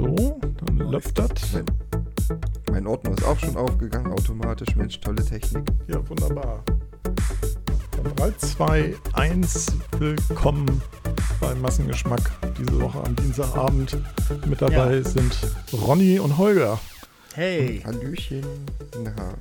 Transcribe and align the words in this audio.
So, 0.00 0.40
dann 0.64 0.78
läuft 0.78 1.18
das. 1.18 1.28
Mein, 1.52 1.64
mein 2.72 2.86
Ordner 2.86 3.10
ist 3.10 3.22
auch 3.22 3.38
schon 3.38 3.54
aufgegangen, 3.54 4.10
automatisch. 4.10 4.74
Mensch, 4.74 4.98
tolle 4.98 5.22
Technik. 5.22 5.62
Ja, 5.88 5.96
wunderbar. 6.08 6.64
Dann 8.02 8.16
3, 8.16 8.30
2, 8.38 8.94
1, 9.12 9.66
willkommen 9.98 10.80
bei 11.38 11.54
Massengeschmack 11.56 12.22
diese 12.58 12.80
Woche 12.80 13.04
am 13.04 13.14
Dienstagabend. 13.14 13.98
Mit 14.46 14.62
dabei 14.62 14.96
Ja. 14.96 15.04
sind 15.04 15.36
Ronny 15.74 16.18
und 16.18 16.38
Holger. 16.38 16.80
Hey, 17.34 17.82
Hallöchen. 17.84 18.46
Na, 19.04 19.34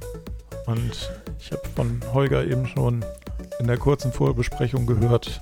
Und 0.66 1.10
ich 1.40 1.54
habe 1.54 1.62
von 1.74 2.02
Holger 2.14 2.44
eben 2.46 2.68
schon 2.68 3.06
in 3.62 3.68
der 3.68 3.78
kurzen 3.78 4.12
Vorbesprechung 4.12 4.86
gehört, 4.86 5.40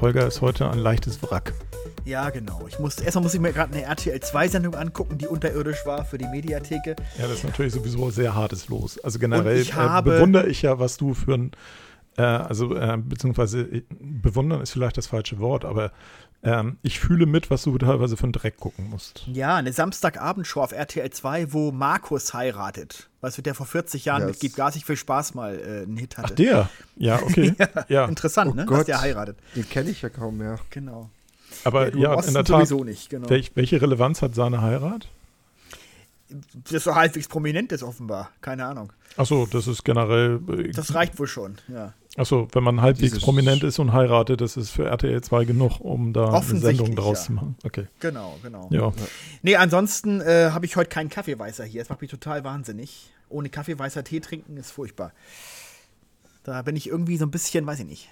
Holger 0.00 0.28
ist 0.28 0.40
heute 0.40 0.70
ein 0.70 0.78
leichtes 0.78 1.20
Wrack. 1.20 1.52
Ja 2.10 2.30
genau. 2.30 2.64
Ich 2.68 2.78
muss, 2.78 2.98
erstmal 2.98 3.22
muss 3.22 3.34
ich 3.34 3.40
mir 3.40 3.52
gerade 3.52 3.72
eine 3.72 3.82
RTL 3.84 4.20
2 4.20 4.48
Sendung 4.48 4.74
angucken, 4.74 5.16
die 5.18 5.26
unterirdisch 5.26 5.84
war 5.86 6.04
für 6.04 6.18
die 6.18 6.26
Mediatheke. 6.26 6.96
Ja, 7.18 7.22
das 7.28 7.38
ist 7.38 7.44
natürlich 7.44 7.72
sowieso 7.72 8.10
sehr 8.10 8.34
hartes 8.34 8.68
Los. 8.68 8.98
Also 9.02 9.18
generell 9.18 9.58
ich 9.58 9.70
äh, 9.70 9.74
habe- 9.74 10.10
bewundere 10.12 10.48
ich 10.48 10.62
ja, 10.62 10.78
was 10.78 10.96
du 10.96 11.14
für 11.14 11.34
ein, 11.34 11.50
äh, 12.16 12.22
also 12.22 12.74
äh, 12.76 12.98
beziehungsweise 12.98 13.60
äh, 13.62 13.82
bewundern 14.00 14.60
ist 14.60 14.72
vielleicht 14.72 14.96
das 14.98 15.06
falsche 15.06 15.38
Wort, 15.38 15.64
aber 15.64 15.92
ähm, 16.42 16.78
ich 16.82 16.98
fühle 17.00 17.26
mit, 17.26 17.50
was 17.50 17.64
du 17.64 17.76
teilweise 17.76 18.16
für 18.16 18.22
einen 18.24 18.32
Dreck 18.32 18.56
gucken 18.56 18.88
musst. 18.88 19.26
Ja, 19.26 19.56
eine 19.56 19.74
Samstagabendshow 19.74 20.62
auf 20.62 20.72
RTL 20.72 21.10
2, 21.10 21.52
wo 21.52 21.70
Markus 21.70 22.32
heiratet. 22.32 23.10
Weißt 23.20 23.36
du, 23.36 23.42
der 23.42 23.54
vor 23.54 23.66
40 23.66 24.06
Jahren 24.06 24.22
Ja, 24.22 24.26
mit 24.28 24.40
Gibt 24.40 24.56
gar 24.56 24.72
nicht 24.74 24.86
viel 24.86 24.96
Spaß 24.96 25.34
mal 25.34 25.54
äh, 25.58 25.82
einen 25.82 25.98
Hit 25.98 26.16
hatte. 26.16 26.28
Ach, 26.32 26.36
der? 26.36 26.70
Ja, 26.96 27.16
okay. 27.22 27.52
ja. 27.88 28.06
Interessant, 28.06 28.52
Oh 28.52 28.54
ne? 28.54 28.64
Gott. 28.64 28.78
Dass 28.78 28.86
der 28.86 29.00
heiratet. 29.02 29.36
den 29.54 29.68
kenne 29.68 29.90
ich 29.90 30.00
ja 30.00 30.08
kaum 30.08 30.38
mehr. 30.38 30.58
Genau. 30.70 31.10
Aber 31.64 31.94
ja, 31.96 32.14
im 32.14 32.28
in 32.28 32.34
der 32.34 32.44
Tat. 32.44 32.68
sowieso 32.68 32.84
nicht, 32.84 33.10
genau. 33.10 33.28
Welch, 33.28 33.52
welche 33.54 33.80
Relevanz 33.80 34.22
hat 34.22 34.34
seine 34.34 34.62
Heirat? 34.62 35.08
Das 36.64 36.72
ist 36.72 36.84
so 36.84 36.94
halbwegs 36.94 37.26
prominent 37.26 37.72
ist 37.72 37.82
offenbar. 37.82 38.30
Keine 38.40 38.64
Ahnung. 38.66 38.92
Achso, 39.16 39.46
das 39.50 39.66
ist 39.66 39.84
generell. 39.84 40.40
Äh, 40.48 40.70
Das 40.70 40.94
reicht 40.94 41.18
wohl 41.18 41.26
schon, 41.26 41.56
ja. 41.68 41.92
Achso, 42.16 42.46
wenn 42.52 42.62
man 42.62 42.80
halbwegs 42.80 43.12
Dieses- 43.14 43.24
prominent 43.24 43.64
ist 43.64 43.78
und 43.80 43.92
heiratet, 43.92 44.40
das 44.40 44.56
ist 44.56 44.70
für 44.70 44.84
RTL 44.84 45.20
2 45.22 45.44
genug, 45.44 45.80
um 45.80 46.12
da 46.12 46.32
eine 46.32 46.42
Sendung 46.60 46.94
draus 46.94 47.18
ja. 47.18 47.24
zu 47.26 47.32
machen. 47.32 47.56
Okay. 47.64 47.86
Genau, 47.98 48.36
genau. 48.42 48.68
Ja. 48.70 48.92
Nee, 49.42 49.56
ansonsten 49.56 50.20
äh, 50.20 50.50
habe 50.52 50.66
ich 50.66 50.76
heute 50.76 50.88
keinen 50.90 51.08
Kaffeeweißer 51.10 51.64
hier. 51.64 51.80
Das 51.82 51.88
macht 51.88 52.00
mich 52.00 52.10
total 52.10 52.44
wahnsinnig. 52.44 53.10
Ohne 53.28 53.48
Kaffeeweißer 53.48 54.04
Tee 54.04 54.20
trinken 54.20 54.56
ist 54.56 54.70
furchtbar. 54.70 55.12
Da 56.44 56.62
bin 56.62 56.76
ich 56.76 56.88
irgendwie 56.88 57.16
so 57.16 57.26
ein 57.26 57.30
bisschen, 57.30 57.66
weiß 57.66 57.80
ich 57.80 57.86
nicht. 57.86 58.08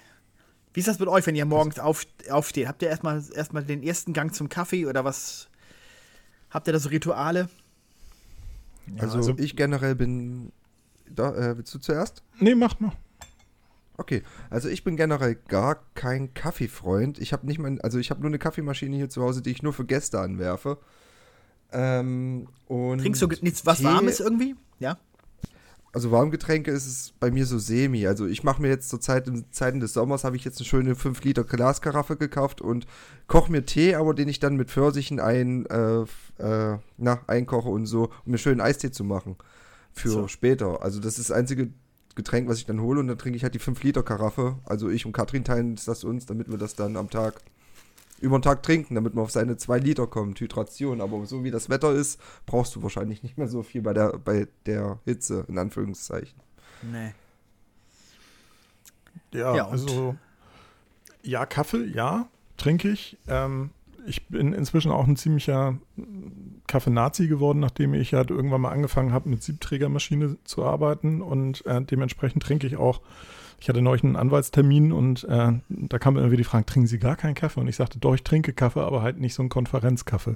Wie 0.73 0.79
ist 0.81 0.87
das 0.87 0.99
mit 0.99 1.09
euch, 1.09 1.25
wenn 1.25 1.35
ihr 1.35 1.45
morgens 1.45 1.79
auf, 1.79 2.05
aufsteht? 2.29 2.67
Habt 2.67 2.81
ihr 2.81 2.89
erstmal 2.89 3.23
erstmal 3.33 3.63
den 3.63 3.81
ersten 3.83 4.13
Gang 4.13 4.33
zum 4.33 4.49
Kaffee 4.49 4.85
oder 4.85 5.03
was? 5.03 5.49
Habt 6.51 6.67
ihr 6.67 6.73
da 6.73 6.79
so 6.79 6.89
Rituale? 6.89 7.49
Also, 8.97 9.17
also- 9.17 9.37
ich 9.37 9.55
generell 9.55 9.95
bin. 9.95 10.51
Da, 11.11 11.33
äh, 11.35 11.57
willst 11.57 11.73
du 11.73 11.79
zuerst? 11.79 12.21
Nee, 12.39 12.53
mach 12.53 12.79
mal. 12.79 12.91
Okay, 13.97 14.21
also 14.49 14.69
ich 14.69 14.83
bin 14.83 14.95
generell 14.95 15.35
gar 15.35 15.83
kein 15.95 16.33
Kaffeefreund. 16.33 17.19
Ich 17.19 17.33
habe 17.33 17.45
nicht 17.47 17.57
mal, 17.59 17.81
also 17.81 17.97
ich 17.97 18.11
habe 18.11 18.21
nur 18.21 18.29
eine 18.29 18.37
Kaffeemaschine 18.39 18.95
hier 18.95 19.09
zu 19.09 19.21
Hause, 19.23 19.41
die 19.41 19.49
ich 19.49 19.61
nur 19.63 19.73
für 19.73 19.85
Gäste 19.85 20.19
anwerfe. 20.19 20.77
Ähm, 21.71 22.47
und 22.67 22.99
Trinkst 22.99 23.21
du 23.21 23.27
nichts 23.27 23.65
was 23.65 23.79
Tee- 23.79 23.83
Warmes 23.85 24.19
irgendwie? 24.19 24.55
Ja? 24.79 24.97
Also 25.91 26.11
Warmgetränke 26.11 26.69
ist 26.69 26.85
es 26.85 27.13
bei 27.19 27.31
mir 27.31 27.45
so 27.45 27.57
semi. 27.57 28.05
Also 28.05 28.27
ich 28.27 28.43
mache 28.43 28.61
mir 28.61 28.67
jetzt 28.67 28.89
zur 28.89 29.01
Zeit, 29.01 29.27
in 29.27 29.51
Zeiten 29.51 29.79
des 29.79 29.93
Sommers 29.93 30.23
habe 30.23 30.35
ich 30.35 30.45
jetzt 30.45 30.59
eine 30.59 30.65
schöne 30.65 30.95
5 30.95 31.23
Liter 31.23 31.43
Glaskaraffe 31.43 32.15
gekauft 32.15 32.61
und 32.61 32.85
koche 33.27 33.51
mir 33.51 33.65
Tee, 33.65 33.95
aber 33.95 34.13
den 34.13 34.29
ich 34.29 34.39
dann 34.39 34.55
mit 34.55 34.69
Pfirsichen 34.69 35.19
ein, 35.19 35.65
äh, 35.65 36.01
äh, 36.37 36.77
na, 36.97 37.21
einkoche 37.27 37.69
und 37.69 37.87
so, 37.87 38.09
um 38.25 38.31
mir 38.31 38.37
schönen 38.37 38.61
Eistee 38.61 38.91
zu 38.91 39.03
machen. 39.03 39.35
Für 39.91 40.09
So. 40.09 40.27
später. 40.27 40.83
Also 40.83 40.99
das 40.99 41.17
ist 41.17 41.29
das 41.29 41.35
einzige 41.35 41.71
Getränk, 42.13 42.47
was 42.47 42.59
ich 42.59 42.65
dann 42.67 42.81
hole 42.81 42.99
und 42.99 43.07
dann 43.07 43.17
trinke 43.17 43.37
ich 43.37 43.43
halt 43.43 43.55
die 43.55 43.59
5 43.59 43.81
Liter 43.81 44.03
Karaffe. 44.03 44.59
Also 44.65 44.89
ich 44.89 45.07
und 45.07 45.13
Katrin 45.13 45.43
teilen 45.43 45.75
das 45.83 46.03
uns, 46.03 46.27
damit 46.27 46.51
wir 46.51 46.59
das 46.59 46.75
dann 46.75 46.97
am 46.97 47.09
Tag 47.09 47.41
über 48.21 48.37
den 48.37 48.41
Tag 48.41 48.63
trinken, 48.63 48.95
damit 48.95 49.15
man 49.15 49.23
auf 49.23 49.31
seine 49.31 49.57
2 49.57 49.79
Liter 49.79 50.07
kommt, 50.07 50.39
Hydration. 50.39 51.01
Aber 51.01 51.25
so 51.25 51.43
wie 51.43 51.51
das 51.51 51.69
Wetter 51.69 51.91
ist, 51.91 52.19
brauchst 52.45 52.75
du 52.75 52.83
wahrscheinlich 52.83 53.23
nicht 53.23 53.37
mehr 53.37 53.47
so 53.47 53.63
viel 53.63 53.81
bei 53.81 53.93
der, 53.93 54.17
bei 54.17 54.47
der 54.65 54.99
Hitze, 55.05 55.45
in 55.47 55.57
Anführungszeichen. 55.57 56.39
Nee. 56.81 57.13
Ja, 59.33 59.55
Ja, 59.55 59.67
also 59.67 60.15
ja, 61.21 61.45
Kaffee, 61.45 61.85
ja, 61.85 62.27
trinke 62.57 62.89
ich. 62.89 63.17
Ähm, 63.27 63.71
ich 64.05 64.27
bin 64.27 64.53
inzwischen 64.53 64.91
auch 64.91 65.07
ein 65.07 65.17
ziemlicher 65.17 65.77
Kaffee-Nazi 66.67 67.27
geworden, 67.27 67.59
nachdem 67.59 67.93
ich 67.93 68.13
halt 68.13 68.31
irgendwann 68.31 68.61
mal 68.61 68.71
angefangen 68.71 69.11
habe, 69.11 69.29
mit 69.29 69.43
Siebträgermaschine 69.43 70.37
zu 70.43 70.63
arbeiten 70.63 71.21
und 71.21 71.65
äh, 71.65 71.81
dementsprechend 71.81 72.43
trinke 72.43 72.67
ich 72.67 72.77
auch. 72.77 73.01
Ich 73.59 73.69
hatte 73.69 73.81
neulich 73.81 74.03
einen 74.03 74.15
Anwaltstermin 74.15 74.91
und 74.91 75.23
äh, 75.25 75.53
da 75.69 75.99
kam 75.99 76.15
irgendwie 76.15 76.37
die 76.37 76.43
Frage, 76.43 76.65
trinken 76.65 76.87
Sie 76.87 76.99
gar 76.99 77.15
keinen 77.15 77.35
Kaffee? 77.35 77.59
Und 77.59 77.67
ich 77.67 77.75
sagte, 77.75 77.99
doch, 77.99 78.13
ich 78.13 78.23
trinke 78.23 78.53
Kaffee, 78.53 78.81
aber 78.81 79.01
halt 79.01 79.19
nicht 79.19 79.33
so 79.33 79.41
einen 79.41 79.49
Konferenzkaffee. 79.49 80.35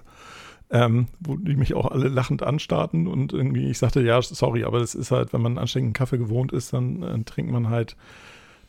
Ähm, 0.69 1.07
wo 1.19 1.35
die 1.35 1.55
mich 1.55 1.73
auch 1.73 1.91
alle 1.91 2.07
lachend 2.07 2.41
anstarrten 2.41 3.07
und 3.07 3.31
irgendwie, 3.31 3.69
ich 3.69 3.77
sagte, 3.77 4.01
ja, 4.01 4.21
sorry, 4.21 4.63
aber 4.63 4.79
das 4.79 4.95
ist 4.95 5.11
halt, 5.11 5.31
wenn 5.31 5.41
man 5.41 5.57
anständigen 5.57 5.93
Kaffee 5.93 6.17
gewohnt 6.17 6.51
ist, 6.51 6.73
dann 6.73 7.03
äh, 7.03 7.23
trinkt 7.23 7.51
man 7.51 7.69
halt 7.69 7.95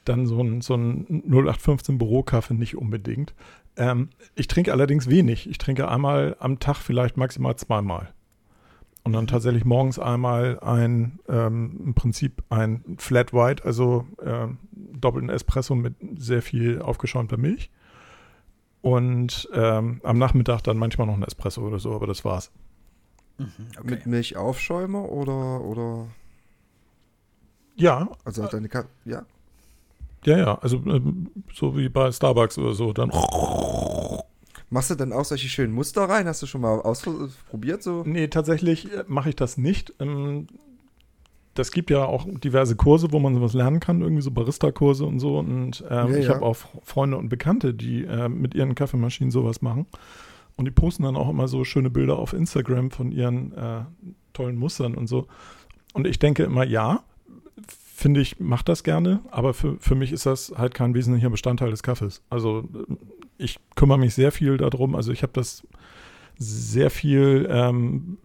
dann 0.05 0.27
so 0.27 0.41
ein, 0.43 0.61
so 0.61 0.75
ein 0.75 1.23
0815 1.27 1.99
Bürokaffee 1.99 2.55
nicht 2.55 2.77
unbedingt. 2.77 3.33
Ähm, 3.77 4.11
ich 4.35 4.49
trinke 4.49 4.73
allerdings 4.73 5.09
wenig. 5.09 5.49
Ich 5.49 5.59
trinke 5.59 5.89
einmal 5.89 6.37
am 6.39 6.59
Tag, 6.59 6.77
vielleicht 6.77 7.17
maximal 7.17 7.57
zweimal. 7.57 8.13
Und 9.05 9.13
dann 9.13 9.27
tatsächlich 9.27 9.67
morgens 9.67 9.99
einmal 9.99 10.59
ein, 10.61 11.21
ähm, 11.29 11.79
im 11.85 11.95
Prinzip 11.95 12.43
ein 12.49 12.97
Flat 12.97 13.35
White, 13.35 13.65
also 13.65 14.07
ähm, 14.25 14.59
doppelten 14.73 15.29
Espresso 15.29 15.75
mit 15.75 15.95
sehr 16.17 16.41
viel 16.41 16.81
aufgeschäumter 16.81 17.37
Milch. 17.37 17.71
Und 18.81 19.49
ähm, 19.53 20.01
am 20.05 20.19
Nachmittag 20.19 20.63
dann 20.63 20.79
manchmal 20.79 21.07
noch 21.07 21.15
ein 21.15 21.23
Espresso 21.23 21.61
oder 21.63 21.79
so, 21.79 21.95
aber 21.95 22.07
das 22.07 22.25
war's. 22.25 22.51
Okay. 23.39 23.83
Mit 23.83 24.07
Milchaufschäumer 24.07 25.11
oder, 25.11 25.61
oder, 25.61 26.07
Ja, 27.77 28.09
also 28.25 28.43
halt 28.43 28.55
deine 28.55 28.69
Ka 28.69 28.85
ja? 29.05 29.27
ja, 30.25 30.39
ja. 30.39 30.59
Also 30.61 30.77
ähm, 30.87 31.31
so 31.53 31.77
wie 31.77 31.89
bei 31.89 32.11
Starbucks 32.11 32.59
oder 32.59 32.75
so. 32.75 32.93
Dann 32.93 33.11
Machst 34.75 34.91
du 34.91 34.97
dann 34.97 35.13
auch 35.13 35.25
solche 35.25 35.49
schönen 35.49 35.73
Muster 35.73 36.03
rein? 36.09 36.27
Hast 36.27 36.43
du 36.43 36.47
schon 36.47 36.61
mal 36.61 36.81
ausprobiert 36.81 37.83
so? 37.83 38.03
Nee, 38.05 38.27
tatsächlich 38.27 38.93
äh, 38.93 39.05
mache 39.07 39.29
ich 39.29 39.37
das 39.37 39.57
nicht. 39.57 39.95
Ähm, 40.01 40.49
Das 41.55 41.71
gibt 41.71 41.91
ja 41.91 42.05
auch 42.05 42.27
diverse 42.43 42.75
Kurse, 42.75 43.13
wo 43.13 43.21
man 43.21 43.35
sowas 43.37 43.53
lernen 43.55 43.79
kann, 43.79 44.01
irgendwie 44.01 44.23
so 44.23 44.33
Barista-Kurse 44.33 45.05
und 45.07 45.21
so. 45.21 45.39
Und 45.39 45.85
ähm, 45.89 46.11
Ja, 46.11 46.17
ich 46.17 46.27
ja. 46.27 46.35
habe 46.35 46.45
auch 46.45 46.57
Freunde 46.83 47.17
und 47.17 47.29
Bekannte, 47.29 47.73
die 47.73 48.03
äh, 48.03 48.29
mit 48.29 48.57
ihren 48.57 48.75
Kaffeemaschinen 48.75 49.31
sowas 49.31 49.63
machen. 49.63 49.87
Und 50.57 50.65
die 50.65 50.73
posten 50.73 51.05
dann 51.05 51.15
auch 51.17 51.29
immer 51.31 51.47
so 51.47 51.63
schöne 51.63 51.91
Bilder 51.91 52.19
auf 52.19 52.33
Instagram 52.33 52.91
von 52.91 53.13
ihren 53.13 53.53
äh, 53.53 53.83
tollen 54.33 54.57
Mustern 54.57 54.97
und 54.97 55.07
so. 55.07 55.29
Und 55.93 56.09
ich 56.09 56.19
denke 56.19 56.43
immer, 56.43 56.65
ja, 56.65 57.05
finde 57.69 58.21
ich, 58.21 58.41
mache 58.41 58.65
das 58.65 58.83
gerne, 58.83 59.21
aber 59.31 59.55
für, 59.55 59.77
für 59.79 59.95
mich 59.95 60.11
ist 60.11 60.27
das 60.27 60.53
halt 60.59 60.75
kein 60.75 60.95
wesentlicher 60.95 61.31
Bestandteil 61.31 61.71
des 61.71 61.85
Kaffees. 61.85 62.23
Also 62.29 62.65
äh, 62.75 62.95
ich 63.39 63.59
kümmere 63.75 63.99
mich 63.99 64.15
sehr 64.15 64.33
viel 64.33 64.57
darum. 64.57 64.95
Also 64.95 65.13
ich 65.13 65.23
habe 65.23 65.33
das 65.33 65.67
sehr 66.39 66.91
viel 66.91 67.49
ähm, 67.51 68.19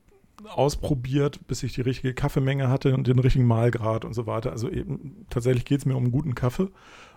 ausprobiert, 0.48 1.48
bis 1.48 1.64
ich 1.64 1.74
die 1.74 1.82
richtige 1.82 2.14
Kaffeemenge 2.14 2.70
hatte 2.70 2.94
und 2.96 3.08
den 3.08 3.20
richtigen 3.20 3.46
Mahlgrad 3.46 4.06
und 4.06 4.14
so 4.14 4.26
weiter. 4.26 4.52
Also 4.52 4.70
eben 4.70 5.26
tatsächlich 5.30 5.66
geht 5.66 5.80
es 5.80 5.86
mir 5.86 5.96
um 5.96 6.12
guten 6.12 6.36
Kaffee 6.36 6.70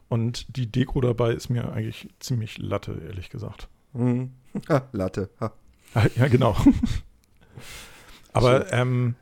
und 0.08 0.56
die 0.56 0.70
Deko 0.70 1.00
dabei 1.00 1.32
ist 1.32 1.48
mir 1.48 1.72
eigentlich 1.72 2.08
ziemlich 2.20 2.58
Latte, 2.58 3.00
ehrlich 3.06 3.31
gesagt. 3.31 3.69
Hm. 3.94 4.32
Ha, 4.69 4.88
Latte. 4.92 5.31
Ha. 5.41 5.52
Ah, 5.94 6.06
Ja, 6.16 6.28
genau. 6.28 6.56
Aber 8.32 8.72
ähm, 8.72 9.14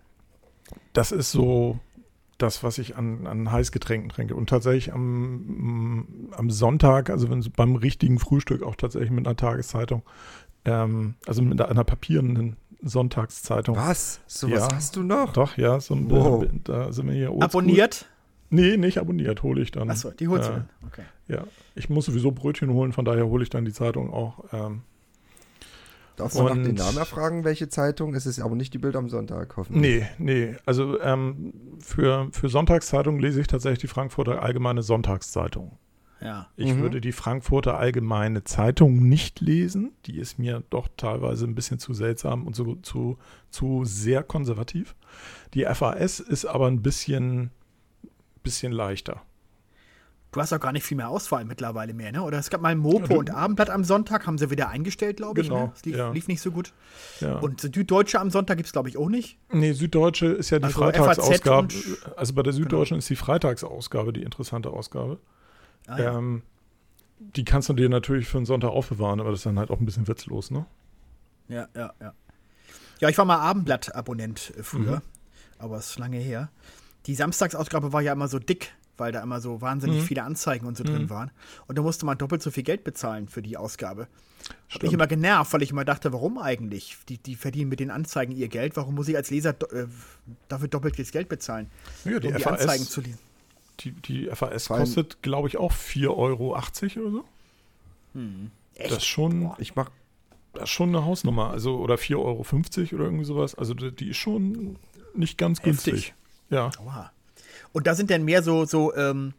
das 0.92 1.12
ist 1.12 1.32
so 1.32 1.78
das, 2.42 2.62
was 2.62 2.78
ich 2.78 2.96
an, 2.96 3.26
an 3.26 3.50
Heißgetränken 3.50 4.10
trinke. 4.10 4.34
Und 4.34 4.48
tatsächlich 4.48 4.92
am, 4.92 6.28
am 6.36 6.50
Sonntag, 6.50 7.10
also 7.10 7.30
wenn 7.30 7.38
es 7.40 7.48
beim 7.50 7.76
richtigen 7.76 8.18
Frühstück 8.18 8.62
auch 8.62 8.76
tatsächlich 8.76 9.10
mit 9.10 9.26
einer 9.26 9.36
Tageszeitung, 9.36 10.02
ähm, 10.64 11.14
also 11.26 11.42
mit 11.42 11.60
einer 11.60 11.84
papierenden 11.84 12.56
Sonntagszeitung. 12.82 13.76
Was? 13.76 14.20
So 14.26 14.48
Ja. 14.48 14.56
was 14.56 14.68
hast 14.74 14.96
du 14.96 15.02
noch? 15.02 15.32
Doch, 15.32 15.56
ja, 15.56 15.80
so 15.80 15.94
ein, 15.94 16.10
Wow. 16.10 16.46
da 16.64 16.92
sind 16.92 17.06
wir 17.06 17.14
hier 17.14 17.30
oldschool. 17.30 17.44
Abonniert? 17.44 18.06
Nee, 18.50 18.76
nicht 18.76 18.98
abonniert, 18.98 19.42
hole 19.42 19.62
ich 19.62 19.70
dann. 19.70 19.90
Achso, 19.90 20.10
die 20.10 20.26
holst 20.28 20.48
du 20.48 20.52
äh, 20.52 20.54
dann. 20.56 20.68
Okay. 20.86 21.02
Ja, 21.28 21.44
ich 21.76 21.88
muss 21.88 22.06
sowieso 22.06 22.32
Brötchen 22.32 22.70
holen, 22.70 22.92
von 22.92 23.04
daher 23.04 23.26
hole 23.26 23.42
ich 23.44 23.50
dann 23.50 23.64
die 23.64 23.72
Zeitung 23.72 24.12
auch. 24.12 24.44
Ähm, 24.52 24.82
Darfst 26.20 26.38
du 26.38 26.42
nach 26.44 26.50
und- 26.52 26.64
den 26.64 26.74
Namen 26.76 26.96
erfragen, 26.98 27.44
welche 27.44 27.68
Zeitung? 27.68 28.14
Es 28.14 28.26
ist 28.26 28.40
aber 28.40 28.54
nicht 28.54 28.72
die 28.74 28.78
Bild 28.78 28.96
am 28.96 29.08
Sonntag, 29.08 29.56
hoffentlich. 29.56 30.04
nee, 30.18 30.50
nee, 30.50 30.56
also 30.66 31.00
ähm, 31.00 31.52
für, 31.80 32.28
für 32.32 32.48
Sonntagszeitungen 32.48 33.20
lese 33.20 33.40
ich 33.40 33.46
tatsächlich 33.46 33.80
die 33.80 33.86
Frankfurter 33.88 34.42
Allgemeine 34.42 34.82
Sonntagszeitung. 34.82 35.78
Ja. 36.22 36.48
Ich 36.56 36.74
Mhm. 36.74 36.80
würde 36.80 37.00
die 37.00 37.12
Frankfurter 37.12 37.78
Allgemeine 37.78 38.44
Zeitung 38.44 39.08
nicht 39.08 39.40
lesen. 39.40 39.92
Die 40.04 40.18
ist 40.18 40.38
mir 40.38 40.62
doch 40.68 40.88
teilweise 40.98 41.46
ein 41.46 41.54
bisschen 41.54 41.78
zu 41.78 41.94
seltsam 41.94 42.46
und 42.46 42.54
zu, 42.54 42.76
zu, 42.82 43.16
zu 43.48 43.84
sehr 43.86 44.22
konservativ. 44.22 44.94
Die 45.54 45.64
FAS 45.64 46.20
ist 46.20 46.44
aber 46.44 46.66
ein 46.66 46.82
bisschen, 46.82 47.50
bisschen 48.42 48.70
leichter. 48.72 49.22
Du 50.32 50.40
hast 50.40 50.52
auch 50.52 50.60
gar 50.60 50.70
nicht 50.70 50.84
viel 50.84 50.96
mehr 50.96 51.08
Auswahl 51.08 51.44
mittlerweile 51.44 51.92
mehr, 51.92 52.12
ne? 52.12 52.22
Oder 52.22 52.38
es 52.38 52.50
gab 52.50 52.60
mal 52.60 52.76
Mopo 52.76 53.14
Ja, 53.14 53.18
und 53.18 53.30
Abendblatt 53.30 53.68
am 53.68 53.82
Sonntag, 53.82 54.26
haben 54.28 54.38
sie 54.38 54.48
wieder 54.50 54.68
eingestellt, 54.68 55.16
glaube 55.16 55.40
ich. 55.40 55.48
Genau, 55.48 55.66
Ne? 55.66 55.72
Es 55.74 55.84
lief, 55.84 55.96
ja. 55.96 56.10
lief 56.12 56.28
nicht 56.28 56.40
so 56.40 56.52
gut. 56.52 56.72
Ja. 57.20 57.38
Und 57.38 57.60
Süddeutsche 57.60 58.20
am 58.20 58.30
Sonntag 58.30 58.56
gibt 58.56 58.66
es, 58.68 58.72
glaube 58.72 58.88
ich, 58.88 58.96
auch 58.96 59.08
nicht. 59.08 59.38
nee, 59.52 59.72
Süddeutsche 59.72 60.26
ist 60.26 60.50
ja 60.50 60.58
die 60.60 60.66
Also 60.66 60.78
Freitagsausgabe. 60.82 61.68
Also 62.16 62.34
bei 62.34 62.42
der 62.44 62.52
Süddeutschen 62.52 62.98
ist 62.98 63.10
die 63.10 63.16
Freitagsausgabe 63.16 64.12
die 64.12 64.22
interessante 64.22 64.70
Ausgabe. 64.70 65.18
Ah, 65.88 65.98
ja. 65.98 66.18
Ähm, 66.18 66.42
die 67.18 67.44
kannst 67.44 67.68
du 67.68 67.72
dir 67.72 67.88
natürlich 67.88 68.28
für 68.28 68.36
einen 68.38 68.46
Sonntag 68.46 68.68
aufbewahren, 68.70 69.20
aber 69.20 69.30
das 69.30 69.40
ist 69.40 69.46
dann 69.46 69.58
halt 69.58 69.70
auch 69.70 69.80
ein 69.80 69.84
bisschen 69.84 70.06
witzlos, 70.08 70.50
ne? 70.52 70.64
ja, 71.48 71.66
ja, 71.74 71.92
ja. 72.00 72.14
Ja, 73.00 73.08
ich 73.08 73.18
war 73.18 73.24
mal 73.24 73.38
Abendblatt-Abonnent 73.38 74.52
äh, 74.56 74.62
früher, 74.62 74.96
Mhm. 74.96 75.02
aber 75.58 75.78
es 75.78 75.90
ist 75.90 75.98
lange 75.98 76.18
her. 76.18 76.50
Die 77.06 77.14
Samstagsausgabe 77.14 77.92
war 77.92 78.02
ja 78.02 78.12
immer 78.12 78.28
so 78.28 78.38
dick, 78.38 78.72
weil 79.00 79.10
da 79.12 79.22
immer 79.22 79.40
so 79.40 79.60
wahnsinnig 79.60 80.02
Mhm. 80.02 80.06
viele 80.06 80.22
Anzeigen 80.22 80.66
und 80.66 80.76
so 80.76 80.84
drin 80.84 81.02
Mhm. 81.04 81.10
waren. 81.10 81.30
Und 81.66 81.76
da 81.78 81.82
musste 81.82 82.06
man 82.06 82.16
doppelt 82.18 82.42
so 82.42 82.50
viel 82.52 82.62
Geld 82.62 82.84
bezahlen 82.84 83.26
für 83.26 83.42
die 83.42 83.56
Ausgabe. 83.56 84.02
Mich 84.68 84.76
Stimmt. 84.76 84.92
immer 84.92 85.06
genervt, 85.06 85.52
weil 85.52 85.62
ich 85.62 85.70
immer 85.70 85.84
dachte, 85.84 86.12
warum 86.12 86.38
eigentlich? 86.38 86.96
Die, 87.08 87.18
die 87.18 87.34
verdienen 87.34 87.68
mit 87.68 87.80
den 87.80 87.90
Anzeigen 87.90 88.32
ihr 88.32 88.48
Geld. 88.48 88.76
Warum 88.76 88.94
muss 88.94 89.08
ich 89.08 89.16
als 89.16 89.30
Leser 89.30 89.52
do 89.52 89.66
äh, 89.66 89.86
dafür 90.48 90.68
doppelt 90.68 90.98
das 90.98 91.10
Geld 91.10 91.28
bezahlen? 91.28 91.68
Ja, 92.04 92.20
die 92.20 92.28
um 92.28 92.34
die 92.36 92.42
FAS 92.42 92.60
Anzeigen 92.62 92.84
zu 92.84 93.00
lesen. 93.00 93.18
Die, 93.80 93.92
die 93.92 94.26
FAS 94.32 94.68
kostet, 94.68 95.22
glaube 95.22 95.48
ich, 95.48 95.56
auch 95.56 95.72
4,80 95.72 96.16
Euro 96.16 96.50
oder 96.52 97.10
so. 97.10 97.24
Echt? 98.74 98.90
Das 98.90 98.98
ist 98.98 99.06
schon, 99.06 99.50
Ich 99.58 99.74
mach, 99.76 99.90
das 100.54 100.64
ist 100.64 100.70
schon 100.70 100.88
eine 100.90 101.04
Hausnummer. 101.04 101.50
Also, 101.50 101.76
oder 101.78 101.94
4,50 101.96 102.16
Euro 102.18 102.96
oder 102.96 103.04
irgendwie 103.04 103.24
sowas. 103.24 103.54
Also, 103.54 103.74
die, 103.74 104.08
ist 104.10 104.16
schon 104.16 104.76
nicht 105.14 105.38
ganz 105.38 105.58
Heftig. 105.62 105.74
günstig. 105.92 106.14
Ja. 106.50 106.70
Oha. 106.84 107.12
Und 107.72 107.86
da 107.86 107.94
sind 107.94 108.10
dann 108.10 108.24
mehr 108.24 108.42
so, 108.42 108.64
so 108.64 108.94
ähm, 108.94 109.34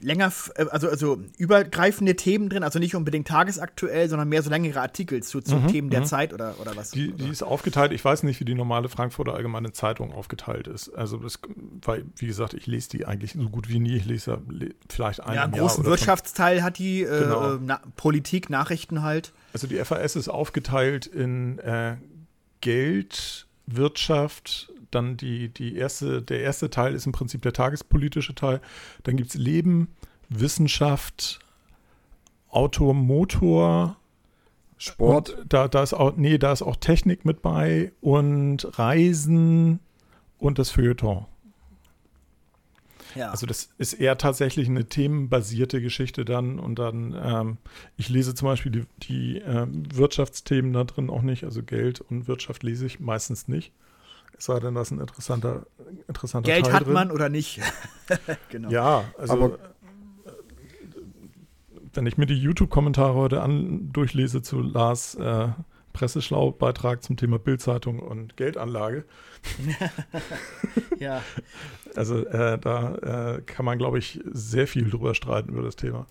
länger, 0.00 0.32
äh, 0.54 0.66
also, 0.70 0.88
also 0.88 1.18
übergreifende 1.38 2.16
Themen 2.16 2.48
drin, 2.48 2.62
also 2.62 2.78
nicht 2.78 2.94
unbedingt 2.94 3.28
tagesaktuell, 3.28 4.08
sondern 4.08 4.28
mehr 4.28 4.42
so 4.42 4.50
längere 4.50 4.80
Artikel 4.80 5.22
zu, 5.22 5.40
zu 5.40 5.56
Mhm, 5.56 5.68
Themen 5.68 5.90
der 5.90 6.00
mhm. 6.00 6.06
Zeit 6.06 6.32
oder, 6.32 6.54
oder 6.60 6.76
was? 6.76 6.90
Die, 6.90 7.08
oder? 7.12 7.24
die 7.24 7.30
ist 7.30 7.42
aufgeteilt. 7.42 7.92
Ich 7.92 8.04
weiß 8.04 8.22
nicht, 8.22 8.40
wie 8.40 8.44
die 8.44 8.54
normale 8.54 8.88
Frankfurter 8.88 9.34
Allgemeine 9.34 9.72
Zeitung 9.72 10.12
aufgeteilt 10.12 10.68
ist. 10.68 10.88
Also, 10.90 11.16
das, 11.18 11.40
weil, 11.82 12.04
wie 12.16 12.26
gesagt, 12.26 12.54
ich 12.54 12.66
lese 12.66 12.88
die 12.90 13.06
eigentlich 13.06 13.32
so 13.32 13.48
gut 13.48 13.68
wie 13.68 13.78
nie. 13.78 13.96
Ich 13.96 14.04
lese 14.04 14.40
vielleicht 14.88 15.20
einen 15.24 15.34
ja, 15.36 15.44
einen 15.44 15.52
großen 15.52 15.84
Wirtschaftsteil 15.84 16.62
hat 16.62 16.78
die 16.78 17.02
äh, 17.02 17.20
Genau. 17.24 17.58
na, 17.60 17.80
Politik, 17.96 18.50
Nachrichten 18.50 19.02
halt. 19.02 19.32
Also 19.52 19.66
die 19.66 19.76
FAS 19.76 20.14
ist 20.16 20.28
aufgeteilt 20.28 21.06
in 21.06 21.58
äh, 21.58 21.96
Geld, 22.60 23.46
Wirtschaft, 23.66 24.72
dann 24.90 25.16
die, 25.16 25.48
die 25.48 25.76
erste, 25.76 26.22
der 26.22 26.40
erste 26.40 26.70
Teil 26.70 26.94
ist 26.94 27.06
im 27.06 27.12
Prinzip 27.12 27.42
der 27.42 27.52
tagespolitische 27.52 28.34
Teil. 28.34 28.60
Dann 29.04 29.16
gibt 29.16 29.30
es 29.30 29.34
Leben, 29.34 29.88
Wissenschaft, 30.28 31.40
Auto, 32.48 32.92
Motor. 32.92 33.96
Sport. 34.80 35.30
Und 35.30 35.52
da, 35.52 35.68
da 35.68 35.82
ist 35.82 35.92
auch, 35.92 36.16
nee, 36.16 36.38
da 36.38 36.52
ist 36.52 36.62
auch 36.62 36.76
Technik 36.76 37.24
mit 37.24 37.42
bei 37.42 37.92
und 38.00 38.78
Reisen 38.78 39.80
und 40.38 40.58
das 40.58 40.70
Feuilleton. 40.70 41.26
Ja. 43.14 43.30
Also 43.30 43.46
das 43.46 43.70
ist 43.78 43.94
eher 43.94 44.18
tatsächlich 44.18 44.68
eine 44.68 44.84
themenbasierte 44.84 45.80
Geschichte 45.80 46.24
dann 46.24 46.58
und 46.58 46.78
dann, 46.78 47.16
ähm, 47.20 47.58
ich 47.96 48.08
lese 48.08 48.34
zum 48.34 48.46
Beispiel 48.46 48.70
die, 48.70 48.84
die 49.02 49.38
ähm, 49.38 49.84
Wirtschaftsthemen 49.92 50.72
da 50.72 50.84
drin 50.84 51.10
auch 51.10 51.22
nicht, 51.22 51.44
also 51.44 51.62
Geld 51.62 52.00
und 52.00 52.28
Wirtschaft 52.28 52.62
lese 52.62 52.86
ich 52.86 53.00
meistens 53.00 53.48
nicht. 53.48 53.72
Es 54.38 54.44
sei 54.44 54.60
denn, 54.60 54.74
da 54.74 54.82
ist 54.82 54.92
ein 54.92 55.00
interessanter, 55.00 55.66
interessanter 56.06 56.50
Geld 56.50 56.66
Teil 56.66 56.74
hat 56.74 56.86
drin. 56.86 56.92
man 56.92 57.10
oder 57.10 57.28
nicht? 57.28 57.60
genau. 58.50 58.70
Ja, 58.70 59.04
also 59.18 59.32
Aber- 59.32 59.54
äh, 59.54 59.58
wenn 61.94 62.06
ich 62.06 62.16
mir 62.18 62.26
die 62.26 62.38
YouTube-Kommentare 62.38 63.14
heute 63.14 63.42
an, 63.42 63.90
durchlese 63.92 64.40
zu 64.42 64.60
Lars 64.60 65.16
äh, 65.16 65.48
Presseschlau-Beitrag 65.92 67.02
zum 67.02 67.16
Thema 67.16 67.38
Bildzeitung 67.40 67.98
und 67.98 68.36
Geldanlage, 68.36 69.04
ja. 70.98 71.22
Also 71.96 72.24
äh, 72.26 72.58
da 72.58 73.36
äh, 73.36 73.42
kann 73.42 73.64
man, 73.64 73.78
glaube 73.78 73.98
ich, 73.98 74.20
sehr 74.30 74.68
viel 74.68 74.88
drüber 74.90 75.14
streiten 75.14 75.48
über 75.48 75.62
das 75.62 75.74
Thema. 75.74 76.06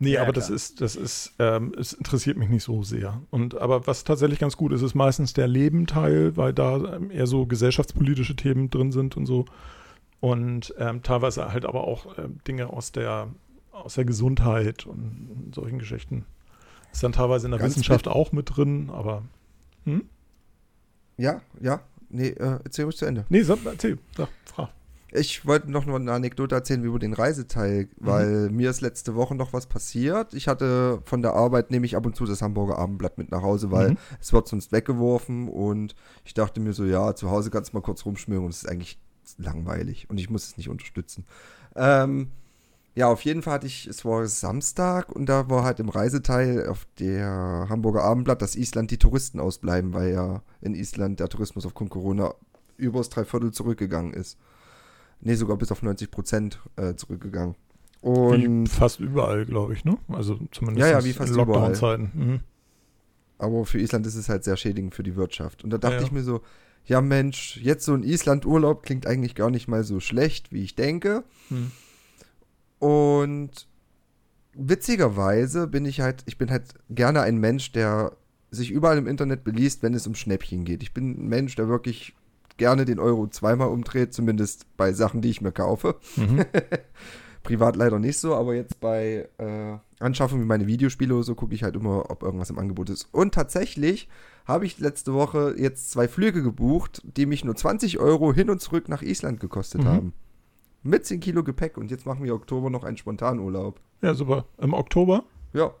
Nee, 0.00 0.12
Ja, 0.12 0.22
aber 0.22 0.32
das 0.32 0.46
klar. 0.46 0.56
ist, 0.56 0.80
das 0.80 0.94
ist, 0.96 1.34
ähm, 1.38 1.72
es 1.78 1.92
interessiert 1.92 2.36
mich 2.36 2.48
nicht 2.48 2.62
so 2.62 2.82
sehr. 2.84 3.20
Und 3.30 3.56
aber 3.56 3.86
was 3.86 4.04
tatsächlich 4.04 4.38
ganz 4.38 4.56
gut 4.56 4.72
ist, 4.72 4.82
ist 4.82 4.94
meistens 4.94 5.32
der 5.32 5.48
Lebenteil, 5.48 6.36
weil 6.36 6.52
da 6.52 6.96
ähm, 6.96 7.10
eher 7.10 7.26
so 7.26 7.46
gesellschaftspolitische 7.46 8.36
Themen 8.36 8.70
drin 8.70 8.92
sind 8.92 9.16
und 9.16 9.26
so. 9.26 9.46
Und 10.20 10.74
ähm, 10.78 11.02
teilweise 11.02 11.52
halt 11.52 11.64
aber 11.64 11.84
auch 11.84 12.16
ähm, 12.18 12.38
Dinge 12.46 12.72
aus 12.72 12.92
der, 12.92 13.28
aus 13.72 13.94
der 13.94 14.04
Gesundheit 14.04 14.86
und 14.86 15.52
solchen 15.54 15.78
Geschichten. 15.78 16.24
Ist 16.92 17.02
dann 17.02 17.12
teilweise 17.12 17.46
in 17.46 17.50
der 17.52 17.60
Ganz 17.60 17.72
Wissenschaft 17.72 18.08
auch 18.08 18.32
mit 18.32 18.56
drin, 18.56 18.90
aber. 18.92 19.22
Hm? 19.84 20.04
Ja, 21.16 21.40
ja. 21.60 21.80
Nee, 22.08 22.28
äh, 22.28 22.58
erzähl 22.64 22.84
ruhig 22.84 22.96
zu 22.96 23.04
Ende. 23.04 23.26
Nee, 23.28 23.42
sag, 23.42 23.58
erzähl, 23.64 23.98
sag, 24.16 24.28
frag. 24.46 24.70
Ich 25.10 25.46
wollte 25.46 25.70
noch 25.70 25.86
eine 25.86 26.12
Anekdote 26.12 26.54
erzählen 26.54 26.84
über 26.84 26.98
den 26.98 27.14
Reiseteil, 27.14 27.88
weil 27.96 28.50
mir 28.50 28.68
ist 28.68 28.82
letzte 28.82 29.14
Woche 29.14 29.34
noch 29.34 29.54
was 29.54 29.66
passiert. 29.66 30.34
Ich 30.34 30.48
hatte 30.48 31.00
von 31.04 31.22
der 31.22 31.32
Arbeit, 31.32 31.70
nehme 31.70 31.86
ich 31.86 31.96
ab 31.96 32.04
und 32.04 32.14
zu 32.14 32.26
das 32.26 32.42
Hamburger 32.42 32.76
Abendblatt 32.78 33.16
mit 33.16 33.30
nach 33.30 33.42
Hause, 33.42 33.70
weil 33.70 33.90
Mhm. 33.90 33.96
es 34.20 34.32
wird 34.34 34.48
sonst 34.48 34.70
weggeworfen 34.70 35.48
und 35.48 35.94
ich 36.24 36.34
dachte 36.34 36.60
mir 36.60 36.74
so, 36.74 36.84
ja, 36.84 37.14
zu 37.14 37.30
Hause 37.30 37.50
kannst 37.50 37.72
du 37.72 37.76
mal 37.78 37.82
kurz 37.82 38.04
rumschmieren 38.04 38.44
und 38.44 38.50
es 38.50 38.64
ist 38.64 38.68
eigentlich 38.68 38.98
langweilig 39.38 40.10
und 40.10 40.18
ich 40.18 40.28
muss 40.28 40.46
es 40.46 40.56
nicht 40.58 40.68
unterstützen. 40.68 41.24
Ähm, 41.74 42.28
ja, 42.94 43.08
auf 43.08 43.22
jeden 43.22 43.42
Fall 43.42 43.54
hatte 43.54 43.66
ich, 43.66 43.86
es 43.86 44.04
war 44.04 44.26
Samstag 44.26 45.10
und 45.10 45.26
da 45.26 45.48
war 45.48 45.62
halt 45.64 45.80
im 45.80 45.88
Reiseteil 45.88 46.66
auf 46.66 46.86
der 46.98 47.66
Hamburger 47.70 48.02
Abendblatt, 48.02 48.42
dass 48.42 48.56
Island 48.56 48.90
die 48.90 48.98
Touristen 48.98 49.40
ausbleiben, 49.40 49.94
weil 49.94 50.12
ja 50.12 50.42
in 50.60 50.74
Island 50.74 51.20
der 51.20 51.28
Tourismus 51.28 51.64
aufgrund 51.64 51.90
Corona 51.90 52.34
übers 52.76 53.08
Dreiviertel 53.08 53.52
zurückgegangen 53.52 54.12
ist. 54.12 54.36
Nee, 55.20 55.34
sogar 55.34 55.56
bis 55.56 55.72
auf 55.72 55.82
90 55.82 56.10
Prozent 56.10 56.60
äh, 56.76 56.94
zurückgegangen. 56.94 57.54
Wie 58.02 58.46
Und, 58.46 58.68
fast 58.68 59.00
überall, 59.00 59.44
glaube 59.44 59.72
ich, 59.74 59.84
ne? 59.84 59.98
Also 60.08 60.38
zumindest 60.52 60.86
Ja, 60.86 60.98
ja, 60.98 61.04
wie 61.04 61.12
fast 61.12 61.30
in 61.30 61.36
Lockdown-Zeiten. 61.36 62.10
Mhm. 62.14 62.40
aber 63.38 63.64
für 63.64 63.80
Island 63.80 64.06
ist 64.06 64.14
es 64.14 64.28
halt 64.28 64.44
sehr 64.44 64.56
schädigend 64.56 64.94
für 64.94 65.02
die 65.02 65.16
Wirtschaft. 65.16 65.64
Und 65.64 65.70
da 65.70 65.78
dachte 65.78 65.96
Ja, 65.96 66.00
ja. 66.02 66.06
ich 66.06 66.12
mir 66.12 66.22
so, 66.22 66.40
ja 66.84 67.00
Mensch, 67.00 67.56
jetzt 67.62 67.84
so 67.84 67.94
ein 67.94 68.02
Island-Urlaub 68.04 68.82
klingt 68.84 69.06
eigentlich 69.06 69.34
gar 69.34 69.50
nicht 69.50 69.66
mal 69.68 69.82
so 69.84 69.98
schlecht, 70.00 70.52
wie 70.52 70.62
ich 70.62 70.76
denke. 70.76 71.24
Hm. 71.48 71.72
Und 72.78 73.66
witzigerweise 74.54 75.66
bin 75.66 75.84
ich 75.84 76.00
halt, 76.00 76.22
ich 76.26 76.38
bin 76.38 76.50
halt 76.50 76.74
gerne 76.90 77.20
ein 77.22 77.38
Mensch, 77.38 77.72
der 77.72 78.16
sich 78.50 78.70
überall 78.70 78.98
im 78.98 79.06
Internet 79.06 79.44
beliest, 79.44 79.82
wenn 79.82 79.94
es 79.94 80.06
um 80.06 80.14
Schnäppchen 80.14 80.64
geht. 80.64 80.82
Ich 80.82 80.94
bin 80.94 81.10
ein 81.24 81.28
Mensch, 81.28 81.54
der 81.56 81.68
wirklich 81.68 82.14
gerne 82.58 82.84
den 82.84 82.98
Euro 83.00 83.26
zweimal 83.28 83.68
umdreht, 83.68 84.12
zumindest 84.12 84.66
bei 84.76 84.92
Sachen, 84.92 85.22
die 85.22 85.30
ich 85.30 85.40
mir 85.40 85.52
kaufe. 85.52 85.96
Mhm. 86.16 86.44
Privat 87.42 87.76
leider 87.76 87.98
nicht 87.98 88.18
so, 88.18 88.34
aber 88.34 88.54
jetzt 88.54 88.78
bei 88.80 89.28
äh, 89.38 89.76
Anschaffungen 90.00 90.42
wie 90.44 90.48
meine 90.48 90.66
Videospiele 90.66 91.14
oder 91.14 91.22
so 91.22 91.34
gucke 91.34 91.54
ich 91.54 91.62
halt 91.62 91.76
immer, 91.76 92.10
ob 92.10 92.22
irgendwas 92.22 92.50
im 92.50 92.58
Angebot 92.58 92.90
ist. 92.90 93.08
Und 93.12 93.32
tatsächlich 93.32 94.08
habe 94.44 94.66
ich 94.66 94.78
letzte 94.78 95.14
Woche 95.14 95.54
jetzt 95.56 95.90
zwei 95.90 96.08
Flüge 96.08 96.42
gebucht, 96.42 97.00
die 97.04 97.24
mich 97.26 97.44
nur 97.44 97.54
20 97.56 97.98
Euro 98.00 98.34
hin 98.34 98.50
und 98.50 98.60
zurück 98.60 98.88
nach 98.88 99.02
Island 99.02 99.40
gekostet 99.40 99.82
Mhm. 99.82 99.86
haben. 99.88 100.12
Mit 100.82 101.06
10 101.06 101.20
Kilo 101.20 101.42
Gepäck 101.42 101.78
und 101.78 101.90
jetzt 101.90 102.06
machen 102.06 102.22
wir 102.24 102.34
Oktober 102.34 102.70
noch 102.70 102.84
einen 102.84 102.96
Spontanurlaub. 102.96 103.80
Ja, 104.02 104.14
super. 104.14 104.44
Im 104.58 104.74
Oktober 104.74 105.24
Ja. 105.52 105.72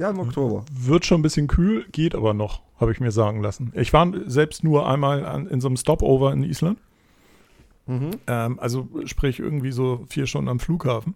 Ja, 0.00 0.10
im. 0.10 0.18
Oktober. 0.20 0.64
wird 0.72 1.04
schon 1.06 1.20
ein 1.20 1.22
bisschen 1.22 1.46
kühl, 1.46 1.84
geht 1.92 2.14
aber 2.14 2.34
noch, 2.34 2.62
habe 2.80 2.90
ich 2.92 3.00
mir 3.00 3.12
sagen 3.12 3.42
lassen. 3.42 3.72
Ich 3.76 3.92
war 3.92 4.10
selbst 4.26 4.64
nur 4.64 4.88
einmal 4.88 5.24
an, 5.26 5.46
in 5.46 5.60
so 5.60 5.68
einem 5.68 5.76
Stopover 5.76 6.32
in 6.32 6.42
Island. 6.42 6.78
Mhm. 7.86 8.10
Ähm, 8.26 8.58
also 8.60 8.88
sprich 9.04 9.38
irgendwie 9.38 9.72
so 9.72 10.04
vier 10.08 10.26
Stunden 10.26 10.48
am 10.48 10.58
Flughafen. 10.60 11.14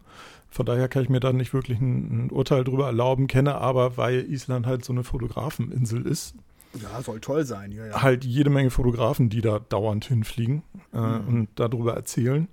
Von 0.50 0.66
daher 0.66 0.88
kann 0.88 1.02
ich 1.02 1.08
mir 1.08 1.20
da 1.20 1.32
nicht 1.32 1.52
wirklich 1.52 1.80
ein, 1.80 2.26
ein 2.26 2.30
Urteil 2.30 2.62
drüber 2.64 2.86
erlauben, 2.86 3.26
kenne 3.26 3.54
aber, 3.56 3.96
weil 3.96 4.30
Island 4.30 4.66
halt 4.66 4.84
so 4.84 4.92
eine 4.92 5.02
Fotografeninsel 5.02 6.06
ist, 6.06 6.34
Ja, 6.80 7.00
soll 7.02 7.20
toll 7.20 7.44
sein. 7.44 7.72
Ja, 7.72 7.86
ja. 7.86 8.02
halt 8.02 8.24
jede 8.24 8.50
Menge 8.50 8.70
Fotografen, 8.70 9.30
die 9.30 9.40
da 9.40 9.60
dauernd 9.60 10.04
hinfliegen 10.04 10.62
äh, 10.92 10.98
Mhm. 10.98 11.28
und 11.28 11.48
darüber 11.56 11.94
erzählen. 11.94 12.48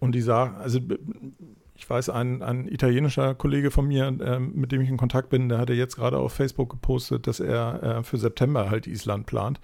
Und 0.00 0.12
die 0.12 0.20
sagen, 0.20 0.54
also 0.56 0.78
ich 1.78 1.88
weiß, 1.88 2.10
ein, 2.10 2.42
ein 2.42 2.66
italienischer 2.66 3.36
Kollege 3.36 3.70
von 3.70 3.86
mir, 3.86 4.12
ähm, 4.20 4.50
mit 4.54 4.72
dem 4.72 4.80
ich 4.80 4.88
in 4.88 4.96
Kontakt 4.96 5.30
bin, 5.30 5.48
der 5.48 5.58
hatte 5.58 5.74
jetzt 5.74 5.94
gerade 5.94 6.18
auf 6.18 6.32
Facebook 6.32 6.70
gepostet, 6.70 7.28
dass 7.28 7.38
er 7.38 7.82
äh, 7.82 8.02
für 8.02 8.18
September 8.18 8.68
halt 8.68 8.88
Island 8.88 9.26
plant. 9.26 9.60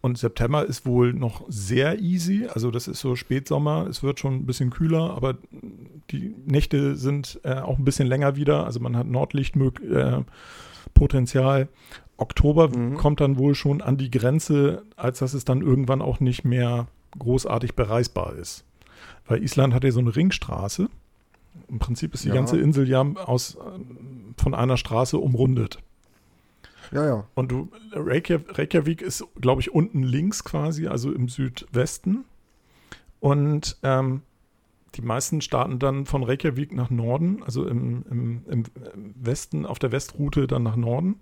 Und 0.00 0.18
September 0.18 0.66
ist 0.66 0.84
wohl 0.84 1.12
noch 1.14 1.44
sehr 1.48 2.00
easy. 2.00 2.48
Also 2.52 2.72
das 2.72 2.88
ist 2.88 2.98
so 3.00 3.16
Spätsommer. 3.16 3.86
Es 3.88 4.02
wird 4.02 4.20
schon 4.20 4.34
ein 4.34 4.44
bisschen 4.46 4.70
kühler, 4.70 5.14
aber 5.14 5.36
die 6.10 6.34
Nächte 6.44 6.96
sind 6.96 7.40
äh, 7.44 7.60
auch 7.60 7.78
ein 7.78 7.84
bisschen 7.84 8.08
länger 8.08 8.34
wieder. 8.36 8.66
Also 8.66 8.80
man 8.80 8.96
hat 8.96 9.06
Nordlichtpotenzial. 9.06 11.62
Äh, 11.62 11.66
Oktober 12.16 12.68
mhm. 12.68 12.96
kommt 12.96 13.20
dann 13.20 13.38
wohl 13.38 13.54
schon 13.54 13.80
an 13.80 13.96
die 13.96 14.10
Grenze, 14.10 14.82
als 14.96 15.20
dass 15.20 15.34
es 15.34 15.44
dann 15.44 15.62
irgendwann 15.62 16.02
auch 16.02 16.18
nicht 16.20 16.44
mehr 16.44 16.88
großartig 17.18 17.74
bereisbar 17.74 18.34
ist. 18.34 18.64
Weil 19.26 19.42
Island 19.42 19.72
hat 19.72 19.84
ja 19.84 19.92
so 19.92 20.00
eine 20.00 20.14
Ringstraße. 20.14 20.90
Im 21.74 21.80
Prinzip 21.80 22.14
ist 22.14 22.22
die 22.22 22.28
ja. 22.28 22.34
ganze 22.34 22.56
Insel 22.56 22.88
ja 22.88 23.02
aus, 23.02 23.58
von 24.36 24.54
einer 24.54 24.76
Straße 24.76 25.18
umrundet. 25.18 25.80
Ja, 26.92 27.04
ja. 27.04 27.26
Und 27.34 27.50
du, 27.50 27.68
Reykjavik 27.92 29.02
ist, 29.02 29.26
glaube 29.40 29.60
ich, 29.60 29.74
unten 29.74 30.04
links 30.04 30.44
quasi, 30.44 30.86
also 30.86 31.10
im 31.10 31.28
Südwesten. 31.28 32.26
Und 33.18 33.76
ähm, 33.82 34.22
die 34.94 35.02
meisten 35.02 35.40
starten 35.40 35.80
dann 35.80 36.06
von 36.06 36.22
Reykjavik 36.22 36.72
nach 36.72 36.90
Norden, 36.90 37.42
also 37.42 37.66
im, 37.66 38.04
im, 38.08 38.42
im 38.48 38.64
Westen, 39.16 39.66
auf 39.66 39.80
der 39.80 39.90
Westroute 39.90 40.46
dann 40.46 40.62
nach 40.62 40.76
Norden. 40.76 41.16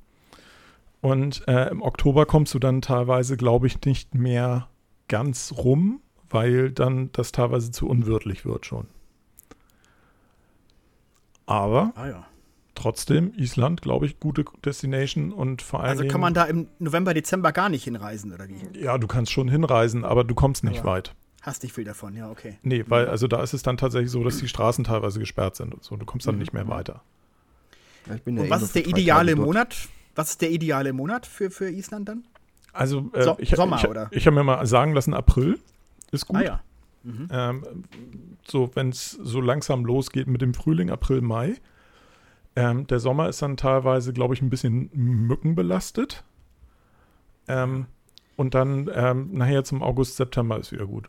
Und 1.00 1.49
äh, 1.49 1.71
im 1.71 1.80
Oktober 1.80 2.26
kommst 2.26 2.52
du 2.52 2.59
dann 2.59 2.82
teilweise, 2.82 3.38
glaube 3.38 3.68
ich, 3.68 3.82
nicht 3.87 4.14
mehr 4.14 4.68
ganz 5.09 5.54
rum, 5.56 6.02
weil 6.28 6.71
dann 6.73 7.09
das 7.12 7.32
teilweise 7.32 7.71
zu 7.71 7.88
unwirtlich 7.88 8.44
wird 8.44 8.66
schon. 8.66 8.87
Aber 11.46 11.92
ah, 11.96 12.08
ja 12.08 12.26
trotzdem 12.75 13.32
Island, 13.37 13.82
glaube 13.82 14.06
ich, 14.06 14.18
gute 14.18 14.44
Destination 14.64 15.32
und 15.32 15.62
vor 15.62 15.80
allem. 15.80 15.90
Also 15.90 16.08
kann 16.08 16.20
man 16.20 16.34
da 16.34 16.44
im 16.44 16.68
November, 16.78 17.14
Dezember 17.14 17.52
gar 17.52 17.68
nicht 17.68 17.84
hinreisen, 17.84 18.32
oder 18.32 18.49
wie? 18.49 18.78
Ja, 18.78 18.99
du 18.99 19.06
kannst 19.06 19.32
schon 19.32 19.49
hinreisen, 19.49 20.04
aber 20.04 20.25
du 20.25 20.34
kommst 20.34 20.64
nicht 20.64 20.80
aber 20.80 20.90
weit. 20.90 21.14
Hast 21.42 21.62
nicht 21.62 21.75
viel 21.75 21.84
davon, 21.84 22.14
ja, 22.14 22.30
okay. 22.30 22.58
Nee, 22.62 22.84
weil, 22.88 23.08
also 23.08 23.26
da 23.26 23.42
ist 23.42 23.52
es 23.52 23.62
dann 23.62 23.76
tatsächlich 23.76 24.11
so, 24.11 24.22
dass 24.22 24.38
die 24.38 24.49
Straßen 24.49 24.84
teilweise 24.84 25.18
gesperrt 25.18 25.56
sind 25.56 25.75
und 25.75 25.82
so. 25.82 25.96
Du 25.96 26.06
kommst 26.06 26.26
dann 26.26 26.37
mhm. 26.37 26.40
nicht 26.40 26.52
mehr 26.52 26.68
weiter. 26.68 27.02
Ja, 28.06 28.16
und 28.25 28.38
eh 28.38 28.50
was 28.50 28.62
ist 28.62 28.75
der 28.75 28.87
ideale 28.87 29.37
Monat? 29.37 29.76
Was 30.14 30.30
ist 30.30 30.42
der 30.42 30.50
ideale 30.50 30.92
Monat 30.92 31.26
für, 31.26 31.50
für 31.50 31.70
Island 31.70 32.08
dann? 32.08 32.25
Also, 32.72 33.11
äh, 33.12 33.22
so, 33.22 33.37
ich, 33.38 33.50
Sommer, 33.50 33.76
ich, 33.76 33.88
oder? 33.88 34.08
Ich 34.12 34.26
habe 34.26 34.37
mir 34.37 34.44
mal 34.44 34.64
sagen 34.66 34.92
lassen, 34.94 35.14
April 35.14 35.58
ist 36.11 36.26
gut. 36.26 36.38
Ah, 36.38 36.42
ja. 36.42 36.62
Mhm. 37.04 37.28
Ähm, 37.30 37.62
so, 38.44 38.71
wenn 38.75 38.90
es 38.90 39.12
so 39.12 39.40
langsam 39.40 39.85
losgeht 39.85 40.26
mit 40.26 40.42
dem 40.42 40.54
Frühling, 40.54 40.90
April, 40.90 41.21
Mai, 41.21 41.56
ähm, 42.54 42.87
der 42.87 43.00
Sommer 43.00 43.28
ist 43.28 43.42
dann 43.42 43.56
teilweise, 43.56 44.12
glaube 44.12 44.35
ich, 44.35 44.42
ein 44.42 44.50
bisschen 44.50 44.90
mückenbelastet. 44.92 46.25
Ähm, 47.49 47.87
und 48.37 48.54
dann 48.54 48.90
ähm, 48.92 49.30
nachher 49.32 49.64
zum 49.64 49.82
August, 49.82 50.16
September 50.16 50.59
ist 50.59 50.73
wieder 50.73 50.87
gut. 50.87 51.09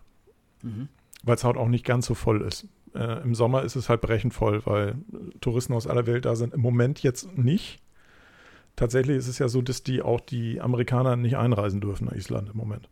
Mhm. 0.62 0.88
Weil 1.24 1.36
es 1.36 1.44
halt 1.44 1.58
auch 1.58 1.68
nicht 1.68 1.86
ganz 1.86 2.06
so 2.06 2.16
voll 2.16 2.42
ist. 2.42 2.68
Äh, 2.94 3.22
Im 3.24 3.36
Sommer 3.36 3.64
ist 3.64 3.76
es 3.76 3.90
halt 3.90 4.02
brechend 4.02 4.34
voll, 4.34 4.66
weil 4.66 4.96
Touristen 5.42 5.74
aus 5.74 5.88
aller 5.88 6.06
Welt 6.06 6.26
da 6.26 6.36
sind. 6.36 6.54
Im 6.54 6.62
Moment 6.62 7.02
jetzt 7.04 7.38
nicht. 7.38 7.82
Tatsächlich 8.76 9.18
ist 9.18 9.28
es 9.28 9.40
ja 9.40 9.48
so, 9.48 9.62
dass 9.62 9.84
die 9.84 10.02
auch 10.02 10.20
die 10.20 10.60
Amerikaner 10.60 11.16
nicht 11.16 11.38
einreisen 11.38 11.82
dürfen 11.82 12.06
nach 12.06 12.14
Island 12.14 12.50
im 12.50 12.58
Moment. 12.58 12.90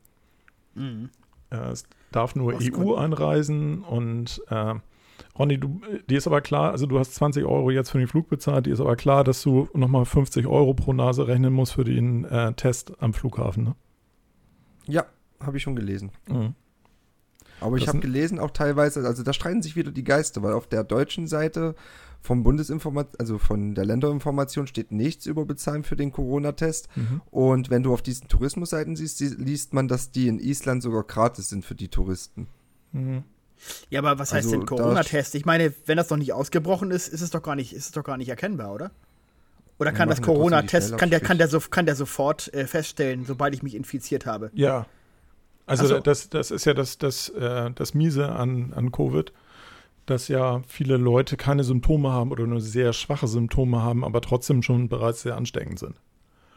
Mhm. 0.76 1.10
Äh, 1.52 1.72
es 1.72 1.84
darf 2.12 2.36
nur 2.36 2.54
Was 2.54 2.64
EU 2.64 2.96
einreisen 2.96 3.84
und 3.84 4.42
äh, 4.50 4.76
Ronny, 5.38 5.58
du, 5.60 5.82
dir 6.10 6.18
ist 6.18 6.28
aber 6.28 6.42
klar, 6.42 6.72
also 6.72 6.86
du 6.86 7.00
hast 7.00 7.16
20 7.16 7.46
Euro 7.46 7.72
jetzt 7.72 7.92
für 7.92 8.00
den 8.00 8.08
Flug 8.08 8.28
bezahlt, 8.28 8.66
dir 8.66 8.74
ist 8.74 8.82
aber 8.82 8.96
klar, 8.96 9.24
dass 9.24 9.42
du 9.44 9.70
nochmal 9.74 10.06
50 10.06 10.48
Euro 10.48 10.74
pro 10.74 10.94
Nase 10.94 11.28
rechnen 11.28 11.54
musst 11.54 11.74
für 11.74 11.84
den 11.84 12.26
äh, 12.26 12.54
Test 12.54 12.94
am 13.02 13.14
Flughafen, 13.14 13.64
ne? 13.64 13.76
Ja, 14.88 15.06
habe 15.40 15.58
ich 15.58 15.64
schon 15.64 15.76
gelesen. 15.76 16.12
Mhm. 16.28 16.56
Aber 17.62 17.78
ich 17.78 17.88
habe 17.88 18.00
gelesen 18.00 18.40
auch 18.40 18.50
teilweise, 18.50 19.06
also 19.06 19.22
da 19.22 19.34
streiten 19.34 19.62
sich 19.62 19.76
wieder 19.76 19.92
die 19.92 20.04
Geister, 20.04 20.42
weil 20.42 20.54
auf 20.54 20.66
der 20.66 20.84
deutschen 20.84 21.28
Seite 21.28 21.76
vom 22.22 22.44
Bundesinformation, 22.44 23.20
also 23.20 23.38
von 23.38 23.74
der 23.74 23.86
Länderinformation 23.86 24.68
steht 24.68 24.92
nichts 24.92 25.26
über 25.26 25.46
Bezahlen 25.46 25.84
für 25.84 25.96
den 25.96 26.12
Corona-Test. 26.12 26.88
Mhm. 26.96 27.22
Und 27.32 27.70
wenn 27.70 27.84
du 27.84 27.94
auf 27.94 28.02
diesen 28.02 28.28
Tourismusseiten 28.28 28.96
siehst, 28.96 29.20
liest 29.20 29.74
man, 29.74 29.88
dass 29.88 30.12
die 30.12 30.28
in 30.28 30.40
Island 30.40 30.84
sogar 30.84 31.04
gratis 31.04 31.50
sind 31.50 31.66
für 31.66 31.76
die 31.76 31.88
Touristen. 31.88 32.48
Mhm. 32.92 33.24
Ja, 33.90 34.00
aber 34.00 34.20
was 34.20 34.34
heißt 34.34 34.46
also, 34.46 34.58
denn 34.58 34.66
Corona-Test? 34.66 35.36
Ich 35.36 35.46
meine, 35.46 35.74
wenn 35.86 35.98
das 35.98 36.10
noch 36.10 36.18
nicht 36.18 36.34
ausgebrochen 36.34 36.92
ist, 36.92 37.08
ist 37.08 37.22
es 37.22 37.32
doch 37.32 37.42
gar 37.42 37.56
nicht, 37.56 37.74
ist 37.74 37.86
es 37.86 37.92
doch 37.92 38.04
gar 38.04 38.18
nicht 38.18 38.30
erkennbar, 38.30 38.74
oder? 38.74 38.92
Oder 39.80 39.92
kann 39.92 40.10
das 40.10 40.22
Corona-Test, 40.22 40.98
kann 40.98 41.10
der, 41.10 41.20
kann, 41.20 41.40
der 41.40 41.48
so, 41.48 41.60
kann 41.60 41.88
der 41.88 41.96
sofort 41.96 42.54
äh, 42.54 42.68
feststellen, 42.68 43.26
sobald 43.26 43.56
ich 43.56 43.64
mich 43.64 43.74
infiziert 43.74 44.28
habe? 44.28 44.52
Ja. 44.54 44.86
Also 45.66 45.88
so. 45.88 46.00
das, 46.00 46.30
das 46.30 46.52
ist 46.52 46.66
ja 46.66 46.76
das, 46.76 47.00
das, 47.00 47.30
äh, 47.30 47.72
das 47.72 47.96
Miese 47.96 48.30
an, 48.30 48.74
an 48.74 48.92
Covid, 48.92 49.34
dass 50.12 50.28
ja 50.28 50.62
viele 50.68 50.98
Leute 50.98 51.38
keine 51.38 51.64
Symptome 51.64 52.12
haben 52.12 52.32
oder 52.32 52.46
nur 52.46 52.62
sehr 52.62 52.94
schwache 52.94 53.28
Symptome 53.28 53.82
haben, 53.82 54.04
aber 54.04 54.22
trotzdem 54.22 54.62
schon 54.62 54.90
bereits 54.90 55.24
sehr 55.24 55.36
ansteckend 55.36 55.80
sind. 55.80 55.96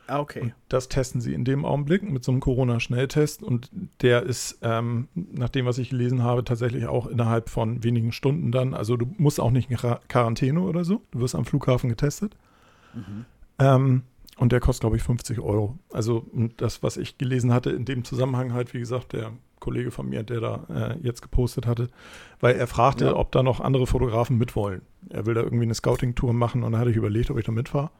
Ah, 0.06 0.20
okay. 0.20 0.40
Und 0.40 0.54
das 0.68 0.88
testen 0.88 1.20
sie 1.20 1.32
in 1.32 1.44
dem 1.44 1.64
Augenblick 1.64 2.02
mit 2.02 2.24
so 2.24 2.32
einem 2.32 2.40
Corona-Schnelltest 2.40 3.42
und 3.42 3.70
der 4.02 4.22
ist, 4.24 4.58
ähm, 4.62 5.08
nach 5.14 5.48
dem, 5.48 5.64
was 5.64 5.78
ich 5.78 5.90
gelesen 5.90 6.22
habe, 6.22 6.44
tatsächlich 6.44 6.86
auch 6.86 7.06
innerhalb 7.06 7.48
von 7.48 7.82
wenigen 7.82 8.12
Stunden 8.12 8.52
dann. 8.52 8.74
Also 8.74 8.96
du 8.98 9.06
musst 9.16 9.40
auch 9.40 9.50
nicht 9.50 9.70
in 9.70 9.78
Quarantäne 9.78 10.60
oder 10.60 10.84
so. 10.84 11.00
Du 11.10 11.20
wirst 11.20 11.34
am 11.34 11.46
Flughafen 11.46 11.88
getestet. 11.88 12.36
Mhm. 12.92 13.24
Ähm, 13.58 14.02
und 14.36 14.52
der 14.52 14.60
kostet, 14.60 14.82
glaube 14.82 14.96
ich, 14.96 15.02
50 15.02 15.38
Euro. 15.38 15.78
Also 15.90 16.26
das, 16.56 16.82
was 16.82 16.96
ich 16.96 17.16
gelesen 17.16 17.52
hatte, 17.52 17.70
in 17.70 17.84
dem 17.84 18.04
Zusammenhang 18.04 18.52
halt, 18.52 18.74
wie 18.74 18.80
gesagt, 18.80 19.12
der 19.12 19.32
Kollege 19.64 19.90
von 19.90 20.08
mir, 20.08 20.22
der 20.22 20.40
da 20.40 20.66
äh, 20.68 20.98
jetzt 21.06 21.22
gepostet 21.22 21.66
hatte, 21.66 21.88
weil 22.40 22.56
er 22.56 22.66
fragte, 22.66 23.06
ja. 23.06 23.16
ob 23.16 23.32
da 23.32 23.42
noch 23.42 23.60
andere 23.60 23.86
Fotografen 23.86 24.36
mitwollen. 24.36 24.82
Er 25.08 25.24
will 25.26 25.34
da 25.34 25.42
irgendwie 25.42 25.64
eine 25.64 25.74
Scouting-Tour 25.74 26.34
machen 26.34 26.62
und 26.62 26.72
da 26.72 26.78
hatte 26.78 26.90
ich 26.90 26.96
überlegt, 26.96 27.30
ob 27.30 27.38
ich 27.38 27.46
da 27.46 27.52
mitfahre. 27.52 27.90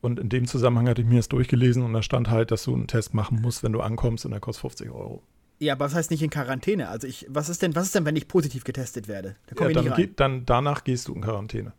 Und 0.00 0.18
in 0.18 0.28
dem 0.28 0.46
Zusammenhang 0.46 0.88
hatte 0.88 1.02
ich 1.02 1.08
mir 1.08 1.18
das 1.18 1.28
durchgelesen 1.28 1.82
und 1.82 1.92
da 1.92 2.02
stand 2.02 2.30
halt, 2.30 2.50
dass 2.50 2.64
du 2.64 2.74
einen 2.74 2.88
Test 2.88 3.14
machen 3.14 3.40
musst, 3.40 3.62
wenn 3.62 3.72
du 3.72 3.80
ankommst 3.80 4.24
und 4.24 4.32
der 4.32 4.40
kostet 4.40 4.62
50 4.62 4.90
Euro. 4.90 5.22
Ja, 5.60 5.74
aber 5.74 5.84
was 5.84 5.94
heißt 5.94 6.10
nicht 6.10 6.22
in 6.22 6.30
Quarantäne? 6.30 6.88
Also 6.88 7.06
ich, 7.06 7.26
was 7.28 7.48
ist 7.48 7.62
denn, 7.62 7.76
was 7.76 7.84
ist 7.84 7.94
denn, 7.94 8.04
wenn 8.04 8.16
ich 8.16 8.26
positiv 8.26 8.64
getestet 8.64 9.06
werde? 9.06 9.36
Da 9.46 9.68
ja, 9.68 9.72
dann, 9.72 9.94
geht, 9.94 10.18
dann 10.18 10.44
danach 10.44 10.82
gehst 10.82 11.06
du 11.06 11.14
in 11.14 11.20
Quarantäne. 11.20 11.72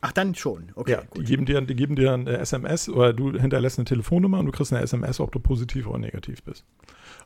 Ach, 0.00 0.12
dann 0.12 0.34
schon. 0.34 0.72
Okay. 0.74 0.92
Ja, 0.92 1.02
die 1.14 1.24
geben, 1.24 1.44
dir, 1.44 1.60
die 1.60 1.76
geben 1.76 1.94
dir 1.94 2.14
eine 2.14 2.38
SMS 2.38 2.88
oder 2.88 3.12
du 3.12 3.38
hinterlässt 3.38 3.78
eine 3.78 3.84
Telefonnummer 3.84 4.38
und 4.38 4.46
du 4.46 4.52
kriegst 4.52 4.72
eine 4.72 4.82
SMS, 4.82 5.20
ob 5.20 5.30
du 5.30 5.38
positiv 5.38 5.86
oder 5.86 5.98
negativ 5.98 6.42
bist. 6.42 6.64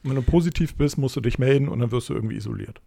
Und 0.04 0.10
wenn 0.10 0.16
du 0.16 0.22
positiv 0.22 0.74
bist, 0.76 0.98
musst 0.98 1.16
du 1.16 1.20
dich 1.20 1.38
melden 1.38 1.68
und 1.68 1.80
dann 1.80 1.90
wirst 1.90 2.10
du 2.10 2.14
irgendwie 2.14 2.36
isoliert. 2.36 2.80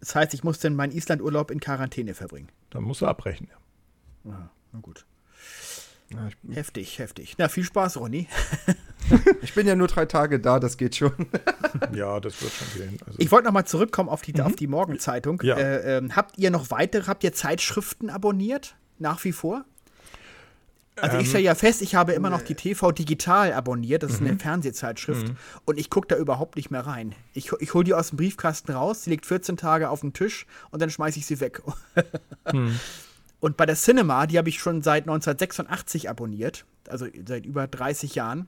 Das 0.00 0.14
heißt, 0.14 0.34
ich 0.34 0.44
muss 0.44 0.58
denn 0.58 0.74
meinen 0.74 0.92
Islandurlaub 0.92 1.50
in 1.50 1.60
Quarantäne 1.60 2.14
verbringen. 2.14 2.48
Dann 2.70 2.84
musst 2.84 3.00
du 3.00 3.06
abbrechen, 3.06 3.48
ja. 3.50 4.30
Aha, 4.30 4.50
na 4.72 4.80
gut. 4.80 5.06
Ja, 6.12 6.28
heftig, 6.52 6.98
heftig. 6.98 7.36
Na, 7.38 7.48
viel 7.48 7.64
Spaß, 7.64 7.96
Ronny. 7.96 8.26
ich 9.42 9.54
bin 9.54 9.66
ja 9.66 9.76
nur 9.76 9.86
drei 9.86 10.06
Tage 10.06 10.40
da, 10.40 10.58
das 10.58 10.76
geht 10.76 10.96
schon. 10.96 11.12
ja, 11.94 12.18
das 12.20 12.42
wird 12.42 12.52
schon 12.52 12.80
gehen. 12.80 12.98
Also 13.06 13.18
ich 13.18 13.30
wollte 13.30 13.46
nochmal 13.46 13.66
zurückkommen 13.66 14.08
auf 14.08 14.22
die, 14.22 14.32
mhm. 14.32 14.40
auf 14.40 14.56
die 14.56 14.66
Morgenzeitung. 14.66 15.40
Ja. 15.42 15.56
Äh, 15.56 15.98
ähm, 15.98 16.16
habt 16.16 16.36
ihr 16.36 16.50
noch 16.50 16.70
weitere, 16.70 17.06
habt 17.06 17.22
ihr 17.22 17.32
Zeitschriften 17.32 18.10
abonniert? 18.10 18.76
Nach 18.98 19.22
wie 19.24 19.32
vor? 19.32 19.64
Also 20.96 21.18
ich 21.18 21.28
stelle 21.28 21.44
ja 21.44 21.54
fest, 21.54 21.82
ich 21.82 21.94
habe 21.94 22.12
immer 22.12 22.30
noch 22.30 22.42
die 22.42 22.54
TV 22.54 22.92
Digital 22.92 23.52
abonniert, 23.52 24.02
das 24.02 24.12
ist 24.12 24.20
eine 24.20 24.32
mhm. 24.32 24.38
Fernsehzeitschrift 24.38 25.28
mhm. 25.28 25.36
und 25.64 25.78
ich 25.78 25.88
gucke 25.88 26.08
da 26.08 26.16
überhaupt 26.16 26.56
nicht 26.56 26.70
mehr 26.70 26.86
rein. 26.86 27.14
Ich, 27.32 27.52
ich 27.60 27.72
hole 27.72 27.84
die 27.84 27.94
aus 27.94 28.10
dem 28.10 28.18
Briefkasten 28.18 28.72
raus, 28.72 29.04
sie 29.04 29.10
liegt 29.10 29.24
14 29.24 29.56
Tage 29.56 29.88
auf 29.88 30.00
dem 30.00 30.12
Tisch 30.12 30.46
und 30.70 30.82
dann 30.82 30.90
schmeiße 30.90 31.18
ich 31.18 31.26
sie 31.26 31.40
weg. 31.40 31.62
mhm. 32.52 32.78
Und 33.40 33.56
bei 33.56 33.64
der 33.64 33.74
Cinema, 33.74 34.26
die 34.26 34.36
habe 34.36 34.50
ich 34.50 34.60
schon 34.60 34.82
seit 34.82 35.04
1986 35.04 36.10
abonniert, 36.10 36.66
also 36.88 37.06
seit 37.26 37.46
über 37.46 37.66
30 37.66 38.14
Jahren 38.14 38.46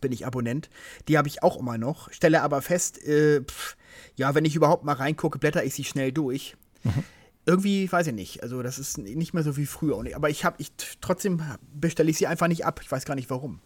bin 0.00 0.12
ich 0.12 0.26
Abonnent. 0.26 0.70
Die 1.08 1.18
habe 1.18 1.28
ich 1.28 1.42
auch 1.42 1.58
immer 1.58 1.76
noch, 1.76 2.10
stelle 2.10 2.42
aber 2.42 2.62
fest, 2.62 3.04
äh, 3.06 3.42
pff, 3.42 3.76
ja, 4.16 4.34
wenn 4.34 4.46
ich 4.46 4.56
überhaupt 4.56 4.84
mal 4.84 4.94
reingucke, 4.94 5.38
blätter 5.38 5.62
ich 5.64 5.74
sie 5.74 5.84
schnell 5.84 6.10
durch. 6.10 6.56
Mhm. 6.82 7.04
Irgendwie, 7.44 7.90
weiß 7.90 8.06
ich 8.06 8.14
nicht, 8.14 8.42
also 8.42 8.62
das 8.62 8.78
ist 8.78 8.98
nicht 8.98 9.34
mehr 9.34 9.42
so 9.42 9.56
wie 9.56 9.66
früher. 9.66 10.00
Aber 10.14 10.30
ich 10.30 10.44
habe, 10.44 10.56
ich 10.58 10.72
trotzdem 11.00 11.42
bestelle 11.74 12.10
ich 12.10 12.18
sie 12.18 12.28
einfach 12.28 12.46
nicht 12.46 12.64
ab. 12.64 12.80
Ich 12.82 12.90
weiß 12.90 13.04
gar 13.04 13.14
nicht 13.14 13.30
warum. 13.30 13.60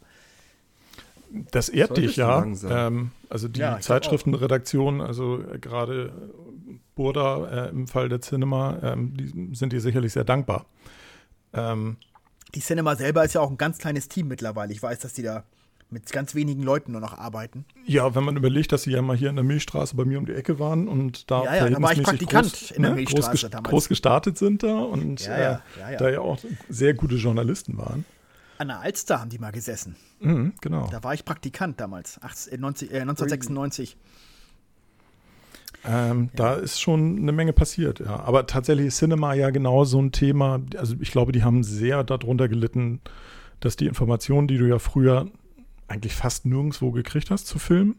Das 1.50 1.68
ehrt 1.68 1.96
dich 1.96 2.16
ja. 2.16 2.44
Ähm, 2.44 3.10
also 3.28 3.48
die 3.48 3.60
ja, 3.60 3.80
Zeitschriftenredaktion, 3.80 5.00
also 5.00 5.42
äh, 5.42 5.58
gerade 5.58 6.12
Burda 6.94 7.66
äh, 7.66 7.68
im 7.70 7.86
Fall 7.86 8.08
der 8.08 8.20
Cinema, 8.20 8.78
ähm, 8.82 9.14
die 9.14 9.54
sind 9.54 9.72
dir 9.72 9.80
sicherlich 9.80 10.12
sehr 10.12 10.24
dankbar. 10.24 10.66
Ähm, 11.52 11.96
die 12.54 12.60
Cinema 12.60 12.96
selber 12.96 13.24
ist 13.24 13.34
ja 13.34 13.40
auch 13.40 13.50
ein 13.50 13.58
ganz 13.58 13.78
kleines 13.78 14.08
Team 14.08 14.28
mittlerweile. 14.28 14.72
Ich 14.72 14.82
weiß, 14.82 15.00
dass 15.00 15.12
die 15.12 15.22
da 15.22 15.44
mit 15.90 16.10
ganz 16.10 16.34
wenigen 16.34 16.62
Leuten 16.62 16.92
nur 16.92 17.00
noch 17.00 17.16
arbeiten. 17.16 17.64
Ja, 17.84 18.14
wenn 18.14 18.24
man 18.24 18.36
überlegt, 18.36 18.72
dass 18.72 18.82
sie 18.82 18.90
ja 18.90 19.02
mal 19.02 19.16
hier 19.16 19.30
in 19.30 19.36
der 19.36 19.44
Milchstraße 19.44 19.94
bei 19.94 20.04
mir 20.04 20.18
um 20.18 20.26
die 20.26 20.32
Ecke 20.32 20.58
waren 20.58 20.88
und 20.88 21.30
da, 21.30 21.44
ja, 21.44 21.56
ja, 21.56 21.70
da 21.70 21.82
war 21.82 21.92
ich 21.92 22.02
Praktikant 22.02 22.52
groß, 22.52 22.70
in 22.72 22.82
der 22.82 22.90
ne, 22.90 22.96
Milchstraße 22.96 23.30
groß, 23.30 23.50
damals. 23.50 23.70
groß 23.70 23.88
gestartet 23.88 24.38
sind 24.38 24.62
da 24.62 24.78
und 24.80 25.24
ja, 25.26 25.38
ja, 25.38 25.90
äh, 25.90 25.96
da 25.96 26.10
ja 26.10 26.20
auch 26.20 26.38
sehr 26.68 26.94
gute 26.94 27.16
Journalisten 27.16 27.78
waren. 27.78 28.04
An 28.58 28.68
der 28.68 28.80
Alster 28.80 29.20
haben 29.20 29.28
die 29.30 29.38
mal 29.38 29.52
gesessen. 29.52 29.96
Mhm, 30.20 30.54
genau. 30.60 30.88
Da 30.90 31.04
war 31.04 31.14
ich 31.14 31.24
Praktikant 31.24 31.80
damals, 31.80 32.20
18, 32.22 32.54
äh, 32.54 32.58
90, 32.58 32.90
äh, 32.90 33.00
1996. 33.00 33.96
Ähm, 35.84 36.30
Da 36.34 36.54
ist 36.54 36.80
schon 36.80 37.18
eine 37.18 37.32
Menge 37.32 37.52
passiert, 37.52 38.00
ja. 38.00 38.18
Aber 38.20 38.46
tatsächlich 38.46 38.86
ist 38.86 38.98
Cinema 38.98 39.34
ja 39.34 39.50
genau 39.50 39.84
so 39.84 40.00
ein 40.00 40.10
Thema. 40.10 40.60
Also 40.76 40.96
ich 41.00 41.12
glaube, 41.12 41.32
die 41.32 41.44
haben 41.44 41.62
sehr 41.62 42.02
darunter 42.02 42.48
gelitten, 42.48 43.00
dass 43.60 43.76
die 43.76 43.86
Informationen, 43.86 44.48
die 44.48 44.58
du 44.58 44.66
ja 44.66 44.78
früher 44.78 45.30
eigentlich 45.88 46.14
fast 46.14 46.46
nirgendwo 46.46 46.90
gekriegt 46.90 47.30
hast 47.30 47.46
zu 47.46 47.58
filmen. 47.58 47.96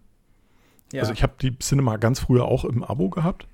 Ja. 0.94 1.02
Also 1.02 1.14
ich 1.14 1.24
habe 1.24 1.34
die 1.42 1.58
Cinema 1.60 1.98
ganz 1.98 2.20
früher 2.20 2.46
auch 2.46 2.66
im 2.66 2.84
Abo 2.84 3.10
gehabt. 3.10 3.48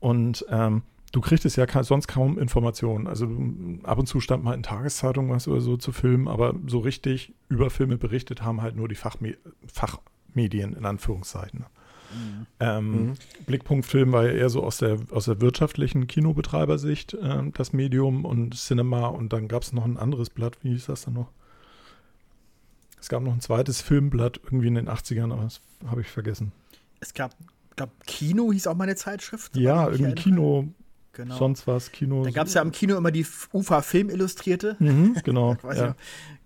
Und 0.00 0.44
ähm, 0.50 0.82
du 1.12 1.20
kriegtest 1.20 1.56
ja 1.56 1.66
ka 1.66 1.82
sonst 1.82 2.08
kaum 2.08 2.38
Informationen. 2.38 3.06
Also 3.06 3.26
du, 3.26 3.78
ab 3.84 3.98
und 3.98 4.06
zu 4.06 4.20
stand 4.20 4.44
mal 4.44 4.54
in 4.54 4.62
Tageszeitungen 4.62 5.30
was 5.30 5.48
oder 5.48 5.60
so 5.60 5.76
zu 5.76 5.92
filmen, 5.92 6.28
aber 6.28 6.54
so 6.66 6.78
richtig 6.78 7.32
über 7.48 7.70
Filme 7.70 7.96
berichtet 7.96 8.42
haben 8.42 8.62
halt 8.62 8.76
nur 8.76 8.88
die 8.88 8.94
Fachme 8.94 9.36
Fachmedien 9.66 10.74
in 10.74 10.84
Anführungszeichen. 10.84 11.64
Ähm, 12.60 13.14
Blickpunkt 13.46 13.86
Film 13.86 14.12
war 14.12 14.24
ja 14.24 14.32
eher 14.32 14.48
so 14.48 14.62
aus 14.62 14.78
der, 14.78 14.98
aus 15.10 15.24
der 15.24 15.40
wirtschaftlichen 15.40 16.06
Kinobetreibersicht 16.06 17.16
ähm, 17.20 17.52
das 17.54 17.72
Medium 17.72 18.24
und 18.24 18.54
Cinema 18.54 19.06
und 19.06 19.32
dann 19.32 19.48
gab 19.48 19.62
es 19.62 19.72
noch 19.72 19.84
ein 19.84 19.96
anderes 19.96 20.30
Blatt, 20.30 20.58
wie 20.62 20.70
hieß 20.70 20.86
das 20.86 21.02
dann 21.02 21.14
noch? 21.14 21.32
Es 23.04 23.10
gab 23.10 23.22
noch 23.22 23.34
ein 23.34 23.40
zweites 23.42 23.82
Filmblatt 23.82 24.40
irgendwie 24.44 24.68
in 24.68 24.76
den 24.76 24.88
80ern, 24.88 25.30
aber 25.30 25.42
das 25.42 25.60
habe 25.86 26.00
ich 26.00 26.06
vergessen. 26.06 26.52
Es 27.00 27.12
gab, 27.12 27.36
glaub, 27.76 27.90
Kino 28.06 28.50
hieß 28.50 28.66
auch 28.66 28.76
mal 28.76 28.84
eine 28.84 28.96
Zeitschrift. 28.96 29.54
Ja, 29.54 29.90
irgendwie. 29.90 30.14
Kino, 30.14 30.68
Genau. 31.12 31.36
sonst 31.36 31.66
was, 31.66 31.92
Kino. 31.92 32.24
Dann 32.24 32.32
gab 32.32 32.46
es 32.46 32.54
ja 32.54 32.62
am 32.62 32.72
Kino 32.72 32.96
immer 32.96 33.10
die 33.10 33.26
UFA 33.52 33.82
Film 33.82 34.08
Illustrierte. 34.08 34.76
Mhm, 34.78 35.18
genau. 35.22 35.54
Ja. 35.70 35.96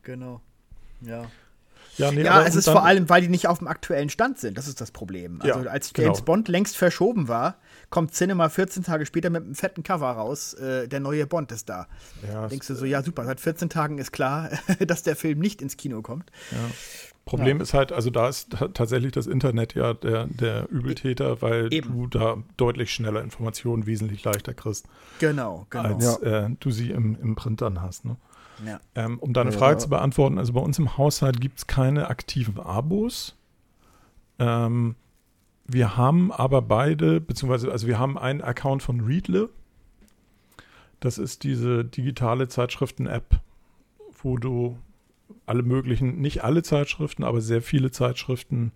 Genau. 0.03 0.41
Ja. 1.01 1.27
Ja, 1.97 2.11
nee, 2.11 2.25
ja, 2.25 2.43
es 2.43 2.57
ist 2.57 2.69
vor 2.69 2.85
allem, 2.85 3.09
weil 3.09 3.23
die 3.23 3.29
nicht 3.29 3.47
auf 3.47 3.59
dem 3.59 3.69
aktuellen 3.69 4.11
Stand 4.11 4.41
sind. 4.41 4.59
Das 4.59 4.67
ist 4.67 4.81
das 4.81 4.91
Problem. 4.91 5.41
Also 5.41 5.61
Ja, 5.63 5.71
als 5.71 5.93
genau. 5.93 6.09
James 6.09 6.23
Bond 6.23 6.49
längst 6.49 6.77
verschoben 6.77 7.29
war, 7.29 7.59
kommt 7.91 8.13
Cinema 8.15 8.49
14 8.49 8.83
Tage 8.83 9.07
später 9.07 9.31
mit 9.31 9.43
einem 9.45 9.55
fetten 9.55 9.83
Cover 9.83 10.11
raus. 10.11 10.55
Äh, 10.55 10.89
der 10.89 11.01
neue 11.01 11.27
Bond 11.27 11.53
ist 11.53 11.69
da. 11.69 11.87
Ja, 12.31 12.47
Denkst 12.49 12.67
du 12.67 12.75
so, 12.75 12.85
ja 12.85 13.03
super, 13.03 13.25
seit 13.25 13.41
14 13.41 13.69
Tagen 13.71 13.99
ist 13.99 14.13
klar, 14.13 14.51
dass 14.87 15.03
der 15.03 15.17
Film 15.17 15.39
nicht 15.39 15.63
ins 15.63 15.77
Kino 15.77 16.03
kommt. 16.03 16.31
Problem 17.25 17.61
ist 17.61 17.75
halt, 17.75 17.93
also 17.93 18.09
da 18.11 18.29
ist 18.29 18.51
ta- 18.53 18.69
tatsächlich 18.69 19.13
das 19.13 19.27
Internet 19.27 19.75
ja 19.75 19.93
der, 19.95 20.27
der 20.29 20.69
Übeltäter, 20.71 21.43
weil 21.43 21.73
Eben. 21.73 21.93
du 21.93 22.07
da 22.07 22.37
deutlich 22.57 22.93
schneller 22.93 23.23
Informationen 23.23 23.87
wesentlich 23.87 24.25
leichter 24.25 24.55
kriegst, 24.55 24.87
Genau, 25.19 25.67
genau. 25.69 25.95
als 25.95 26.17
äh, 26.23 26.49
du 26.61 26.71
sie 26.71 26.91
im, 26.91 27.19
im 27.21 27.37
Print 27.37 27.61
dann 27.61 27.83
hast. 27.83 28.07
Ne? 28.07 28.17
Ja. 28.67 28.81
Ähm, 28.95 29.19
um 29.19 29.35
deine 29.35 29.51
Ja. 29.51 29.59
Frage 29.59 29.77
zu 29.79 29.89
beantworten, 29.91 30.39
also 30.39 30.55
bei 30.55 30.61
uns 30.61 30.79
im 30.79 30.97
Haushalt 30.97 31.39
gibt 31.41 31.59
es 31.59 31.67
keine 31.67 32.09
aktiven 32.09 32.59
Abos. 32.59 33.35
Ähm, 34.39 34.95
wir 35.71 35.97
haben 35.97 36.33
aber 36.33 36.63
beide, 36.63 37.21
beziehungsweise, 37.21 37.71
also 37.71 37.87
wir 37.87 37.99
haben 37.99 38.19
einen 38.19 38.41
Account 38.41 38.83
von 38.83 39.01
Readle. 39.01 39.51
Das 41.01 41.19
ist 41.19 41.45
diese 41.45 41.85
digitale 41.85 42.49
Zeitschriften-App, 42.49 43.41
wo 44.23 44.39
du 44.39 44.79
alle 45.47 45.63
möglichen, 45.63 46.21
nicht 46.21 46.43
alle 46.43 46.63
Zeitschriften, 46.63 47.23
aber 47.23 47.41
sehr 47.41 47.63
viele 47.63 47.91
Zeitschriften 47.91 48.73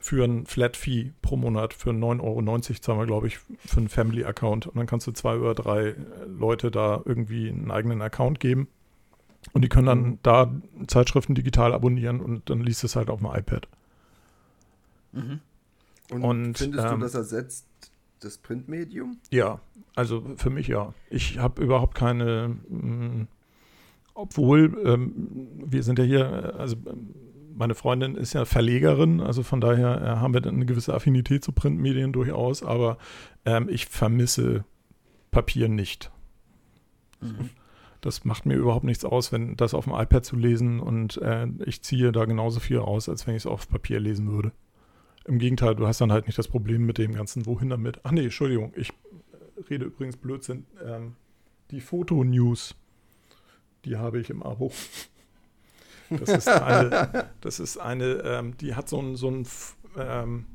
für 0.00 0.24
ein 0.24 0.46
Flat 0.46 0.76
Fee 0.76 1.12
pro 1.22 1.36
Monat, 1.36 1.72
für 1.72 1.90
9,90 1.90 2.20
Euro 2.22 2.80
zahlen 2.80 2.98
wir, 3.00 3.06
glaube 3.06 3.26
ich, 3.28 3.38
für 3.38 3.78
einen 3.78 3.88
Family-Account. 3.88 4.66
Und 4.66 4.76
dann 4.76 4.86
kannst 4.86 5.06
du 5.06 5.12
zwei 5.12 5.36
oder 5.38 5.54
drei 5.54 5.94
Leute 6.26 6.70
da 6.70 7.00
irgendwie 7.04 7.48
einen 7.48 7.70
eigenen 7.70 8.02
Account 8.02 8.38
geben. 8.40 8.68
Und 9.52 9.62
die 9.62 9.68
können 9.68 9.86
dann 9.86 10.02
Mhm. 10.02 10.18
da 10.22 10.52
Zeitschriften 10.86 11.34
digital 11.34 11.72
abonnieren 11.72 12.20
und 12.20 12.50
dann 12.50 12.60
liest 12.60 12.84
es 12.84 12.96
halt 12.96 13.08
auf 13.08 13.20
dem 13.20 13.28
iPad. 13.32 13.66
Mhm. 15.12 15.40
Und, 16.10 16.22
Und, 16.24 16.58
findest 16.58 16.84
ähm, 16.84 16.94
du, 16.94 16.98
das 16.98 17.14
ersetzt 17.14 17.66
das 18.20 18.38
Printmedium? 18.38 19.18
Ja, 19.30 19.60
also 19.94 20.24
für 20.36 20.50
mich 20.50 20.68
ja. 20.68 20.94
Ich 21.10 21.38
habe 21.38 21.62
überhaupt 21.62 21.94
keine, 21.94 22.56
mh, 22.68 23.26
obwohl 24.14 24.80
ähm, 24.84 25.12
wir 25.64 25.82
sind 25.82 25.98
ja 25.98 26.04
hier, 26.04 26.54
also 26.58 26.76
meine 27.54 27.74
Freundin 27.74 28.14
ist 28.14 28.32
ja 28.32 28.44
Verlegerin, 28.44 29.20
also 29.20 29.42
von 29.42 29.60
daher 29.60 30.00
äh, 30.00 30.06
haben 30.20 30.32
wir 30.32 30.40
dann 30.40 30.54
eine 30.54 30.66
gewisse 30.66 30.94
Affinität 30.94 31.44
zu 31.44 31.52
Printmedien 31.52 32.12
durchaus, 32.12 32.62
aber 32.62 32.98
ähm, 33.44 33.68
ich 33.68 33.86
vermisse 33.86 34.64
Papier 35.30 35.68
nicht. 35.68 36.10
Mhm. 37.20 37.50
Das 38.00 38.24
macht 38.24 38.46
mir 38.46 38.54
überhaupt 38.54 38.84
nichts 38.84 39.04
aus, 39.04 39.32
wenn 39.32 39.56
das 39.56 39.74
auf 39.74 39.84
dem 39.84 39.94
iPad 39.94 40.24
zu 40.24 40.36
lesen 40.36 40.78
und 40.78 41.16
äh, 41.18 41.48
ich 41.66 41.82
ziehe 41.82 42.12
da 42.12 42.24
genauso 42.24 42.60
viel 42.60 42.78
raus, 42.78 43.08
als 43.08 43.26
wenn 43.26 43.34
ich 43.34 43.42
es 43.42 43.46
auf 43.46 43.68
Papier 43.68 43.98
lesen 43.98 44.30
würde. 44.30 44.52
Im 45.28 45.38
Gegenteil, 45.38 45.74
du 45.74 45.86
hast 45.86 46.00
dann 46.00 46.10
halt 46.10 46.26
nicht 46.26 46.38
das 46.38 46.48
Problem 46.48 46.86
mit 46.86 46.96
dem 46.96 47.14
ganzen 47.14 47.44
Wohin 47.44 47.68
damit. 47.68 48.00
Ach 48.02 48.12
nee, 48.12 48.24
Entschuldigung, 48.24 48.72
ich 48.74 48.88
äh, 48.88 49.60
rede 49.68 49.84
übrigens 49.84 50.16
Blödsinn. 50.16 50.64
Ähm, 50.82 51.16
die 51.70 51.82
Foto-News, 51.82 52.74
die 53.84 53.96
habe 53.96 54.20
ich 54.20 54.30
im 54.30 54.42
Abo. 54.42 54.72
Das 56.08 56.30
ist 56.30 56.48
eine, 56.48 57.30
das 57.42 57.60
ist 57.60 57.76
eine 57.76 58.22
ähm, 58.24 58.56
die 58.56 58.74
hat 58.74 58.88
so 58.88 58.98
ein, 58.98 59.16
so 59.16 59.30
ein 59.30 59.46
ähm, 59.98 60.46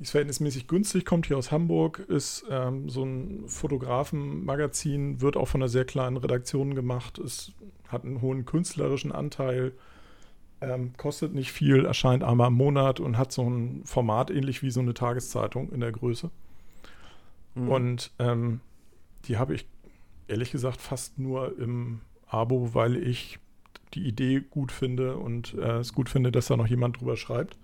ist 0.00 0.12
verhältnismäßig 0.12 0.68
günstig, 0.68 1.04
kommt 1.04 1.26
hier 1.26 1.36
aus 1.36 1.50
Hamburg, 1.50 1.98
ist 1.98 2.44
ähm, 2.48 2.88
so 2.88 3.02
ein 3.02 3.48
Fotografenmagazin, 3.48 5.20
wird 5.20 5.36
auch 5.36 5.48
von 5.48 5.62
einer 5.62 5.68
sehr 5.68 5.84
kleinen 5.84 6.16
Redaktion 6.16 6.76
gemacht, 6.76 7.18
es 7.18 7.52
hat 7.88 8.04
einen 8.04 8.20
hohen 8.20 8.44
künstlerischen 8.44 9.10
Anteil, 9.10 9.72
ähm, 10.66 10.92
kostet 10.96 11.34
nicht 11.34 11.52
viel, 11.52 11.84
erscheint 11.84 12.24
einmal 12.24 12.48
im 12.48 12.54
Monat 12.54 13.00
und 13.00 13.16
hat 13.16 13.32
so 13.32 13.48
ein 13.48 13.82
Format 13.84 14.30
ähnlich 14.30 14.62
wie 14.62 14.70
so 14.70 14.80
eine 14.80 14.94
Tageszeitung 14.94 15.70
in 15.70 15.80
der 15.80 15.92
Größe. 15.92 16.30
Mhm. 17.54 17.68
Und 17.68 18.10
ähm, 18.18 18.60
die 19.24 19.38
habe 19.38 19.54
ich 19.54 19.66
ehrlich 20.28 20.50
gesagt 20.50 20.80
fast 20.80 21.18
nur 21.18 21.58
im 21.58 22.00
Abo, 22.26 22.74
weil 22.74 22.96
ich 22.96 23.38
die 23.94 24.06
Idee 24.06 24.40
gut 24.40 24.72
finde 24.72 25.16
und 25.16 25.54
äh, 25.54 25.78
es 25.78 25.92
gut 25.94 26.08
finde, 26.08 26.32
dass 26.32 26.46
da 26.46 26.56
noch 26.56 26.66
jemand 26.66 27.00
drüber 27.00 27.16
schreibt. 27.16 27.56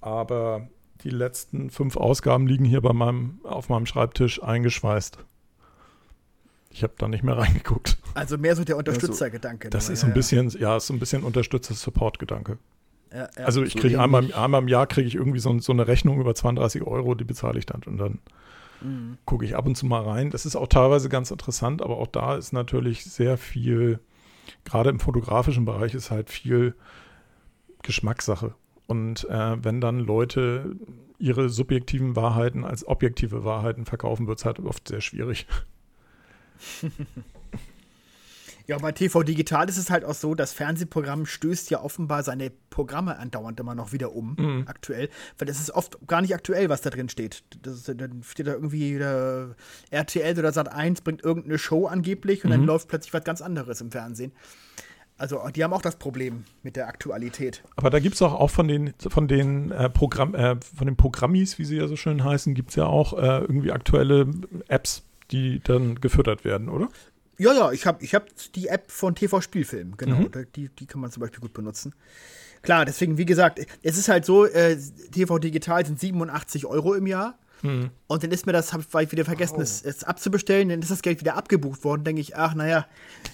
Aber 0.00 0.68
die 1.04 1.10
letzten 1.10 1.70
fünf 1.70 1.96
Ausgaben 1.96 2.46
liegen 2.46 2.64
hier 2.64 2.80
bei 2.80 2.92
meinem, 2.92 3.40
auf 3.44 3.68
meinem 3.68 3.86
Schreibtisch 3.86 4.42
eingeschweißt. 4.42 5.18
Ich 6.70 6.82
habe 6.82 6.94
da 6.96 7.08
nicht 7.08 7.24
mehr 7.24 7.36
reingeguckt. 7.36 7.98
Also 8.14 8.38
mehr 8.38 8.56
so 8.56 8.64
der 8.64 8.76
Unterstützergedanke. 8.76 9.70
Das 9.70 9.86
nur, 9.86 9.94
ist 9.94 10.00
so 10.00 10.06
ein 10.06 10.14
bisschen, 10.14 10.50
ja, 10.50 10.76
ist 10.76 10.86
so 10.86 10.94
ein 10.94 10.98
bisschen 10.98 11.24
unterstützter 11.24 11.74
Support-Gedanke. 11.74 12.58
Ja, 13.12 13.28
ja. 13.36 13.44
Also 13.44 13.62
ich 13.62 13.72
so 13.72 13.80
kriege 13.80 14.00
einmal, 14.00 14.32
einmal 14.34 14.62
im 14.62 14.68
Jahr 14.68 14.86
kriege 14.86 15.06
ich 15.08 15.16
irgendwie 15.16 15.40
so, 15.40 15.58
so 15.58 15.72
eine 15.72 15.88
Rechnung 15.88 16.20
über 16.20 16.34
32 16.34 16.82
Euro, 16.82 17.14
die 17.14 17.24
bezahle 17.24 17.58
ich 17.58 17.66
dann 17.66 17.82
und 17.84 17.98
dann 17.98 18.20
Mhm. 18.82 19.18
gucke 19.24 19.44
ich 19.44 19.56
ab 19.56 19.66
und 19.66 19.76
zu 19.76 19.86
mal 19.86 20.02
rein. 20.02 20.30
Das 20.30 20.46
ist 20.46 20.56
auch 20.56 20.66
teilweise 20.66 21.08
ganz 21.08 21.30
interessant, 21.30 21.82
aber 21.82 21.98
auch 21.98 22.06
da 22.06 22.36
ist 22.36 22.52
natürlich 22.52 23.04
sehr 23.04 23.36
viel, 23.36 24.00
gerade 24.64 24.90
im 24.90 25.00
fotografischen 25.00 25.64
Bereich 25.64 25.94
ist 25.94 26.10
halt 26.10 26.30
viel 26.30 26.74
Geschmackssache. 27.82 28.54
Und 28.86 29.28
äh, 29.28 29.64
wenn 29.64 29.80
dann 29.80 30.00
Leute 30.00 30.76
ihre 31.18 31.48
subjektiven 31.48 32.16
Wahrheiten 32.16 32.64
als 32.64 32.86
objektive 32.86 33.44
Wahrheiten 33.44 33.84
verkaufen, 33.84 34.26
wird 34.26 34.38
es 34.38 34.44
halt 34.44 34.58
oft 34.60 34.88
sehr 34.88 35.00
schwierig. 35.00 35.46
Ja, 38.66 38.78
bei 38.78 38.92
TV 38.92 39.24
Digital 39.24 39.68
ist 39.68 39.78
es 39.78 39.90
halt 39.90 40.04
auch 40.04 40.14
so, 40.14 40.36
das 40.36 40.52
Fernsehprogramm 40.52 41.26
stößt 41.26 41.70
ja 41.70 41.82
offenbar 41.82 42.22
seine 42.22 42.52
Programme 42.70 43.18
andauernd 43.18 43.58
immer 43.58 43.74
noch 43.74 43.92
wieder 43.92 44.14
um, 44.14 44.36
Mhm. 44.38 44.62
aktuell. 44.68 45.08
Weil 45.38 45.46
das 45.48 45.58
ist 45.58 45.72
oft 45.72 45.98
gar 46.06 46.20
nicht 46.22 46.34
aktuell, 46.34 46.68
was 46.68 46.80
da 46.80 46.90
drin 46.90 47.08
steht. 47.08 47.42
Das 47.62 47.82
dann 47.82 48.22
steht 48.22 48.46
da 48.46 48.52
irgendwie 48.52 48.94
wieder 48.94 49.56
RTL 49.90 50.38
oder 50.38 50.50
Sat1 50.50 51.02
bringt 51.02 51.24
irgendeine 51.24 51.58
Show 51.58 51.86
angeblich 51.86 52.44
und 52.44 52.50
dann 52.50 52.60
Mhm. 52.60 52.66
läuft 52.68 52.86
plötzlich 52.86 53.12
was 53.12 53.24
ganz 53.24 53.40
anderes 53.42 53.80
im 53.80 53.90
Fernsehen. 53.90 54.30
Also 55.18 55.40
die 55.52 55.64
haben 55.64 55.72
auch 55.72 55.82
das 55.82 55.96
Problem 55.96 56.44
mit 56.62 56.76
der 56.76 56.86
Aktualität. 56.86 57.64
Aber 57.74 57.90
da 57.90 57.98
gibt 57.98 58.14
es 58.14 58.22
auch, 58.22 58.34
auch 58.34 58.50
von 58.50 58.68
den, 58.68 58.94
von 59.08 59.26
den 59.26 59.72
äh, 59.72 59.90
Programm, 59.90 60.34
äh, 60.36 60.56
von 60.76 60.86
den 60.86 60.96
Programmis, 60.96 61.58
wie 61.58 61.64
sie 61.64 61.76
ja 61.76 61.88
so 61.88 61.96
schön 61.96 62.22
heißen, 62.22 62.54
gibt 62.54 62.70
es 62.70 62.76
ja 62.76 62.86
auch 62.86 63.14
äh, 63.18 63.40
irgendwie 63.40 63.72
aktuelle 63.72 64.28
Apps, 64.68 65.02
die 65.30 65.60
dann 65.62 65.96
gefüttert 66.00 66.44
werden, 66.44 66.68
oder? 66.68 66.88
Ja, 67.38 67.54
ja, 67.54 67.72
ich 67.72 67.86
habe 67.86 68.04
ich 68.04 68.14
hab 68.14 68.26
die 68.54 68.68
App 68.68 68.90
von 68.90 69.14
TV 69.14 69.40
Spielfilm, 69.40 69.96
genau. 69.96 70.16
Mhm. 70.16 70.46
Die, 70.54 70.68
die 70.68 70.86
kann 70.86 71.00
man 71.00 71.10
zum 71.10 71.22
Beispiel 71.22 71.40
gut 71.40 71.54
benutzen. 71.54 71.94
Klar, 72.60 72.84
deswegen, 72.84 73.16
wie 73.16 73.24
gesagt, 73.24 73.60
es 73.82 73.96
ist 73.96 74.10
halt 74.10 74.26
so, 74.26 74.44
äh, 74.44 74.76
TV 75.10 75.38
Digital 75.38 75.86
sind 75.86 75.98
87 75.98 76.66
Euro 76.66 76.92
im 76.92 77.06
Jahr. 77.06 77.38
Mhm. 77.62 77.90
Und 78.06 78.22
dann 78.22 78.30
ist 78.30 78.44
mir 78.44 78.52
das, 78.52 78.74
habe 78.74 78.84
ich 79.02 79.12
wieder 79.12 79.24
vergessen, 79.24 79.60
es, 79.60 79.82
es 79.82 80.04
abzubestellen, 80.04 80.68
dann 80.68 80.80
ist 80.80 80.90
das 80.90 81.00
Geld 81.00 81.20
wieder 81.20 81.36
abgebucht 81.36 81.82
worden. 81.84 82.04
Denke 82.04 82.20
ich, 82.20 82.36
ach, 82.36 82.54
naja, 82.54 82.86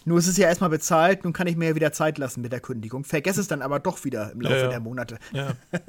nur 0.04 0.18
ist 0.18 0.28
es 0.28 0.36
ja 0.36 0.46
erstmal 0.46 0.70
bezahlt, 0.70 1.24
nun 1.24 1.32
kann 1.32 1.48
ich 1.48 1.56
mir 1.56 1.70
ja 1.70 1.74
wieder 1.74 1.92
Zeit 1.92 2.18
lassen 2.18 2.42
mit 2.42 2.52
der 2.52 2.60
Kündigung. 2.60 3.02
Vergesse 3.02 3.40
es 3.40 3.48
dann 3.48 3.62
aber 3.62 3.80
doch 3.80 4.04
wieder 4.04 4.30
im 4.32 4.40
Laufe 4.40 4.54
Ja, 4.54 4.62
ja. 4.62 4.68
der 4.68 4.80
Monate. 4.80 5.18
Ja. 5.32 5.54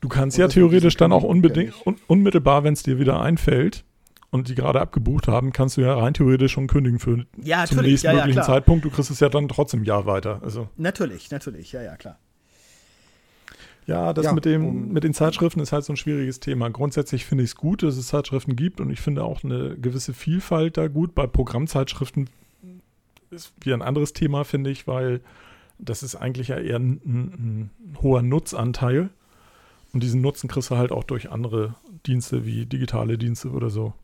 Du 0.00 0.08
kannst 0.08 0.38
ja 0.38 0.48
theoretisch 0.48 0.96
dann 0.96 1.12
auch 1.12 1.22
unmittelbar, 1.22 2.64
wenn 2.64 2.72
es 2.72 2.82
dir 2.82 2.98
wieder 2.98 3.20
einfällt 3.20 3.84
und 4.36 4.48
die 4.48 4.54
gerade 4.54 4.80
abgebucht 4.80 5.26
haben, 5.28 5.52
kannst 5.52 5.76
du 5.76 5.80
ja 5.80 5.94
rein 5.98 6.14
theoretisch 6.14 6.52
schon 6.52 6.66
kündigen 6.68 6.98
für 6.98 7.26
Ja, 7.42 7.64
zum 7.66 7.78
nächsten 7.78 8.06
ja, 8.06 8.12
ja, 8.12 8.18
möglichen 8.18 8.36
klar. 8.42 8.46
Zeitpunkt. 8.46 8.84
Du 8.84 8.90
kriegst 8.90 9.10
es 9.10 9.20
ja 9.20 9.28
dann 9.28 9.48
trotzdem 9.48 9.80
ein 9.80 9.84
Jahr 9.84 10.06
weiter. 10.06 10.40
Also 10.42 10.68
Natürlich, 10.76 11.30
natürlich, 11.30 11.72
ja, 11.72 11.82
ja, 11.82 11.96
klar. 11.96 12.18
ja, 13.86 14.12
das 14.12 14.24
Ja, 14.26 14.32
mit 14.32 14.44
dem 14.44 14.66
um- 14.66 14.88
mit 14.92 15.04
den 15.04 15.14
Zeitschriften 15.14 15.60
ist 15.60 15.72
halt 15.72 15.84
so 15.84 15.92
ein 15.92 15.96
schwieriges 15.96 16.40
Thema. 16.40 16.68
Grundsätzlich 16.70 17.24
finde 17.24 17.44
ich 17.44 17.50
es 17.50 17.56
gut, 17.56 17.82
dass 17.82 17.96
es 17.96 18.08
Zeitschriften 18.08 18.56
gibt 18.56 18.80
und 18.80 18.90
ich 18.90 19.00
finde 19.00 19.24
auch 19.24 19.44
eine 19.44 19.76
gewisse 19.76 20.12
Vielfalt 20.12 20.76
da 20.76 20.88
gut. 20.88 21.14
Bei 21.14 21.26
Programmzeitschriften 21.26 22.28
ist 23.30 23.52
wieder 23.60 23.76
ein 23.76 23.82
anderes 23.82 24.12
Thema, 24.12 24.44
finde 24.44 24.70
ich, 24.70 24.86
weil 24.86 25.20
das 25.78 26.02
ist 26.02 26.16
eigentlich 26.16 26.48
ja 26.48 26.58
eher 26.58 26.76
ein, 26.78 27.00
ein, 27.04 27.70
ein 27.92 27.96
hoher 28.02 28.22
Nutzanteil. 28.22 29.10
Und 29.92 30.02
diesen 30.02 30.20
Nutzen 30.20 30.48
kriegst 30.48 30.70
du 30.70 30.76
halt 30.76 30.90
auch 30.92 31.04
durch 31.04 31.30
andere 31.30 31.74
Dienste 32.06 32.44
wie 32.44 32.66
digitale 32.66 33.18
Dienste 33.18 33.50
oder 33.50 33.70
so. 33.70 33.94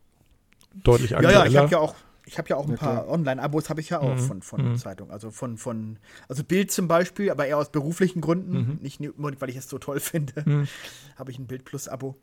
Deutlich 0.74 1.10
Ja, 1.10 1.18
aktueller. 1.18 1.40
ja, 1.40 1.46
ich 1.46 1.56
habe 1.56 1.70
ja 1.70 1.78
auch, 1.78 1.94
ich 2.26 2.38
habe 2.38 2.48
ja 2.48 2.56
auch 2.56 2.64
ein 2.66 2.72
Ja, 2.72 2.76
paar. 2.76 3.08
Online-Abos 3.08 3.68
habe 3.70 3.80
ich 3.80 3.90
ja 3.90 4.00
auch 4.00 4.14
Mhm, 4.16 4.18
von, 4.18 4.42
von 4.42 4.70
mhm. 4.72 4.76
Zeitungen. 4.76 5.12
Also 5.12 5.30
von, 5.30 5.58
von, 5.58 5.98
also 6.28 6.44
Bild 6.44 6.70
zum 6.70 6.88
Beispiel, 6.88 7.30
aber 7.30 7.46
eher 7.46 7.58
aus 7.58 7.70
beruflichen 7.70 8.20
Gründen, 8.20 8.52
Mhm. 8.52 8.78
nicht 8.80 9.00
nur, 9.00 9.14
weil 9.40 9.50
ich 9.50 9.56
es 9.56 9.68
so 9.68 9.78
toll 9.78 10.00
finde, 10.00 10.42
Mhm. 10.46 10.68
habe 11.16 11.30
ich 11.30 11.38
ein 11.38 11.46
Bild 11.46 11.64
Plus 11.64 11.88
Abo. 11.88 12.16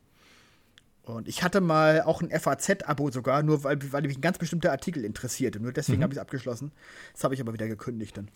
Und 1.02 1.26
ich 1.28 1.42
hatte 1.42 1.60
mal 1.60 2.02
auch 2.02 2.22
ein 2.22 2.30
FAZ-Abo 2.30 3.10
sogar, 3.10 3.42
nur 3.42 3.64
weil, 3.64 3.78
weil 3.92 4.02
mich 4.02 4.18
ein 4.18 4.20
ganz 4.20 4.38
bestimmter 4.38 4.70
Artikel 4.70 5.04
interessierte. 5.04 5.58
Nur 5.58 5.72
deswegen 5.72 5.98
Mhm. 5.98 6.02
habe 6.04 6.12
ich 6.12 6.18
es 6.18 6.22
abgeschlossen. 6.22 6.72
Das 7.14 7.24
habe 7.24 7.34
ich 7.34 7.40
aber 7.40 7.52
wieder 7.52 7.66
gekündigt 7.68 8.16
dann. 8.16 8.28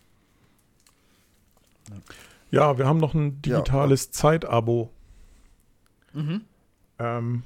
Ja, 2.51 2.77
wir 2.77 2.85
haben 2.87 2.97
noch 2.97 3.13
ein 3.13 3.41
digitales 3.41 4.11
Zeitabo. 4.11 4.91
Mhm. 6.13 6.41
Ähm, 6.99 7.43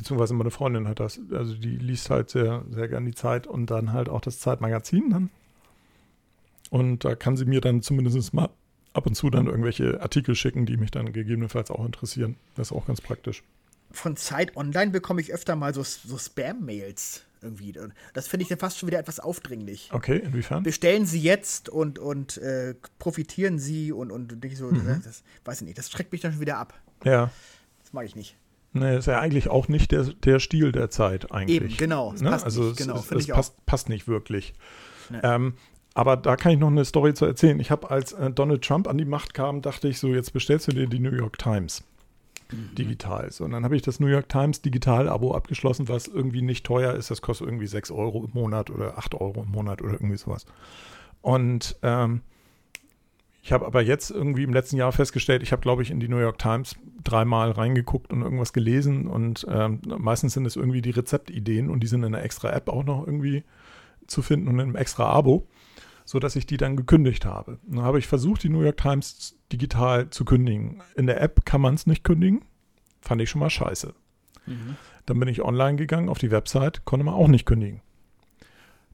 beziehungsweise 0.00 0.32
meine 0.34 0.50
Freundin 0.50 0.88
hat 0.88 0.98
das. 1.00 1.20
Also 1.30 1.54
die 1.54 1.76
liest 1.76 2.08
halt 2.10 2.30
sehr, 2.30 2.64
sehr 2.70 2.88
gern 2.88 3.04
die 3.04 3.14
Zeit 3.14 3.46
und 3.46 3.66
dann 3.70 3.92
halt 3.92 4.08
auch 4.08 4.20
das 4.22 4.38
Zeitmagazin 4.38 5.10
dann. 5.10 5.30
Und 6.70 7.04
da 7.04 7.14
kann 7.14 7.36
sie 7.36 7.44
mir 7.44 7.60
dann 7.60 7.82
zumindest 7.82 8.32
mal 8.32 8.48
ab 8.92 9.06
und 9.06 9.14
zu 9.14 9.28
dann 9.30 9.46
irgendwelche 9.46 10.00
Artikel 10.00 10.34
schicken, 10.34 10.66
die 10.66 10.76
mich 10.76 10.90
dann 10.90 11.12
gegebenenfalls 11.12 11.70
auch 11.70 11.84
interessieren. 11.84 12.36
Das 12.54 12.68
ist 12.68 12.72
auch 12.72 12.86
ganz 12.86 13.00
praktisch. 13.00 13.42
Von 13.92 14.16
Zeit 14.16 14.56
Online 14.56 14.90
bekomme 14.92 15.20
ich 15.20 15.32
öfter 15.34 15.56
mal 15.56 15.74
so, 15.74 15.82
so 15.82 16.16
Spam-Mails 16.16 17.24
irgendwie. 17.42 17.76
Und 17.78 17.92
Das 18.14 18.28
finde 18.28 18.42
ich 18.42 18.48
dann 18.48 18.58
fast 18.58 18.78
schon 18.78 18.86
wieder 18.86 18.98
etwas 19.00 19.18
aufdringlich. 19.18 19.90
Okay, 19.92 20.18
inwiefern? 20.18 20.62
bestellen 20.62 21.06
Sie 21.06 21.20
jetzt 21.20 21.68
und, 21.68 21.98
und 21.98 22.36
äh, 22.38 22.74
profitieren 22.98 23.58
Sie 23.58 23.90
und, 23.92 24.10
und 24.12 24.42
nicht 24.44 24.56
so, 24.56 24.66
Mhm. 24.66 25.02
das 25.04 25.22
weiß 25.44 25.60
ich 25.62 25.66
nicht, 25.66 25.78
das 25.78 25.90
schreckt 25.90 26.12
mich 26.12 26.20
dann 26.20 26.32
schon 26.32 26.40
wieder 26.40 26.58
ab. 26.58 26.78
Ja. 27.04 27.30
Das 27.82 27.92
mag 27.92 28.06
ich 28.06 28.14
nicht. 28.14 28.36
Nee, 28.72 28.96
ist 28.98 29.06
ja 29.06 29.18
eigentlich 29.18 29.48
auch 29.48 29.68
nicht 29.68 29.90
der, 29.90 30.04
der 30.04 30.38
Stil 30.38 30.70
der 30.72 30.90
Zeit 30.90 31.32
eigentlich. 31.32 31.56
Eben, 31.60 31.76
genau, 31.76 32.12
Ne? 32.12 32.30
passt 32.30 32.44
also 32.44 32.62
nicht, 32.64 32.76
genau, 32.78 32.96
es, 32.96 33.10
es 33.10 33.26
passt, 33.26 33.66
passt 33.66 33.88
nicht 33.88 34.06
wirklich. 34.06 34.54
Nee. 35.10 35.18
Ähm, 35.22 35.54
aber 35.94 36.16
da 36.16 36.36
kann 36.36 36.52
ich 36.52 36.58
noch 36.58 36.68
eine 36.68 36.84
Story 36.84 37.14
zu 37.14 37.24
erzählen. 37.26 37.58
Ich 37.58 37.70
habe, 37.72 37.90
als 37.90 38.12
äh, 38.12 38.30
Donald 38.30 38.62
Trump 38.62 38.86
an 38.86 38.96
die 38.96 39.04
Macht 39.04 39.34
kam, 39.34 39.60
dachte 39.60 39.88
ich 39.88 39.98
so, 39.98 40.08
jetzt 40.14 40.32
bestellst 40.32 40.68
du 40.68 40.72
dir 40.72 40.86
die 40.86 41.00
New 41.00 41.10
York 41.12 41.38
Times 41.38 41.82
Mhm. 42.52 42.74
digital. 42.74 43.30
So, 43.30 43.44
und 43.44 43.52
dann 43.52 43.62
habe 43.64 43.76
ich 43.76 43.82
das 43.82 44.00
New 44.00 44.08
York 44.08 44.28
Times 44.28 44.60
Digital-Abo 44.62 45.34
abgeschlossen, 45.34 45.88
was 45.88 46.08
irgendwie 46.08 46.42
nicht 46.42 46.66
teuer 46.66 46.94
ist. 46.94 47.08
Das 47.10 47.22
kostet 47.22 47.46
irgendwie 47.46 47.68
6 47.68 47.90
Euro 47.92 48.24
im 48.24 48.30
Monat 48.32 48.70
oder 48.70 48.98
8 48.98 49.14
Euro 49.14 49.42
im 49.42 49.50
Monat 49.52 49.82
oder 49.82 49.92
irgendwie 49.92 50.16
sowas. 50.16 50.46
Und 51.22 51.76
ähm, 51.82 52.22
ich 53.42 53.52
habe 53.52 53.66
aber 53.66 53.82
jetzt 53.82 54.10
irgendwie 54.10 54.42
im 54.42 54.52
letzten 54.52 54.76
Jahr 54.76 54.92
festgestellt, 54.92 55.42
ich 55.42 55.52
habe, 55.52 55.62
glaube 55.62 55.82
ich, 55.82 55.90
in 55.90 56.00
die 56.00 56.08
New 56.08 56.18
York 56.18 56.38
Times 56.38 56.76
dreimal 57.02 57.50
reingeguckt 57.52 58.12
und 58.12 58.22
irgendwas 58.22 58.52
gelesen 58.52 59.06
und 59.06 59.46
ähm, 59.48 59.80
meistens 59.98 60.34
sind 60.34 60.46
es 60.46 60.56
irgendwie 60.56 60.82
die 60.82 60.90
Rezeptideen 60.90 61.70
und 61.70 61.80
die 61.80 61.86
sind 61.86 62.02
in 62.02 62.14
einer 62.14 62.24
extra 62.24 62.50
App 62.50 62.68
auch 62.68 62.84
noch 62.84 63.06
irgendwie 63.06 63.44
zu 64.06 64.22
finden 64.22 64.48
und 64.48 64.54
in 64.54 64.60
einem 64.60 64.76
extra 64.76 65.08
Abo, 65.08 65.46
sodass 66.04 66.36
ich 66.36 66.46
die 66.46 66.58
dann 66.58 66.76
gekündigt 66.76 67.24
habe. 67.24 67.58
Dann 67.66 67.82
habe 67.82 67.98
ich 67.98 68.06
versucht, 68.06 68.42
die 68.42 68.50
New 68.50 68.62
York 68.62 68.76
Times 68.76 69.38
digital 69.52 70.10
zu 70.10 70.24
kündigen. 70.24 70.82
In 70.96 71.06
der 71.06 71.22
App 71.22 71.46
kann 71.46 71.60
man 71.60 71.74
es 71.74 71.86
nicht 71.86 72.04
kündigen. 72.04 72.44
Fand 73.00 73.22
ich 73.22 73.30
schon 73.30 73.40
mal 73.40 73.50
scheiße. 73.50 73.94
Dann 75.06 75.18
bin 75.18 75.28
ich 75.28 75.42
online 75.42 75.76
gegangen 75.76 76.08
auf 76.08 76.18
die 76.18 76.30
Website, 76.30 76.84
konnte 76.84 77.04
man 77.04 77.14
auch 77.14 77.28
nicht 77.28 77.46
kündigen. 77.46 77.80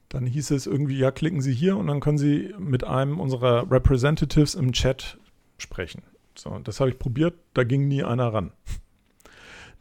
Dann 0.09 0.25
hieß 0.25 0.51
es 0.51 0.67
irgendwie, 0.67 0.97
ja, 0.97 1.11
klicken 1.11 1.41
Sie 1.41 1.53
hier 1.53 1.77
und 1.77 1.87
dann 1.87 1.99
können 1.99 2.17
Sie 2.17 2.53
mit 2.57 2.83
einem 2.83 3.19
unserer 3.19 3.69
Representatives 3.69 4.55
im 4.55 4.71
Chat 4.71 5.17
sprechen. 5.57 6.03
So, 6.35 6.57
das 6.63 6.79
habe 6.79 6.89
ich 6.89 6.99
probiert, 6.99 7.35
da 7.53 7.63
ging 7.63 7.87
nie 7.87 8.03
einer 8.03 8.33
ran. 8.33 8.51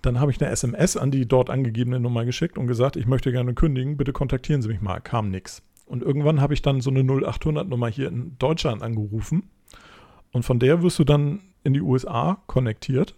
Dann 0.03 0.21
habe 0.21 0.31
ich 0.31 0.41
eine 0.41 0.51
SMS 0.51 0.97
an 0.97 1.11
die 1.11 1.27
dort 1.27 1.51
angegebene 1.51 2.01
Nummer 2.01 2.25
geschickt 2.25 2.59
und 2.59 2.67
gesagt, 2.67 2.97
ich 2.97 3.07
möchte 3.07 3.33
gerne 3.33 3.55
kündigen, 3.55 3.97
bitte 3.97 4.13
kontaktieren 4.13 4.63
Sie 4.63 4.69
mich 4.69 4.81
mal. 4.81 5.01
Kam 5.01 5.31
nix. 5.31 5.63
Und 5.87 6.03
irgendwann 6.03 6.41
habe 6.41 6.55
ich 6.55 6.63
dann 6.63 6.81
so 6.81 6.91
eine 6.91 7.01
0800 7.01 7.69
Nummer 7.69 7.89
hier 7.89 8.09
in 8.09 8.37
Deutschland 8.39 8.83
angerufen 8.83 9.51
und 10.33 10.45
von 10.45 10.59
der 10.59 10.83
wirst 10.83 10.99
du 10.99 11.05
dann 11.05 11.41
in 11.63 11.73
die 11.73 11.81
USA 11.81 12.43
konnektiert 12.47 13.15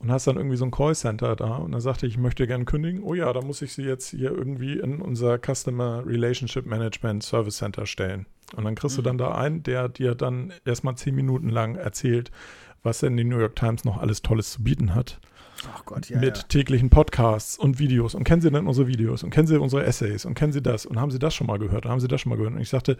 und 0.00 0.12
hast 0.12 0.26
dann 0.26 0.36
irgendwie 0.36 0.56
so 0.56 0.64
ein 0.64 0.70
Callcenter 0.70 1.34
da 1.34 1.56
und 1.56 1.72
dann 1.72 1.80
sagte 1.80 2.06
ich, 2.06 2.14
ich 2.14 2.18
möchte 2.18 2.46
gerne 2.46 2.64
kündigen. 2.64 3.02
Oh 3.02 3.14
ja, 3.14 3.32
da 3.32 3.40
muss 3.40 3.62
ich 3.62 3.72
sie 3.72 3.82
jetzt 3.82 4.10
hier 4.10 4.30
irgendwie 4.30 4.78
in 4.78 5.00
unser 5.00 5.38
Customer 5.38 6.04
Relationship 6.06 6.66
Management 6.66 7.22
Service 7.22 7.56
Center 7.56 7.86
stellen. 7.86 8.26
Und 8.56 8.64
dann 8.64 8.74
kriegst 8.76 8.96
du 8.96 9.02
dann 9.02 9.18
da 9.18 9.32
einen, 9.32 9.62
der 9.62 9.88
dir 9.88 10.14
dann 10.14 10.52
erstmal 10.64 10.96
zehn 10.96 11.14
Minuten 11.14 11.48
lang 11.48 11.74
erzählt, 11.74 12.30
was 12.82 13.00
denn 13.00 13.16
die 13.16 13.24
New 13.24 13.38
York 13.38 13.56
Times 13.56 13.84
noch 13.84 13.98
alles 13.98 14.22
Tolles 14.22 14.52
zu 14.52 14.62
bieten 14.62 14.94
hat. 14.94 15.20
Ach 15.74 15.84
Gott, 15.84 16.08
ja. 16.08 16.18
mit 16.18 16.36
ja. 16.36 16.42
täglichen 16.44 16.88
Podcasts 16.88 17.58
und 17.58 17.78
Videos. 17.80 18.14
Und 18.14 18.24
kennen 18.24 18.40
Sie 18.40 18.50
denn 18.50 18.66
unsere 18.66 18.86
Videos? 18.86 19.24
Und 19.24 19.30
kennen 19.30 19.48
Sie 19.48 19.60
unsere 19.60 19.84
Essays? 19.84 20.24
Und 20.24 20.34
kennen 20.34 20.52
Sie 20.52 20.62
das? 20.62 20.86
Und 20.86 21.00
haben 21.00 21.10
Sie 21.10 21.18
das 21.18 21.34
schon 21.34 21.48
mal 21.48 21.58
gehört? 21.58 21.84
Und 21.84 21.90
haben 21.90 22.00
Sie 22.00 22.08
das 22.08 22.20
schon 22.20 22.30
mal 22.30 22.36
gehört? 22.36 22.54
Und 22.54 22.60
ich 22.60 22.68
sagte, 22.68 22.96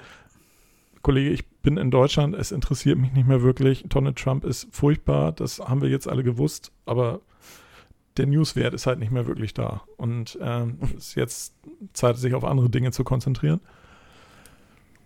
Kollege, 1.03 1.31
ich 1.31 1.47
bin 1.63 1.77
in 1.77 1.91
Deutschland, 1.91 2.35
es 2.35 2.53
interessiert 2.53 2.99
mich 2.99 3.13
nicht 3.13 3.27
mehr 3.29 3.43
wirklich. 3.43 3.85
Donald 3.89 4.17
Trump 4.17 4.45
ist 4.45 4.69
furchtbar, 4.71 5.33
das 5.33 5.59
haben 5.61 5.83
wir 5.83 5.89
jetzt 5.89 6.09
alle 6.09 6.23
gewusst, 6.23 6.73
aber 6.87 7.21
der 8.17 8.27
Newswert 8.27 8.75
ist 8.75 8.87
halt 8.87 8.99
nicht 8.99 9.13
mehr 9.13 9.27
wirklich 9.27 9.55
da. 9.55 9.83
Und 9.97 10.39
ähm, 10.43 10.79
es 10.97 11.09
ist 11.09 11.15
jetzt 11.15 11.55
Zeit, 11.93 12.17
sich 12.17 12.35
auf 12.35 12.45
andere 12.45 12.69
Dinge 12.71 12.91
zu 12.91 13.05
konzentrieren. 13.05 13.61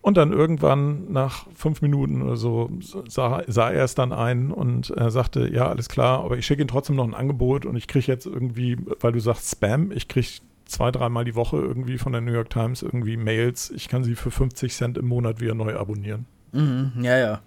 Und 0.01 0.17
dann 0.17 0.33
irgendwann 0.33 1.13
nach 1.13 1.47
fünf 1.55 1.81
Minuten 1.81 2.21
oder 2.21 2.35
so 2.35 2.69
sah, 3.07 3.41
sah 3.47 3.71
er 3.71 3.85
es 3.85 3.95
dann 3.95 4.11
ein 4.11 4.51
und 4.51 4.91
äh, 4.97 5.09
sagte, 5.09 5.49
ja, 5.49 5.69
alles 5.69 5.87
klar, 5.87 6.25
aber 6.25 6.37
ich 6.37 6.45
schicke 6.45 6.61
ihm 6.61 6.67
trotzdem 6.67 6.97
noch 6.97 7.05
ein 7.05 7.13
Angebot 7.13 7.65
und 7.65 7.77
ich 7.77 7.87
kriege 7.87 8.07
jetzt 8.07 8.25
irgendwie, 8.25 8.77
weil 8.99 9.13
du 9.13 9.21
sagst 9.21 9.49
Spam, 9.49 9.93
ich 9.93 10.09
kriege 10.09 10.27
zwei, 10.65 10.91
dreimal 10.91 11.25
die 11.25 11.35
Woche 11.35 11.57
irgendwie 11.57 11.97
von 11.97 12.11
der 12.11 12.21
New 12.21 12.31
York 12.33 12.49
Times 12.49 12.81
irgendwie 12.81 13.17
Mails, 13.17 13.69
ich 13.71 13.87
kann 13.89 14.03
sie 14.03 14.15
für 14.15 14.31
50 14.31 14.73
Cent 14.73 14.97
im 14.97 15.05
Monat 15.07 15.39
wieder 15.39 15.53
neu 15.55 15.75
abonnieren. 15.75 16.25
Mhm, 16.51 16.91
ja, 17.01 17.17
ja. 17.17 17.41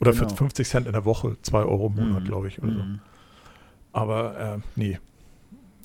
Oder 0.00 0.12
Genau. 0.12 0.28
für 0.28 0.36
50 0.36 0.68
Cent 0.68 0.86
in 0.86 0.92
der 0.92 1.04
Woche, 1.04 1.36
2 1.42 1.58
Euro 1.62 1.86
im 1.88 1.94
Monat, 1.96 2.22
Mhm. 2.22 2.26
glaube 2.26 2.48
ich. 2.48 2.62
Oder 2.62 2.72
so. 2.72 2.78
Mhm. 2.82 3.00
Aber 3.92 4.38
äh, 4.38 4.58
nee. 4.76 4.98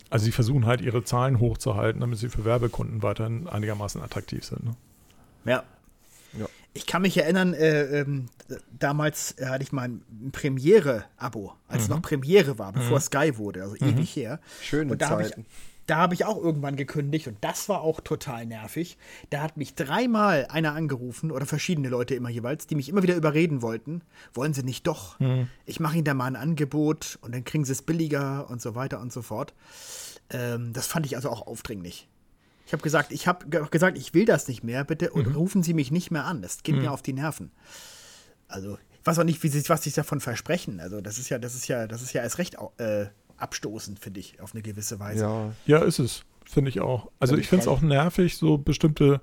Also 0.09 0.25
sie 0.25 0.31
versuchen 0.31 0.65
halt 0.65 0.81
ihre 0.81 1.03
Zahlen 1.03 1.39
hochzuhalten, 1.39 1.99
damit 2.01 2.19
sie 2.19 2.29
für 2.29 2.45
Werbekunden 2.45 3.01
weiterhin 3.03 3.47
einigermaßen 3.47 4.01
attraktiv 4.01 4.43
sind. 4.45 4.63
Ne? 4.63 4.75
Ja. 5.45 5.63
Ja. 6.37 6.45
Ich 6.73 6.85
kann 6.85 7.01
mich 7.01 7.17
erinnern, 7.17 7.53
äh, 7.53 8.01
ähm, 8.01 8.27
damals 8.77 9.35
hatte 9.43 9.63
ich 9.63 9.71
mal 9.71 9.87
ein 9.89 10.31
Premiere-Abo, 10.31 11.53
als 11.67 11.83
es 11.83 11.89
noch 11.89 12.01
Premiere 12.01 12.59
war, 12.59 12.73
bevor 12.73 12.99
Sky 12.99 13.37
wurde, 13.37 13.63
also 13.63 13.75
ewig 13.77 14.15
her. 14.15 14.39
Schöne 14.61 14.91
Und 14.91 15.01
da 15.01 15.09
habe 15.09 15.23
ich. 15.23 15.31
Da 15.85 15.97
habe 15.97 16.13
ich 16.13 16.25
auch 16.25 16.41
irgendwann 16.41 16.75
gekündigt 16.75 17.27
und 17.27 17.37
das 17.41 17.69
war 17.69 17.81
auch 17.81 18.01
total 18.01 18.45
nervig. 18.45 18.97
Da 19.29 19.41
hat 19.41 19.57
mich 19.57 19.75
dreimal 19.75 20.47
einer 20.49 20.73
angerufen 20.73 21.31
oder 21.31 21.45
verschiedene 21.45 21.89
Leute 21.89 22.15
immer 22.15 22.29
jeweils, 22.29 22.67
die 22.67 22.75
mich 22.75 22.89
immer 22.89 23.03
wieder 23.03 23.15
überreden 23.15 23.61
wollten. 23.61 24.01
Wollen 24.33 24.53
sie 24.53 24.63
nicht 24.63 24.87
doch? 24.87 25.19
Ich 25.65 25.79
mache 25.79 25.95
ihnen 25.95 26.05
da 26.05 26.13
mal 26.13 26.25
ein 26.25 26.35
Angebot 26.35 27.19
und 27.21 27.33
dann 27.33 27.43
kriegen 27.43 27.65
sie 27.65 27.71
es 27.71 27.81
billiger 27.81 28.49
und 28.49 28.61
so 28.61 28.75
weiter 28.75 28.99
und 28.99 29.13
so 29.13 29.21
fort. 29.21 29.53
Ähm, 30.31 30.73
das 30.73 30.87
fand 30.87 31.05
ich 31.05 31.15
also 31.15 31.29
auch 31.29 31.45
aufdringlich. 31.45 32.07
Ich 32.65 32.73
habe 32.73 32.81
gesagt, 32.81 33.11
ich 33.11 33.27
habe 33.27 33.47
ge 33.47 33.63
gesagt, 33.69 33.97
ich 33.97 34.13
will 34.13 34.25
das 34.25 34.47
nicht 34.47 34.63
mehr, 34.63 34.83
bitte 34.83 35.11
und 35.11 35.27
rufen 35.35 35.61
Sie 35.61 35.75
mich 35.75 35.91
nicht 35.91 36.09
mehr 36.09 36.25
an. 36.25 36.41
Das 36.41 36.63
geht 36.63 36.75
mir 36.75 36.91
auf 36.91 37.03
die 37.03 37.13
Nerven. 37.13 37.51
Also, 38.47 38.77
ich 38.99 39.05
weiß 39.05 39.19
auch 39.19 39.23
nicht, 39.23 39.43
wie 39.43 39.49
sie, 39.49 39.67
was 39.69 39.83
sie 39.83 39.89
sich 39.89 39.95
davon 39.95 40.19
versprechen. 40.19 40.79
Also, 40.79 40.99
das 40.99 41.19
ist 41.19 41.29
ja, 41.29 41.37
das 41.37 41.53
ist 41.53 41.67
ja, 41.67 41.85
das 41.85 42.01
ist 42.01 42.13
ja 42.13 42.23
erst 42.23 42.39
recht 42.39 42.57
äh, 42.77 43.05
abstoßend, 43.37 43.99
finde 43.99 44.19
ich, 44.19 44.41
auf 44.41 44.53
eine 44.53 44.61
gewisse 44.61 44.99
Weise. 44.99 45.23
Ja, 45.23 45.53
Ja, 45.65 45.79
ist 45.79 45.99
es. 45.99 46.23
Finde 46.45 46.69
ich 46.69 46.79
auch. 46.79 47.09
Also 47.19 47.35
ich 47.37 47.47
finde 47.47 47.63
es 47.63 47.67
auch 47.67 47.81
nervig, 47.81 48.37
so 48.37 48.57
bestimmte, 48.57 49.19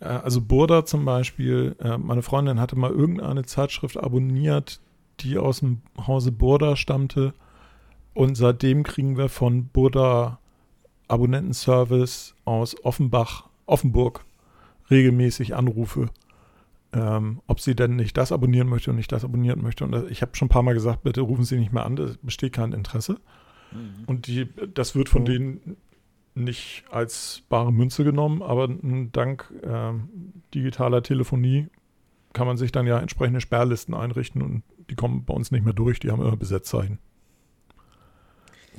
äh, 0.00 0.06
also 0.06 0.40
Burda 0.40 0.84
zum 0.84 1.04
Beispiel, 1.04 1.76
äh, 1.80 1.96
meine 1.98 2.22
Freundin 2.22 2.60
hatte 2.60 2.76
mal 2.76 2.90
irgendeine 2.90 3.44
Zeitschrift 3.44 3.96
abonniert, 3.96 4.80
die 5.20 5.38
aus 5.38 5.60
dem 5.60 5.82
Hause 6.06 6.32
Burda 6.32 6.76
stammte. 6.76 7.32
Und 8.14 8.34
seitdem 8.36 8.82
kriegen 8.82 9.16
wir 9.16 9.28
von 9.28 9.68
Burda 9.68 10.40
Abonnentenservice 11.06 12.34
aus 12.44 12.76
Offenbach, 12.84 13.44
Offenburg 13.66 14.24
regelmäßig 14.90 15.54
Anrufe, 15.54 16.10
ähm, 16.92 17.40
ob 17.46 17.60
sie 17.60 17.74
denn 17.76 17.96
nicht 17.96 18.16
das 18.16 18.32
abonnieren 18.32 18.68
möchte 18.68 18.90
und 18.90 18.96
nicht 18.96 19.12
das 19.12 19.24
abonnieren 19.24 19.62
möchte. 19.62 19.84
Und 19.84 19.92
das- 19.92 20.10
ich 20.10 20.22
habe 20.22 20.34
schon 20.36 20.46
ein 20.46 20.50
paar 20.50 20.62
Mal 20.62 20.74
gesagt, 20.74 21.02
bitte 21.02 21.20
rufen 21.20 21.44
Sie 21.44 21.58
nicht 21.58 21.72
mehr 21.72 21.84
an, 21.84 21.96
es 21.98 22.16
besteht 22.18 22.54
kein 22.54 22.72
Interesse. 22.72 23.20
Und 24.06 24.26
die, 24.28 24.48
das 24.72 24.94
wird 24.94 25.10
von 25.10 25.22
Mhm. 25.22 25.26
denen 25.26 25.76
nicht 26.34 26.84
als 26.90 27.42
bare 27.50 27.70
Münze 27.72 28.02
genommen, 28.04 28.40
aber 28.42 28.68
dank 29.12 29.52
äh, 29.62 29.92
digitaler 30.54 31.02
Telefonie 31.02 31.66
kann 32.32 32.46
man 32.46 32.56
sich 32.56 32.72
dann 32.72 32.86
ja 32.86 32.98
entsprechende 32.98 33.40
Sperrlisten 33.40 33.94
einrichten 33.94 34.40
und 34.40 34.62
die 34.88 34.94
kommen 34.94 35.24
bei 35.24 35.34
uns 35.34 35.50
nicht 35.50 35.64
mehr 35.64 35.74
durch, 35.74 36.00
die 36.00 36.10
haben 36.10 36.22
immer 36.22 36.36
Besetzzeichen. 36.36 36.98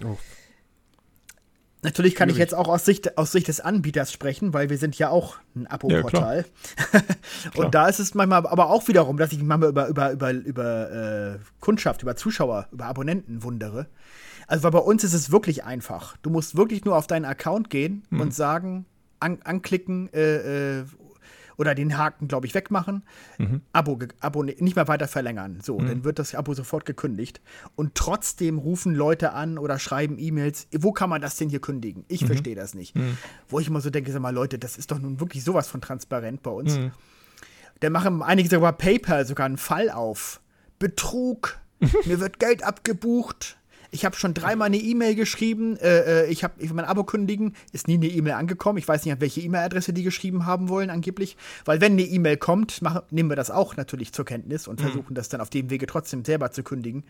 Oh. 0.04 0.18
Natürlich 1.82 2.16
kann 2.16 2.30
ich 2.30 2.38
jetzt 2.38 2.54
auch 2.54 2.68
aus 2.68 2.84
Sicht, 2.84 3.18
aus 3.18 3.32
Sicht 3.32 3.48
des 3.48 3.62
Anbieters 3.62 4.12
sprechen, 4.12 4.54
weil 4.54 4.70
wir 4.70 4.78
sind 4.78 4.98
ja 4.98 5.10
auch 5.10 5.38
ein 5.56 5.68
Abo-Portal. 5.68 6.46
Ja, 7.56 7.64
und 7.64 7.74
da 7.74 7.88
ist 7.88 8.00
es 8.00 8.14
manchmal 8.14 8.46
aber 8.46 8.70
auch 8.70 8.88
wiederum, 8.88 9.18
dass 9.18 9.32
ich 9.32 9.38
mich 9.38 9.48
manchmal 9.48 9.70
über, 9.70 9.88
über, 9.88 10.12
über, 10.12 10.32
über 10.32 10.92
äh, 11.36 11.40
Kundschaft, 11.62 12.02
über 12.02 12.16
Zuschauer, 12.16 12.68
über 12.72 12.86
Abonnenten 12.86 13.44
wundere. 13.44 13.88
Also 14.48 14.64
weil 14.64 14.72
bei 14.72 14.80
uns 14.80 15.04
ist 15.04 15.14
es 15.14 15.32
wirklich 15.32 15.64
einfach. 15.64 16.18
Du 16.18 16.30
musst 16.30 16.58
wirklich 16.58 16.84
nur 16.84 16.98
auf 16.98 17.08
deinen 17.08 17.26
Account 17.26 17.70
gehen 17.70 18.04
mhm. 18.10 18.22
und 18.22 18.34
sagen, 18.34 18.86
an, 19.20 19.40
anklicken 19.44 20.12
äh, 20.14 20.80
äh, 20.80 20.86
oder 21.60 21.76
den 21.76 21.98
Haken, 21.98 22.30
glaube 22.30 22.48
ich, 22.48 22.56
wegmachen, 22.56 23.04
mhm. 23.38 23.62
Abo, 23.74 24.00
Abo 24.22 24.44
nicht 24.44 24.78
mehr 24.78 24.88
weiter 24.88 25.10
verlängern. 25.10 25.60
So, 25.62 25.78
mhm. 25.78 25.88
dann 25.88 26.04
wird 26.06 26.18
das 26.18 26.34
Abo 26.34 26.54
sofort 26.54 26.86
gekündigt. 26.86 27.42
Und 27.76 27.96
trotzdem 27.96 28.58
rufen 28.58 28.96
Leute 28.96 29.34
an 29.34 29.58
oder 29.58 29.78
schreiben 29.78 30.18
E-Mails, 30.18 30.68
wo 30.78 30.94
kann 30.94 31.10
man 31.10 31.22
das 31.22 31.36
denn 31.36 31.50
hier 31.50 31.60
kündigen? 31.60 32.06
Ich 32.08 32.22
mhm. 32.22 32.28
verstehe 32.28 32.56
das 32.56 32.76
nicht. 32.76 32.96
Mhm. 32.96 33.18
Wo 33.50 33.60
ich 33.60 33.68
immer 33.68 33.82
so 33.82 33.90
denke, 33.90 34.10
sag 34.14 34.22
mal, 34.22 34.34
Leute, 34.34 34.58
das 34.58 34.78
ist 34.78 34.90
doch 34.90 35.00
nun 35.00 35.20
wirklich 35.20 35.44
sowas 35.44 35.68
von 35.68 35.82
transparent 35.82 36.42
bei 36.44 36.52
uns. 36.52 36.78
Mhm. 36.78 36.92
Da 37.82 37.90
machen 37.90 38.24
einige 38.24 38.48
sogar 38.48 38.72
PayPal 38.72 39.26
sogar 39.26 39.46
einen 39.46 39.58
Fall 39.58 39.90
auf. 39.90 40.40
Betrug, 40.80 41.60
mir 42.06 42.22
wird 42.22 42.40
Geld 42.40 42.64
abgebucht. 42.64 43.59
Ich 43.92 44.06
habe 44.06 44.16
schon 44.16 44.34
dreimal 44.34 44.68
eine 44.68 44.78
E-Mail 44.78 45.16
geschrieben. 45.16 45.78
Äh, 45.78 46.24
äh 46.24 46.26
ich 46.28 46.44
habe 46.44 46.54
ich 46.60 46.72
mein 46.74 46.86
Abo 46.86 47.04
kündigen. 47.04 47.56
Ist 47.72 47.88
nie 47.88 47.96
eine 47.96 48.08
E-Mail 48.08 48.34
angekommen. 48.34 48.78
Ich 48.78 48.88
weiß 48.88 49.06
nicht, 49.06 49.14
an 49.14 49.22
welche 49.22 49.42
E-Mail-Adresse 49.42 49.94
die 49.94 50.04
geschrieben 50.04 50.46
haben 50.46 50.70
wollen, 50.70 50.90
angeblich. 50.90 51.38
Weil, 51.66 51.82
wenn 51.82 51.94
eine 51.94 52.04
E-Mail 52.04 52.38
kommt, 52.38 52.82
machen, 52.82 53.02
nehmen 53.10 53.30
wir 53.30 53.36
das 53.36 53.52
auch 53.52 53.76
natürlich 53.78 54.14
zur 54.14 54.26
Kenntnis 54.26 54.68
und 54.68 54.80
mhm. 54.80 54.86
versuchen 54.86 55.16
das 55.16 55.30
dann 55.30 55.42
auf 55.42 55.50
dem 55.50 55.70
Wege 55.70 55.88
trotzdem 55.88 56.24
selber 56.24 56.52
zu 56.52 56.64
kündigen. 56.64 57.04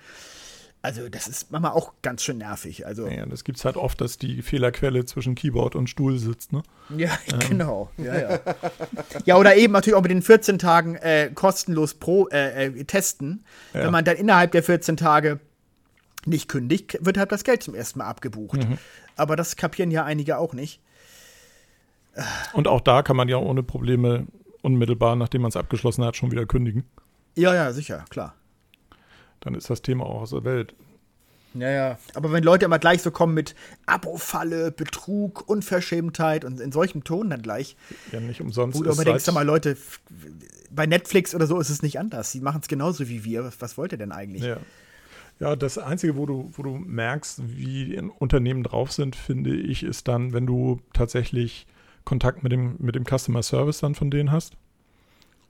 Also, 0.81 1.09
das 1.09 1.27
ist 1.27 1.51
manchmal 1.51 1.73
auch 1.73 1.91
ganz 2.01 2.23
schön 2.23 2.37
nervig. 2.37 2.85
Also, 2.85 3.05
ja, 3.05 3.25
das 3.25 3.43
gibt 3.43 3.57
es 3.57 3.65
halt 3.65 3.75
oft, 3.75 3.99
dass 3.99 4.17
die 4.17 4.41
Fehlerquelle 4.41 5.03
zwischen 5.03 5.35
Keyboard 5.35 5.75
und 5.75 5.89
Stuhl 5.89 6.17
sitzt, 6.17 6.53
ne? 6.53 6.63
Ja, 6.95 7.09
ähm. 7.33 7.39
genau. 7.49 7.89
Ja, 7.97 8.17
ja. 8.17 8.39
ja, 9.25 9.35
oder 9.35 9.57
eben 9.57 9.73
natürlich 9.73 9.95
auch 9.95 10.01
mit 10.01 10.11
den 10.11 10.21
14 10.21 10.57
Tagen 10.57 10.95
äh, 10.95 11.31
kostenlos 11.35 11.95
pro 11.95 12.29
äh, 12.29 12.67
äh, 12.67 12.83
testen. 12.85 13.43
Ja. 13.73 13.83
Wenn 13.83 13.91
man 13.91 14.05
dann 14.05 14.15
innerhalb 14.15 14.53
der 14.53 14.63
14 14.63 14.95
Tage 14.95 15.41
nicht 16.25 16.49
kündigt, 16.49 16.97
wird 17.01 17.17
halt 17.17 17.31
das 17.31 17.43
Geld 17.43 17.63
zum 17.63 17.75
ersten 17.75 17.99
Mal 17.99 18.05
abgebucht. 18.05 18.67
Mhm. 18.67 18.77
Aber 19.15 19.35
das 19.35 19.55
kapieren 19.55 19.91
ja 19.91 20.05
einige 20.05 20.37
auch 20.37 20.53
nicht. 20.53 20.81
Und 22.53 22.67
auch 22.67 22.81
da 22.81 23.03
kann 23.03 23.15
man 23.15 23.29
ja 23.29 23.37
ohne 23.37 23.63
Probleme 23.63 24.27
unmittelbar, 24.61 25.15
nachdem 25.15 25.41
man 25.41 25.49
es 25.49 25.55
abgeschlossen 25.55 26.03
hat, 26.03 26.17
schon 26.17 26.31
wieder 26.31 26.45
kündigen. 26.45 26.83
Ja, 27.35 27.53
ja, 27.53 27.71
sicher, 27.71 28.05
klar. 28.09 28.35
Dann 29.39 29.55
ist 29.55 29.69
das 29.69 29.81
Thema 29.81 30.05
auch 30.05 30.21
aus 30.21 30.31
der 30.31 30.43
Welt. 30.43 30.75
Ja, 31.53 31.69
ja. 31.69 31.97
Aber 32.13 32.31
wenn 32.31 32.43
Leute 32.43 32.65
immer 32.65 32.77
gleich 32.77 33.01
so 33.01 33.09
kommen 33.09 33.33
mit 33.33 33.55
Abo-Falle, 33.85 34.71
Betrug, 34.71 35.47
Unverschämtheit 35.49 36.45
und 36.45 36.59
in 36.59 36.71
solchem 36.71 37.03
Ton 37.03 37.29
dann 37.29 37.41
gleich. 37.41 37.75
Ja, 38.11 38.19
nicht 38.19 38.41
umsonst. 38.41 38.85
Aber 38.85 39.03
denkst 39.03 39.25
du 39.25 39.31
mal, 39.31 39.45
Leute, 39.45 39.77
bei 40.69 40.85
Netflix 40.85 41.33
oder 41.33 41.47
so 41.47 41.59
ist 41.59 41.69
es 41.69 41.81
nicht 41.81 41.99
anders. 41.99 42.31
Die 42.33 42.41
machen 42.41 42.59
es 42.61 42.67
genauso 42.67 43.07
wie 43.07 43.23
wir. 43.23 43.51
Was 43.59 43.77
wollt 43.77 43.93
ihr 43.93 43.97
denn 43.97 44.11
eigentlich? 44.11 44.43
Ja. 44.43 44.57
Ja, 45.39 45.55
das 45.55 45.77
Einzige, 45.77 46.17
wo 46.17 46.25
du, 46.25 46.51
wo 46.53 46.63
du 46.63 46.71
merkst, 46.75 47.41
wie 47.57 47.99
Unternehmen 48.19 48.63
drauf 48.63 48.91
sind, 48.91 49.15
finde 49.15 49.55
ich, 49.55 49.83
ist 49.83 50.07
dann, 50.07 50.33
wenn 50.33 50.45
du 50.45 50.81
tatsächlich 50.93 51.65
Kontakt 52.03 52.43
mit 52.43 52.51
dem, 52.51 52.75
mit 52.79 52.95
dem 52.95 53.05
Customer 53.05 53.41
Service 53.41 53.79
dann 53.79 53.95
von 53.95 54.11
denen 54.11 54.31
hast 54.31 54.57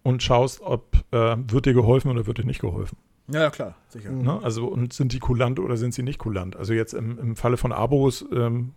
und 0.03 0.21
schaust, 0.21 0.61
ob 0.61 1.03
äh, 1.11 1.35
wird 1.37 1.65
dir 1.65 1.73
geholfen 1.73 2.11
oder 2.11 2.27
wird 2.27 2.37
dir 2.37 2.45
nicht 2.45 2.61
geholfen. 2.61 2.97
Ja, 3.31 3.49
klar, 3.51 3.75
sicher. 3.89 4.11
Ne? 4.11 4.39
Also, 4.41 4.67
und 4.67 4.91
sind 4.91 5.13
die 5.13 5.19
kulant 5.19 5.59
oder 5.59 5.77
sind 5.77 5.93
sie 5.93 6.01
nicht 6.01 6.17
kulant? 6.17 6.55
Also 6.55 6.73
jetzt 6.73 6.93
im, 6.93 7.19
im 7.19 7.35
Falle 7.35 7.57
von 7.57 7.71
Abos 7.71 8.25
ähm, 8.33 8.73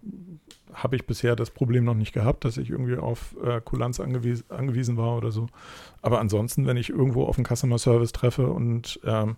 habe 0.74 0.96
ich 0.96 1.06
bisher 1.06 1.36
das 1.36 1.50
Problem 1.50 1.84
noch 1.84 1.94
nicht 1.94 2.12
gehabt, 2.12 2.44
dass 2.44 2.58
ich 2.58 2.70
irgendwie 2.70 2.96
auf 2.96 3.34
äh, 3.42 3.60
Kulanz 3.62 3.98
angewies 3.98 4.44
angewiesen 4.50 4.96
war 4.96 5.16
oder 5.16 5.30
so. 5.30 5.46
Aber 6.02 6.20
ansonsten, 6.20 6.66
wenn 6.66 6.76
ich 6.76 6.90
irgendwo 6.90 7.24
auf 7.24 7.38
einen 7.38 7.46
Customer 7.46 7.78
Service 7.78 8.12
treffe 8.12 8.48
und 8.48 9.00
ähm, 9.04 9.36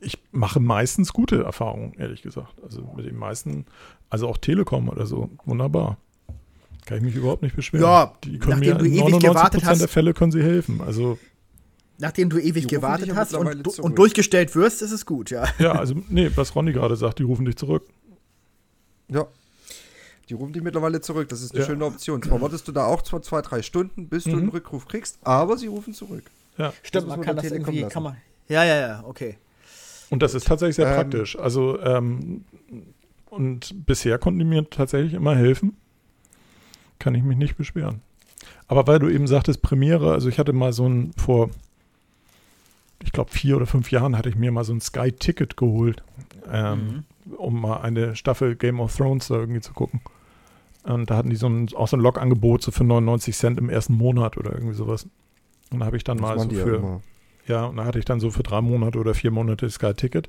ich 0.00 0.18
mache 0.30 0.60
meistens 0.60 1.12
gute 1.12 1.42
Erfahrungen, 1.42 1.94
ehrlich 1.98 2.22
gesagt. 2.22 2.62
Also 2.62 2.92
mit 2.96 3.06
den 3.06 3.16
meisten, 3.16 3.66
also 4.10 4.28
auch 4.28 4.38
Telekom 4.38 4.88
oder 4.88 5.06
so, 5.06 5.30
wunderbar. 5.44 5.96
Kann 6.84 6.98
ich 6.98 7.04
mich 7.04 7.14
überhaupt 7.16 7.42
nicht 7.42 7.56
beschweren. 7.56 7.84
Ja, 7.84 8.12
die 8.22 8.38
können 8.38 8.60
mir 8.60 8.78
in 8.78 8.96
99 8.96 9.64
hast, 9.64 9.80
der 9.80 9.88
Fälle 9.88 10.14
können 10.14 10.30
sie 10.30 10.42
helfen. 10.42 10.80
Also 10.80 11.18
nachdem 11.98 12.30
du 12.30 12.38
ewig 12.38 12.68
gewartet 12.68 13.14
hast 13.14 13.34
und, 13.34 13.78
und, 13.80 13.98
durchgestellt 13.98 14.54
wirst, 14.54 14.82
ist 14.82 14.92
es 14.92 15.06
gut, 15.06 15.30
ja. 15.30 15.44
Ja, 15.58 15.72
also 15.72 15.94
nee, 16.08 16.30
was 16.34 16.54
Ronny 16.54 16.72
gerade 16.72 16.96
sagt, 16.96 17.18
die 17.18 17.24
rufen 17.24 17.44
dich 17.44 17.56
zurück. 17.56 17.88
Ja. 19.08 19.26
Die 20.28 20.34
rufen 20.34 20.52
dich 20.52 20.62
mittlerweile 20.62 21.00
zurück. 21.00 21.28
Das 21.28 21.40
ist 21.40 21.52
eine 21.52 21.60
ja. 21.60 21.66
schöne 21.66 21.84
Option. 21.84 22.22
Zwar 22.22 22.40
wartest 22.40 22.66
du 22.66 22.72
da 22.72 22.84
auch 22.84 23.02
zwar 23.02 23.22
zwei, 23.22 23.42
drei 23.42 23.62
Stunden, 23.62 24.08
bis 24.08 24.26
mhm. 24.26 24.30
du 24.30 24.36
einen 24.38 24.48
Rückruf 24.48 24.86
kriegst, 24.86 25.18
aber 25.22 25.56
sie 25.56 25.68
rufen 25.68 25.94
zurück. 25.94 26.24
Ja. 26.58 26.72
Stimmt, 26.82 27.08
man 27.08 27.20
kann 27.20 27.36
das 27.36 27.50
irgendwie, 27.50 27.82
kann 27.84 28.02
man. 28.02 28.16
Ja, 28.48 28.64
ja, 28.64 28.76
ja, 28.76 29.04
okay. 29.06 29.38
Und 30.10 30.22
das 30.22 30.34
ist 30.34 30.46
tatsächlich 30.46 30.76
sehr 30.76 30.88
ähm, 30.88 30.94
praktisch. 30.94 31.38
Also, 31.38 31.80
ähm, 31.80 32.44
und 33.30 33.86
bisher 33.86 34.18
konnten 34.18 34.38
die 34.38 34.44
mir 34.44 34.68
tatsächlich 34.70 35.14
immer 35.14 35.34
helfen. 35.34 35.76
Kann 36.98 37.14
ich 37.14 37.22
mich 37.22 37.36
nicht 37.36 37.56
beschweren. 37.56 38.00
Aber 38.68 38.86
weil 38.86 38.98
du 38.98 39.08
eben 39.08 39.26
sagtest, 39.26 39.62
Premiere, 39.62 40.12
also 40.12 40.28
ich 40.28 40.38
hatte 40.38 40.52
mal 40.52 40.72
so 40.72 40.88
ein, 40.88 41.12
vor, 41.16 41.50
ich 43.02 43.12
glaube, 43.12 43.30
vier 43.30 43.56
oder 43.56 43.66
fünf 43.66 43.90
Jahren 43.90 44.16
hatte 44.16 44.28
ich 44.28 44.36
mir 44.36 44.50
mal 44.52 44.64
so 44.64 44.72
ein 44.72 44.80
Sky-Ticket 44.80 45.56
geholt, 45.56 46.02
ähm, 46.50 47.04
mhm. 47.24 47.34
um 47.34 47.60
mal 47.60 47.78
eine 47.78 48.16
Staffel 48.16 48.56
Game 48.56 48.80
of 48.80 48.96
Thrones 48.96 49.28
da 49.28 49.34
irgendwie 49.34 49.60
zu 49.60 49.72
gucken. 49.72 50.00
Und 50.84 51.10
da 51.10 51.16
hatten 51.16 51.30
die 51.30 51.36
so 51.36 51.48
ein, 51.48 51.68
auch 51.74 51.88
so 51.88 51.96
ein 51.96 52.00
Log-Angebot 52.00 52.62
so 52.62 52.70
für 52.70 52.84
99 52.84 53.36
Cent 53.36 53.58
im 53.58 53.68
ersten 53.68 53.94
Monat 53.94 54.36
oder 54.36 54.52
irgendwie 54.52 54.74
sowas. 54.74 55.06
Und 55.72 55.80
da 55.80 55.86
habe 55.86 55.96
ich 55.96 56.04
dann 56.04 56.18
das 56.18 56.26
mal 56.26 56.38
so 56.38 56.48
für, 56.48 57.00
ja 57.48 57.64
und 57.64 57.76
da 57.76 57.84
hatte 57.84 57.98
ich 57.98 58.04
dann 58.04 58.20
so 58.20 58.30
für 58.30 58.42
drei 58.42 58.60
Monate 58.60 58.98
oder 58.98 59.14
vier 59.14 59.30
Monate 59.30 59.68
Sky-Ticket. 59.68 60.28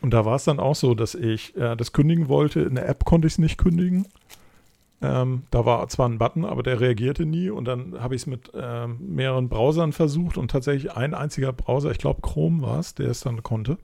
Und 0.00 0.12
da 0.12 0.24
war 0.24 0.36
es 0.36 0.44
dann 0.44 0.60
auch 0.60 0.74
so, 0.74 0.94
dass 0.94 1.14
ich 1.14 1.56
äh, 1.56 1.76
das 1.76 1.92
kündigen 1.92 2.28
wollte. 2.28 2.60
In 2.60 2.74
der 2.74 2.88
App 2.88 3.04
konnte 3.04 3.26
ich 3.26 3.34
es 3.34 3.38
nicht 3.38 3.56
kündigen. 3.56 4.06
Ähm, 5.00 5.44
da 5.50 5.64
war 5.64 5.86
zwar 5.88 6.08
ein 6.08 6.18
Button, 6.18 6.44
aber 6.44 6.62
der 6.62 6.80
reagierte 6.80 7.24
nie. 7.24 7.50
Und 7.50 7.64
dann 7.66 8.00
habe 8.00 8.14
ich 8.14 8.22
es 8.22 8.26
mit 8.26 8.52
äh, 8.54 8.86
mehreren 8.86 9.48
Browsern 9.48 9.92
versucht 9.92 10.36
und 10.36 10.50
tatsächlich 10.50 10.92
ein 10.92 11.14
einziger 11.14 11.52
Browser, 11.52 11.90
ich 11.90 11.98
glaube 11.98 12.20
Chrome 12.22 12.62
war 12.62 12.78
es, 12.80 12.94
der 12.94 13.10
es 13.10 13.20
dann 13.20 13.42
konnte. 13.42 13.78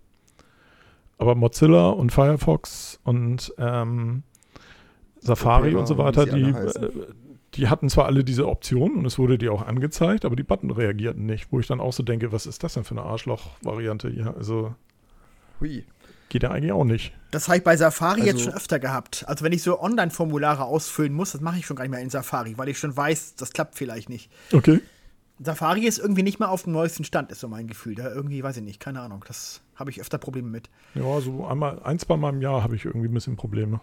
Aber 1.19 1.35
Mozilla 1.35 1.91
und 1.91 2.13
Firefox 2.13 3.01
und 3.05 3.53
ähm, 3.59 4.23
Safari 5.21 5.75
und 5.75 5.87
so 5.87 5.99
weiter, 5.99 6.25
die, 6.25 6.51
äh, 6.51 6.91
die 7.55 7.69
hatten 7.69 7.89
zwar 7.89 8.07
alle 8.07 8.23
diese 8.25 8.49
Optionen 8.49 8.99
und 8.99 9.05
es 9.07 9.19
wurde 9.19 9.39
dir 9.39 9.53
auch 9.53 9.67
angezeigt, 9.67 10.25
aber 10.25 10.37
die 10.37 10.43
Button 10.43 10.71
reagierten 10.71 11.27
nicht, 11.27 11.51
wo 11.51 11.59
ich 11.61 11.67
dann 11.67 11.81
auch 11.81 11.93
so 11.93 12.03
denke, 12.03 12.33
was 12.33 12.47
ist 12.47 12.63
das 12.63 12.75
denn 12.75 12.85
für 12.85 12.93
eine 12.93 13.03
Arschloch-Variante 13.03 14.09
hier? 14.09 14.35
Also 14.37 14.75
Hui. 15.61 15.85
geht 16.29 16.45
ja 16.45 16.51
eigentlich 16.51 16.73
auch 16.73 16.85
nicht. 16.85 17.13
Das 17.33 17.49
habe 17.49 17.59
ich 17.59 17.65
bei 17.65 17.77
Safari 17.77 18.21
also, 18.21 18.33
jetzt 18.33 18.43
schon 18.43 18.55
öfter 18.55 18.79
gehabt. 18.79 19.25
Also 19.27 19.45
wenn 19.45 19.53
ich 19.53 19.63
so 19.63 19.81
Online-Formulare 19.81 20.65
ausfüllen 20.65 21.13
muss, 21.13 21.33
das 21.33 21.41
mache 21.41 21.59
ich 21.59 21.67
schon 21.67 21.77
gar 21.77 21.85
nicht 21.85 21.91
mehr 21.91 22.01
in 22.01 22.11
Safari, 22.11 22.57
weil 22.57 22.69
ich 22.69 22.79
schon 22.79 22.97
weiß, 22.97 23.35
das 23.35 23.53
klappt 23.53 23.77
vielleicht 23.77 24.09
nicht. 24.09 24.31
Okay. 24.53 24.81
Safari 25.43 25.87
ist 25.87 25.99
irgendwie 25.99 26.23
nicht 26.23 26.39
mehr 26.39 26.51
auf 26.51 26.65
dem 26.65 26.73
neuesten 26.73 27.03
Stand, 27.03 27.33
ist 27.33 27.41
so 27.41 27.49
mein 27.49 27.67
Gefühl. 27.67 27.95
Da 27.95 28.13
irgendwie, 28.13 28.43
weiß 28.43 28.59
ich 28.59 28.63
nicht, 28.63 28.79
keine 28.79 29.01
Ahnung. 29.01 29.25
Das 29.27 29.63
habe 29.75 29.91
ich 29.91 30.01
öfter 30.01 30.19
Probleme 30.19 30.49
mit. 30.49 30.69
Ja, 30.95 31.21
so 31.21 31.47
einmal, 31.47 31.83
ein, 31.83 31.99
zwei 31.99 32.17
Mal 32.17 32.35
im 32.35 32.43
Jahr 32.43 32.63
habe 32.63 32.77
ich 32.77 32.85
irgendwie 32.85 33.09
ein 33.09 33.15
bisschen 33.15 33.37
Probleme. 33.37 33.81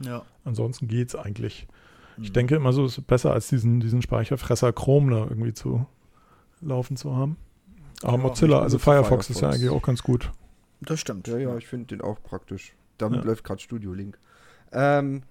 Ja. 0.00 0.22
Ansonsten 0.44 0.88
geht 0.88 1.08
es 1.08 1.14
eigentlich. 1.14 1.68
Ich 2.20 2.32
denke 2.32 2.54
immer 2.54 2.72
so, 2.72 2.84
es 2.84 2.98
ist 2.98 3.06
besser 3.06 3.32
als 3.32 3.48
diesen, 3.48 3.80
diesen 3.80 4.02
Speicherfresser 4.02 4.72
Chrome 4.72 5.10
da 5.14 5.24
irgendwie 5.24 5.52
zu 5.52 5.86
laufen 6.60 6.96
zu 6.96 7.16
haben. 7.16 7.36
Aber 8.02 8.12
ja, 8.12 8.18
Mozilla, 8.18 8.60
also 8.60 8.78
Firefox, 8.78 9.26
Firefox, 9.26 9.30
ist 9.30 9.40
ja 9.40 9.50
eigentlich 9.50 9.70
auch 9.70 9.82
ganz 9.82 10.02
gut. 10.02 10.30
Das 10.80 11.00
stimmt. 11.00 11.26
Ja, 11.28 11.38
ja, 11.38 11.56
ich 11.56 11.66
finde 11.66 11.86
den 11.86 12.00
auch 12.00 12.22
praktisch. 12.22 12.74
Damit 12.98 13.20
ja. 13.20 13.26
läuft 13.26 13.44
gerade 13.44 13.60
Studio 13.60 13.92
Link. 13.92 14.18
Ähm, 14.72 15.22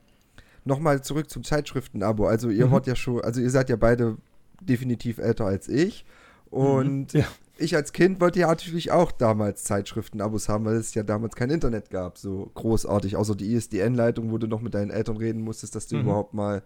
Nochmal 0.66 1.04
zurück 1.04 1.30
zum 1.30 1.44
Zeitschriften-Abo. 1.44 2.26
Also 2.26 2.50
ihr 2.50 2.68
mhm. 2.68 2.72
wart 2.72 2.88
ja 2.88 2.96
schon, 2.96 3.22
also 3.22 3.42
ihr 3.42 3.50
seid 3.50 3.70
ja 3.70 3.76
beide 3.76 4.18
definitiv 4.62 5.18
älter 5.18 5.46
als 5.46 5.68
ich. 5.68 6.06
Und 6.50 7.14
mhm. 7.14 7.20
ja 7.20 7.26
ich 7.64 7.76
als 7.76 7.94
Kind 7.94 8.22
wollte 8.22 8.40
ja 8.40 8.48
natürlich 8.48 8.92
auch 8.92 9.12
damals 9.12 9.64
Zeitschriften-Abos 9.64 10.50
haben, 10.50 10.66
weil 10.66 10.76
es 10.76 10.94
ja 10.94 11.04
damals 11.04 11.36
kein 11.36 11.50
Internet 11.50 11.90
gab, 11.90 12.18
so 12.18 12.52
großartig, 12.54 13.16
außer 13.16 13.36
die 13.36 13.54
ISDN-Leitung, 13.54 14.32
wo 14.32 14.38
du 14.38 14.48
noch 14.48 14.62
mit 14.62 14.74
deinen 14.74 14.92
Eltern 14.92 15.18
reden 15.18 15.42
musstest, 15.42 15.76
dass 15.76 15.88
du 15.88 15.96
mhm. 15.96 16.04
überhaupt 16.04 16.34
mal 16.34 16.64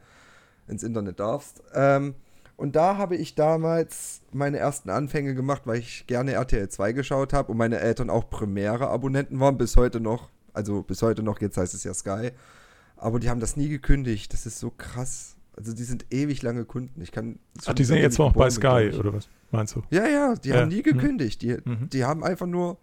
ins 0.67 0.83
Internet 0.83 1.19
darfst. 1.19 1.63
Ähm, 1.73 2.15
und 2.57 2.75
da 2.75 2.97
habe 2.97 3.15
ich 3.15 3.35
damals 3.35 4.21
meine 4.33 4.57
ersten 4.57 4.89
Anfänge 4.89 5.35
gemacht, 5.35 5.61
weil 5.65 5.77
ich 5.77 6.07
gerne 6.07 6.33
RTL 6.33 6.67
2 6.67 6.91
geschaut 6.91 7.31
habe 7.31 7.51
und 7.51 7.57
meine 7.57 7.79
Eltern 7.79 8.09
auch 8.09 8.29
Premiere-Abonnenten 8.29 9.39
waren, 9.39 9.57
bis 9.57 9.77
heute 9.77 9.99
noch. 9.99 10.29
Also 10.53 10.81
bis 10.81 11.03
heute 11.03 11.21
noch, 11.21 11.39
jetzt 11.39 11.57
heißt 11.57 11.75
es 11.75 11.83
ja 11.83 11.93
Sky. 11.93 12.31
Aber 12.95 13.19
die 13.19 13.29
haben 13.29 13.39
das 13.39 13.55
nie 13.55 13.69
gekündigt. 13.69 14.33
Das 14.33 14.47
ist 14.47 14.57
so 14.59 14.71
krass. 14.75 15.36
Also 15.57 15.73
die 15.73 15.83
sind 15.83 16.05
ewig 16.11 16.41
lange 16.43 16.65
Kunden. 16.65 17.01
Ich 17.01 17.11
kann. 17.11 17.39
Ach, 17.65 17.73
die 17.73 17.83
sind 17.83 17.97
jetzt 17.97 18.19
noch 18.19 18.31
bei 18.33 18.49
Sky, 18.49 18.91
oder 18.97 19.13
was 19.13 19.27
meinst 19.51 19.75
du? 19.75 19.81
Ja, 19.89 20.07
ja, 20.07 20.35
die 20.35 20.49
Ja. 20.49 20.57
haben 20.61 20.67
nie 20.69 20.83
gekündigt. 20.83 21.41
Die, 21.41 21.57
Mhm. 21.63 21.89
die 21.91 22.05
haben 22.05 22.23
einfach 22.23 22.45
nur 22.45 22.77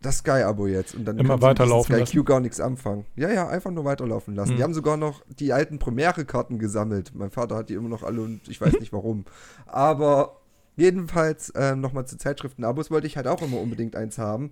das 0.00 0.18
Sky-Abo 0.18 0.66
jetzt. 0.66 0.94
Und 0.94 1.04
dann 1.04 1.18
Immer 1.18 1.40
weiterlaufen 1.42 1.88
diesem 1.92 2.00
lassen? 2.00 2.10
Sky 2.10 2.18
Q 2.18 2.24
gar 2.24 2.40
nichts 2.40 2.60
anfangen. 2.60 3.04
Ja, 3.16 3.30
ja, 3.30 3.48
einfach 3.48 3.70
nur 3.70 3.84
weiterlaufen 3.84 4.34
lassen. 4.34 4.52
Mhm. 4.52 4.56
Die 4.56 4.62
haben 4.62 4.74
sogar 4.74 4.96
noch 4.96 5.22
die 5.38 5.52
alten 5.52 5.78
Premiere-Karten 5.78 6.58
gesammelt. 6.58 7.12
Mein 7.14 7.30
Vater 7.30 7.56
hat 7.56 7.68
die 7.68 7.74
immer 7.74 7.88
noch 7.88 8.02
alle 8.02 8.22
und 8.22 8.40
ich 8.48 8.60
weiß 8.60 8.74
nicht 8.80 8.92
warum. 8.92 9.24
Aber 9.66 10.40
jedenfalls 10.76 11.52
ähm, 11.56 11.80
nochmal 11.80 12.06
zu 12.06 12.16
Zeitschriften-Abos 12.18 12.90
wollte 12.90 13.06
ich 13.06 13.16
halt 13.16 13.26
auch 13.26 13.42
immer 13.42 13.58
unbedingt 13.60 13.96
eins 13.96 14.18
haben. 14.18 14.50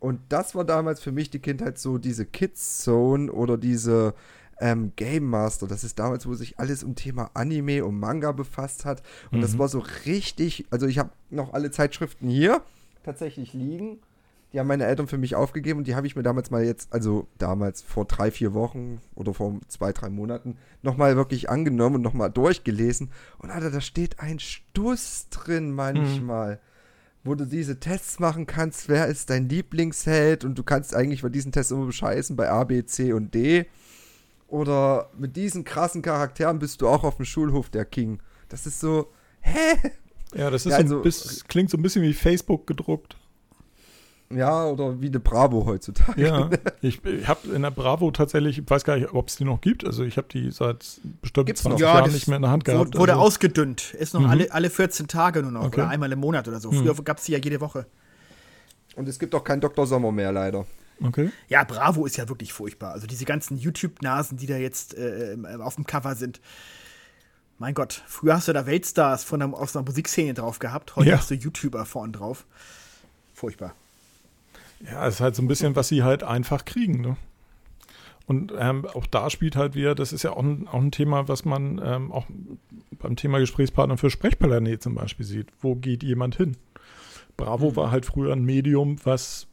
Und 0.00 0.20
das 0.28 0.54
war 0.54 0.64
damals 0.64 1.00
für 1.00 1.12
mich 1.12 1.30
die 1.30 1.38
Kindheit 1.38 1.78
so 1.78 1.98
diese 1.98 2.26
Kids 2.26 2.82
Zone 2.82 3.30
oder 3.32 3.56
diese 3.56 4.14
ähm, 4.60 4.92
Game 4.96 5.24
Master. 5.24 5.66
Das 5.66 5.84
ist 5.84 5.98
damals, 5.98 6.26
wo 6.26 6.34
sich 6.34 6.58
alles 6.58 6.82
um 6.84 6.94
Thema 6.94 7.30
Anime 7.34 7.84
und 7.84 7.98
Manga 7.98 8.32
befasst 8.32 8.84
hat. 8.84 9.02
Und 9.32 9.40
das 9.40 9.54
Mhm. 9.54 9.58
war 9.58 9.68
so 9.68 9.84
richtig. 10.06 10.66
Also 10.70 10.86
ich 10.86 10.98
habe 10.98 11.10
noch 11.30 11.52
alle 11.54 11.70
Zeitschriften 11.70 12.28
hier 12.28 12.62
tatsächlich 13.04 13.52
liegen. 13.52 13.98
Die 14.52 14.60
haben 14.60 14.68
meine 14.68 14.84
Eltern 14.86 15.08
für 15.08 15.18
mich 15.18 15.34
aufgegeben 15.34 15.78
und 15.80 15.88
die 15.88 15.96
habe 15.96 16.06
ich 16.06 16.14
mir 16.14 16.22
damals 16.22 16.52
mal 16.52 16.64
jetzt, 16.64 16.92
also 16.92 17.26
damals 17.38 17.82
vor 17.82 18.04
drei, 18.04 18.30
vier 18.30 18.54
Wochen 18.54 19.00
oder 19.16 19.34
vor 19.34 19.58
zwei, 19.66 19.92
drei 19.92 20.10
Monaten, 20.10 20.56
nochmal 20.80 21.16
wirklich 21.16 21.50
angenommen 21.50 21.96
und 21.96 22.02
nochmal 22.02 22.30
durchgelesen. 22.30 23.10
Und 23.38 23.50
Alter, 23.50 23.72
da 23.72 23.80
steht 23.80 24.20
ein 24.20 24.38
Stuss 24.38 25.26
drin 25.30 25.72
manchmal, 25.72 26.60
wo 27.24 27.34
du 27.34 27.46
diese 27.46 27.80
Tests 27.80 28.20
machen 28.20 28.46
kannst, 28.46 28.88
wer 28.88 29.08
ist 29.08 29.28
dein 29.30 29.48
Lieblingsheld 29.48 30.44
und 30.44 30.56
du 30.56 30.62
kannst 30.62 30.94
eigentlich 30.94 31.22
bei 31.22 31.30
diesen 31.30 31.50
Tests 31.50 31.72
immer 31.72 31.86
bescheißen 31.86 32.36
bei 32.36 32.48
A, 32.48 32.62
B, 32.62 32.84
C 32.86 33.12
und 33.12 33.34
D. 33.34 33.66
Oder 34.54 35.10
mit 35.18 35.34
diesen 35.34 35.64
krassen 35.64 36.00
Charakteren 36.00 36.60
bist 36.60 36.80
du 36.80 36.86
auch 36.86 37.02
auf 37.02 37.16
dem 37.16 37.24
Schulhof 37.24 37.70
der 37.70 37.84
King. 37.84 38.20
Das 38.48 38.66
ist 38.66 38.78
so, 38.78 39.08
hä? 39.40 39.90
Ja, 40.32 40.48
das 40.48 40.64
ist 40.64 40.70
Ja, 40.70 40.76
so 40.78 40.82
also- 40.82 40.96
ein 40.98 41.02
bisschen, 41.02 41.48
klingt 41.48 41.70
so 41.70 41.76
ein 41.76 41.82
bisschen 41.82 42.02
wie 42.02 42.12
Facebook 42.12 42.64
gedruckt. 42.64 43.16
Ja, 44.30 44.66
oder 44.66 45.00
wie 45.00 45.08
eine 45.08 45.18
Bravo 45.18 45.66
heutzutage. 45.66 46.22
Ja, 46.22 46.50
ich, 46.82 47.04
ich 47.04 47.26
habe 47.26 47.48
in 47.48 47.62
der 47.62 47.72
Bravo 47.72 48.12
tatsächlich, 48.12 48.58
ich 48.58 48.70
weiß 48.70 48.84
gar 48.84 48.96
nicht, 48.96 49.12
ob 49.12 49.28
es 49.28 49.34
die 49.36 49.44
noch 49.44 49.60
gibt. 49.60 49.84
Also 49.84 50.04
ich 50.04 50.16
habe 50.18 50.28
die 50.32 50.52
seit 50.52 51.00
bestimmt 51.20 51.46
Gibt's 51.46 51.62
20 51.62 51.80
noch? 51.80 51.88
Ja, 51.92 51.98
Jahren 51.98 52.12
nicht 52.12 52.28
mehr 52.28 52.36
in 52.36 52.42
der 52.42 52.50
Hand 52.52 52.64
gehabt. 52.64 52.96
wurde 52.96 53.12
also, 53.14 53.24
ausgedünnt. 53.24 53.92
Ist 53.94 54.14
noch 54.14 54.20
Mhm. 54.20 54.26
alle, 54.30 54.52
alle 54.52 54.70
14 54.70 55.08
Tage 55.08 55.42
nur 55.42 55.50
noch 55.50 55.64
Okay. 55.64 55.80
oder 55.80 55.88
einmal 55.90 56.12
im 56.12 56.20
Monat 56.20 56.46
oder 56.46 56.60
so. 56.60 56.70
Mhm. 56.70 56.76
Früher 56.84 56.94
gab 57.02 57.18
es 57.18 57.24
die 57.24 57.32
ja 57.32 57.38
jede 57.38 57.60
Woche. 57.60 57.86
Und 58.94 59.08
es 59.08 59.18
gibt 59.18 59.34
auch 59.34 59.42
keinen 59.42 59.60
Dr. 59.60 59.84
Sommer 59.84 60.12
mehr, 60.12 60.30
leider. 60.30 60.64
Okay. 61.02 61.30
Ja, 61.48 61.64
Bravo 61.64 62.06
ist 62.06 62.16
ja 62.16 62.28
wirklich 62.28 62.52
furchtbar. 62.52 62.92
Also 62.92 63.06
diese 63.06 63.24
ganzen 63.24 63.56
YouTube-Nasen, 63.56 64.36
die 64.38 64.46
da 64.46 64.56
jetzt 64.56 64.94
äh, 64.96 65.36
auf 65.60 65.74
dem 65.76 65.86
Cover 65.86 66.14
sind. 66.14 66.40
Mein 67.58 67.74
Gott, 67.74 68.02
früher 68.06 68.34
hast 68.34 68.48
du 68.48 68.52
da 68.52 68.66
Weltstars 68.66 69.24
von 69.24 69.40
der, 69.40 69.48
aus 69.54 69.76
einer 69.76 69.84
Musikszene 69.84 70.34
drauf 70.34 70.58
gehabt. 70.58 70.96
Heute 70.96 71.10
Ja. 71.10 71.18
hast 71.18 71.30
du 71.30 71.34
YouTuber 71.34 71.84
vorn 71.86 72.12
drauf. 72.12 72.46
Furchtbar. 73.32 73.74
Ja, 74.80 75.06
es 75.06 75.14
ist 75.14 75.20
halt 75.20 75.34
so 75.36 75.42
ein 75.42 75.48
bisschen, 75.48 75.76
was 75.76 75.88
sie 75.88 76.02
halt 76.02 76.22
einfach 76.22 76.64
kriegen. 76.64 77.00
Ne? 77.00 77.16
Und 78.26 78.52
ähm, 78.58 78.86
auch 78.86 79.06
da 79.06 79.30
spielt 79.30 79.56
halt 79.56 79.74
wieder, 79.74 79.94
das 79.94 80.12
ist 80.12 80.22
ja 80.22 80.32
auch 80.32 80.42
ein, 80.42 80.66
auch 80.68 80.80
ein 80.80 80.90
Thema, 80.90 81.28
was 81.28 81.44
man 81.44 81.80
ähm, 81.84 82.10
auch 82.12 82.26
beim 82.92 83.16
Thema 83.16 83.38
Gesprächspartner 83.38 83.98
für 83.98 84.10
Sprechplanet 84.10 84.82
zum 84.82 84.94
Beispiel 84.94 85.26
sieht. 85.26 85.48
Wo 85.60 85.74
geht 85.74 86.02
jemand 86.02 86.36
hin? 86.36 86.56
Bravo 87.36 87.76
war 87.76 87.90
halt 87.90 88.06
früher 88.06 88.32
ein 88.32 88.44
Medium, 88.44 88.96
was, 89.04 89.46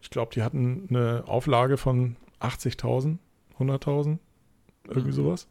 ich 0.00 0.10
glaube, 0.10 0.32
die 0.34 0.42
hatten 0.42 0.86
eine 0.90 1.24
Auflage 1.26 1.76
von 1.76 2.16
80.000, 2.40 3.18
100.000, 3.58 4.18
irgendwie 4.88 5.12
sowas. 5.12 5.48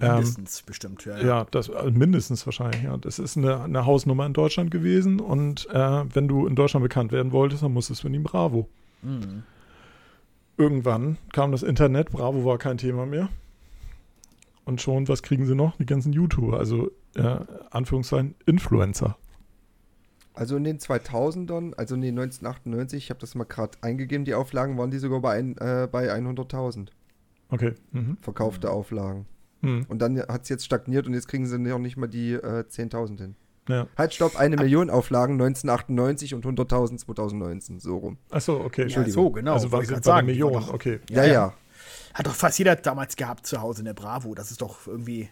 Ähm, 0.00 0.14
Mindestens 0.14 0.62
bestimmt, 0.62 1.04
ja. 1.04 1.18
Ja, 1.20 1.46
das 1.50 1.68
äh, 1.68 1.90
mindestens 1.90 2.44
wahrscheinlich, 2.46 2.82
ja. 2.82 2.96
Das 2.96 3.18
ist 3.18 3.36
eine, 3.36 3.62
eine 3.62 3.86
Hausnummer 3.86 4.26
in 4.26 4.32
Deutschland 4.32 4.70
gewesen 4.70 5.20
und 5.20 5.68
äh, 5.70 6.04
wenn 6.14 6.26
du 6.26 6.46
in 6.46 6.56
Deutschland 6.56 6.82
bekannt 6.82 7.12
werden 7.12 7.32
wolltest, 7.32 7.62
dann 7.62 7.72
musstest 7.72 8.02
du 8.02 8.08
in 8.08 8.14
die 8.14 8.18
Bravo. 8.18 8.68
Mhm. 9.02 9.44
Irgendwann 10.56 11.18
kam 11.32 11.52
das 11.52 11.62
Internet, 11.62 12.10
Bravo 12.10 12.44
war 12.44 12.58
kein 12.58 12.78
Thema 12.78 13.06
mehr. 13.06 13.28
Und 14.64 14.80
schon, 14.80 15.08
was 15.08 15.22
kriegen 15.22 15.46
sie 15.46 15.54
noch? 15.54 15.76
Die 15.76 15.86
ganzen 15.86 16.12
YouTuber, 16.12 16.58
also 16.58 16.90
äh, 17.16 17.38
Anführungszeichen 17.70 18.34
Influencer. 18.46 19.16
Also 20.34 20.56
in 20.56 20.64
den 20.64 20.78
2000ern, 20.78 21.74
also 21.74 21.94
in 21.94 22.00
den 22.02 22.18
1998, 22.18 23.04
ich 23.04 23.10
habe 23.10 23.20
das 23.20 23.34
mal 23.34 23.44
gerade 23.44 23.78
eingegeben, 23.82 24.24
die 24.24 24.34
Auflagen 24.34 24.76
waren 24.76 24.90
die 24.90 24.98
sogar 24.98 25.20
bei, 25.20 25.38
ein, 25.38 25.56
äh, 25.58 25.88
bei 25.90 26.12
100.000 26.12 26.88
Okay. 27.50 27.74
Mhm. 27.92 28.16
verkaufte 28.20 28.70
Auflagen. 28.70 29.26
Mhm. 29.60 29.86
Und 29.88 30.00
dann 30.02 30.18
hat 30.18 30.42
es 30.42 30.48
jetzt 30.48 30.64
stagniert 30.64 31.06
und 31.06 31.14
jetzt 31.14 31.28
kriegen 31.28 31.46
sie 31.46 31.58
noch 31.58 31.78
nicht 31.78 31.96
mal 31.96 32.08
die 32.08 32.32
äh, 32.32 32.64
10.000 32.68 33.18
hin. 33.18 33.36
Ja. 33.68 33.86
Halt, 33.96 34.12
stopp, 34.12 34.36
eine 34.38 34.56
Million 34.56 34.90
Auflagen 34.90 35.34
1998 35.40 36.34
und 36.34 36.44
100.000 36.44 36.98
2019, 36.98 37.78
so 37.80 37.96
rum. 37.96 38.18
Achso, 38.30 38.56
okay. 38.60 38.82
Ja, 38.82 38.84
Entschuldigung. 38.86 39.24
so, 39.24 39.30
genau. 39.30 39.52
Also 39.54 39.72
war 39.72 39.82
der 39.82 40.00
die 40.00 40.06
war 40.06 40.22
Million, 40.22 40.52
doch- 40.52 40.74
okay. 40.74 41.00
Ja, 41.08 41.22
Ja, 41.22 41.24
ja. 41.26 41.32
ja. 41.32 41.54
Hat 42.12 42.26
doch 42.26 42.34
fast 42.34 42.58
jeder 42.58 42.76
damals 42.76 43.16
gehabt 43.16 43.46
zu 43.46 43.60
Hause 43.62 43.80
in 43.80 43.86
der 43.86 43.94
Bravo. 43.94 44.34
Das 44.34 44.50
ist 44.50 44.60
doch 44.60 44.86
irgendwie. 44.86 45.28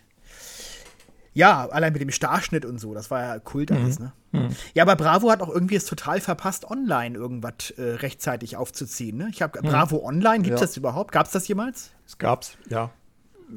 Ja, 1.34 1.66
allein 1.70 1.92
mit 1.94 2.02
dem 2.02 2.10
Starschnitt 2.10 2.64
und 2.66 2.78
so, 2.78 2.92
das 2.92 3.10
war 3.10 3.22
ja 3.22 3.38
Kult 3.38 3.72
alles, 3.72 3.98
ne? 3.98 4.12
Mhm. 4.32 4.48
Ja, 4.74 4.82
aber 4.82 4.96
Bravo 4.96 5.30
hat 5.30 5.40
auch 5.40 5.48
irgendwie 5.48 5.76
es 5.76 5.86
total 5.86 6.20
verpasst, 6.20 6.70
online 6.70 7.16
irgendwas 7.16 7.70
äh, 7.78 7.82
rechtzeitig 7.82 8.56
aufzuziehen, 8.58 9.16
ne? 9.16 9.28
Ich 9.32 9.40
habe 9.40 9.60
Bravo 9.62 10.04
Online, 10.04 10.42
gibt 10.44 10.54
es 10.56 10.60
Ja. 10.60 10.66
das 10.66 10.76
überhaupt? 10.76 11.10
Gab 11.12 11.26
es 11.26 11.32
das 11.32 11.48
jemals? 11.48 11.90
Es 12.06 12.18
gab's, 12.18 12.56
ja. 12.68 12.90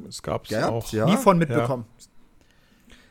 Es 0.08 0.22
gab's 0.22 0.48
Ja, 0.50 0.68
auch. 0.70 0.90
ja. 0.92 1.04
Nie 1.06 1.16
von 1.16 1.36
mitbekommen. 1.38 1.84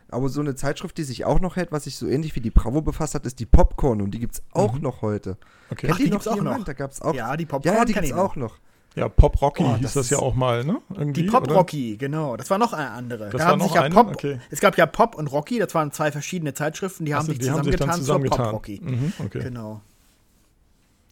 Aber 0.10 0.30
so 0.30 0.39
eine 0.39 0.56
Zeitschrift, 0.56 0.97
die 0.97 1.04
sich 1.04 1.25
auch 1.25 1.39
noch 1.39 1.56
hält, 1.56 1.71
was 1.71 1.84
sich 1.86 1.95
so 1.97 2.08
ähnlich 2.08 2.36
wie 2.36 2.39
die 2.39 2.51
Bravo 2.51 2.82
befasst 2.82 3.15
hat, 3.15 3.25
ist 3.25 3.39
die 3.39 3.45
Popcorn 3.45 4.01
und 4.01 4.12
die 4.12 4.19
gibt 4.19 4.36
es 4.36 4.43
auch 4.51 4.80
noch 4.80 5.01
heute. 5.01 5.38
Okay. 5.71 5.89
Ach, 5.91 5.97
die 5.97 6.04
die 6.06 6.10
noch 6.10 6.17
gibt's 6.17 6.28
auch 6.28 6.36
jemand? 6.36 6.60
noch. 6.60 6.65
Da 6.65 6.73
gab's 6.73 7.01
auch. 7.01 7.13
Ja, 7.13 7.36
die 7.36 7.45
Popcorn 7.45 7.75
Ja, 7.75 7.86
die 7.86 7.93
gibt's 7.93 8.10
ich 8.10 8.15
noch. 8.15 8.23
auch 8.23 8.36
noch. 8.36 8.58
Ja, 8.95 9.10
Pop 9.10 9.41
Rocky 9.41 9.63
Oh, 9.63 9.75
hieß 9.75 9.93
das 9.93 10.10
ja 10.10 10.19
auch 10.19 10.36
mal, 10.36 10.63
ne? 10.63 10.81
Irgendwie, 10.95 11.23
Die 11.23 11.27
Pop 11.27 11.43
oder? 11.43 11.55
Rocky, 11.55 11.97
genau. 11.97 12.38
Das 12.38 12.49
war 12.49 12.58
noch 12.58 12.71
eine 12.71 12.91
andere. 12.91 13.25
Das 13.25 13.34
da 13.34 13.39
war 13.39 13.47
haben 13.47 13.60
noch 13.60 13.65
sich 13.67 13.75
ja 13.75 13.81
eine? 13.81 13.93
Pop, 13.93 14.12
Okay. 14.12 14.39
Es 14.49 14.62
gab 14.62 14.77
ja 14.77 14.86
Pop 14.86 15.15
und 15.15 15.27
Rocky, 15.27 15.60
das 15.60 15.75
waren 15.75 15.91
zwei 15.91 16.12
verschiedene 16.12 16.53
Zeitschriften, 16.53 17.05
die 17.05 17.13
haben 17.13 17.21
Achso, 17.21 17.31
sich 17.34 17.39
die 17.39 17.51
haben 17.51 17.63
sich 17.63 17.73
zusammengetan 17.75 17.99
zusammengetan. 17.99 18.45
Pop 18.45 18.53
Rocky. 18.53 18.81
Mhm, 18.81 19.13
okay. 19.19 19.43
Genau. 19.43 19.81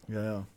Ja, 0.07 0.23
ja. 0.23 0.47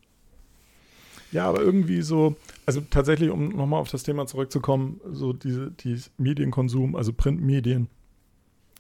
Ja, 1.33 1.49
aber 1.49 1.61
irgendwie 1.61 2.03
so, 2.03 2.37
also 2.65 2.81
tatsächlich, 2.89 3.31
um 3.31 3.49
nochmal 3.49 3.81
auf 3.81 3.91
das 3.91 4.05
Thema 4.05 4.27
zurückzukommen, 4.27 5.01
so 5.11 5.33
diese 5.33 5.73
die 5.73 6.01
Medienkonsum, 6.19 6.95
also 6.95 7.13
Printmedien. 7.13 7.89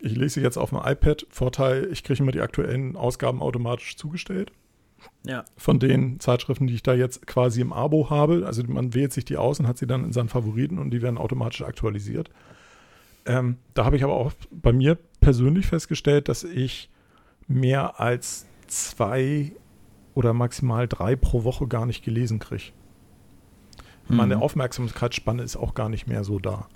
Ich 0.01 0.15
lese 0.15 0.35
sie 0.35 0.41
jetzt 0.43 0.57
auf 0.57 0.71
dem 0.71 0.79
iPad. 0.85 1.27
Vorteil, 1.31 1.89
ich 1.91 2.05
kriege 2.05 2.23
immer 2.23 2.33
die 2.33 2.41
aktuellen 2.41 2.97
Ausgaben 2.97 3.43
automatisch 3.43 3.97
zugestellt. 3.97 4.53
Ja. 5.25 5.45
Von 5.57 5.79
den 5.79 6.21
Zeitschriften, 6.21 6.67
die 6.67 6.75
ich 6.75 6.83
da 6.83 6.95
jetzt 6.95 7.27
quasi 7.27 7.61
im 7.61 7.73
Abo 7.73 8.11
habe. 8.11 8.45
Also 8.47 8.63
man 8.67 8.95
wählt 8.95 9.13
sich 9.13 9.25
die 9.25 9.37
aus 9.37 9.61
und 9.61 9.67
hat 9.67 9.79
sie 9.79 9.87
dann 9.87 10.05
in 10.05 10.13
seinen 10.13 10.29
Favoriten 10.29 10.79
und 10.79 10.91
die 10.91 11.03
werden 11.03 11.19
automatisch 11.19 11.63
aktualisiert. 11.63 12.31
Ähm, 13.27 13.57
da 13.75 13.85
habe 13.85 13.97
ich 13.97 14.05
aber 14.05 14.15
auch 14.15 14.33
bei 14.51 14.73
mir 14.73 14.97
persönlich 15.21 15.67
festgestellt, 15.67 16.29
dass 16.29 16.45
ich 16.45 16.91
mehr 17.49 18.01
als 18.01 18.47
zwei 18.69 19.53
oder 20.15 20.33
maximal 20.33 20.89
drei 20.89 21.17
pro 21.17 21.45
Woche 21.45 21.67
gar 21.67 21.87
nicht 21.87 22.05
gelesen 22.05 22.39
kriege. 22.39 22.73
Meine 24.09 24.37
Mhm. 24.37 24.43
Aufmerksamkeitsspanne 24.43 25.43
ist 25.43 25.57
auch 25.57 25.75
gar 25.75 25.89
nicht 25.89 26.07
mehr 26.07 26.23
so 26.23 26.39
da. 26.39 26.69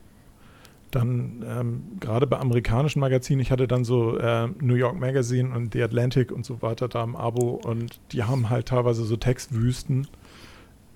Dann 0.90 1.44
ähm, 1.46 1.82
gerade 2.00 2.26
bei 2.26 2.38
amerikanischen 2.38 3.00
Magazinen, 3.00 3.40
ich 3.40 3.52
hatte 3.52 3.68
dann 3.68 3.84
so 3.84 4.18
äh, 4.18 4.48
New 4.60 4.74
York 4.74 4.98
Magazine 4.98 5.54
und 5.54 5.72
The 5.72 5.82
Atlantic 5.82 6.32
und 6.32 6.44
so 6.44 6.62
weiter 6.62 6.88
da 6.88 7.04
im 7.04 7.14
Abo 7.14 7.60
und 7.64 8.00
die 8.12 8.24
haben 8.24 8.50
halt 8.50 8.66
teilweise 8.66 9.04
so 9.04 9.16
Textwüsten, 9.16 10.08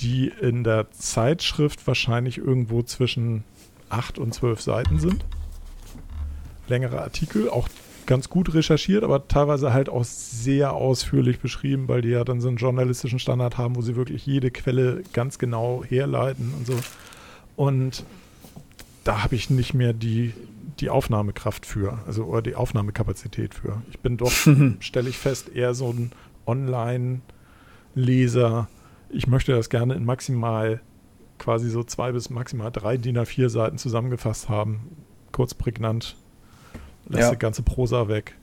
die 0.01 0.33
in 0.41 0.65
der 0.65 0.91
Zeitschrift 0.91 1.87
wahrscheinlich 1.87 2.39
irgendwo 2.39 2.83
zwischen 2.83 3.45
acht 3.89 4.19
und 4.19 4.35
zwölf 4.35 4.61
Seiten 4.61 4.99
sind. 4.99 5.25
Längere 6.67 7.01
Artikel, 7.01 7.49
auch 7.49 7.69
ganz 8.07 8.29
gut 8.29 8.53
recherchiert, 8.55 9.05
aber 9.05 9.29
teilweise 9.29 9.73
halt 9.73 9.89
auch 9.89 10.05
sehr 10.05 10.73
ausführlich 10.73 11.41
beschrieben, 11.41 11.89
weil 11.89 12.03
die 12.03 12.09
ja 12.09 12.25
dann 12.25 12.41
so 12.41 12.49
einen 12.49 12.57
journalistischen 12.57 13.19
Standard 13.19 13.59
haben, 13.59 13.77
wo 13.77 13.83
sie 13.83 13.97
wirklich 13.97 14.27
jede 14.27 14.51
Quelle 14.51 15.03
ganz 15.13 15.39
genau 15.39 15.85
herleiten 15.87 16.53
und 16.59 16.67
so. 16.67 16.75
Und 17.57 18.05
da 19.05 19.23
habe 19.23 19.35
ich 19.37 19.51
nicht 19.51 19.75
mehr 19.75 19.93
die, 19.93 20.33
die 20.81 20.91
Aufnahmekraft 20.91 21.67
für, 21.67 21.99
also 22.07 22.25
oder 22.25 22.43
die 22.43 22.55
Aufnahmekapazität 22.57 23.55
für. 23.55 23.83
Ich 23.91 24.01
bin 24.01 24.17
doch, 24.17 24.33
stelle 24.81 25.09
ich 25.09 25.19
fest, 25.19 25.51
eher 25.55 25.75
so 25.75 25.91
ein 25.91 26.11
Online-Leser. 27.95 28.69
Ich 29.11 29.27
möchte 29.27 29.53
das 29.53 29.71
gerne 29.71 29.95
in 29.95 30.05
maximal 30.05 30.81
quasi 31.39 31.69
so 31.71 31.83
zwei 31.85 32.13
bis 32.13 32.31
maximal 32.31 32.71
drei 32.71 32.97
DIN 32.97 33.19
A4 33.19 33.49
Seiten 33.49 33.79
zusammengefasst 33.79 34.49
haben. 34.49 34.97
Kurz 35.33 35.55
prägnant. 35.55 36.17
Lässt 37.07 37.25
Ja. 37.25 37.31
die 37.33 37.39
ganze 37.39 37.63
Prosa 37.63 38.09
weg. 38.09 38.35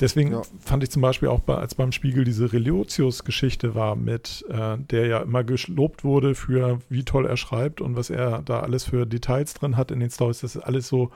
Deswegen 0.00 0.32
Ja. 0.32 0.42
fand 0.60 0.82
ich 0.82 0.90
zum 0.90 1.00
Beispiel 1.02 1.28
auch, 1.28 1.40
bei, 1.40 1.54
als 1.54 1.74
beim 1.74 1.92
Spiegel 1.92 2.24
diese 2.24 2.52
Relotius-Geschichte 2.52 3.74
war, 3.74 3.96
mit 3.96 4.44
äh, 4.50 4.76
der 4.78 5.06
ja 5.06 5.18
immer 5.20 5.42
gelobt 5.44 6.04
wurde 6.04 6.34
für 6.34 6.80
wie 6.90 7.04
toll 7.04 7.26
er 7.26 7.36
schreibt 7.36 7.80
und 7.80 7.96
was 7.96 8.10
er 8.10 8.42
da 8.42 8.60
alles 8.60 8.84
für 8.84 9.06
Details 9.06 9.54
drin 9.54 9.76
hat 9.76 9.90
in 9.90 10.00
den 10.00 10.10
Stories. 10.10 10.40
Das 10.40 10.54
ist 10.56 10.62
alles 10.62 10.88
so, 10.88 11.10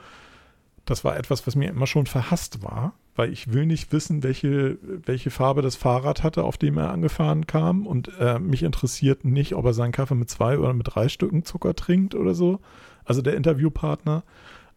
das 0.85 1.03
war 1.03 1.15
etwas, 1.15 1.45
was 1.45 1.55
mir 1.55 1.69
immer 1.69 1.85
schon 1.85 2.07
verhasst 2.07 2.63
war, 2.63 2.93
weil 3.15 3.31
ich 3.31 3.53
will 3.53 3.67
nicht 3.67 3.91
wissen, 3.93 4.23
welche, 4.23 4.77
welche 4.81 5.29
Farbe 5.29 5.61
das 5.61 5.75
Fahrrad 5.75 6.23
hatte, 6.23 6.43
auf 6.43 6.57
dem 6.57 6.77
er 6.77 6.89
angefahren 6.91 7.45
kam. 7.45 7.85
Und 7.85 8.09
äh, 8.19 8.39
mich 8.39 8.63
interessiert 8.63 9.25
nicht, 9.25 9.53
ob 9.53 9.65
er 9.65 9.73
seinen 9.73 9.91
Kaffee 9.91 10.15
mit 10.15 10.29
zwei 10.31 10.57
oder 10.57 10.73
mit 10.73 10.87
drei 10.89 11.07
Stücken 11.07 11.43
Zucker 11.45 11.75
trinkt 11.75 12.15
oder 12.15 12.33
so. 12.33 12.59
Also 13.05 13.21
der 13.21 13.35
Interviewpartner. 13.35 14.23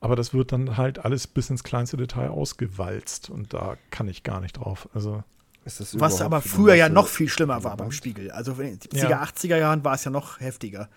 Aber 0.04 0.16
das 0.16 0.34
wird 0.34 0.52
dann 0.52 0.76
halt 0.76 0.98
alles 1.04 1.26
bis 1.26 1.48
ins 1.48 1.64
kleinste 1.64 1.96
Detail 1.96 2.28
ausgewalzt 2.28 3.30
und 3.30 3.54
da 3.54 3.76
kann 3.90 4.06
ich 4.06 4.22
gar 4.22 4.40
nicht 4.40 4.52
drauf. 4.58 4.86
Also 4.94 5.24
Ist 5.64 5.80
das 5.80 5.98
Was 5.98 6.20
aber 6.20 6.42
früher 6.42 6.74
ja 6.74 6.88
noch 6.90 7.08
viel 7.08 7.28
schlimmer 7.28 7.64
war 7.64 7.76
beim? 7.78 7.90
Spiegel. 7.90 8.30
Also 8.30 8.52
in 8.52 8.78
den 8.78 8.78
70er, 8.80 9.08
Ja. 9.08 9.22
80er 9.22 9.56
Jahren 9.56 9.82
war 9.82 9.94
es 9.94 10.04
ja 10.04 10.10
noch 10.10 10.40
heftiger. 10.40 10.90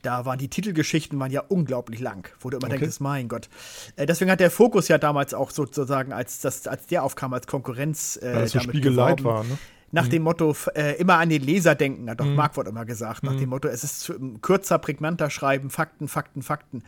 Da 0.00 0.24
waren 0.24 0.38
die 0.38 0.48
Titelgeschichten 0.48 1.18
waren 1.18 1.30
ja 1.30 1.42
unglaublich 1.48 2.00
lang, 2.00 2.28
wo 2.40 2.48
du 2.50 2.56
immer 2.56 2.66
Okay. 2.68 2.78
denkst, 2.78 3.00
mein 3.00 3.28
Gott. 3.28 3.48
Äh, 3.96 4.06
deswegen 4.06 4.30
hat 4.30 4.40
der 4.40 4.50
Fokus 4.50 4.88
ja 4.88 4.96
damals 4.98 5.34
auch 5.34 5.50
sozusagen, 5.50 6.12
als, 6.14 6.40
das, 6.40 6.66
als 6.66 6.86
der 6.86 7.02
aufkam 7.02 7.32
als 7.34 7.46
Konkurrenz, 7.46 8.16
äh, 8.16 8.34
weil 8.34 8.42
das 8.42 8.52
so 8.52 8.58
damit 8.60 8.70
Spiegeleit 8.76 9.18
geworben. 9.18 9.24
war, 9.24 9.44
ne? 9.44 9.58
Nach 9.94 10.08
dem 10.08 10.22
Motto, 10.24 10.54
äh, 10.74 10.96
immer 10.98 11.18
an 11.18 11.28
den 11.28 11.42
Leser 11.42 11.74
denken, 11.76 12.10
hat 12.10 12.18
doch 12.18 12.24
Mhm. 12.26 12.34
Marquardt 12.34 12.68
immer 12.68 12.84
gesagt. 12.84 13.22
Nach 13.22 13.36
dem 13.36 13.48
Motto, 13.50 13.68
es 13.68 13.84
ist 13.84 14.12
kürzer, 14.42 14.78
prägnanter 14.78 15.30
schreiben, 15.30 15.70
Fakten, 15.70 16.08
Fakten, 16.08 16.42
Fakten. 16.42 16.82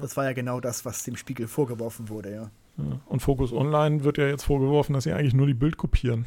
Das 0.00 0.16
war 0.16 0.24
ja 0.24 0.32
genau 0.32 0.60
das, 0.60 0.84
was 0.84 1.04
dem 1.04 1.16
Spiegel 1.16 1.46
vorgeworfen 1.46 2.08
wurde, 2.08 2.32
ja. 2.32 2.50
Und 3.06 3.20
Focus 3.20 3.52
Online 3.52 4.02
wird 4.04 4.18
ja 4.18 4.26
jetzt 4.26 4.44
vorgeworfen, 4.44 4.94
dass 4.94 5.04
sie 5.04 5.12
eigentlich 5.12 5.34
nur 5.34 5.46
die 5.46 5.54
Bild 5.54 5.76
kopieren. 5.76 6.26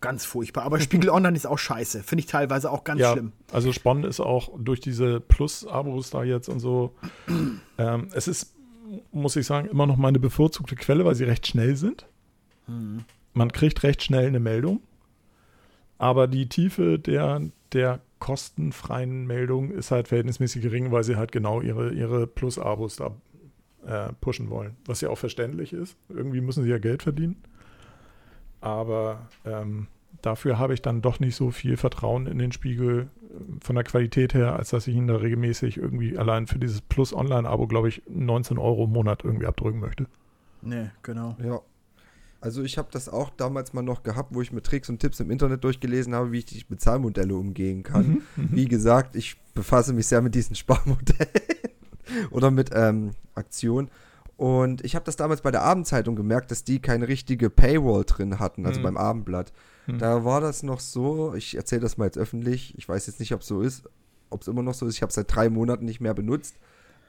Ganz 0.00 0.24
furchtbar. 0.24 0.64
Aber 0.64 0.78
Spiegel 0.80 1.08
Online 1.10 1.36
ist 1.36 1.46
auch 1.46 1.58
scheiße. 1.58 2.02
Finde 2.02 2.20
ich 2.20 2.26
teilweise 2.26 2.70
auch 2.70 2.84
ganz 2.84 3.00
ja, 3.00 3.12
schlimm. 3.12 3.32
also 3.52 3.72
spannend 3.72 4.06
ist 4.06 4.20
auch 4.20 4.50
durch 4.58 4.80
diese 4.80 5.20
Plus-Abos 5.20 6.10
da 6.10 6.22
jetzt 6.22 6.48
und 6.48 6.60
so. 6.60 6.94
ähm, 7.78 8.08
es 8.12 8.28
ist, 8.28 8.54
muss 9.12 9.36
ich 9.36 9.46
sagen, 9.46 9.68
immer 9.68 9.86
noch 9.86 9.96
meine 9.96 10.18
bevorzugte 10.18 10.74
Quelle, 10.74 11.04
weil 11.04 11.14
sie 11.14 11.24
recht 11.24 11.46
schnell 11.46 11.76
sind. 11.76 12.06
Mhm. 12.66 13.04
Man 13.32 13.52
kriegt 13.52 13.82
recht 13.84 14.02
schnell 14.02 14.26
eine 14.26 14.40
Meldung. 14.40 14.80
Aber 16.00 16.28
die 16.28 16.48
Tiefe 16.48 16.98
der, 16.98 17.42
der 17.74 18.00
kostenfreien 18.20 19.26
Meldung 19.26 19.70
ist 19.70 19.90
halt 19.90 20.08
verhältnismäßig 20.08 20.62
gering, 20.62 20.92
weil 20.92 21.04
sie 21.04 21.16
halt 21.16 21.30
genau 21.30 21.60
ihre, 21.60 21.92
ihre 21.92 22.26
Plus-Abos 22.26 22.96
da 22.96 23.10
äh, 23.84 24.10
pushen 24.18 24.48
wollen. 24.48 24.78
Was 24.86 25.02
ja 25.02 25.10
auch 25.10 25.18
verständlich 25.18 25.74
ist. 25.74 25.98
Irgendwie 26.08 26.40
müssen 26.40 26.64
sie 26.64 26.70
ja 26.70 26.78
Geld 26.78 27.02
verdienen. 27.02 27.36
Aber 28.62 29.28
ähm, 29.44 29.88
dafür 30.22 30.58
habe 30.58 30.72
ich 30.72 30.80
dann 30.80 31.02
doch 31.02 31.20
nicht 31.20 31.36
so 31.36 31.50
viel 31.50 31.76
Vertrauen 31.76 32.26
in 32.26 32.38
den 32.38 32.52
Spiegel 32.52 33.08
äh, 33.22 33.34
von 33.62 33.74
der 33.74 33.84
Qualität 33.84 34.32
her, 34.32 34.56
als 34.56 34.70
dass 34.70 34.86
ich 34.86 34.96
ihn 34.96 35.06
da 35.06 35.16
regelmäßig 35.16 35.76
irgendwie 35.76 36.16
allein 36.16 36.46
für 36.46 36.58
dieses 36.58 36.80
Plus-Online-Abo, 36.80 37.66
glaube 37.66 37.90
ich, 37.90 38.00
19 38.08 38.56
Euro 38.56 38.84
im 38.84 38.92
Monat 38.92 39.22
irgendwie 39.22 39.44
abdrücken 39.44 39.80
möchte. 39.80 40.06
Nee, 40.62 40.88
genau. 41.02 41.36
Ja. 41.44 41.60
Also 42.40 42.62
ich 42.62 42.78
habe 42.78 42.88
das 42.90 43.08
auch 43.08 43.30
damals 43.30 43.72
mal 43.74 43.82
noch 43.82 44.02
gehabt, 44.02 44.34
wo 44.34 44.40
ich 44.40 44.50
mir 44.52 44.62
Tricks 44.62 44.88
und 44.88 44.98
Tipps 44.98 45.20
im 45.20 45.30
Internet 45.30 45.62
durchgelesen 45.62 46.14
habe, 46.14 46.32
wie 46.32 46.38
ich 46.38 46.46
die 46.46 46.64
Bezahlmodelle 46.64 47.34
umgehen 47.34 47.82
kann. 47.82 48.22
Wie 48.36 48.64
gesagt, 48.66 49.14
ich 49.14 49.36
befasse 49.54 49.92
mich 49.92 50.06
sehr 50.06 50.22
mit 50.22 50.34
diesen 50.34 50.54
Sparmodellen 50.56 51.28
oder 52.30 52.50
mit 52.50 52.70
ähm, 52.72 53.10
Aktionen. 53.34 53.90
Und 54.36 54.82
ich 54.84 54.94
habe 54.94 55.04
das 55.04 55.16
damals 55.16 55.42
bei 55.42 55.50
der 55.50 55.62
Abendzeitung 55.62 56.16
gemerkt, 56.16 56.50
dass 56.50 56.64
die 56.64 56.80
keine 56.80 57.08
richtige 57.08 57.50
Paywall 57.50 58.04
drin 58.06 58.38
hatten, 58.38 58.64
also 58.64 58.80
Mhm. 58.80 58.84
beim 58.84 58.96
Abendblatt. 58.96 59.52
Mhm. 59.86 59.98
Da 59.98 60.24
war 60.24 60.40
das 60.40 60.62
noch 60.62 60.80
so, 60.80 61.34
ich 61.34 61.56
erzähle 61.58 61.82
das 61.82 61.98
mal 61.98 62.06
jetzt 62.06 62.16
öffentlich, 62.16 62.74
ich 62.78 62.88
weiß 62.88 63.06
jetzt 63.06 63.20
nicht, 63.20 63.34
ob 63.34 63.42
es 63.42 63.48
so 63.48 63.60
ist, 63.60 63.84
ob 64.30 64.40
es 64.40 64.48
immer 64.48 64.62
noch 64.62 64.72
so 64.72 64.86
ist, 64.86 64.94
ich 64.94 65.02
habe 65.02 65.10
es 65.10 65.16
seit 65.16 65.34
drei 65.34 65.50
Monaten 65.50 65.84
nicht 65.84 66.00
mehr 66.00 66.14
benutzt. 66.14 66.56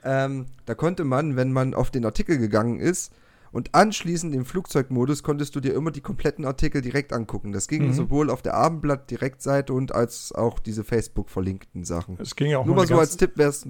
Ähm, 0.04 0.48
da 0.66 0.76
konnte 0.76 1.06
man, 1.06 1.38
wenn 1.38 1.54
man 1.54 1.74
auf 1.74 1.90
den 1.90 2.04
Artikel 2.04 2.38
gegangen 2.38 2.80
ist 2.82 3.14
und 3.52 3.74
anschließend 3.76 4.34
im 4.34 4.46
Flugzeugmodus, 4.46 5.24
konntest 5.24 5.56
du 5.56 5.60
dir 5.60 5.74
immer 5.74 5.92
die 5.92 6.02
kompletten 6.02 6.46
Artikel 6.46 6.82
direkt 6.82 7.14
angucken. 7.14 7.52
Das 7.52 7.68
ging 7.68 7.88
Mhm. 7.88 7.94
sowohl 7.94 8.30
auf 8.30 8.42
der 8.42 8.54
Abendblatt 8.56 9.10
Direktseite 9.12 9.74
und 9.74 9.94
als 9.94 10.32
auch 10.34 10.60
diese 10.60 10.84
Facebook 10.84 11.30
verlinkten 11.30 11.84
Sachen. 11.84 12.18
Es 12.20 12.36
ging 12.36 12.52
ja 12.52 12.60
auch 12.60 12.66
Nur 12.66 12.76
mal 12.76 12.88
so 12.88 12.98
als 12.98 13.12
ganze, 13.12 13.18
Tipp 13.28 13.38
wäre 13.38 13.50
es 13.50 13.68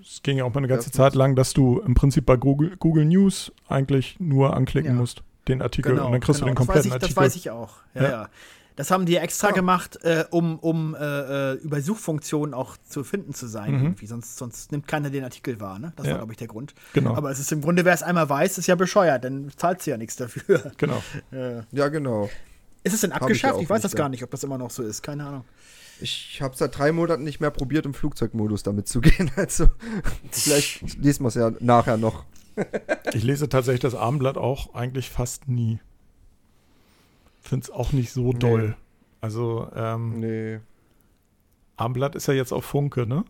es 0.00 0.22
ging 0.22 0.38
ja 0.38 0.44
auch 0.44 0.50
mal 0.54 0.58
eine 0.58 0.68
ganze 0.68 0.90
Zeit 0.92 1.14
lang, 1.14 1.34
dass 1.36 1.52
du 1.52 1.80
im 1.80 1.94
Prinzip 1.94 2.24
bei 2.24 2.36
Google, 2.36 2.76
Google 2.78 3.04
News 3.04 3.52
eigentlich 3.68 4.18
nur 4.20 4.54
anklicken 4.56 4.92
Ja. 4.92 4.98
musst, 4.98 5.22
den 5.48 5.60
Artikel, 5.62 5.98
und 5.98 6.12
dann 6.12 6.20
kriegst 6.20 6.40
du 6.40 6.44
den 6.46 6.54
Genau, 6.54 6.66
das 6.66 6.68
weiß 6.68 6.82
kompletten 6.84 6.88
ich, 6.88 6.92
Artikel. 6.94 7.14
Das 7.14 7.24
weiß 7.24 7.36
ich 7.36 7.50
auch. 7.50 7.72
Ja, 7.94 8.02
Ja. 8.02 8.10
ja. 8.10 8.28
Das 8.80 8.90
haben 8.90 9.04
die 9.04 9.16
extra 9.16 9.48
Ja. 9.48 9.52
gemacht, 9.52 9.98
äh, 10.04 10.24
um, 10.30 10.58
um 10.58 10.94
äh, 10.94 11.52
äh, 11.52 11.54
über 11.56 11.82
Suchfunktionen 11.82 12.54
auch 12.54 12.78
zu 12.88 13.04
finden 13.04 13.34
zu 13.34 13.46
sein. 13.46 13.72
Mhm. 13.74 13.82
Irgendwie. 13.82 14.06
Sonst, 14.06 14.38
sonst 14.38 14.72
nimmt 14.72 14.88
keiner 14.88 15.10
den 15.10 15.22
Artikel 15.22 15.60
wahr. 15.60 15.78
Ne? 15.78 15.92
Das 15.96 16.06
Ja. 16.06 16.12
war, 16.12 16.18
glaube 16.20 16.32
ich, 16.32 16.38
der 16.38 16.48
Grund. 16.48 16.74
Genau. 16.94 17.14
Aber 17.14 17.30
es 17.30 17.38
ist 17.38 17.52
im 17.52 17.60
Grunde, 17.60 17.84
wer 17.84 17.92
es 17.92 18.02
einmal 18.02 18.30
weiß, 18.30 18.56
ist 18.56 18.68
ja 18.68 18.76
bescheuert, 18.76 19.22
dann 19.24 19.50
zahlst 19.54 19.86
du 19.86 19.90
ja 19.90 19.98
nichts 19.98 20.16
dafür. 20.16 20.72
genau. 20.78 21.02
Äh, 21.30 21.60
Ja, 21.72 21.88
genau. 21.88 22.30
ist 22.82 22.94
es 22.94 23.02
denn 23.02 23.10
ich 23.10 23.16
ja 23.16 23.20
abgeschafft? 23.20 23.54
auch 23.56 23.60
ich 23.60 23.68
weiß 23.68 23.76
nicht, 23.80 23.84
das 23.84 23.92
ja. 23.92 23.98
gar 23.98 24.08
nicht, 24.08 24.22
ob 24.24 24.30
das 24.30 24.42
immer 24.44 24.56
noch 24.56 24.70
so 24.70 24.82
ist. 24.82 25.02
Keine 25.02 25.26
Ahnung. 25.26 25.44
Ich 26.00 26.40
habe 26.40 26.56
seit 26.56 26.78
drei 26.78 26.90
Monaten 26.90 27.22
nicht 27.22 27.40
mehr 27.40 27.50
probiert, 27.50 27.84
im 27.84 27.92
Flugzeugmodus 27.92 28.62
damit 28.62 28.88
zu 28.88 29.00
gehen. 29.02 29.30
Also 29.36 29.68
vielleicht 30.30 30.96
lesen 30.96 31.24
wir 31.24 31.28
es 31.28 31.34
ja 31.34 31.52
nachher 31.60 31.98
noch. 31.98 32.24
Ich 33.12 33.24
lese 33.24 33.46
tatsächlich 33.50 33.80
das 33.82 33.94
Abendblatt 33.94 34.38
auch 34.38 34.72
eigentlich 34.74 35.10
fast 35.10 35.48
nie. 35.48 35.80
Finde 37.50 37.64
es 37.64 37.70
auch 37.72 37.90
nicht 37.90 38.12
so 38.12 38.32
Nee. 38.32 38.38
doll. 38.38 38.76
Also, 39.20 39.68
ähm, 39.74 40.20
Nee. 40.20 40.60
Abendblatt 41.76 42.14
ist 42.14 42.28
ja 42.28 42.34
jetzt 42.34 42.52
auf 42.52 42.64
Funke, 42.64 43.08
ne? 43.08 43.24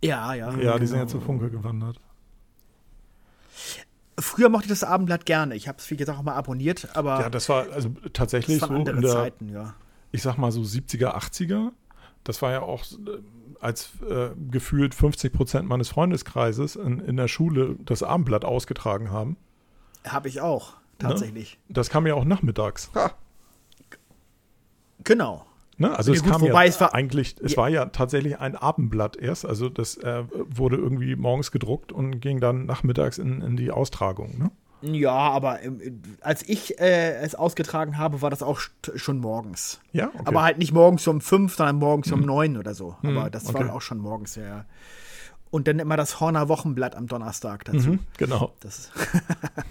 Ja, 0.00 0.32
ja. 0.32 0.56
Ja, 0.56 0.78
die 0.78 0.86
sind 0.86 0.94
genau. 0.98 1.06
ja 1.06 1.06
zu 1.08 1.20
Funke 1.20 1.50
gewandert. 1.50 1.98
Früher 4.16 4.48
mochte 4.48 4.66
ich 4.66 4.70
das 4.70 4.84
Abendblatt 4.84 5.26
gerne. 5.26 5.56
Ich 5.56 5.66
habe 5.66 5.78
es, 5.78 5.90
wie 5.90 5.96
gesagt, 5.96 6.16
auch 6.18 6.22
mal 6.22 6.34
abonniert, 6.34 6.94
aber 6.94 7.20
Ja, 7.20 7.30
das 7.30 7.48
war 7.48 7.68
also 7.72 7.88
das 7.88 8.12
tatsächlich 8.12 8.62
waren 8.62 8.68
so 8.68 8.74
andere 8.76 8.96
in 8.96 9.02
der, 9.02 9.10
Zeiten, 9.10 9.48
ja. 9.48 9.74
ich 10.12 10.22
sag 10.22 10.38
mal 10.38 10.52
so 10.52 10.60
70er, 10.60 11.16
80er. 11.16 11.72
Das 12.22 12.40
war 12.42 12.52
ja 12.52 12.62
auch 12.62 12.84
äh, 12.84 13.18
als 13.60 13.90
äh, 14.08 14.28
gefühlt 14.52 14.94
50 14.94 15.32
Prozent 15.32 15.68
meines 15.68 15.88
Freundeskreises 15.88 16.76
in, 16.76 17.00
in 17.00 17.16
der 17.16 17.26
Schule 17.26 17.74
das 17.84 18.04
Abendblatt 18.04 18.44
ausgetragen 18.44 19.10
haben. 19.10 19.36
Habe 20.06 20.28
ich 20.28 20.40
auch, 20.40 20.74
tatsächlich. 21.00 21.58
Das 21.68 21.90
kam 21.90 22.06
ja 22.06 22.14
auch 22.14 22.24
nachmittags. 22.24 22.90
Ha, 22.94 23.12
Genau. 25.04 25.46
Ne? 25.78 25.96
Also 25.96 26.12
Ja, 26.12 26.18
es 26.18 26.22
gut, 26.22 26.32
kam 26.32 26.44
ja 26.44 26.62
es 26.64 26.80
war- 26.80 26.94
eigentlich, 26.94 27.36
es 27.42 27.52
Ja. 27.52 27.58
war 27.58 27.68
ja 27.70 27.86
tatsächlich 27.86 28.38
ein 28.38 28.54
Abendblatt 28.54 29.16
erst. 29.16 29.46
Also 29.46 29.68
das 29.70 29.96
äh, 29.96 30.24
wurde 30.30 30.76
irgendwie 30.76 31.16
morgens 31.16 31.52
gedruckt 31.52 31.90
und 31.90 32.20
ging 32.20 32.38
dann 32.40 32.66
nachmittags 32.66 33.16
in, 33.18 33.40
in 33.40 33.56
die 33.56 33.70
Austragung. 33.70 34.38
Ne? 34.38 34.50
Ja, 34.82 35.12
aber 35.12 35.62
ähm, 35.62 36.02
als 36.20 36.46
ich 36.46 36.78
äh, 36.80 37.14
es 37.16 37.34
ausgetragen 37.34 37.96
habe, 37.98 38.20
war 38.22 38.28
das 38.30 38.42
auch 38.42 38.60
schon 38.94 39.18
morgens. 39.20 39.80
Ja, 39.92 40.08
okay. 40.08 40.22
Aber 40.26 40.42
halt 40.42 40.58
nicht 40.58 40.72
morgens 40.72 41.06
um 41.06 41.20
fünf, 41.22 41.54
sondern 41.56 41.76
morgens 41.76 42.12
um 42.12 42.20
neun 42.20 42.56
oder 42.58 42.74
so. 42.74 42.96
Aber 43.02 43.24
Hm, 43.24 43.30
das 43.30 43.46
okay. 43.46 43.66
war 43.66 43.74
auch 43.74 43.82
schon 43.82 43.98
morgens, 43.98 44.34
ja. 44.36 44.66
Und 45.50 45.66
dann 45.66 45.78
immer 45.80 45.96
das 45.96 46.20
Horner 46.20 46.48
Wochenblatt 46.48 46.94
am 46.94 47.08
Donnerstag 47.08 47.64
dazu. 47.64 47.90
mhm, 47.92 47.98
genau, 48.18 48.52
Das, 48.60 48.90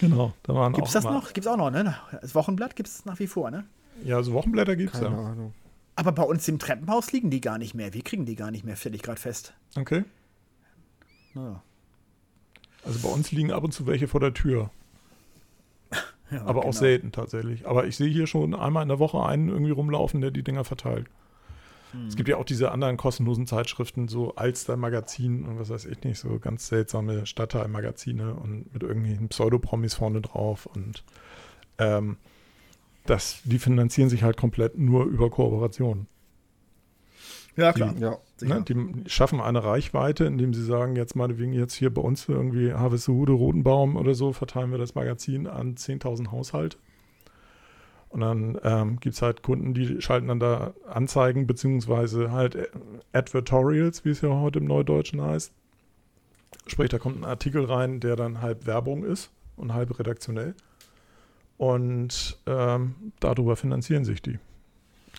genau. 0.00 0.32
Da 0.42 0.54
waren 0.54 0.72
gibt's 0.72 0.90
auch 0.90 1.02
das 1.02 1.04
noch? 1.04 1.32
Gibt's 1.32 1.46
auch 1.46 1.56
noch, 1.56 1.70
ne? 1.70 1.94
Das 2.20 2.34
Wochenblatt 2.34 2.76
gibt's 2.76 3.04
nach 3.04 3.18
wie 3.18 3.26
vor, 3.26 3.50
ne? 3.50 3.64
Ja, 4.04 4.22
so 4.22 4.32
Wochenblätter 4.32 4.76
gibt 4.76 4.94
es 4.94 5.00
keine 5.00 5.16
ja. 5.16 5.22
Ahnung. 5.22 5.54
Aber 5.96 6.12
bei 6.12 6.22
uns 6.22 6.48
im 6.48 6.58
Treppenhaus 6.58 7.12
liegen 7.12 7.30
die 7.30 7.40
gar 7.40 7.58
nicht 7.58 7.74
mehr. 7.74 7.92
Wir 7.92 8.02
kriegen 8.02 8.24
die 8.24 8.36
gar 8.36 8.50
nicht 8.50 8.64
mehr, 8.64 8.76
stelle 8.76 8.96
ich 8.96 9.02
gerade 9.02 9.20
fest. 9.20 9.52
Okay. 9.76 10.04
Ja. 11.34 11.62
Also 12.84 13.06
bei 13.06 13.12
uns 13.12 13.30
liegen 13.32 13.52
ab 13.52 13.62
und 13.64 13.72
zu 13.72 13.86
welche 13.86 14.08
vor 14.08 14.20
der 14.20 14.34
Tür. 14.34 14.70
Ja, 16.32 16.42
Aber 16.44 16.60
auch 16.60 16.66
genau. 16.66 16.78
selten 16.78 17.10
tatsächlich. 17.10 17.66
Aber 17.66 17.88
ich 17.88 17.96
sehe 17.96 18.08
hier 18.08 18.28
schon 18.28 18.54
einmal 18.54 18.84
in 18.84 18.88
der 18.88 19.00
Woche 19.00 19.20
einen 19.20 19.48
irgendwie 19.48 19.72
rumlaufen, 19.72 20.20
der 20.20 20.30
die 20.30 20.44
Dinger 20.44 20.62
verteilt. 20.62 21.08
Hm. 21.92 22.06
Es 22.06 22.16
gibt 22.16 22.28
ja 22.28 22.36
auch 22.36 22.44
diese 22.44 22.70
anderen 22.70 22.96
kostenlosen 22.96 23.46
Zeitschriften, 23.46 24.08
so 24.08 24.34
Alster 24.34 24.76
Magazin 24.76 25.44
und 25.44 25.58
was 25.58 25.70
weiß 25.70 25.86
ich 25.86 26.02
nicht, 26.04 26.18
so 26.18 26.38
ganz 26.38 26.68
seltsame 26.68 27.26
Stadtteilmagazine 27.26 28.34
und 28.34 28.72
mit 28.72 28.82
irgendwelchen 28.82 29.28
Pseudopromis 29.28 29.94
vorne 29.94 30.20
drauf. 30.20 30.66
Und 30.66 31.04
ähm, 31.78 32.16
das, 33.06 33.40
die 33.44 33.58
finanzieren 33.58 34.10
sich 34.10 34.22
halt 34.22 34.36
komplett 34.36 34.78
nur 34.78 35.04
über 35.04 35.30
Kooperationen. 35.30 36.06
Ja, 37.56 37.72
klar. 37.72 37.94
Ja. 37.98 38.18
Sicher. 38.36 38.54
Ne? 38.54 38.62
Die 38.62 39.10
schaffen 39.10 39.40
eine 39.40 39.62
Reichweite, 39.62 40.24
indem 40.24 40.54
sie 40.54 40.64
sagen, 40.64 40.96
jetzt 40.96 41.14
meinetwegen 41.14 41.52
jetzt 41.52 41.74
hier 41.74 41.92
bei 41.92 42.00
uns 42.00 42.28
irgendwie 42.28 42.72
Harvestehude, 42.72 43.32
Rotenbaum 43.32 43.96
oder 43.96 44.14
so, 44.14 44.32
verteilen 44.32 44.70
wir 44.70 44.78
das 44.78 44.94
Magazin 44.94 45.46
an 45.46 45.74
10.000 45.74 46.30
Haushalte. 46.30 46.78
Und 48.10 48.20
dann 48.20 48.58
ähm, 48.64 48.98
gibt 48.98 49.14
es 49.14 49.22
halt 49.22 49.42
Kunden, 49.42 49.72
die 49.72 50.02
schalten 50.02 50.28
dann 50.28 50.40
da 50.40 50.74
Anzeigen, 50.88 51.46
beziehungsweise 51.46 52.32
halt 52.32 52.56
äh, 52.56 52.66
Advertorials, 53.12 54.04
wie 54.04 54.10
es 54.10 54.20
ja 54.20 54.28
heute 54.28 54.58
im 54.58 54.64
Neudeutschen 54.66 55.22
heißt. 55.22 55.52
Sprich, 56.66 56.88
da 56.88 56.98
kommt 56.98 57.18
ein 57.18 57.24
Artikel 57.24 57.64
rein, 57.64 58.00
der 58.00 58.16
dann 58.16 58.42
halb 58.42 58.66
Werbung 58.66 59.04
ist 59.04 59.30
und 59.56 59.74
halb 59.74 59.96
redaktionell. 59.98 60.54
Und 61.56 62.38
ähm, 62.46 63.12
darüber 63.20 63.54
finanzieren 63.54 64.04
sich 64.04 64.22
die. 64.22 64.38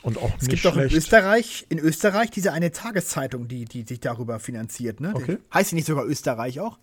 Und 0.03 0.17
auch 0.17 0.31
Es 0.35 0.41
nicht 0.41 0.49
gibt 0.49 0.65
doch 0.65 0.75
in 0.75 0.89
schlecht. 0.89 0.95
Österreich, 0.97 1.65
in 1.69 1.79
Österreich 1.79 2.31
diese 2.31 2.51
eine 2.51 2.71
Tageszeitung, 2.71 3.47
die, 3.47 3.65
die 3.65 3.83
sich 3.83 3.99
darüber 3.99 4.39
finanziert. 4.39 4.99
Ne? 4.99 5.11
Okay. 5.13 5.37
Heißt 5.53 5.71
die 5.71 5.75
nicht 5.75 5.87
sogar 5.87 6.05
Österreich 6.05 6.59
auch? 6.59 6.77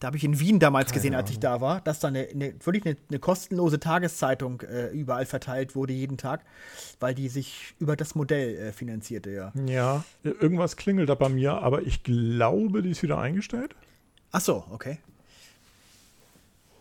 Da 0.00 0.06
habe 0.06 0.16
ich 0.16 0.24
in 0.24 0.40
Wien 0.40 0.58
damals 0.58 0.92
gesehen, 0.92 1.14
als 1.14 1.30
ich 1.30 1.40
da 1.40 1.60
war, 1.60 1.82
dass 1.82 2.00
da 2.00 2.08
eine, 2.08 2.26
eine 2.26 2.54
wirklich 2.64 2.86
eine, 2.86 2.96
eine 3.10 3.18
kostenlose 3.18 3.78
Tageszeitung 3.78 4.62
äh, 4.62 4.88
überall 4.88 5.26
verteilt 5.26 5.76
wurde 5.76 5.92
jeden 5.92 6.16
Tag, 6.16 6.40
weil 7.00 7.14
die 7.14 7.28
sich 7.28 7.74
über 7.78 7.96
das 7.96 8.14
Modell 8.14 8.56
äh, 8.56 8.72
finanzierte, 8.72 9.30
ja. 9.30 9.52
Ja, 9.66 10.04
irgendwas 10.22 10.76
klingelt 10.76 11.10
da 11.10 11.14
bei 11.14 11.28
mir, 11.28 11.60
aber 11.60 11.82
ich 11.82 12.02
glaube, 12.02 12.80
die 12.82 12.90
ist 12.90 13.02
wieder 13.02 13.18
eingestellt. 13.18 13.76
Ach 14.32 14.40
so, 14.40 14.64
okay. 14.70 14.98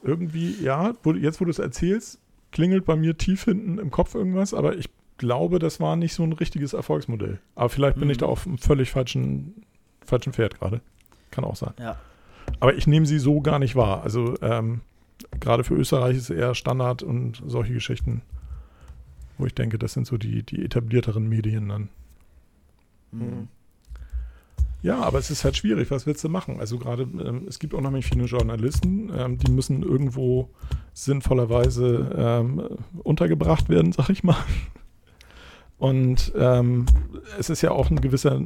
Irgendwie, 0.01 0.55
ja, 0.63 0.93
jetzt 1.19 1.41
wo 1.41 1.45
du 1.45 1.51
es 1.51 1.59
erzählst, 1.59 2.19
klingelt 2.51 2.85
bei 2.85 2.95
mir 2.95 3.17
tief 3.17 3.43
hinten 3.43 3.79
im 3.79 3.91
Kopf 3.91 4.15
irgendwas, 4.15 4.53
aber 4.53 4.77
ich 4.77 4.89
glaube, 5.17 5.59
das 5.59 5.81
war 5.81 5.97
nicht 5.97 6.13
so 6.13 6.23
ein 6.23 6.31
richtiges 6.31 6.71
Erfolgsmodell. 6.71 7.39
Aber 7.55 7.67
vielleicht 7.67 7.99
bin 7.99 8.09
ich 8.09 8.17
da 8.17 8.27
auf 8.27 8.47
einem 8.47 8.57
völlig 8.57 8.91
falschen, 8.91 9.65
falschen 10.05 10.31
Pferd 10.31 10.57
gerade. 10.57 10.79
Kann 11.31 11.43
auch 11.43 11.57
sein. 11.57 11.73
Ja. 11.77 11.97
Aber 12.59 12.75
ich 12.75 12.87
nehme 12.87 13.05
sie 13.05 13.19
so 13.19 13.41
gar 13.41 13.59
nicht 13.59 13.75
wahr. 13.75 14.03
Also 14.03 14.35
ähm, 14.41 14.81
gerade 15.39 15.63
für 15.63 15.75
Österreich 15.75 16.17
ist 16.17 16.29
eher 16.29 16.55
Standard 16.55 17.03
und 17.03 17.41
solche 17.45 17.73
Geschichten, 17.73 18.21
wo 19.37 19.45
ich 19.45 19.53
denke, 19.53 19.77
das 19.79 19.93
sind 19.93 20.07
so 20.07 20.17
die, 20.17 20.43
die 20.43 20.63
etablierteren 20.63 21.27
Medien 21.27 21.69
dann. 21.69 21.89
Mhm. 23.11 23.47
Ja, 24.81 25.01
aber 25.01 25.19
es 25.19 25.29
ist 25.29 25.43
halt 25.43 25.57
schwierig. 25.57 25.91
Was 25.91 26.05
willst 26.05 26.23
du 26.23 26.29
machen? 26.29 26.59
Also 26.59 26.77
gerade, 26.77 27.03
ähm, 27.03 27.45
es 27.49 27.59
gibt 27.59 27.73
unheimlich 27.73 28.05
viele 28.05 28.25
Journalisten, 28.25 29.11
ähm, 29.13 29.37
die 29.37 29.51
müssen 29.51 29.83
irgendwo 29.83 30.49
sinnvollerweise 30.93 32.15
ähm, 32.15 32.63
untergebracht 33.03 33.67
werden, 33.67 33.91
sag 33.93 34.09
ich 34.09 34.23
mal. 34.23 34.37
Und 35.77 36.33
ähm, 36.37 36.85
es 37.37 37.49
ist 37.49 37.61
ja 37.61 37.71
auch 37.71 37.89
ein 37.89 38.01
gewisser 38.01 38.41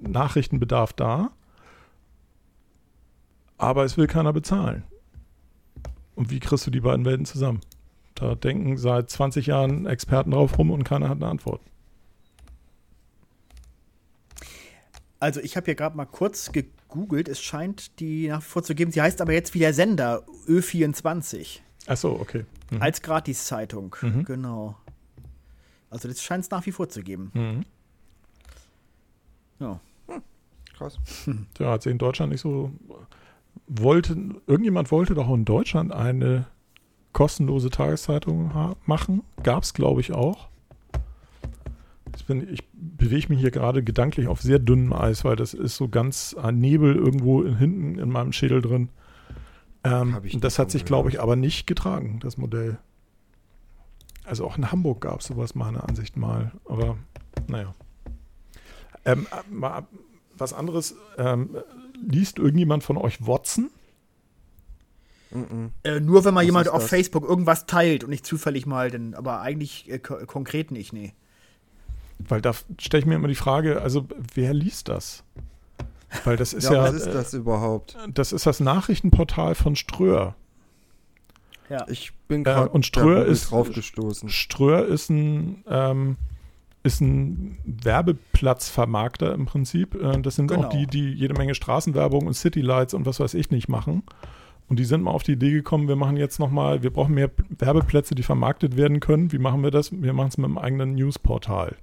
Nachrichtenbedarf 0.00 0.92
da. 0.92 1.30
Aber 3.58 3.84
es 3.84 3.96
will 3.96 4.06
keiner 4.06 4.32
bezahlen. 4.32 4.84
Und 6.14 6.30
wie 6.30 6.40
kriegst 6.40 6.66
du 6.66 6.70
die 6.70 6.80
beiden 6.80 7.04
Welten 7.04 7.26
zusammen? 7.26 7.60
Da 8.14 8.34
denken 8.34 8.78
seit 8.78 9.10
20 9.10 9.46
Jahren 9.46 9.86
Experten 9.86 10.30
drauf 10.30 10.58
rum 10.58 10.70
und 10.70 10.84
keiner 10.84 11.08
hat 11.08 11.16
eine 11.16 11.28
Antwort. 11.28 11.60
Also 15.20 15.40
ich 15.40 15.56
habe 15.56 15.66
hier 15.66 15.74
gerade 15.74 15.96
mal 15.96 16.06
kurz 16.06 16.52
gegoogelt. 16.52 17.28
Es 17.28 17.40
scheint 17.40 18.00
die 18.00 18.28
nach 18.28 18.40
wie 18.40 18.44
vor 18.46 18.62
zu 18.62 18.74
geben. 18.74 18.90
Sie 18.92 19.00
heißt 19.00 19.20
aber 19.20 19.32
jetzt 19.32 19.54
wie 19.54 19.58
der 19.58 19.74
Sender 19.74 20.24
Ö24 20.46 21.60
Ach 21.86 21.96
so, 21.96 22.18
okay. 22.18 22.44
Mhm. 22.70 22.82
als 22.82 23.02
Gratiszeitung. 23.02 23.96
Mhm. 24.00 24.24
Genau. 24.24 24.76
Also 25.90 26.08
das 26.08 26.22
scheint 26.22 26.44
es 26.44 26.50
nach 26.50 26.64
wie 26.66 26.72
vor 26.72 26.88
zu 26.88 27.02
geben. 27.02 27.30
Mhm. 27.34 27.64
Ja. 29.58 29.80
Krass. 30.76 30.98
Ja, 31.58 31.72
hat 31.72 31.82
sich 31.82 31.92
in 31.92 31.98
Deutschland 31.98 32.32
nicht 32.32 32.42
so. 32.42 32.70
Wollte, 33.66 34.16
irgendjemand 34.46 34.90
wollte 34.90 35.14
doch 35.14 35.32
in 35.32 35.44
Deutschland 35.44 35.92
eine 35.92 36.46
kostenlose 37.12 37.70
Tageszeitung 37.70 38.76
machen. 38.84 39.22
Gab 39.42 39.62
es, 39.62 39.74
glaube 39.74 40.00
ich, 40.00 40.12
auch. 40.12 40.48
Ich, 42.14 42.26
bin, 42.26 42.52
ich 42.52 42.62
bewege 42.72 43.28
mich 43.28 43.40
hier 43.40 43.50
gerade 43.50 43.82
gedanklich 43.82 44.28
auf 44.28 44.40
sehr 44.40 44.58
dünnem 44.58 44.92
Eis, 44.92 45.24
weil 45.24 45.36
das 45.36 45.54
ist 45.54 45.76
so 45.76 45.88
ganz 45.88 46.34
ein 46.34 46.58
Nebel 46.58 46.94
irgendwo 46.94 47.42
in, 47.42 47.56
hinten 47.56 47.98
in 47.98 48.10
meinem 48.10 48.32
Schädel 48.32 48.60
drin. 48.62 48.90
Ähm, 49.84 50.20
das 50.40 50.58
hat 50.58 50.70
sich, 50.70 50.84
glaube 50.84 51.08
ich, 51.08 51.20
aber 51.20 51.36
nicht 51.36 51.66
getragen, 51.66 52.18
das 52.20 52.36
Modell. 52.36 52.78
Also 54.24 54.44
auch 54.44 54.58
in 54.58 54.72
Hamburg 54.72 55.02
gab 55.02 55.20
es 55.20 55.26
sowas 55.26 55.54
meiner 55.54 55.88
Ansicht 55.88 56.16
mal. 56.16 56.52
Aber 56.64 56.96
naja. 57.46 57.74
Ähm, 59.04 59.26
äh, 59.30 59.54
mal 59.54 59.86
was 60.36 60.52
anderes. 60.52 60.96
Ähm, 61.16 61.56
liest 62.00 62.38
irgendjemand 62.38 62.82
von 62.84 62.96
euch 62.96 63.26
Watson? 63.26 63.70
Äh, 65.82 66.00
nur 66.00 66.24
wenn 66.24 66.34
mal 66.34 66.40
Was 66.40 66.46
jemand 66.46 66.68
auf? 66.68 66.86
Facebook 66.88 67.28
irgendwas 67.28 67.66
teilt 67.66 68.04
und 68.04 68.10
nicht 68.10 68.24
zufällig 68.24 68.64
mal, 68.64 68.90
denn, 68.90 69.14
aber 69.14 69.40
eigentlich 69.40 69.90
äh, 69.90 69.98
ko 69.98 70.16
konkret 70.26 70.70
nicht, 70.70 70.92
nee. 70.92 71.12
Weil 72.18 72.40
da 72.40 72.52
stelle 72.80 73.00
ich 73.00 73.06
mir 73.06 73.16
immer 73.16 73.28
die 73.28 73.34
Frage, 73.34 73.82
also 73.82 74.06
wer 74.34 74.54
liest 74.54 74.88
das? 74.88 75.24
Weil 76.24 76.36
das 76.36 76.52
ist 76.54 76.64
Ja, 76.64 76.74
ja, 76.74 76.82
was 76.84 76.94
ist 76.94 77.06
äh, 77.08 77.12
das 77.12 77.34
überhaupt? 77.34 77.96
das 78.14 78.32
ist 78.32 78.46
das 78.46 78.60
Nachrichtenportal 78.60 79.54
von 79.54 79.76
Ströer. 79.76 80.34
Ja. 81.68 81.84
Ich 81.88 82.12
bin 82.28 82.42
Äh, 82.42 82.44
gerade 82.44 82.70
und 82.70 82.86
Ströer 82.86 83.20
Google 83.20 83.32
ist- 83.32 83.50
draufgestoßen. 83.50 84.28
Ströer 84.30 84.86
ist 84.86 85.10
ein, 85.10 85.64
ähm, 85.68 86.16
ist 86.86 87.00
ein 87.00 87.58
Werbeplatzvermarkter 87.64 89.34
im 89.34 89.46
Prinzip. 89.46 89.94
Äh, 89.94 90.20
das 90.22 90.36
sind 90.36 90.48
Genau. 90.48 90.64
auch 90.64 90.68
die, 90.70 90.86
die 90.86 91.10
jede 91.10 91.34
Menge 91.34 91.54
Straßenwerbung 91.54 92.26
und 92.26 92.34
Citylights 92.34 92.94
und 92.94 93.06
was 93.06 93.20
weiß 93.20 93.34
ich 93.34 93.50
nicht 93.50 93.68
machen. 93.68 94.02
Und 94.68 94.78
die 94.78 94.84
sind 94.84 95.02
mal 95.02 95.12
auf 95.12 95.22
die 95.22 95.32
Idee 95.32 95.52
gekommen, 95.52 95.86
wir 95.86 95.96
machen 95.96 96.16
jetzt 96.16 96.40
nochmal, 96.40 96.82
wir 96.82 96.90
brauchen 96.90 97.14
mehr 97.14 97.30
Werbeplätze, 97.50 98.14
die 98.14 98.24
vermarktet 98.24 98.76
werden 98.76 99.00
können. 99.00 99.30
Wie 99.30 99.38
machen 99.38 99.62
wir 99.62 99.70
das? 99.70 99.92
Wir 99.92 100.12
machen 100.12 100.28
es 100.28 100.38
mit 100.38 100.46
einem 100.46 100.58
eigenen 100.58 100.94
Newsportal. 100.94 101.76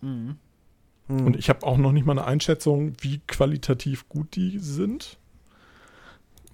Mhm. 0.00 0.36
Hm. 1.08 1.26
Und 1.26 1.36
ich 1.36 1.48
habe 1.48 1.66
auch 1.66 1.76
noch 1.76 1.92
nicht 1.92 2.06
mal 2.06 2.12
eine 2.12 2.26
Einschätzung, 2.26 2.92
wie 3.00 3.20
qualitativ 3.26 4.08
gut 4.08 4.36
die 4.36 4.58
sind. 4.58 5.18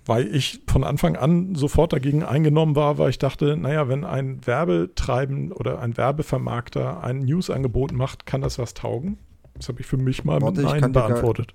Weil 0.07 0.35
ich 0.35 0.63
von 0.67 0.83
Anfang 0.83 1.17
an 1.17 1.55
sofort 1.55 1.93
dagegen 1.93 2.23
eingenommen 2.25 2.75
war, 2.75 2.99
weil 2.99 3.11
ich 3.11 3.19
dachte, 3.19 3.57
naja, 3.57 3.89
wenn 3.89 4.05
ein 4.05 4.45
Werbetreiben 4.47 5.53
oder 5.53 5.81
ein 5.81 5.97
Werbevermarkter 5.97 7.03
ein 7.05 7.21
News-Angebot 7.21 7.93
macht, 7.93 8.25
kann 8.27 8.41
das 8.41 8.59
was 8.59 8.75
taugen? 8.75 9.19
Das 9.55 9.69
habe 9.69 9.81
ich 9.81 9.87
für 9.87 9.99
mich 9.99 10.25
mal 10.25 10.41
Warte, 10.41 10.63
mit 10.63 10.71
Nein 10.71 10.93
beantwortet. 10.93 11.55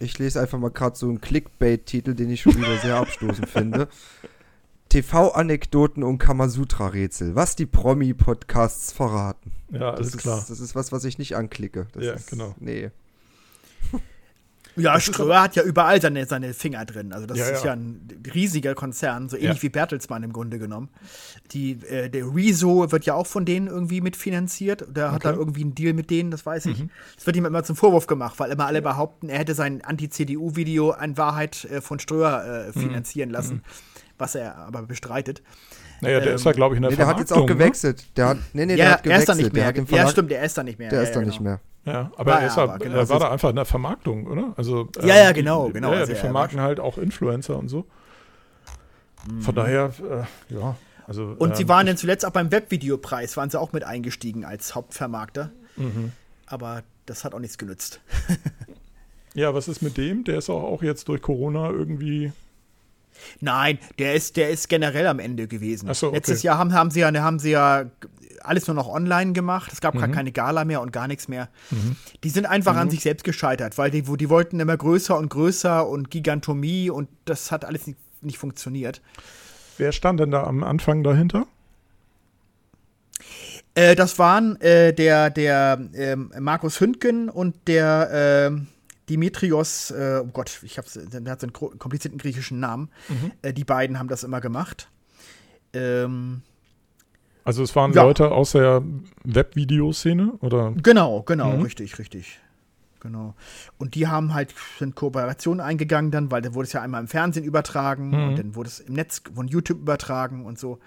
Ich 0.00 0.18
lese 0.18 0.40
einfach 0.40 0.58
mal 0.58 0.70
gerade 0.70 0.96
so 0.96 1.08
einen 1.08 1.20
Clickbait-Titel, 1.20 2.14
den 2.14 2.30
ich 2.30 2.42
schon 2.42 2.56
wieder 2.56 2.76
sehr 2.78 2.96
abstoßend 3.00 3.48
finde. 3.48 3.88
TV-Anekdoten 4.88 6.02
und 6.02 6.18
Kamasutra-Rätsel. 6.18 7.34
Was 7.34 7.56
die 7.56 7.66
Promi-Podcasts 7.66 8.92
verraten. 8.92 9.52
Ja, 9.72 9.92
alles 9.92 10.12
das 10.12 10.20
klar. 10.20 10.38
Ist, 10.38 10.50
das 10.50 10.60
ist 10.60 10.74
was, 10.74 10.92
was 10.92 11.04
ich 11.04 11.18
nicht 11.18 11.36
anklicke. 11.36 11.86
Das 11.92 12.04
Ja, 12.04 12.12
ist, 12.12 12.30
genau. 12.30 12.54
Nee. 12.58 12.90
Ja, 14.76 14.94
Das 14.94 15.04
Ströer 15.04 15.42
hat 15.42 15.56
ja 15.56 15.62
überall 15.62 16.00
seine, 16.02 16.26
seine 16.26 16.52
Finger 16.54 16.84
drin. 16.84 17.12
Also 17.12 17.26
das 17.26 17.38
Ja, 17.38 17.46
ist 17.48 17.60
ja. 17.60 17.66
ja 17.68 17.72
ein 17.72 18.06
riesiger 18.34 18.74
Konzern, 18.74 19.28
so 19.28 19.36
ähnlich 19.36 19.56
Ja. 19.58 19.62
wie 19.62 19.68
Bertelsmann 19.70 20.22
im 20.22 20.32
Grunde 20.32 20.58
genommen. 20.58 20.90
Die, 21.52 21.72
äh, 21.88 22.10
der 22.10 22.26
Rezo 22.34 22.90
wird 22.92 23.06
ja 23.06 23.14
auch 23.14 23.26
von 23.26 23.44
denen 23.44 23.66
irgendwie 23.68 24.00
mitfinanziert. 24.00 24.86
Der 24.94 25.12
hat 25.12 25.24
Okay. 25.24 25.32
da 25.34 25.38
irgendwie 25.38 25.62
einen 25.62 25.74
Deal 25.74 25.94
mit 25.94 26.10
denen, 26.10 26.30
das 26.30 26.44
weiß 26.44 26.66
ich. 26.66 26.78
Mhm. 26.80 26.90
Das 27.16 27.26
wird 27.26 27.36
ihm 27.36 27.44
immer 27.46 27.64
zum 27.64 27.74
Vorwurf 27.76 28.06
gemacht, 28.06 28.38
weil 28.38 28.50
immer 28.50 28.66
alle 28.66 28.82
behaupten, 28.82 29.28
er 29.28 29.38
hätte 29.38 29.54
sein 29.54 29.82
Anti-CDU-Video 29.82 30.90
an 30.90 31.16
Wahrheit 31.16 31.64
äh, 31.66 31.80
von 31.80 31.98
Ströer 31.98 32.44
äh, 32.44 32.78
Mhm. 32.78 32.82
finanzieren 32.82 33.30
lassen, 33.30 33.62
was 34.18 34.34
er 34.34 34.56
aber 34.56 34.82
bestreitet. 34.82 35.42
Naja, 36.02 36.20
der 36.20 36.28
ähm, 36.30 36.34
ist 36.36 36.44
ja, 36.44 36.52
glaube 36.52 36.74
ich, 36.74 36.76
in 36.76 36.82
der 36.82 36.90
Nee, 36.90 36.96
der 36.98 37.06
hat 37.06 37.18
jetzt 37.18 37.32
auch 37.32 37.40
ne? 37.40 37.46
gewechselt. 37.46 38.04
Der 38.18 38.28
hat, 38.28 38.38
nee, 38.52 38.66
nee, 38.66 38.76
der 38.76 38.84
ja, 38.84 38.90
hat 38.92 38.98
er 38.98 39.02
gewechselt. 39.04 39.20
ist 39.20 39.28
da 39.28 39.34
nicht 39.34 39.46
Der 39.46 39.52
mehr. 39.54 39.66
hat 39.66 39.90
ja, 39.90 40.08
stimmt, 40.10 40.30
der 40.30 40.42
ist 40.44 40.58
da 40.58 40.62
nicht 40.62 40.78
mehr. 40.78 40.90
Der 40.90 40.98
ja, 40.98 41.04
ist 41.04 41.12
da 41.16 41.20
ja, 41.20 41.26
nicht 41.26 41.38
genau. 41.38 41.50
mehr. 41.50 41.60
Ja, 41.86 42.10
aber 42.16 42.32
War 42.32 42.40
er, 42.42 42.46
ist 42.48 42.58
aber, 42.58 42.78
genau, 42.78 42.96
er 42.96 43.08
war 43.08 43.16
ist- 43.16 43.22
da 43.22 43.30
einfach 43.30 43.48
in 43.50 43.56
der 43.56 43.64
Vermarktung, 43.64 44.26
oder? 44.26 44.52
Also, 44.56 44.88
Ja, 45.02 45.14
ja, 45.16 45.32
genau, 45.32 45.70
genau, 45.70 45.92
Ja, 45.92 46.00
also 46.00 46.12
die 46.12 46.18
er 46.18 46.20
vermarkten 46.20 46.60
halt 46.60 46.80
auch 46.80 46.98
Influencer 46.98 47.56
und 47.58 47.68
so. 47.68 47.86
Von 49.40 49.54
daher, 49.54 49.90
äh, 50.50 50.54
ja. 50.54 50.76
Also, 51.06 51.34
Und 51.38 51.50
ähm, 51.50 51.54
sie 51.56 51.68
waren 51.68 51.86
dann 51.86 51.96
zuletzt 51.96 52.26
auch 52.26 52.30
beim 52.32 52.50
Webvideopreis, 52.50 53.36
waren 53.36 53.48
sie 53.50 53.58
auch 53.60 53.72
mit 53.72 53.84
eingestiegen 53.84 54.44
als 54.44 54.74
Hauptvermarkter. 54.74 55.50
Mhm. 55.76 56.12
Aber 56.46 56.82
das 57.06 57.24
hat 57.24 57.34
auch 57.34 57.38
nichts 57.40 57.56
genützt. 57.58 58.00
Ja, 59.34 59.52
was 59.52 59.68
ist 59.68 59.82
mit 59.82 59.98
dem? 59.98 60.24
Der 60.24 60.38
ist 60.38 60.48
auch, 60.48 60.62
auch 60.62 60.82
jetzt 60.82 61.08
durch 61.08 61.20
Corona 61.20 61.68
irgendwie. 61.68 62.32
Nein, 63.40 63.78
der 63.98 64.14
ist, 64.14 64.38
der 64.38 64.48
ist 64.48 64.66
generell 64.70 65.06
am 65.06 65.18
Ende 65.18 65.46
gewesen. 65.46 65.92
So, 65.92 66.06
okay. 66.06 66.16
Letztes 66.16 66.42
Jahr 66.42 66.56
haben, 66.56 66.72
haben, 66.72 66.90
sie 66.90 67.00
ja, 67.00 67.12
haben 67.12 67.38
sie 67.38 67.50
ja 67.50 67.84
alles 68.46 68.66
nur 68.66 68.74
noch 68.74 68.88
online 68.88 69.32
gemacht. 69.32 69.72
Es 69.72 69.80
gab 69.80 69.96
gar 69.98 70.08
Mhm. 70.08 70.12
keine 70.12 70.32
Gala 70.32 70.64
mehr 70.64 70.80
und 70.80 70.92
gar 70.92 71.06
nichts 71.08 71.28
mehr. 71.28 71.48
Die 72.24 72.30
sind 72.30 72.46
einfach 72.46 72.76
an 72.76 72.90
sich 72.90 73.00
selbst 73.02 73.24
gescheitert, 73.24 73.78
weil 73.78 73.90
die, 73.90 74.06
wo- 74.08 74.16
die 74.16 74.28
wollten 74.28 74.60
immer 74.60 74.76
größer 74.76 75.16
und 75.18 75.28
größer 75.28 75.86
und 75.88 76.10
Gigantomie 76.10 76.90
und 76.90 77.08
das 77.24 77.50
hat 77.52 77.64
alles 77.64 77.86
nicht, 77.86 77.98
nicht 78.22 78.38
funktioniert. 78.38 79.00
Wer 79.78 79.92
stand 79.92 80.20
denn 80.20 80.30
da 80.30 80.44
am 80.44 80.64
Anfang 80.64 81.02
dahinter? 81.02 81.46
Äh, 83.74 83.94
das 83.94 84.18
waren 84.18 84.60
äh, 84.60 84.92
der, 84.94 85.30
der 85.30 85.78
ähm, 85.94 86.32
Markus 86.38 86.80
Hündgen 86.80 87.28
und 87.28 87.54
der 87.68 88.08
ähm, 88.48 88.68
Dimitrios, 89.08 89.90
äh, 89.90 90.20
oh 90.22 90.28
Gott, 90.32 90.60
ich 90.62 90.78
hab's, 90.78 90.94
der 91.00 91.30
hat 91.30 91.40
so 91.40 91.46
einen 91.46 91.52
komplizierten 91.78 92.18
griechischen 92.18 92.58
Namen. 92.58 92.88
Äh, 93.42 93.52
die 93.52 93.64
beiden 93.64 93.98
haben 93.98 94.08
das 94.08 94.24
immer 94.24 94.40
gemacht. 94.40 94.88
Ähm, 95.72 96.42
Also, 97.46 97.62
es 97.62 97.74
waren 97.76 97.92
Ja. 97.92 98.02
Leute 98.02 98.30
aus 98.32 98.52
der 98.52 98.82
Webvideoszene 99.24 100.32
oder? 100.40 100.72
genau, 100.82 101.22
genau, 101.22 101.56
Mhm. 101.56 101.62
richtig, 101.62 101.98
richtig. 101.98 102.40
genau. 103.00 103.34
Und 103.78 103.94
die 103.94 104.08
haben 104.08 104.34
halt 104.34 104.52
sind 104.80 104.96
Kooperationen 104.96 105.60
eingegangen 105.60 106.10
dann, 106.10 106.30
weil 106.32 106.42
dann 106.42 106.54
wurde 106.54 106.66
es 106.66 106.72
ja 106.72 106.82
einmal 106.82 107.00
im 107.00 107.06
Fernsehen 107.06 107.44
übertragen 107.44 108.08
Mhm. 108.08 108.28
und 108.28 108.38
dann 108.38 108.54
wurde 108.56 108.68
es 108.68 108.80
im 108.80 108.94
Netz 108.94 109.22
von 109.32 109.46
YouTube 109.46 109.78
übertragen 109.80 110.44
und 110.44 110.58
so. 110.58 110.80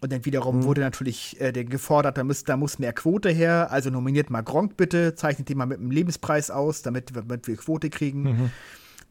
Und 0.00 0.12
dann 0.12 0.24
wiederum 0.24 0.64
wurde 0.64 0.80
natürlich 0.80 1.38
äh, 1.40 1.52
der 1.52 1.64
gefordert, 1.64 2.16
da 2.16 2.24
muss, 2.24 2.44
da 2.44 2.56
muss 2.56 2.78
mehr 2.78 2.92
Quote 2.94 3.28
her. 3.30 3.70
Also 3.70 3.90
nominiert 3.90 4.30
mal 4.30 4.42
Gronk 4.42 4.76
bitte, 4.78 5.14
zeichnet 5.14 5.48
den 5.50 5.58
mal 5.58 5.66
mit 5.66 5.78
einem 5.78 5.90
Lebenspreis 5.90 6.50
aus, 6.50 6.80
damit, 6.82 7.14
wir- 7.14 7.22
damit 7.22 7.46
wir 7.48 7.56
Quote 7.56 7.90
kriegen. 7.90 8.22
Mhm. 8.22 8.50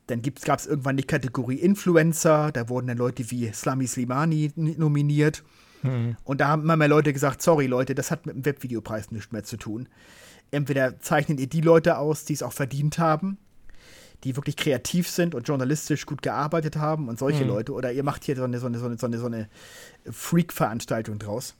Dann 0.07 0.21
gab 0.23 0.59
es 0.59 0.65
irgendwann 0.67 0.97
die 0.97 1.03
Kategorie 1.03 1.55
Influencer, 1.57 2.51
da 2.51 2.69
wurden 2.69 2.87
dann 2.87 2.97
Leute 2.97 3.29
wie 3.29 3.51
Slami 3.51 3.85
Slimani 3.87 4.51
nominiert. 4.55 5.43
Mhm. 5.85 6.17
Und 6.23 6.41
da 6.41 6.47
haben 6.47 6.61
immer 6.63 6.75
mehr 6.75 6.87
Leute 6.87 7.13
gesagt, 7.13 7.41
sorry 7.41 7.67
Leute, 7.67 7.95
das 7.95 8.11
hat 8.11 8.25
mit 8.25 8.35
dem 8.35 8.45
Webvideopreis 8.45 9.11
nichts 9.11 9.31
mehr 9.31 9.43
zu 9.43 9.57
tun. 9.57 9.87
Entweder 10.51 10.99
zeichnet 10.99 11.39
ihr 11.39 11.47
die 11.47 11.61
Leute 11.61 11.97
aus, 11.97 12.25
die 12.25 12.33
es 12.33 12.43
auch 12.43 12.53
verdient 12.53 12.99
haben, 12.99 13.37
die 14.23 14.35
wirklich 14.35 14.55
kreativ 14.55 15.09
sind 15.09 15.35
und 15.35 15.47
journalistisch 15.47 16.05
gut 16.05 16.21
gearbeitet 16.21 16.77
haben 16.77 17.09
und 17.09 17.19
solche 17.19 17.43
Mhm. 17.43 17.49
Leute, 17.49 17.73
oder 17.73 17.91
ihr 17.91 18.03
macht 18.03 18.23
hier 18.23 18.35
so 18.35 18.43
eine, 18.43 18.59
so 18.59 18.67
eine, 18.67 18.77
so 18.79 18.85
eine, 18.85 18.97
so 18.97 19.05
eine, 19.07 19.17
so 19.17 19.25
eine 19.25 19.49
Freak-Veranstaltung 20.09 21.19
draus. 21.19 21.55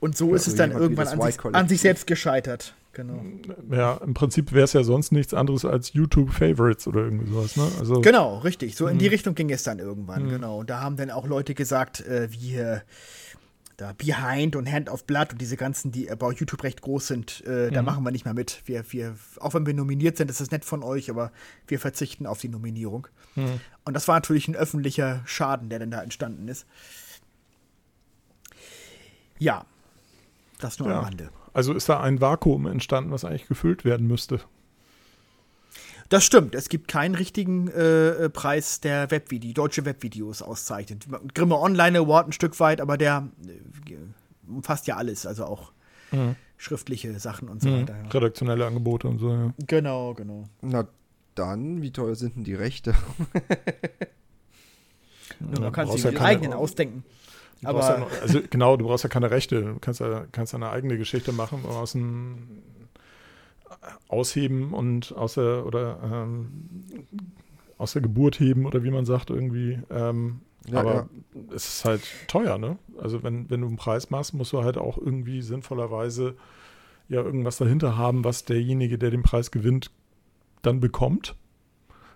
Und 0.00 0.16
so 0.16 0.30
Ja, 0.30 0.36
ist 0.36 0.48
es 0.48 0.56
dann 0.56 0.72
irgendwann 0.72 1.06
an 1.08 1.20
sich, 1.20 1.44
an 1.44 1.68
sich 1.68 1.80
selbst 1.80 2.06
gescheitert. 2.06 2.74
Genau. 2.92 3.24
Ja, 3.70 3.94
im 4.04 4.12
Prinzip 4.12 4.52
wäre 4.52 4.64
es 4.64 4.74
ja 4.74 4.82
sonst 4.84 5.12
nichts 5.12 5.32
anderes 5.32 5.64
als 5.64 5.94
YouTube-Favorites 5.94 6.86
oder 6.88 7.00
irgendwie 7.04 7.30
sowas, 7.30 7.56
ne? 7.56 7.66
Also, 7.78 8.00
Genau, 8.02 8.38
richtig. 8.38 8.76
So 8.76 8.86
in 8.86 8.96
Mhm. 8.96 8.98
die 8.98 9.06
Richtung 9.06 9.34
ging 9.34 9.50
es 9.50 9.62
dann 9.62 9.78
irgendwann, 9.78 10.28
genau. 10.28 10.58
Und 10.58 10.68
da 10.68 10.80
haben 10.82 10.96
dann 10.96 11.10
auch 11.10 11.26
Leute 11.26 11.54
gesagt, 11.54 12.00
äh, 12.00 12.28
wie 12.32 12.56
äh, 12.56 12.80
da 13.76 13.92
Behind 13.92 14.54
und 14.56 14.70
Hand 14.70 14.88
of 14.90 15.04
Blood 15.06 15.32
und 15.32 15.40
diese 15.40 15.56
ganzen, 15.56 15.92
die 15.92 16.06
bei 16.18 16.30
YouTube 16.30 16.62
recht 16.62 16.82
groß 16.82 17.06
sind, 17.06 17.44
äh, 17.46 17.70
da 17.70 17.80
Mhm. 17.82 17.86
machen 17.86 18.04
wir 18.04 18.10
nicht 18.10 18.24
mehr 18.24 18.34
mit. 18.34 18.62
Wir, 18.66 18.84
wir, 18.92 19.16
auch 19.40 19.54
wenn 19.54 19.66
wir 19.66 19.74
nominiert 19.74 20.16
sind, 20.16 20.30
ist 20.30 20.40
das 20.40 20.50
nett 20.50 20.64
von 20.64 20.82
euch, 20.82 21.10
aber 21.10 21.32
wir 21.66 21.78
verzichten 21.80 22.26
auf 22.26 22.40
die 22.40 22.48
Nominierung. 22.48 23.08
Mhm. 23.34 23.60
Und 23.84 23.94
das 23.94 24.06
war 24.08 24.16
natürlich 24.16 24.46
ein 24.48 24.56
öffentlicher 24.56 25.22
Schaden, 25.24 25.68
der 25.68 25.78
dann 25.78 25.90
da 25.90 26.02
entstanden 26.02 26.48
ist. 26.48 26.66
Ja, 29.38 29.64
das 30.58 30.78
nur 30.78 30.88
Ja. 30.88 30.98
am 30.98 31.04
Rande. 31.04 31.30
also 31.52 31.72
ist 31.72 31.88
da 31.88 32.00
ein 32.00 32.20
Vakuum 32.20 32.66
entstanden, 32.66 33.10
was 33.10 33.24
eigentlich 33.24 33.46
gefüllt 33.48 33.84
werden 33.84 34.06
müsste. 34.06 34.40
Das 36.12 36.24
stimmt. 36.24 36.54
Es 36.54 36.68
gibt 36.68 36.88
keinen 36.88 37.14
richtigen 37.14 37.68
äh, 37.68 38.10
äh, 38.24 38.28
Preis, 38.28 38.80
der 38.80 39.10
Webvideo, 39.10 39.54
deutsche 39.54 39.86
Webvideos 39.86 40.42
auszeichnet. 40.42 41.06
Grimme 41.32 41.58
Online 41.58 42.00
Award 42.00 42.28
ein 42.28 42.32
Stück 42.32 42.60
weit, 42.60 42.82
aber 42.82 42.98
der 42.98 43.30
äh, 43.46 43.96
umfasst 44.46 44.86
ja 44.86 44.96
alles, 44.98 45.24
also 45.24 45.46
auch 45.46 45.72
Mhm. 46.10 46.36
schriftliche 46.58 47.18
Sachen 47.18 47.48
und 47.48 47.62
so 47.62 47.70
Mhm. 47.70 47.80
weiter. 47.80 47.96
Ja. 47.96 48.10
Redaktionelle 48.10 48.66
Angebote 48.66 49.08
und 49.08 49.20
so, 49.20 49.30
ja. 49.32 49.54
Genau, 49.66 50.12
genau. 50.12 50.44
Na 50.60 50.86
dann, 51.34 51.80
wie 51.80 51.92
teuer 51.92 52.14
sind 52.14 52.36
denn 52.36 52.44
die 52.44 52.56
Rechte? 52.56 52.92
Nur 55.40 55.60
man 55.60 55.72
kann 55.72 55.86
brauchst 55.88 56.02
sich 56.02 56.12
ja 56.12 56.20
eigenen 56.20 56.52
ausdenken. 56.52 57.04
Du 57.62 57.68
brauchst 57.68 57.88
ja 57.88 57.94
Aber 57.96 58.04
noch, 58.04 58.20
also 58.20 58.40
genau, 58.50 58.76
du 58.76 58.84
brauchst 58.86 59.04
ja 59.04 59.08
keine 59.08 59.30
Rechte. 59.30 59.62
Du 59.62 59.78
kannst 59.80 60.00
ja, 60.00 60.26
kannst 60.30 60.52
ja 60.52 60.58
eine 60.58 60.68
eigene 60.68 60.98
Geschichte 60.98 61.32
machen 61.32 61.64
aus 61.64 61.92
dem 61.92 62.62
Ausheben 64.08 64.72
und 64.72 65.14
aus 65.16 65.34
der 65.34 65.66
oder 65.66 65.98
ähm, 66.04 66.48
aus 67.78 67.92
der 67.92 68.02
Geburt 68.02 68.38
heben 68.38 68.66
oder 68.66 68.84
wie 68.84 68.90
man 68.90 69.04
sagt 69.04 69.30
irgendwie. 69.30 69.78
Ähm, 69.90 70.40
Ja, 70.68 70.80
aber 70.80 70.94
ja. 70.94 71.08
es 71.54 71.66
ist 71.66 71.84
halt 71.84 72.02
teuer, 72.28 72.58
ne? 72.58 72.78
Also 73.00 73.22
wenn, 73.22 73.50
wenn 73.50 73.62
du 73.62 73.66
einen 73.66 73.76
Preis 73.76 74.10
machst, 74.10 74.34
musst 74.34 74.52
du 74.52 74.62
halt 74.62 74.78
auch 74.78 74.98
irgendwie 74.98 75.42
sinnvollerweise 75.42 76.36
ja 77.08 77.20
irgendwas 77.20 77.56
dahinter 77.56 77.96
haben, 77.96 78.24
was 78.24 78.44
derjenige, 78.44 78.98
der 78.98 79.10
den 79.10 79.22
Preis 79.22 79.50
gewinnt, 79.50 79.90
dann 80.62 80.78
bekommt. 80.80 81.34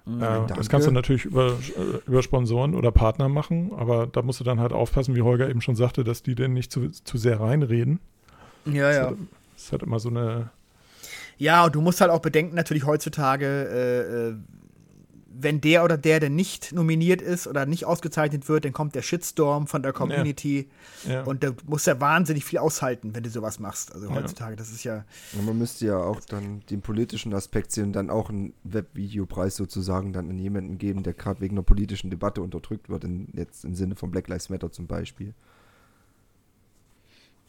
Äh, 0.07 0.47
das 0.55 0.69
kannst 0.69 0.87
du 0.87 0.93
natürlich 0.93 1.25
über, 1.25 1.49
äh, 1.49 1.99
über 2.07 2.23
Sponsoren 2.23 2.77
oder 2.77 2.93
Partner 2.93 3.29
machen, 3.29 3.73
aber 3.77 4.07
da 4.07 4.23
musst 4.23 4.39
du 4.39 4.45
dann 4.45 4.61
halt 4.61 4.73
aufpassen, 4.73 5.17
wie 5.17 5.23
Holger 5.23 5.51
eben 5.51 5.61
schon 5.61 5.75
sagte, 5.75 6.05
dass 6.05 6.23
die 6.23 6.37
denn 6.37 6.53
nicht 6.53 6.71
zu, 6.71 6.91
zu 6.91 7.19
sehr 7.19 7.41
reinreden. 7.41 7.99
ja, 8.67 8.93
ja. 8.93 9.11
Das 9.55 9.65
ist 9.65 9.73
halt 9.73 9.83
immer 9.83 9.99
so 9.99 10.11
eine. 10.11 10.51
Ja, 11.39 11.65
und 11.65 11.75
du 11.75 11.81
musst 11.81 12.01
halt 12.01 12.11
auch 12.11 12.21
bedenken, 12.21 12.55
natürlich 12.55 12.87
heutzutage, 12.87 13.47
äh, 13.47 14.29
äh, 14.31 14.37
wenn 15.39 15.61
der 15.61 15.85
oder 15.85 15.99
der 15.99 16.19
denn 16.19 16.35
nicht 16.35 16.73
nominiert 16.73 17.21
ist 17.21 17.47
oder 17.47 17.67
nicht 17.67 17.85
ausgezeichnet 17.85 18.49
wird, 18.49 18.65
dann 18.65 18.73
kommt 18.73 18.95
der 18.95 19.03
Shitstorm 19.03 19.67
von 19.67 19.83
der 19.83 19.93
Community 19.93 20.69
Ja, 21.07 21.25
und 21.25 21.45
da 21.45 21.51
musst 21.67 21.87
du 21.87 21.91
ja 21.91 22.01
wahnsinnig 22.01 22.45
viel 22.45 22.59
aushalten, 22.59 23.15
wenn 23.15 23.23
du 23.23 23.29
sowas 23.29 23.59
machst. 23.59 23.95
Also 23.95 24.09
Ja. 24.09 24.15
heutzutage, 24.15 24.57
das 24.57 24.71
ist 24.71 24.85
ja. 24.85 25.05
Und 25.35 25.45
man 25.45 25.59
müsste 25.59 25.87
ja 25.87 25.99
auch 25.99 26.21
dann 26.21 26.63
den 26.71 26.81
politischen 26.81 27.35
Aspekt 27.35 27.71
sehen 27.73 27.89
und 27.89 27.93
dann 27.93 28.09
auch 28.09 28.31
einen 28.31 28.55
Webvideopreis 28.65 29.57
sozusagen 29.57 30.15
dann 30.15 30.31
an 30.31 30.39
jemanden 30.39 30.79
geben, 30.79 31.03
der 31.03 31.13
gerade 31.13 31.43
wegen 31.43 31.57
einer 31.57 31.63
politischen 31.65 32.09
Debatte 32.09 32.41
unterdrückt 32.41 32.89
wird, 32.89 33.05
in, 33.05 33.29
jetzt 33.35 33.65
im 33.67 33.75
Sinne 33.75 33.95
von 33.95 34.11
Black 34.11 34.29
Lives 34.29 34.49
Matter 34.49 34.73
zum 34.73 34.87
Beispiel. 34.87 35.35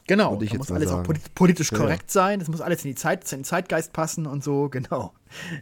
Genau, 0.07 0.35
da 0.37 0.57
muss 0.57 0.71
alles 0.71 0.87
auch 0.87 0.91
sagen. 0.93 1.03
polit 1.03 1.35
politisch 1.35 1.71
Ja, 1.71 1.77
korrekt 1.77 2.09
sein, 2.11 2.39
es 2.41 2.47
muss 2.47 2.61
alles 2.61 2.83
in 2.85 2.91
die 2.91 2.95
Zeit, 2.95 3.29
in 3.31 3.39
den 3.39 3.43
Zeitgeist 3.43 3.91
passen 3.93 4.25
und 4.25 4.43
so, 4.43 4.69
genau. 4.71 5.13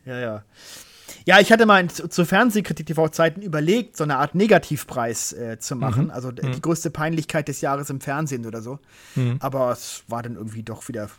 Ja, 0.05 0.19
ja. 0.19 0.43
Ja, 1.27 1.39
ich 1.39 1.51
hatte 1.51 1.65
mal 1.65 1.79
in, 1.81 1.89
zu 1.89 2.25
Fernsehkritik 2.25 2.85
TV-Zeiten 2.85 3.41
überlegt, 3.41 3.97
so 3.97 4.03
eine 4.03 4.17
Art 4.17 4.35
Negativpreis 4.35 5.33
äh, 5.33 5.57
zu 5.59 5.75
machen, 5.75 6.11
also 6.11 6.31
d- 6.31 6.51
die 6.51 6.61
größte 6.61 6.91
Peinlichkeit 6.91 7.47
des 7.47 7.61
Jahres 7.61 7.89
im 7.89 7.99
Fernsehen 7.99 8.45
oder 8.45 8.61
so. 8.61 8.79
Mhm. 9.15 9.37
Aber 9.39 9.71
es 9.71 10.03
war 10.07 10.21
dann 10.21 10.35
irgendwie 10.35 10.61
doch 10.63 10.87
wieder. 10.87 11.09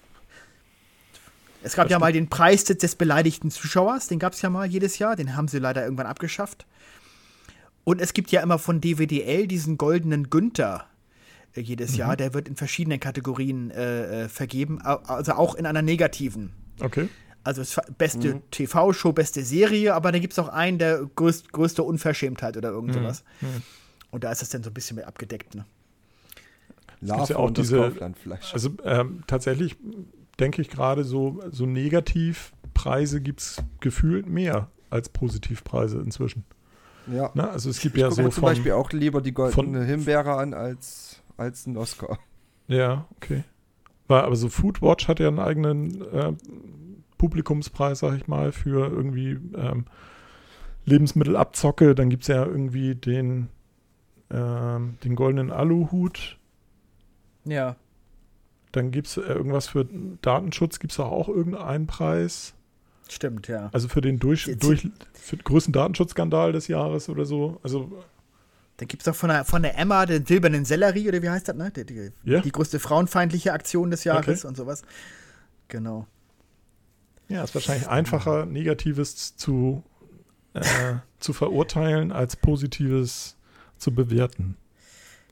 Es 1.62 1.74
gab 1.74 1.90
ja 1.90 1.98
mal 1.98 2.12
den 2.12 2.28
Preis 2.28 2.62
des, 2.64 2.78
des 2.78 2.94
beleidigten 2.94 3.50
Zuschauers, 3.50 4.06
den 4.06 4.20
gab 4.20 4.34
es 4.34 4.42
ja 4.42 4.50
mal 4.50 4.66
jedes 4.66 4.98
Jahr, 5.00 5.16
den 5.16 5.36
haben 5.36 5.48
sie 5.48 5.58
leider 5.58 5.82
irgendwann 5.82 6.06
abgeschafft. 6.06 6.66
Und 7.82 8.00
es 8.00 8.12
gibt 8.12 8.30
ja 8.30 8.42
immer 8.42 8.58
von 8.60 8.80
DWDL 8.80 9.46
diesen 9.48 9.76
goldenen 9.78 10.30
Günther 10.30 10.86
jedes 11.62 11.96
Jahr, 11.96 12.16
der 12.16 12.34
wird 12.34 12.48
in 12.48 12.56
verschiedenen 12.56 13.00
Kategorien 13.00 13.70
äh, 13.70 14.24
äh, 14.24 14.28
vergeben, 14.28 14.80
also 14.82 15.32
auch 15.32 15.54
in 15.54 15.66
einer 15.66 15.82
negativen. 15.82 16.52
Okay. 16.80 17.08
Also 17.44 17.62
beste 17.96 18.40
TV-Show, 18.50 19.12
beste 19.12 19.42
Serie, 19.44 19.94
aber 19.94 20.10
dann 20.10 20.20
gibt 20.20 20.32
es 20.32 20.38
auch 20.40 20.48
einen, 20.48 20.78
der 20.78 21.08
größt, 21.14 21.52
größte 21.52 21.82
Unverschämtheit 21.84 22.56
oder 22.56 22.70
irgend 22.70 22.94
sowas. 22.94 23.22
Und 24.10 24.24
da 24.24 24.32
ist 24.32 24.42
das 24.42 24.48
dann 24.48 24.62
so 24.64 24.70
ein 24.70 24.74
bisschen 24.74 24.96
mit 24.96 25.04
abgedeckt. 25.04 25.54
Ne? 25.54 25.64
Larve 27.00 27.32
ja 27.34 27.38
auch 27.38 27.46
und 27.48 27.58
diese- 27.58 27.76
Kauflandfleisch. 27.78 28.52
Also 28.52 28.70
ähm, 28.84 29.22
tatsächlich 29.26 29.76
denke 30.40 30.60
ich 30.62 30.70
gerade 30.70 31.04
so, 31.04 31.40
so 31.52 31.66
Negativpreise 31.66 33.20
gibt 33.20 33.40
es 33.40 33.62
gefühlt 33.80 34.26
mehr 34.28 34.68
als 34.90 35.08
Positivpreise 35.08 35.98
inzwischen. 36.00 36.44
ja. 37.06 37.30
Ne? 37.34 37.48
Also 37.48 37.70
es 37.70 37.80
gibt 37.80 37.96
Ich 37.96 38.00
ja 38.02 38.10
so 38.10 38.22
mir 38.22 38.30
zum 38.30 38.40
von, 38.40 38.42
Beispiel 38.50 38.72
auch 38.72 38.90
lieber 38.92 39.20
die 39.20 39.32
goldene 39.32 39.54
von- 39.78 39.84
Himbeere 39.86 40.34
an 40.34 40.52
als, 40.54 41.05
als 41.36 41.66
einen 41.66 41.76
Oscar. 41.76 42.18
Ja, 42.68 43.06
okay. 43.16 43.44
War, 44.08 44.24
aber 44.24 44.36
so 44.36 44.48
Foodwatch 44.48 45.08
hat 45.08 45.20
ja 45.20 45.28
einen 45.28 45.38
eigenen 45.38 46.02
äh, 46.12 46.32
Publikumspreis, 47.18 48.00
sag 48.00 48.16
ich 48.16 48.28
mal, 48.28 48.52
für 48.52 48.88
irgendwie 48.88 49.38
ähm, 49.56 49.86
Lebensmittelabzocke. 50.84 51.94
Dann 51.94 52.10
gibt 52.10 52.22
es 52.22 52.28
ja 52.28 52.44
irgendwie 52.44 52.94
den, 52.94 53.48
ähm, 54.30 54.98
den 55.02 55.16
goldenen 55.16 55.50
Aluhut. 55.50 56.38
Ja. 57.44 57.76
Dann 58.72 58.90
gibt 58.90 59.08
es 59.08 59.16
äh, 59.16 59.22
irgendwas 59.22 59.68
für 59.68 59.86
Datenschutz, 60.22 60.78
gibt 60.78 60.92
es 60.92 61.00
auch 61.00 61.28
irgendeinen 61.28 61.86
Preis. 61.86 62.54
Stimmt, 63.08 63.48
ja. 63.48 63.70
Also 63.72 63.88
für 63.88 64.00
den 64.00 64.18
durch, 64.18 64.50
durch 64.58 64.88
für 65.14 65.36
den 65.36 65.44
größten 65.44 65.72
Datenschutzskandal 65.72 66.52
des 66.52 66.68
Jahres 66.68 67.08
oder 67.08 67.24
so. 67.24 67.60
Also 67.62 67.90
Dann 68.78 68.88
gibt 68.88 69.02
es 69.02 69.08
auch 69.08 69.14
von 69.14 69.30
der, 69.30 69.44
von 69.44 69.62
der 69.62 69.78
Emma 69.78 70.04
den 70.04 70.26
silbernen 70.26 70.64
Sellerie, 70.64 71.08
oder 71.08 71.22
wie 71.22 71.30
heißt 71.30 71.48
das, 71.48 71.56
ne? 71.56 71.70
Die, 71.70 71.84
die, 71.86 72.10
Ja. 72.24 72.40
die 72.40 72.52
größte 72.52 72.78
frauenfeindliche 72.78 73.52
Aktion 73.52 73.90
des 73.90 74.04
Jahres 74.04 74.40
Okay. 74.40 74.48
und 74.48 74.56
sowas. 74.56 74.82
Genau. 75.68 76.06
ja, 77.28 77.42
ist 77.42 77.54
wahrscheinlich 77.54 77.88
einfacher, 77.88 78.46
Negatives 78.46 79.36
zu, 79.36 79.82
äh, 80.54 80.62
zu 81.18 81.32
verurteilen, 81.32 82.12
als 82.12 82.36
Positives 82.36 83.36
zu 83.78 83.92
bewerten. 83.92 84.56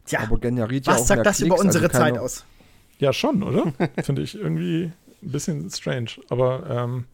Tja, 0.06 0.20
Aber 0.20 0.38
generiert 0.38 0.86
ja 0.86 0.92
was 0.94 1.02
auch 1.02 1.06
sagt 1.06 1.18
mehr 1.18 1.24
das 1.24 1.40
über 1.40 1.54
Klicks, 1.56 1.64
unsere 1.64 1.86
also 1.86 1.98
Zeit 1.98 2.18
aus? 2.18 2.44
Ja, 2.98 3.12
schon, 3.12 3.42
oder? 3.42 3.72
Finde 4.02 4.22
ich 4.22 4.34
irgendwie 4.34 4.92
ein 5.22 5.30
bisschen 5.30 5.70
strange. 5.70 6.10
Aber 6.28 6.68
ähm, 6.68 7.04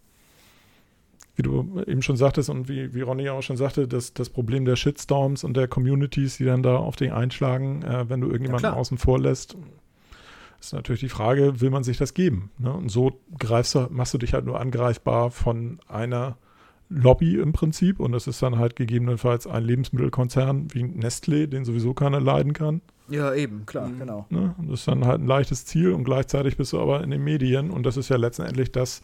wie 1.36 1.42
du 1.42 1.82
eben 1.86 2.02
schon 2.02 2.16
sagtest 2.16 2.50
und 2.50 2.68
wie, 2.68 2.94
wie 2.94 3.00
Ronny 3.02 3.28
auch 3.30 3.42
schon 3.42 3.56
sagte, 3.56 3.86
das, 3.88 4.12
das 4.14 4.28
Problem 4.30 4.64
der 4.64 4.76
Shitstorms 4.76 5.44
und 5.44 5.56
der 5.56 5.68
Communities, 5.68 6.36
die 6.38 6.44
dann 6.44 6.62
da 6.62 6.76
auf 6.76 6.96
dich 6.96 7.12
einschlagen, 7.12 7.82
äh, 7.82 8.08
wenn 8.08 8.20
du 8.20 8.26
irgendjemanden 8.28 8.70
klar. 8.70 8.76
außen 8.76 8.98
vor 8.98 9.18
lässt, 9.18 9.56
ist 10.60 10.74
natürlich 10.74 11.00
die 11.00 11.08
Frage, 11.08 11.60
will 11.60 11.70
man 11.70 11.84
sich 11.84 11.96
das 11.96 12.12
geben? 12.14 12.50
Ne? 12.58 12.72
Und 12.72 12.90
so 12.90 13.18
greifst 13.38 13.74
du, 13.74 13.86
machst 13.90 14.12
du 14.12 14.18
dich 14.18 14.34
halt 14.34 14.44
nur 14.44 14.60
angreifbar 14.60 15.30
von 15.30 15.78
einer 15.88 16.36
Lobby 16.90 17.36
im 17.38 17.52
Prinzip 17.52 18.00
und 18.00 18.12
das 18.12 18.26
ist 18.26 18.42
dann 18.42 18.58
halt 18.58 18.74
gegebenenfalls 18.76 19.46
ein 19.46 19.62
Lebensmittelkonzern 19.64 20.74
wie 20.74 20.82
Nestlé, 20.82 21.46
den 21.46 21.64
sowieso 21.64 21.94
keiner 21.94 22.20
leiden 22.20 22.52
kann. 22.52 22.82
Ja, 23.08 23.32
eben, 23.34 23.64
klar, 23.64 23.88
Mhm. 23.88 23.98
genau. 23.98 24.26
Ne? 24.28 24.54
Und 24.58 24.70
Das 24.70 24.80
ist 24.80 24.88
dann 24.88 25.04
halt 25.06 25.20
ein 25.20 25.26
leichtes 25.26 25.64
Ziel 25.64 25.92
und 25.92 26.04
gleichzeitig 26.04 26.56
bist 26.56 26.72
du 26.72 26.80
aber 26.80 27.02
in 27.02 27.10
den 27.10 27.22
Medien 27.24 27.70
und 27.70 27.84
das 27.86 27.96
ist 27.96 28.08
ja 28.08 28.16
letztendlich 28.16 28.70
das, 28.72 29.02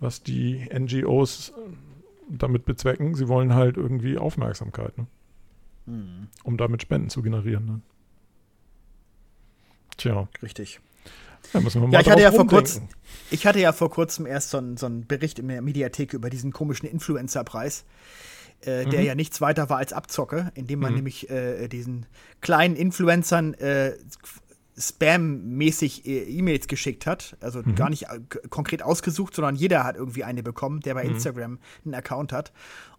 was 0.00 0.22
die 0.22 0.68
NGOs 0.72 1.52
damit 2.28 2.64
bezwecken. 2.64 3.14
Sie 3.14 3.28
wollen 3.28 3.54
halt 3.54 3.76
irgendwie 3.76 4.18
Aufmerksamkeit, 4.18 4.96
ne? 4.98 5.06
Hm, 5.86 6.26
um 6.42 6.56
damit 6.56 6.82
Spenden 6.82 7.10
zu 7.10 7.22
generieren. 7.22 7.64
Ne? 7.66 7.80
Tja, 9.96 10.28
richtig. 10.42 10.80
mal 11.52 11.92
Ja, 11.92 12.00
ich 12.00 12.10
hatte 12.10 12.22
ja 12.22 12.32
vor 12.32 12.46
kurzem, 12.46 12.88
ich 13.30 13.46
hatte 13.46 13.60
ja 13.60 13.72
vor 13.72 13.90
kurzem 13.90 14.26
erst 14.26 14.50
so 14.50 14.58
einen, 14.58 14.76
so 14.76 14.86
einen 14.86 15.06
Bericht 15.06 15.38
in 15.38 15.48
der 15.48 15.62
Mediathek 15.62 16.12
über 16.12 16.28
diesen 16.28 16.52
komischen 16.52 16.88
Influencer-Preis, 16.88 17.84
äh, 18.62 18.84
der 18.86 19.00
Mhm. 19.00 19.06
ja 19.06 19.14
nichts 19.14 19.40
weiter 19.40 19.70
war 19.70 19.78
als 19.78 19.92
Abzocke, 19.92 20.50
indem 20.54 20.80
man 20.80 20.90
Mhm. 20.90 20.96
nämlich 20.96 21.30
äh, 21.30 21.68
diesen 21.68 22.06
kleinen 22.40 22.74
Influencern 22.74 23.54
äh, 23.54 23.92
Spam-mäßig 24.78 26.06
äh, 26.06 26.22
E-Mails 26.24 26.68
geschickt 26.68 27.06
hat. 27.06 27.36
Also 27.40 27.60
Mhm. 27.64 27.74
gar 27.74 27.90
nicht 27.90 28.04
äh, 28.04 28.20
konkret 28.50 28.82
ausgesucht, 28.82 29.34
sondern 29.34 29.56
jeder 29.56 29.84
hat 29.84 29.96
irgendwie 29.96 30.24
eine 30.24 30.42
bekommen, 30.42 30.80
der 30.80 30.94
bei 30.94 31.04
Mhm. 31.04 31.10
Instagram 31.12 31.58
einen 31.84 31.94
Account 31.94 32.32
hat. 32.32 32.52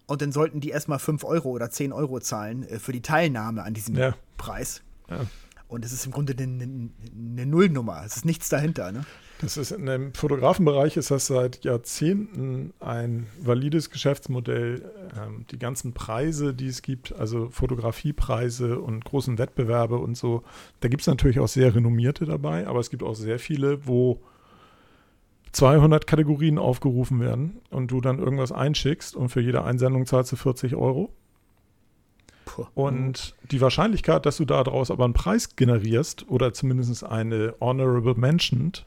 Und 0.05 0.21
dann 0.21 0.31
sollten 0.31 0.59
die 0.61 0.69
erstmal 0.69 0.99
5 0.99 1.23
Euro 1.23 1.49
oder 1.49 1.69
10 1.69 1.91
Euro 1.93 2.19
zahlen 2.19 2.63
äh, 2.63 2.79
für 2.79 2.91
die 2.93 3.01
Teilnahme 3.01 3.63
an 3.63 3.73
diesem 3.73 3.95
Ja. 3.95 4.15
Preis. 4.37 4.81
Ja. 5.09 5.25
Und 5.67 5.83
es 5.83 5.91
ist 5.91 6.05
im 6.05 6.11
Grunde 6.13 6.33
eine, 6.37 6.63
eine, 6.63 7.45
Nullnummer. 7.45 8.01
Es 8.05 8.17
ist 8.17 8.25
nichts 8.25 8.47
dahinter, 8.47 8.91
ne? 8.91 9.05
Das 9.39 9.57
ist 9.57 9.71
in 9.71 9.85
dem 9.85 10.13
Fotografenbereich 10.13 10.97
ist 10.97 11.11
das 11.11 11.27
seit 11.27 11.63
Jahrzehnten 11.63 12.73
ein 12.79 13.27
valides 13.39 13.91
Geschäftsmodell. 13.91 14.89
Ähm, 15.15 15.45
die 15.51 15.59
ganzen 15.59 15.93
Preise, 15.93 16.53
die 16.53 16.67
es 16.67 16.81
gibt, 16.81 17.13
also 17.13 17.49
Fotografiepreise 17.49 18.79
und 18.79 19.05
großen 19.05 19.37
Wettbewerbe 19.37 19.97
und 19.97 20.15
so, 20.17 20.43
da 20.79 20.87
gibt 20.87 21.01
es 21.01 21.07
natürlich 21.07 21.39
auch 21.39 21.49
sehr 21.49 21.75
renommierte 21.75 22.25
dabei, 22.25 22.65
aber 22.65 22.79
es 22.79 22.89
gibt 22.89 23.03
auch 23.03 23.15
sehr 23.15 23.37
viele, 23.37 23.85
wo 23.85 24.21
200 25.51 26.07
Kategorien 26.07 26.57
aufgerufen 26.57 27.19
werden 27.19 27.59
und 27.69 27.91
du 27.91 28.01
dann 28.01 28.19
irgendwas 28.19 28.51
einschickst 28.51 29.15
und 29.15 29.29
für 29.29 29.41
jede 29.41 29.63
Einsendung 29.63 30.05
zahlst 30.05 30.31
du 30.31 30.35
40 30.35 30.75
Euro. 30.75 31.11
Und 32.73 33.35
die 33.51 33.61
Wahrscheinlichkeit, 33.61 34.25
dass 34.25 34.37
du 34.37 34.45
daraus 34.45 34.91
aber 34.91 35.05
einen 35.05 35.13
Preis 35.13 35.55
generierst 35.55 36.29
oder 36.29 36.53
zumindest 36.53 37.03
eine 37.03 37.55
Honorable 37.59 38.15
Mentioned, 38.15 38.85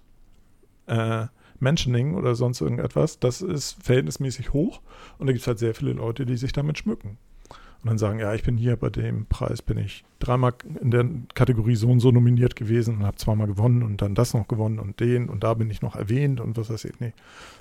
äh, 0.86 1.26
Mentioning 1.60 2.14
oder 2.14 2.34
sonst 2.34 2.60
irgendetwas, 2.60 3.18
das 3.18 3.42
ist 3.42 3.76
verhältnismäßig 3.82 4.52
hoch. 4.52 4.80
Und 5.18 5.26
da 5.26 5.32
gibt 5.32 5.42
es 5.42 5.46
halt 5.46 5.58
sehr 5.58 5.74
viele 5.74 5.92
Leute, 5.92 6.26
die 6.26 6.36
sich 6.36 6.52
damit 6.52 6.78
schmücken. 6.78 7.18
Und 7.82 7.88
dann 7.88 7.98
sagen, 7.98 8.18
ja, 8.18 8.34
ich 8.34 8.42
bin 8.42 8.58
hier 8.58 8.76
bei 8.76 8.90
dem 8.90 9.24
Preis, 9.26 9.62
bin 9.62 9.78
ich 9.78 10.04
dreimal 10.18 10.52
in 10.82 10.90
der 10.90 11.06
Kategorie 11.34 11.76
so 11.76 11.88
und 11.88 12.00
so 12.00 12.10
nominiert 12.10 12.54
gewesen 12.54 12.96
und 12.96 13.06
habe 13.06 13.16
zweimal 13.16 13.46
gewonnen 13.46 13.82
und 13.82 14.02
dann 14.02 14.14
das 14.14 14.34
noch 14.34 14.48
gewonnen 14.48 14.78
und 14.78 15.00
den 15.00 15.30
und 15.30 15.44
da 15.44 15.54
bin 15.54 15.70
ich 15.70 15.80
noch 15.80 15.96
erwähnt 15.96 16.40
und 16.40 16.58
was 16.58 16.68
weiß 16.68 16.84
ich. 16.84 17.00
Nee. 17.00 17.14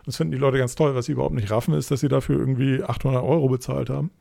Das 0.06 0.18
finden 0.18 0.32
die 0.32 0.38
Leute 0.38 0.58
ganz 0.58 0.76
toll. 0.76 0.94
Was 0.94 1.06
sie 1.06 1.14
überhaupt 1.14 1.36
nicht 1.36 1.52
raffen, 1.52 1.74
ist, 1.74 1.90
dass 1.90 2.02
sie 2.02 2.10
dafür 2.10 2.38
irgendwie 2.38 2.84
800 2.84 3.24
Euro 3.24 3.48
bezahlt 3.48 3.90
haben 3.90 4.12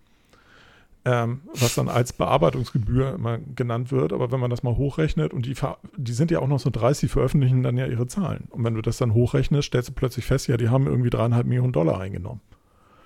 ähm, 1.11 1.41
was 1.55 1.75
dann 1.75 1.89
als 1.89 2.13
Bearbeitungsgebühr 2.13 3.15
immer 3.15 3.39
genannt 3.39 3.91
wird. 3.91 4.13
Aber 4.13 4.31
wenn 4.31 4.41
man 4.41 4.51
das 4.51 4.63
mal 4.63 4.77
hochrechnet 4.77 5.33
und 5.33 5.47
die, 5.47 5.55
die 5.97 6.13
sind 6.13 6.31
ja 6.31 6.41
auch 6.41 6.49
noch 6.49 6.61
so 6.61 6.69
dreist, 6.71 7.01
die 7.01 7.09
veröffentlichen 7.09 7.63
dann 7.63 7.79
ja 7.79 7.87
ihre 7.87 8.07
Zahlen. 8.09 8.45
Und 8.51 8.63
wenn 8.65 8.75
du 8.75 8.83
das 8.83 8.99
dann 8.99 9.15
hochrechnest, 9.15 9.69
stellst 9.69 9.89
du 9.89 9.93
plötzlich 9.95 10.27
fest, 10.27 10.49
ja, 10.49 10.57
die 10.59 10.69
haben 10.69 10.87
irgendwie 10.87 11.11
dreieinhalb 11.11 11.47
Millionen 11.47 11.73
Dollar 11.73 11.99
eingenommen 11.99 12.41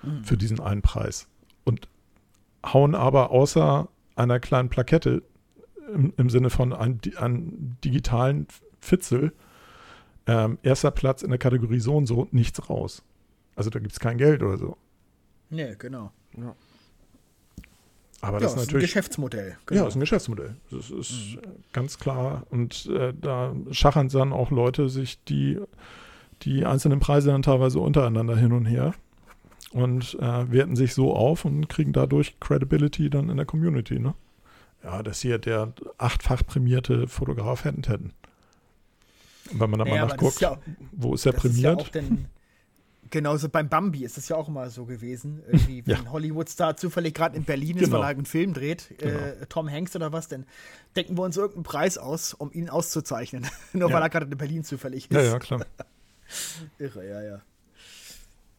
Mhm. 0.03 0.24
für 0.24 0.36
diesen 0.36 0.59
einen 0.59 0.82
Preis. 0.82 1.28
Und 1.64 1.86
hauen 2.64 2.94
aber 2.96 3.30
außer 3.30 3.88
einer 4.16 4.40
kleinen 4.40 4.68
Plakette 4.68 5.22
im, 5.94 6.12
im 6.16 6.28
Sinne 6.28 6.50
von 6.50 6.72
einem, 6.72 6.98
einem 7.16 7.76
digitalen 7.84 8.46
Fitzel 8.80 9.32
ähm, 10.26 10.59
erster 10.62 10.90
Platz 10.90 11.22
in 11.22 11.30
der 11.30 11.38
Kategorie 11.38 11.80
so 11.80 11.96
und 11.96 12.07
so 12.07 12.26
nichts 12.32 12.68
raus. 12.68 13.03
Also 13.55 13.70
da 13.70 13.78
gibt 13.78 13.92
es 13.92 14.00
kein 14.00 14.18
Geld 14.18 14.42
oder 14.42 14.57
so. 14.57 14.76
Nee, 15.50 15.74
genau. 15.78 16.11
Ja. 16.36 16.55
Aber 18.22 18.38
ja, 18.38 18.44
das 18.44 18.52
ist 18.52 18.56
ist 18.56 18.62
ein 18.62 18.66
natürlich 18.66 18.86
Geschäftsmodell. 18.86 19.58
genau. 19.66 19.82
Ja, 19.82 19.88
ist 19.88 19.96
ein 19.96 20.00
Geschäftsmodell. 20.00 20.56
Das 20.70 20.90
ist 20.90 21.34
äh, 21.34 21.46
ganz 21.72 21.98
klar. 21.98 22.46
Und 22.50 22.86
äh, 22.86 23.12
da 23.20 23.54
schachern 23.72 24.08
dann 24.08 24.32
auch 24.32 24.50
Leute 24.50 24.88
sich 24.88 25.22
die, 25.24 25.58
die 26.42 26.64
einzelnen 26.64 27.00
Preise 27.00 27.30
dann 27.30 27.42
teilweise 27.42 27.80
untereinander 27.80 28.36
hin 28.36 28.52
und 28.52 28.64
her 28.64 28.94
und 29.72 30.16
äh, 30.20 30.50
werten 30.50 30.76
sich 30.76 30.94
so 30.94 31.14
auf 31.14 31.44
und 31.44 31.68
kriegen 31.68 31.92
dadurch 31.92 32.38
Credibility 32.40 33.10
dann 33.10 33.28
in 33.28 33.36
der 33.36 33.46
Community. 33.46 33.98
Ne? 33.98 34.14
Ja, 34.84 35.02
das 35.02 35.20
hier 35.20 35.38
der 35.38 35.72
achtfach 35.98 36.46
prämierte 36.46 37.08
Fotograf 37.08 37.64
hätten 37.64 37.82
wenn 39.50 39.70
man 39.70 39.78
dann 39.78 39.88
Naja, 39.88 40.02
mal 40.02 40.08
nachguckt, 40.08 40.34
ist 40.34 40.40
ja, 40.40 40.58
wo 40.92 41.14
ist 41.14 41.26
er 41.26 41.32
das 41.32 41.44
ist 41.44 41.58
ja 41.58 41.74
prämiert? 41.74 41.92
Genauso 43.12 43.48
beim 43.48 43.68
Bambi 43.68 44.04
ist 44.04 44.16
das 44.16 44.28
ja 44.28 44.34
auch 44.36 44.48
immer 44.48 44.68
so 44.70 44.84
gewesen. 44.86 45.40
Irgendwie, 45.46 45.86
wenn 45.86 45.94
Ja. 45.94 46.00
ein 46.00 46.10
Hollywood-Star 46.10 46.76
zufällig 46.76 47.14
gerade 47.14 47.36
in 47.36 47.44
Berlin 47.44 47.76
ist, 47.76 47.84
Genau. 47.84 47.98
weil 47.98 48.06
er 48.06 48.08
einen 48.08 48.26
Film 48.26 48.52
dreht, 48.54 48.92
Genau. 48.98 49.16
äh, 49.16 49.46
Tom 49.48 49.70
Hanks 49.70 49.94
oder 49.94 50.12
was, 50.12 50.26
dann 50.26 50.46
denken 50.96 51.16
wir 51.16 51.22
uns 51.22 51.36
irgendeinen 51.36 51.62
Preis 51.62 51.98
aus, 51.98 52.34
um 52.34 52.50
ihn 52.52 52.68
auszuzeichnen. 52.68 53.46
Nur 53.72 53.88
Ja. 53.90 53.94
weil 53.94 54.02
er 54.02 54.10
gerade 54.10 54.26
in 54.26 54.36
Berlin 54.36 54.64
zufällig 54.64 55.04
ist. 55.08 55.14
ja, 55.14 55.22
ja, 55.22 55.38
klar. 55.38 55.64
Irre, 56.78 57.08
ja, 57.08 57.22
ja. 57.22 57.42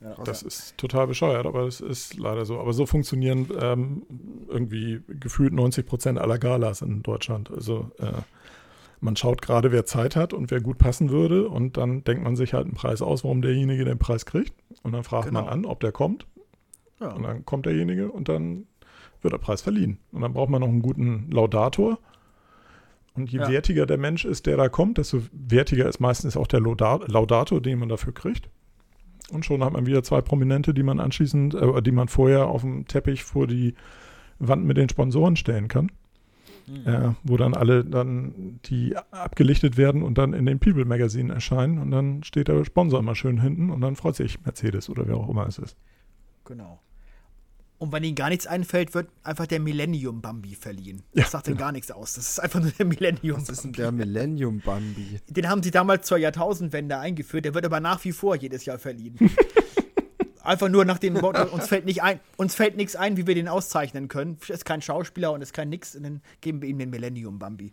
ja 0.02 0.16
Das 0.24 0.44
ist 0.44 0.78
total 0.78 1.08
bescheuert, 1.08 1.46
aber 1.46 1.64
es 1.68 1.82
ist 1.82 2.16
leider 2.18 2.46
so. 2.46 2.60
Aber 2.60 2.72
so 2.74 2.86
funktionieren 2.86 3.50
ähm, 3.60 4.04
irgendwie 4.48 5.02
gefühlt 5.08 5.54
90 5.54 5.86
Prozent 5.86 6.20
aller 6.20 6.38
Galas 6.38 6.82
in 6.82 7.02
Deutschland. 7.04 7.50
Also 7.52 7.92
äh, 8.00 8.12
man 9.04 9.16
schaut 9.16 9.42
gerade, 9.42 9.72
wer 9.72 9.86
Zeit 9.86 10.16
hat 10.16 10.34
und 10.34 10.50
wer 10.52 10.62
gut 10.62 10.78
passen 10.78 11.10
würde 11.10 11.48
und 11.50 11.78
dann 11.78 12.04
denkt 12.04 12.24
man 12.24 12.36
sich 12.36 12.54
halt 12.54 12.66
einen 12.66 12.74
Preis 12.76 13.02
aus, 13.02 13.24
warum 13.24 13.42
derjenige 13.42 13.86
den 13.86 14.00
Preis 14.00 14.26
kriegt. 14.26 14.54
Und 14.82 14.94
dann 14.94 15.04
fragt 15.04 15.32
man 15.32 15.44
Genau. 15.44 15.54
an, 15.54 15.66
ob 15.66 15.80
der 15.82 15.92
kommt. 15.92 16.26
ja. 17.00 17.12
Und 17.12 17.24
dann 17.24 17.46
kommt 17.46 17.66
derjenige 17.66 18.10
und 18.12 18.30
dann 18.30 18.66
wird 19.22 19.34
der 19.34 19.38
Preis 19.40 19.62
verliehen. 19.62 19.98
Und 20.12 20.22
dann 20.22 20.34
braucht 20.34 20.50
man 20.50 20.62
noch 20.62 20.68
einen 20.70 20.82
guten 20.82 21.30
Laudator. 21.32 22.00
Und 23.16 23.32
je 23.32 23.40
Ja. 23.40 23.50
wertiger 23.50 23.86
der 23.86 23.98
Mensch 23.98 24.26
ist, 24.26 24.46
der 24.46 24.58
da 24.58 24.70
kommt, 24.70 24.98
desto 24.98 25.22
wertiger 25.34 25.88
ist 25.88 26.00
meistens 26.00 26.36
auch 26.38 26.48
der 26.48 26.62
Lauda- 26.62 27.02
Laudator, 27.08 27.62
den 27.62 27.80
man 27.80 27.90
dafür 27.90 28.14
kriegt. 28.14 28.50
Und 29.32 29.46
schon 29.46 29.64
hat 29.64 29.74
man 29.74 29.86
wieder 29.86 30.04
zwei 30.04 30.22
Prominente, 30.22 30.74
die 30.74 30.84
man 30.84 31.00
anschließend, 31.00 31.56
äh, 31.56 31.82
die 31.82 31.92
man 31.92 32.08
vorher 32.08 32.48
auf 32.48 32.62
dem 32.62 32.88
Teppich 32.88 33.24
vor 33.24 33.48
die 33.48 33.74
Wand 34.40 34.66
mit 34.66 34.78
den 34.78 34.90
Sponsoren 34.90 35.36
stellen 35.36 35.68
kann. 35.68 35.92
Mhm. 36.68 36.88
Äh, 36.88 37.10
wo 37.24 37.38
dann 37.38 37.54
alle 37.54 37.84
dann, 37.84 38.60
die 38.66 38.96
abgelichtet 39.12 39.78
werden 39.78 40.02
und 40.04 40.18
dann 40.18 40.34
in 40.34 40.46
den 40.46 40.60
People 40.60 40.86
Magazine 40.86 41.34
erscheinen. 41.34 41.78
Und 41.80 41.92
dann 41.92 42.24
steht 42.24 42.48
der 42.48 42.64
Sponsor 42.66 43.00
immer 43.00 43.16
schön 43.16 43.42
hinten 43.42 43.70
und 43.70 43.82
dann 43.82 43.96
freut 43.96 44.16
sich 44.16 44.44
Mercedes 44.46 44.90
oder 44.90 45.08
wer 45.08 45.18
auch 45.18 45.30
immer 45.30 45.48
es 45.48 45.58
ist. 45.58 45.76
Genau. 46.46 46.80
Und 47.80 47.92
wenn 47.92 48.04
ihnen 48.06 48.16
gar 48.16 48.30
nichts 48.30 48.48
einfällt, 48.48 48.94
wird 48.94 49.10
einfach 49.24 49.46
der 49.46 49.60
Millennium 49.60 50.22
Bambi 50.22 50.56
verliehen. 50.56 51.04
Ja, 51.14 51.24
Das 51.24 51.32
sagt 51.32 51.50
ihnen 51.50 51.58
gar 51.58 51.74
nichts 51.74 51.92
aus. 51.92 52.14
Das 52.14 52.30
ist 52.30 52.40
einfach 52.40 52.62
nur 52.62 52.72
der 52.72 52.86
Millennium 52.86 53.42
Was 53.42 53.50
ist 53.50 53.64
denn 53.66 53.74
Bambi. 53.74 53.82
der 53.82 53.92
Millennium 53.92 54.62
Bambi? 54.62 55.20
Den 55.28 55.50
haben 55.50 55.62
sie 55.62 55.72
damals 55.72 56.08
zur 56.08 56.18
Jahrtausendwende 56.18 56.98
eingeführt. 56.98 57.44
Der 57.44 57.54
wird 57.54 57.66
aber 57.66 57.82
nach 57.82 58.02
wie 58.06 58.14
vor 58.14 58.38
jedes 58.38 58.64
Jahr 58.64 58.80
verliehen. 58.80 59.18
Einfach 60.44 60.68
nur 60.68 60.84
nach 60.84 61.00
dem 61.00 61.14
Motto, 61.14 61.42
uns 61.54 61.68
fällt 61.68 61.86
nicht 61.86 62.04
ein, 62.04 62.20
uns 62.36 62.54
fällt 62.54 62.76
nichts 62.76 62.96
ein, 62.98 63.16
wie 63.16 63.26
wir 63.28 63.34
den 63.36 63.48
auszeichnen 63.48 64.10
können. 64.10 64.38
Ist 64.50 64.66
kein 64.66 64.82
Schauspieler 64.82 65.32
und 65.32 65.42
ist 65.42 65.54
kein 65.54 65.70
nix. 65.70 65.96
Und 65.96 66.04
dann 66.04 66.22
geben 66.42 66.62
wir 66.62 66.68
ihm 66.68 66.78
den 66.80 66.90
Millennium 66.90 67.40
Bambi. 67.40 67.72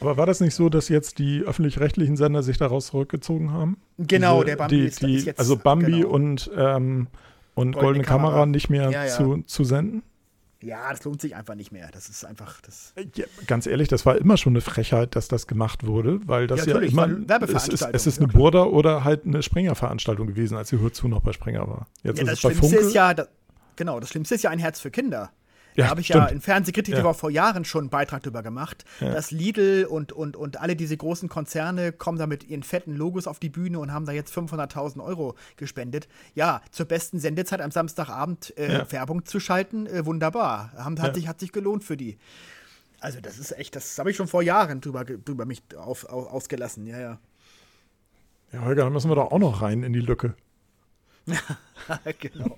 Aber 0.00 0.16
war 0.18 0.26
das 0.26 0.40
nicht 0.40 0.54
so, 0.54 0.68
dass 0.68 0.88
jetzt 0.90 1.18
die 1.18 1.40
öffentlich-rechtlichen 1.40 2.16
Sender 2.16 2.42
sich 2.42 2.58
daraus 2.58 2.88
zurückgezogen 2.88 3.52
haben? 3.52 3.78
Genau, 3.98 4.36
Diese- 4.42 4.46
der 4.46 4.56
Bambi 4.56 4.76
die, 4.76 4.84
ist, 4.86 5.02
die, 5.02 5.14
ist 5.16 5.26
jetzt. 5.26 5.38
Also 5.38 5.56
Bambi 5.56 5.92
genau. 5.92 6.08
und, 6.08 6.50
ähm, 6.56 7.06
und 7.54 7.72
Goldene 7.72 7.80
Goldene 7.80 8.04
Kamera, 8.04 8.30
Kamera. 8.32 8.46
nicht 8.46 8.68
mehr 8.70 8.90
Ja, 8.90 9.04
ja. 9.06 9.10
Zu, 9.10 9.42
zu 9.46 9.64
senden? 9.64 10.02
Ja, 10.62 10.90
das 10.90 11.02
lohnt 11.04 11.20
sich 11.22 11.34
einfach 11.34 11.54
nicht 11.54 11.72
mehr. 11.72 11.88
Das 11.92 12.08
ist 12.08 12.24
einfach. 12.24 12.60
Das, 12.60 12.92
Ja, 13.16 13.24
ganz 13.46 13.66
ehrlich, 13.66 13.88
das 13.88 14.04
war 14.04 14.16
immer 14.16 14.36
schon 14.36 14.52
eine 14.52 14.60
Frechheit, 14.60 15.16
dass 15.16 15.28
das 15.28 15.46
gemacht 15.46 15.86
wurde, 15.86 16.20
weil 16.26 16.46
das 16.46 16.66
Ja, 16.66 16.78
ja, 16.78 16.86
immer, 16.86 17.08
es 17.42 17.68
ist, 17.68 17.82
es 17.82 18.06
ist 18.06 18.16
ja, 18.16 18.22
eine 18.22 18.28
klar. 18.28 18.40
Burda 18.40 18.64
oder 18.64 19.04
halt 19.04 19.24
eine 19.24 19.42
Springer-Veranstaltung 19.42 20.26
gewesen, 20.26 20.56
als 20.56 20.68
die 20.68 20.78
Hör 20.78 20.92
zu 20.92 21.08
noch 21.08 21.20
bei 21.20 21.32
Springer 21.32 21.66
war. 21.66 21.86
Jetzt 22.02 22.18
ja, 22.18 22.24
ist 22.24 22.30
das 22.30 22.38
es 22.38 22.42
bei 22.42 22.50
Schlimmste 22.50 22.76
Funke. 22.76 22.88
ist 22.88 22.94
ja. 22.94 23.14
Das, 23.14 23.28
genau, 23.76 24.00
das 24.00 24.10
Schlimmste 24.10 24.34
ist 24.34 24.42
ja 24.42 24.50
ein 24.50 24.58
Herz 24.58 24.80
für 24.80 24.90
Kinder. 24.90 25.30
Ja, 25.76 25.84
da 25.84 25.90
habe 25.90 26.00
ich 26.00 26.06
stimmt. 26.08 26.24
ja 26.24 26.28
in 26.30 26.40
Fernsehkritik 26.40 26.94
Ja. 26.94 27.12
Vor 27.12 27.30
Jahren 27.30 27.64
schon 27.64 27.82
einen 27.82 27.90
Beitrag 27.90 28.22
drüber 28.22 28.42
gemacht, 28.42 28.84
Ja. 29.00 29.12
dass 29.12 29.30
Lidl 29.30 29.86
und, 29.88 30.12
und, 30.12 30.36
und 30.36 30.60
alle 30.60 30.76
diese 30.76 30.96
großen 30.96 31.28
Konzerne 31.28 31.92
kommen 31.92 32.18
da 32.18 32.26
mit 32.26 32.44
ihren 32.44 32.62
fetten 32.62 32.94
Logos 32.96 33.26
auf 33.26 33.38
die 33.38 33.48
Bühne 33.50 33.78
und 33.78 33.92
haben 33.92 34.04
da 34.06 34.12
jetzt 34.12 34.36
500.000 34.36 35.02
Euro 35.02 35.36
gespendet. 35.56 36.08
Ja, 36.34 36.60
zur 36.70 36.86
besten 36.86 37.18
Sendezeit 37.20 37.60
am 37.60 37.70
Samstagabend 37.70 38.56
äh, 38.58 38.72
Ja. 38.78 38.92
Werbung 38.92 39.24
zu 39.24 39.38
schalten, 39.40 39.86
äh, 39.86 40.04
wunderbar. 40.06 40.72
Haben, 40.76 41.00
hat, 41.00 41.14
sich, 41.14 41.28
hat 41.28 41.40
sich 41.40 41.52
gelohnt 41.52 41.84
für 41.84 41.96
die. 41.96 42.18
Also 43.00 43.20
das 43.20 43.38
ist 43.38 43.52
echt, 43.52 43.76
das 43.76 43.98
habe 43.98 44.10
ich 44.10 44.16
schon 44.16 44.28
vor 44.28 44.42
Jahren 44.42 44.80
drüber, 44.80 45.04
drüber 45.04 45.46
mich 45.46 45.62
auf, 45.76 46.04
auf, 46.04 46.26
ausgelassen, 46.32 46.86
ja, 46.86 46.98
ja. 47.00 47.18
Ja, 48.52 48.62
Holger, 48.64 48.84
dann 48.84 48.92
müssen 48.92 49.08
wir 49.10 49.14
doch 49.14 49.30
auch 49.30 49.38
noch 49.38 49.62
rein 49.62 49.82
in 49.84 49.92
die 49.92 50.00
Lücke. 50.00 50.34
genau. 52.18 52.56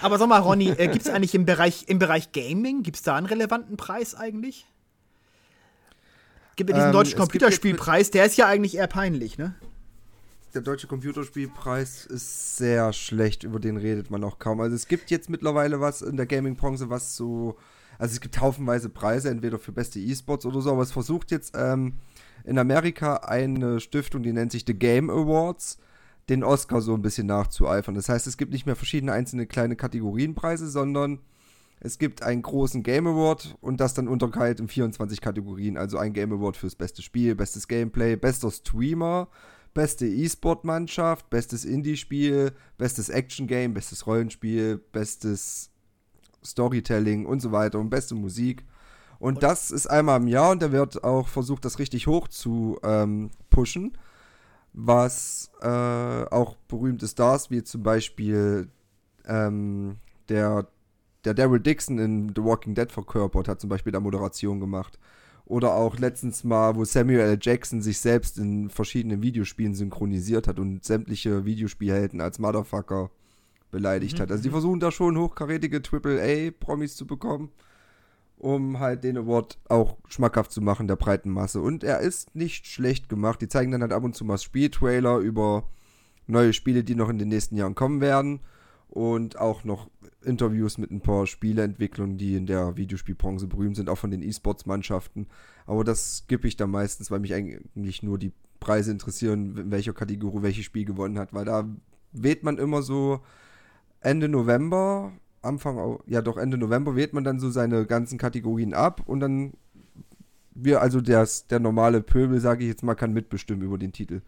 Aber 0.00 0.18
sag 0.18 0.28
mal, 0.28 0.40
Ronny, 0.40 0.70
äh, 0.70 0.88
gibt 0.88 1.06
es 1.06 1.08
eigentlich 1.12 1.34
im 1.34 1.44
Bereich, 1.44 1.84
im 1.88 1.98
Bereich 1.98 2.32
Gaming, 2.32 2.82
gibt 2.82 2.96
es 2.96 3.02
da 3.02 3.16
einen 3.16 3.26
relevanten 3.26 3.76
Preis 3.76 4.14
eigentlich? 4.14 4.66
Gibt 6.56 6.70
ja 6.70 6.76
diesen 6.76 6.88
Ähm, 6.88 6.92
deutschen 6.92 7.14
es 7.14 7.18
Computerspielpreis, 7.18 8.10
der 8.10 8.26
ist 8.26 8.36
ja 8.36 8.46
eigentlich 8.46 8.76
eher 8.76 8.86
peinlich, 8.86 9.38
ne? 9.38 9.54
der 10.54 10.62
deutsche 10.62 10.86
Computerspielpreis 10.86 12.06
ist 12.06 12.56
sehr 12.56 12.92
schlecht, 12.92 13.42
über 13.44 13.58
den 13.58 13.76
redet 13.76 14.10
man 14.10 14.22
auch 14.24 14.38
kaum. 14.38 14.60
Also 14.60 14.76
es 14.76 14.86
gibt 14.86 15.10
jetzt 15.10 15.30
mittlerweile 15.30 15.80
was 15.80 16.02
in 16.02 16.16
der 16.16 16.26
Gaming-Branche, 16.26 16.90
was 16.90 17.16
so, 17.16 17.56
also 17.98 18.12
es 18.12 18.20
gibt 18.20 18.40
haufenweise 18.40 18.88
Preise, 18.88 19.30
entweder 19.30 19.58
für 19.58 19.72
beste 19.72 19.98
E-Sports 19.98 20.44
oder 20.44 20.60
so, 20.60 20.70
aber 20.70 20.82
es 20.82 20.92
versucht 20.92 21.30
jetzt 21.30 21.54
ähm, 21.56 21.94
in 22.44 22.58
Amerika 22.58 23.16
eine 23.16 23.80
Stiftung, 23.80 24.22
die 24.22 24.32
nennt 24.32 24.52
sich 24.52 24.64
The 24.66 24.74
Game 24.74 25.08
Awards, 25.08 25.78
den 26.28 26.44
Oscar 26.44 26.80
so 26.80 26.94
ein 26.94 27.02
bisschen 27.02 27.26
nachzueifern. 27.26 27.94
Das 27.94 28.08
heißt, 28.08 28.26
es 28.26 28.36
gibt 28.36 28.52
nicht 28.52 28.66
mehr 28.66 28.76
verschiedene 28.76 29.12
einzelne 29.12 29.46
kleine 29.46 29.76
Kategorienpreise, 29.76 30.68
sondern 30.68 31.20
es 31.80 31.98
gibt 31.98 32.22
einen 32.22 32.42
großen 32.42 32.84
Game 32.84 33.08
Award 33.08 33.56
und 33.60 33.80
das 33.80 33.94
dann 33.94 34.06
unterteilt 34.06 34.60
in 34.60 34.68
24 34.68 35.20
Kategorien. 35.20 35.76
Also 35.76 35.98
ein 35.98 36.12
Game 36.12 36.32
Award 36.32 36.56
fürs 36.56 36.76
beste 36.76 37.02
Spiel, 37.02 37.34
bestes 37.34 37.66
Gameplay, 37.66 38.14
bester 38.14 38.52
Streamer, 38.52 39.28
beste 39.74 40.06
E-Sport-Mannschaft, 40.06 41.28
bestes 41.28 41.64
Indie-Spiel, 41.64 42.52
bestes 42.78 43.08
Action-Game, 43.08 43.74
bestes 43.74 44.06
Rollenspiel, 44.06 44.78
bestes 44.92 45.70
Storytelling 46.44 47.26
und 47.26 47.40
so 47.40 47.50
weiter 47.50 47.80
und 47.80 47.90
beste 47.90 48.14
Musik. 48.14 48.64
Und, 49.18 49.34
und 49.34 49.42
das 49.42 49.72
ist 49.72 49.88
einmal 49.88 50.20
im 50.20 50.28
Jahr 50.28 50.52
und 50.52 50.62
da 50.62 50.70
wird 50.70 51.02
auch 51.02 51.26
versucht, 51.26 51.64
das 51.64 51.80
richtig 51.80 52.06
hoch 52.06 52.28
zu 52.28 52.78
ähm, 52.84 53.30
pushen. 53.50 53.96
Was 54.74 55.50
äh, 55.60 55.66
auch 55.66 56.56
berühmte 56.68 57.06
Stars 57.06 57.50
wie 57.50 57.62
zum 57.62 57.82
Beispiel 57.82 58.68
ähm, 59.26 59.96
der 60.28 60.66
der 61.24 61.34
Daryl 61.34 61.60
Dixon 61.60 61.98
in 61.98 62.32
The 62.34 62.42
Walking 62.42 62.74
Dead 62.74 62.90
verkörpert, 62.90 63.48
hat 63.48 63.60
zum 63.60 63.70
Beispiel 63.70 63.92
da 63.92 64.00
Moderation 64.00 64.60
gemacht. 64.60 64.98
Oder 65.44 65.74
auch 65.74 65.98
letztens 65.98 66.44
mal, 66.44 66.76
wo 66.76 66.84
Samuel 66.84 67.20
L. 67.20 67.38
Jackson 67.40 67.82
sich 67.82 68.00
selbst 68.00 68.38
in 68.38 68.70
verschiedenen 68.70 69.22
Videospielen 69.22 69.74
synchronisiert 69.74 70.48
hat 70.48 70.58
und 70.58 70.84
sämtliche 70.84 71.44
Videospielhelden 71.44 72.20
als 72.20 72.38
Motherfucker 72.38 73.10
beleidigt 73.70 74.18
mhm. 74.18 74.22
hat. 74.22 74.30
Also 74.30 74.42
die 74.42 74.50
versuchen 74.50 74.80
da 74.80 74.90
schon 74.90 75.18
hochkarätige 75.18 75.82
AAA-Promis 75.82 76.96
zu 76.96 77.06
bekommen, 77.06 77.50
um 78.42 78.80
halt 78.80 79.04
den 79.04 79.16
Award 79.16 79.56
auch 79.68 79.96
schmackhaft 80.08 80.50
zu 80.50 80.60
machen 80.60 80.88
der 80.88 80.96
breiten 80.96 81.30
Masse. 81.30 81.60
Und 81.60 81.84
er 81.84 82.00
ist 82.00 82.34
nicht 82.34 82.66
schlecht 82.66 83.08
gemacht. 83.08 83.40
Die 83.40 83.48
zeigen 83.48 83.70
dann 83.70 83.82
halt 83.82 83.92
ab 83.92 84.02
und 84.02 84.16
zu 84.16 84.24
mal 84.24 84.36
Spieltrailer 84.36 85.18
über 85.18 85.68
neue 86.26 86.52
Spiele, 86.52 86.82
die 86.82 86.96
noch 86.96 87.08
in 87.08 87.18
den 87.18 87.28
nächsten 87.28 87.56
Jahren 87.56 87.76
kommen 87.76 88.00
werden 88.00 88.40
und 88.88 89.38
auch 89.38 89.62
noch 89.62 89.88
Interviews 90.24 90.76
mit 90.76 90.90
ein 90.90 91.00
paar 91.00 91.28
Spieleentwicklungen, 91.28 92.18
die 92.18 92.34
in 92.34 92.46
der 92.46 92.76
Videospielbranche 92.76 93.46
berühmt 93.46 93.76
sind, 93.76 93.88
auch 93.88 93.98
von 93.98 94.10
den 94.10 94.22
E-Sports-Mannschaften. 94.22 95.28
Aber 95.64 95.84
das 95.84 96.18
skippe 96.18 96.48
ich 96.48 96.56
dann 96.56 96.70
meistens, 96.70 97.12
weil 97.12 97.20
mich 97.20 97.34
eigentlich 97.34 98.02
nur 98.02 98.18
die 98.18 98.32
Preise 98.58 98.90
interessieren, 98.90 99.56
in 99.56 99.70
welcher 99.70 99.92
Kategorie 99.92 100.42
welches 100.42 100.64
Spiel 100.64 100.84
gewonnen 100.84 101.18
hat, 101.18 101.32
weil 101.32 101.44
da 101.44 101.68
wählt 102.10 102.42
man 102.42 102.58
immer 102.58 102.82
so 102.82 103.20
Ende 104.00 104.28
November, 104.28 105.12
Anfang, 105.42 105.98
ja 106.06 106.22
doch 106.22 106.36
Ende 106.36 106.56
November 106.56 106.96
wählt 106.96 107.12
man 107.12 107.24
dann 107.24 107.40
so 107.40 107.50
seine 107.50 107.86
ganzen 107.86 108.18
Kategorien 108.18 108.74
ab 108.74 109.02
und 109.06 109.20
dann 109.20 109.52
wir, 110.54 110.82
also 110.82 111.00
der, 111.00 111.26
der 111.50 111.60
normale 111.60 112.02
Pöbel, 112.02 112.40
sage 112.40 112.64
ich 112.64 112.68
jetzt 112.68 112.82
mal, 112.82 112.94
kann 112.94 113.12
mitbestimmen 113.12 113.64
über 113.64 113.78
den 113.78 113.92
Titel. 113.92 114.20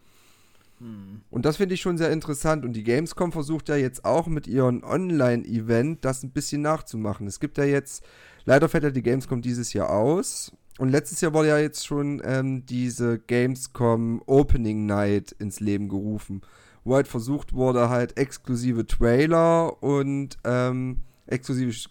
Und 1.29 1.45
das 1.45 1.57
finde 1.57 1.75
ich 1.75 1.81
schon 1.81 1.97
sehr 1.97 2.11
interessant. 2.11 2.65
Und 2.65 2.73
die 2.73 2.83
Gamescom 2.83 3.31
versucht 3.31 3.69
ja 3.69 3.75
jetzt 3.75 4.05
auch 4.05 4.27
mit 4.27 4.47
ihrem 4.47 4.83
Online-Event 4.83 6.03
das 6.03 6.23
ein 6.23 6.31
bisschen 6.31 6.61
nachzumachen. 6.61 7.27
Es 7.27 7.39
gibt 7.39 7.57
ja 7.57 7.63
jetzt, 7.63 8.03
leider 8.45 8.69
fällt 8.69 8.83
ja 8.83 8.91
die 8.91 9.03
Gamescom 9.03 9.41
dieses 9.41 9.73
Jahr 9.73 9.89
aus. 9.89 10.51
Und 10.77 10.89
letztes 10.89 11.21
Jahr 11.21 11.33
wurde 11.33 11.49
ja 11.49 11.57
jetzt 11.57 11.85
schon 11.85 12.21
ähm, 12.25 12.65
diese 12.65 13.19
Gamescom 13.19 14.21
Opening 14.25 14.85
Night 14.85 15.31
ins 15.31 15.61
Leben 15.61 15.87
gerufen, 15.87 16.41
wo 16.85 16.95
halt 16.95 17.07
versucht 17.07 17.53
wurde, 17.53 17.89
halt 17.89 18.17
exklusive 18.17 18.85
Trailer 18.85 19.83
und 19.83 20.37
ähm, 20.45 21.01
exklusive, 21.25 21.89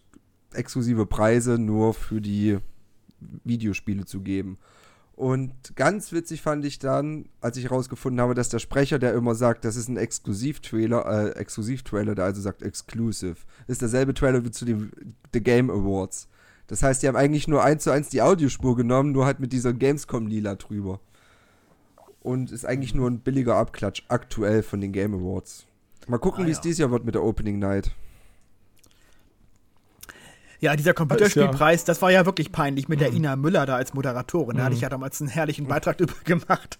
exklusive 0.55 1.05
Preise 1.05 1.59
nur 1.59 1.93
für 1.93 2.21
die 2.21 2.59
Videospiele 3.45 4.07
zu 4.07 4.21
geben. 4.21 4.57
Und 5.17 5.53
ganz 5.77 6.13
witzig 6.13 6.43
fand 6.43 6.65
ich 6.65 6.79
dann, 6.81 7.29
als 7.41 7.57
ich 7.57 7.65
herausgefunden 7.65 8.21
habe, 8.21 8.35
dass 8.35 8.49
der 8.49 8.59
Sprecher, 8.59 8.99
der 8.99 9.15
immer 9.15 9.35
sagt, 9.35 9.65
das 9.65 9.77
ist 9.77 9.89
ein 9.89 9.97
Exklusivtrailer, 9.97 11.07
äh, 11.07 11.39
Exklusivtrailer, 11.39 12.15
der 12.15 12.25
also 12.25 12.41
sagt 12.41 12.63
Exclusive, 12.63 13.37
ist 13.69 13.83
derselbe 13.83 14.15
Trailer 14.15 14.45
wie 14.45 14.51
zu 14.51 14.65
den 14.65 14.91
The 15.33 15.41
Game 15.41 15.71
Awards. 15.71 16.29
Das 16.67 16.83
heißt, 16.83 17.03
die 17.03 17.09
haben 17.09 17.17
eigentlich 17.17 17.47
nur 17.47 17.63
eins 17.63 17.85
zu 17.85 17.91
eins 17.91 18.09
die 18.09 18.23
Audiospur 18.23 18.75
genommen, 18.77 19.13
nur 19.13 19.27
halt 19.27 19.39
mit 19.39 19.53
dieser 19.53 19.73
Gamescom-Lila 19.73 20.57
drüber. 20.57 21.01
Und 22.25 22.51
ist 22.51 22.65
eigentlich 22.65 22.95
nur 22.95 23.09
ein 23.09 23.21
billiger 23.21 23.57
Abklatsch 23.57 24.03
aktuell 24.09 24.63
von 24.63 24.81
den 24.81 24.93
Game 24.93 25.15
Awards. 25.15 25.67
Mal 26.09 26.19
gucken, 26.19 26.45
ah, 26.45 26.47
wie 26.47 26.51
es 26.51 26.61
dieses 26.61 26.79
Jahr 26.79 26.91
wird 26.91 27.05
mit 27.05 27.15
der 27.15 27.23
Opening 27.23 27.59
Night. 27.59 27.93
Ja, 30.59 30.75
dieser 30.75 30.95
Computerspielpreis, 30.95 31.83
ja. 31.83 31.87
das 31.87 32.01
war 32.01 32.11
ja 32.11 32.25
wirklich 32.25 32.51
peinlich 32.51 32.89
mit 32.89 32.99
mhm. 32.99 33.05
der 33.05 33.13
Ina 33.13 33.37
Müller 33.37 33.67
da 33.67 33.77
als 33.77 33.93
Moderatorin. 33.93 34.57
Da 34.57 34.63
mhm. 34.63 34.65
hatte 34.65 34.75
ich 34.77 34.81
ja 34.81 34.89
damals 34.89 35.21
einen 35.21 35.29
herrlichen 35.29 35.67
Beitrag 35.67 35.99
drüber 35.99 36.15
gemacht. 36.25 36.79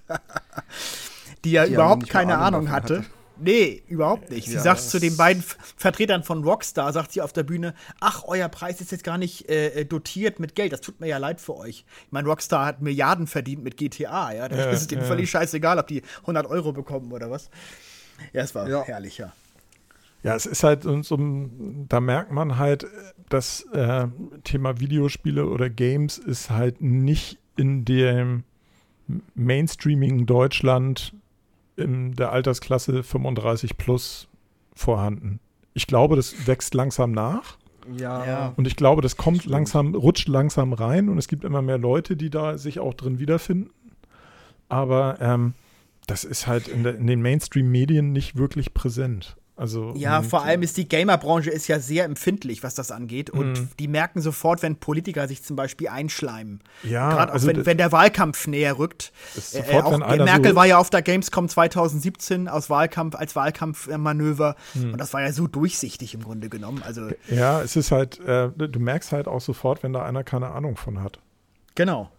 die 1.45 1.53
ja 1.53 1.67
die 1.67 1.75
überhaupt 1.75 2.09
keine 2.09 2.39
Ahnung, 2.39 2.71
hatte. 2.71 3.01
hatte. 3.01 3.11
Nee, 3.37 3.83
überhaupt 3.89 4.31
nicht. 4.31 4.47
Sie 4.47 4.55
ja, 4.55 4.61
sagt 4.61 4.81
zu 4.81 5.01
den 5.01 5.17
beiden 5.17 5.43
Vertretern 5.77 6.23
von 6.23 6.45
Rockstar, 6.45 6.93
sagt 6.93 7.13
sie 7.13 7.21
auf 7.21 7.33
der 7.33 7.43
Bühne, 7.43 7.75
ach, 8.01 8.23
euer 8.27 8.49
Preis 8.49 8.81
ist 8.81 8.93
jetzt 8.93 9.03
gar 9.03 9.19
nicht 9.19 9.49
äh, 9.49 9.81
äh 9.81 9.85
dotiert 9.85 10.39
mit 10.39 10.55
Geld. 10.55 10.73
Das 10.73 10.81
tut 10.81 11.01
mir 11.01 11.09
ja 11.09 11.19
leid 11.19 11.41
für 11.41 11.57
euch. 11.57 11.85
Ich 12.07 12.13
meine, 12.13 12.29
Rockstar 12.29 12.65
hat 12.65 12.81
Milliarden 12.81 13.27
verdient 13.27 13.65
mit 13.65 13.77
GTA, 13.77 14.33
ja. 14.33 14.49
Da 14.49 14.57
ja, 14.57 14.71
ist 14.71 14.83
es 14.83 14.87
denen 14.87 15.03
ja. 15.03 15.09
völlig 15.09 15.31
scheißegal, 15.31 15.79
ob 15.79 15.89
die 15.89 16.03
100 16.23 16.47
Euro 16.47 16.73
bekommen 16.73 17.13
oder 17.13 17.31
was. 17.31 17.51
Ja, 18.33 18.43
es 18.43 18.55
war 18.55 18.69
ja. 18.69 18.85
herrlich, 18.85 19.19
ja. 19.19 19.33
Ja, 20.23 20.35
es 20.35 20.47
ist 20.47 20.63
halt 20.63 20.85
so, 20.85 21.19
da 21.89 22.01
merkt 22.01 22.33
man 22.33 22.57
halt, 22.57 22.87
das 23.29 23.67
äh, 23.73 24.07
Thema 24.45 24.81
Videospiele 24.81 25.47
oder 25.47 25.69
Games 25.69 26.17
ist 26.19 26.51
halt 26.51 26.81
nicht 26.81 27.39
in 27.57 27.85
dem 27.85 28.45
Mainstreaming 29.35 30.25
Deutschland 30.25 31.13
in 31.77 32.15
der 32.15 32.33
Altersklasse 32.33 33.03
35 33.03 33.77
plus 33.77 34.29
vorhanden. 34.75 35.41
Ich 35.73 35.87
glaube, 35.87 36.17
das 36.17 36.47
wächst 36.47 36.75
langsam 36.75 37.13
nach. 37.13 37.59
Ja. 37.99 38.53
Und 38.57 38.67
ich 38.67 38.77
glaube, 38.77 39.03
das 39.03 39.17
kommt 39.17 39.39
Stimmt. 39.39 39.53
langsam, 39.53 39.95
rutscht 39.95 40.29
langsam 40.29 40.73
rein 40.73 41.09
und 41.09 41.19
es 41.19 41.29
gibt 41.29 41.45
immer 41.45 41.63
mehr 41.63 41.79
Leute, 41.79 42.17
die 42.17 42.31
da 42.31 42.57
sich 42.57 42.81
auch 42.81 42.95
drin 42.95 43.19
wiederfinden. 43.19 43.71
Aber 44.69 45.19
ähm, 45.21 45.55
das 46.07 46.25
ist 46.25 46.47
halt 46.47 46.69
in, 46.69 46.83
der, 46.83 46.97
in 46.97 47.07
den 47.07 47.21
Mainstream-Medien 47.23 48.13
nicht 48.13 48.37
wirklich 48.37 48.75
präsent. 48.75 49.37
Also, 49.57 49.95
ja, 49.97 50.23
vor 50.23 50.43
allem 50.43 50.63
ist 50.63 50.77
die 50.77 50.89
Gamerbranche 50.89 51.49
ist 51.49 51.69
ja 51.69 51.79
sehr 51.79 52.05
empfindlich, 52.05 52.65
was 52.65 52.75
das 52.75 52.91
angeht. 52.91 53.31
Und 53.31 53.53
mm. 53.53 53.69
die 53.79 53.87
merken 53.87 54.21
sofort, 54.21 54.63
wenn 54.63 54.77
Politiker 54.77 55.29
sich 55.29 55.45
zum 55.45 55.55
Beispiel 55.55 55.89
einschleimen. 55.89 56.61
Ja, 56.83 57.11
Gerade 57.11 57.31
auch 57.31 57.35
also 57.35 57.47
wenn, 57.47 57.65
wenn, 57.65 57.79
der 57.79 57.93
Wahlkampf 57.93 58.49
näher 58.49 58.79
rückt. 58.79 59.13
Äh, 59.37 59.41
sofort, 59.41 59.85
auch 59.85 59.99
Merkel 59.99 60.51
so 60.51 60.57
war 60.57 60.67
ja 60.67 60.79
auf 60.79 60.91
der 60.91 61.03
Gamescom 61.03 61.49
2017 61.49 62.49
aus 62.49 62.69
Wahlkampf, 62.69 63.15
als 63.15 63.37
Wahlkampfmanöver. 63.37 64.57
Mm. 64.75 64.93
Und 64.93 64.99
das 64.99 65.13
war 65.15 65.23
ja 65.23 65.33
so 65.33 65.47
durchsichtig 65.47 66.15
im 66.15 66.25
Grunde 66.25 66.49
genommen. 66.49 66.83
Also, 66.85 67.11
ja, 67.29 67.63
es 67.63 67.77
ist 67.77 67.93
halt, 67.93 68.19
äh, 68.27 68.51
du 68.51 68.81
merkst 68.81 69.13
halt 69.13 69.29
auch 69.29 69.41
sofort, 69.41 69.85
wenn 69.85 69.93
da 69.93 70.03
einer 70.03 70.25
keine 70.25 70.51
Ahnung 70.51 70.77
von 70.77 71.01
hat. 71.01 71.21
Genau. 71.77 72.11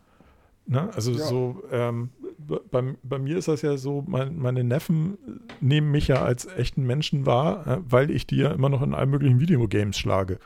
Ne? 0.67 0.89
Also 0.95 1.11
ja. 1.11 1.25
so, 1.25 1.63
ähm, 1.71 2.11
bei, 2.37 2.83
bei 3.03 3.19
mir 3.19 3.37
ist 3.37 3.47
das 3.47 3.61
ja 3.61 3.77
so, 3.77 4.03
mein, 4.07 4.37
meine 4.37 4.63
Neffen 4.63 5.17
nehmen 5.59 5.91
mich 5.91 6.07
ja 6.07 6.21
als 6.21 6.45
echten 6.45 6.83
Menschen 6.83 7.25
wahr, 7.25 7.67
äh, 7.67 7.77
weil 7.87 8.11
ich 8.11 8.27
die 8.27 8.37
ja 8.37 8.51
immer 8.51 8.69
noch 8.69 8.81
in 8.81 8.93
allen 8.93 9.09
möglichen 9.09 9.39
Videogames 9.39 9.97
schlage. 9.97 10.39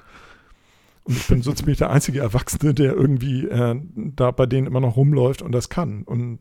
Und 1.03 1.17
ich 1.17 1.27
bin 1.27 1.41
so 1.41 1.51
ziemlich 1.53 1.77
der 1.77 1.89
einzige 1.89 2.19
Erwachsene, 2.19 2.73
der 2.73 2.93
irgendwie 2.93 3.45
äh, 3.45 3.79
da 3.95 4.31
bei 4.31 4.45
denen 4.45 4.67
immer 4.67 4.79
noch 4.79 4.95
rumläuft 4.95 5.41
und 5.41 5.51
das 5.51 5.69
kann. 5.69 6.03
Und 6.03 6.39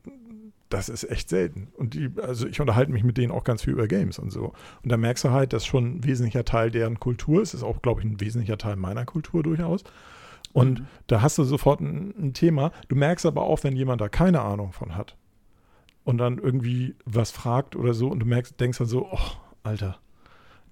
das 0.68 0.88
ist 0.88 1.11
echt 1.11 1.30
selten. 1.30 1.68
Und 1.74 1.94
die, 1.94 2.11
also 2.20 2.46
ich 2.46 2.61
unterhalte 2.61 2.92
mich 2.92 3.05
mit 3.05 3.16
denen 3.16 3.32
auch 3.32 3.44
ganz 3.44 3.62
viel 3.62 3.72
über 3.72 3.88
Games 3.88 4.18
und 4.18 4.30
so. 4.30 4.53
Und 4.82 4.92
da 4.92 4.96
merkst 4.96 5.24
du 5.24 5.30
halt, 5.30 5.53
dass 5.53 5.64
schon 5.64 5.96
ein 5.96 6.05
wesentlicher 6.05 6.44
Teil 6.44 6.70
deren 6.70 7.01
Kultur 7.01 7.40
ist. 7.40 7.55
Ist 7.55 7.62
auch, 7.62 7.80
glaube 7.80 8.03
ich, 8.03 8.07
ein 8.07 8.20
wesentlicher 8.20 8.59
Teil 8.59 8.76
meiner 8.76 9.07
Kultur 9.07 9.42
durchaus. 9.42 9.84
Und 10.53 10.80
mhm. 10.80 10.86
da 11.07 11.22
hast 11.22 11.38
du 11.38 11.44
sofort 11.44 11.80
ein, 11.80 12.12
ein, 12.18 12.34
Thema. 12.34 12.72
Du 12.88 12.96
merkst 12.96 13.24
aber 13.24 13.42
auch, 13.44 13.64
wenn 13.64 13.76
jemand 13.76 14.01
da 14.01 14.09
keine 14.09 14.42
Ahnung 14.42 14.72
von 14.72 14.96
hat 14.96 15.16
und 16.09 16.16
dann 16.16 16.38
irgendwie 16.38 16.94
was 17.04 17.30
fragt 17.30 17.76
oder 17.76 17.92
so 17.92 18.09
und 18.09 18.20
du 18.20 18.24
merkst, 18.24 18.59
denkst 18.59 18.78
dann 18.78 18.86
so, 18.86 19.11
oh, 19.12 19.30
Alter, 19.62 20.00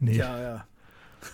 nee. 0.01 0.17
Ja, 0.17 0.41
ja. 0.41 0.67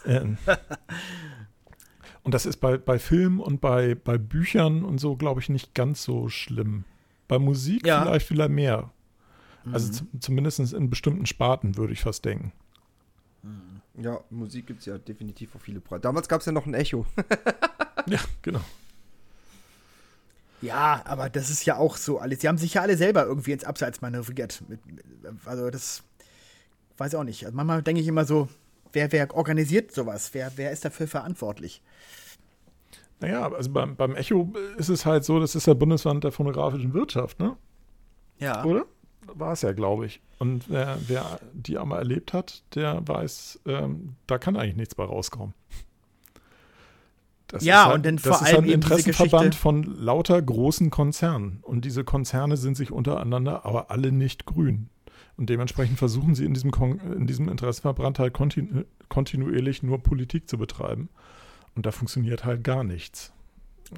Ähm, 0.05 0.39
und 2.25 2.35
das 2.35 2.45
ist 2.45 2.57
bei, 2.57 2.79
bei 2.79 2.99
Filmen 2.99 3.39
und 3.39 3.61
bei, 3.61 3.95
bei 3.95 4.19
Büchern 4.19 4.83
und 4.85 4.99
so, 4.99 5.15
glaube 5.15 5.41
ich, 5.41 5.49
nicht 5.51 5.73
ganz 5.73 6.03
so 6.03 6.29
schlimm. 6.29 6.83
Bei 7.29 7.39
Musik 7.39 7.87
ja. 7.87 8.03
vielleicht 8.03 8.29
wieder 8.31 8.49
mehr. 8.49 8.91
Also 9.71 10.03
mhm. 10.03 10.21
zumindest 10.21 10.59
in 10.73 10.91
bestimmten 10.91 11.27
Sparten, 11.27 11.77
würde 11.77 11.93
ich 11.93 12.01
fast 12.01 12.25
denken. 12.25 12.51
Mhm. 13.45 14.03
Ja, 14.03 14.19
Musik 14.31 14.67
gibt 14.67 14.81
es 14.81 14.87
ja 14.87 14.99
definitiv 14.99 15.55
auf 15.55 15.63
viele 15.63 15.79
Preise. 15.79 16.01
Damals 16.01 16.29
gab 16.29 16.41
es 16.41 16.47
ja 16.47 16.51
noch 16.51 16.67
ein 16.67 16.75
Echo. 16.75 17.07
ja, 18.07 18.19
genau. 18.43 18.63
Ja, 20.63 21.03
aber 21.05 21.29
das 21.29 21.51
ist 21.51 21.67
ja 21.67 21.77
auch 21.77 21.97
so 21.97 22.19
alles. 22.19 22.41
Sie 22.41 22.49
haben 22.49 22.59
sich 22.59 22.75
ja 22.75 22.83
alle 22.83 22.97
selber 22.97 23.25
irgendwie 23.25 23.53
ins 23.53 23.65
Abseits 23.65 24.01
manövriert. 24.01 24.63
Also 25.45 25.71
das. 25.71 26.03
weiß 26.97 27.13
ich 27.13 27.19
auch 27.19 27.25
nicht. 27.25 27.45
Also 27.45 27.57
manchmal 27.57 27.83
denke 27.83 28.01
ich 28.01 28.09
immer 28.09 28.25
so, 28.25 28.49
wer, 28.93 29.11
wer 29.13 29.35
organisiert 29.35 29.93
sowas? 29.93 30.31
Wer, 30.33 30.53
wer 30.57 30.71
ist 30.71 30.85
dafür 30.85 31.09
verantwortlich? 31.09 31.83
Naja, 33.21 33.51
also 33.53 33.71
beim, 33.71 33.97
beim 33.97 34.15
Echo 34.17 34.53
ist 34.79 34.89
es 34.89 35.05
halt 35.07 35.25
so, 35.25 35.39
das 35.39 35.55
ist 35.55 35.67
der 35.67 35.75
Bundesland 35.75 36.25
der 36.25 36.33
phonografischen 36.33 36.93
Wirtschaft, 36.95 37.39
ne? 37.39 37.57
Ja. 38.39 38.65
Oder? 38.65 38.85
War 39.27 39.53
es 39.53 39.63
ja, 39.63 39.73
glaube 39.73 40.07
ich. 40.07 40.21
Und 40.41 40.69
wer, 40.69 40.99
wer 41.07 41.39
die 41.53 41.79
einmal 41.79 42.01
erlebt 42.01 42.33
hat, 42.33 42.65
der 42.75 43.07
weiß, 43.07 43.61
ähm, 43.67 44.17
da 44.27 44.39
kann 44.39 44.57
eigentlich 44.57 44.75
nichts 44.75 44.97
bei 44.97 45.05
rauskommen. 45.05 45.55
Das 47.53 47.63
Ja, 47.65 47.83
ist 47.83 47.85
halt, 47.87 47.95
und 47.97 48.07
dann 48.07 48.17
das 48.17 48.25
vor 48.25 48.33
ist 48.35 48.43
allem 48.43 48.47
halt 48.57 48.65
ein 48.65 48.71
eben 48.71 48.81
diese 48.81 48.95
Interessenverband 48.95 49.55
von 49.55 49.83
lauter 49.85 50.41
großen 50.43 50.91
Konzernen. 50.91 51.59
Und 51.63 51.85
diese 51.85 52.03
Konzerne 52.03 52.57
sind 52.57 52.77
sich 52.77 52.91
untereinander 52.91 53.65
aber 53.65 53.91
alle 53.91 54.11
nicht 54.11 54.47
grün. 54.47 54.89
Und 55.37 55.49
dementsprechend 55.51 55.99
versuchen 55.99 56.35
sie 56.35 56.45
in 56.45 56.55
diesem, 56.55 56.71
Kon 56.71 56.99
in 56.99 57.27
diesem 57.27 57.49
Interessenverband 57.49 58.19
halt 58.19 58.33
kontinu 58.35 58.85
kontinuierlich 59.09 59.83
nur 59.83 60.03
Politik 60.03 60.49
zu 60.49 60.57
betreiben. 60.57 61.11
Und 61.77 61.85
da 61.87 61.91
funktioniert 61.93 62.45
halt 62.47 62.65
gar 62.65 62.83
nichts. 62.85 63.33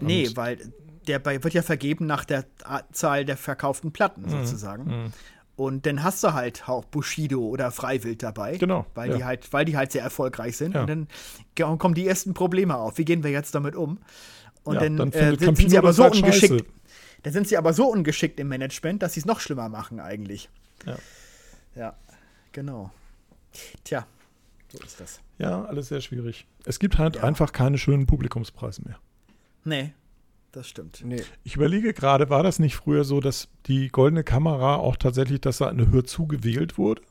Nee, 0.01 0.27
Und- 0.29 0.37
weil 0.37 0.59
der 1.07 1.25
wird 1.25 1.55
ja 1.55 1.63
vergeben 1.63 2.07
nach 2.07 2.25
der 2.25 2.47
Zahl 2.93 3.25
der 3.25 3.37
verkauften 3.37 3.93
Platten 3.93 4.23
Mhm. 4.23 4.31
sozusagen. 4.31 5.13
Und 5.57 5.87
dann 5.87 6.03
hast 6.03 6.25
du 6.25 6.33
halt 6.33 6.69
auch 6.69 6.85
Bushido 6.85 7.41
oder 7.41 7.71
Freiwild 7.71 8.23
dabei. 8.23 8.57
Genau, 8.57 8.87
Weil, 8.95 9.11
ja. 9.11 9.17
die 9.17 9.25
halt, 9.25 9.53
weil 9.53 9.65
die 9.65 9.77
halt 9.77 9.93
sehr 9.93 10.03
erfolgreich 10.03 10.57
sind. 10.57 10.75
Ja. 10.75 10.83
Und 10.83 11.09
dann 11.57 11.79
kommen 11.79 11.95
die 11.95 12.07
ersten 12.07 12.35
Probleme 12.35 12.77
auf. 12.77 12.99
Wie 12.99 13.05
gehen 13.05 13.23
wir 13.23 13.31
jetzt 13.31 13.55
damit 13.55 13.77
um? 13.77 13.99
Und 14.65 14.75
Ja, 14.75 14.81
dann, 14.81 14.97
dann 14.97 15.13
äh, 15.13 15.31
sind, 15.31 15.41
Campino 15.41 15.69
sie 15.69 15.79
aber 15.79 15.93
so 15.93 16.05
halt 16.05 16.17
ungeschickt. 16.17 16.65
Dann 17.23 17.33
sind 17.33 17.49
sie 17.49 17.57
aber 17.57 17.73
so 17.73 17.87
ungeschickt 17.87 18.41
im 18.41 18.49
Management, 18.49 19.03
dass 19.03 19.15
sie 19.15 19.21
es 19.21 19.27
noch 19.27 19.41
schlimmer 19.41 19.69
machen 19.69 20.01
eigentlich. 20.01 20.51
Ja. 20.87 20.97
Ja, 21.75 21.97
genau. 22.53 22.91
Tja, 23.85 24.07
so 24.69 24.79
ist 24.85 25.01
das. 25.01 25.21
Ja, 25.39 25.65
alles 25.65 25.89
sehr 25.89 26.01
schwierig. 26.01 26.47
Es 26.65 26.79
gibt 26.79 26.99
halt 26.99 27.19
einfach 27.19 27.53
keine 27.53 27.79
schönen 27.79 28.07
Publikumspreise 28.07 28.83
mehr. 28.85 28.99
Nee, 29.65 29.95
das 30.57 30.69
stimmt. 30.69 31.03
Nee. 31.05 31.23
Ich 31.43 31.57
überlege 31.57 31.93
gerade, 31.93 32.31
war 32.31 32.43
das 32.43 32.59
nicht 32.59 32.77
früher 32.77 33.05
so, 33.05 33.21
dass 33.21 33.49
die 33.67 33.89
goldene 33.89 34.25
Kamera 34.25 34.77
auch 34.77 34.97
tatsächlich, 34.97 35.41
dass 35.41 35.59
da 35.59 35.69
eine 35.69 35.91
Hör 35.91 36.05
zu 36.05 36.27
gewählt 36.27 36.79
wurde? 36.79 37.03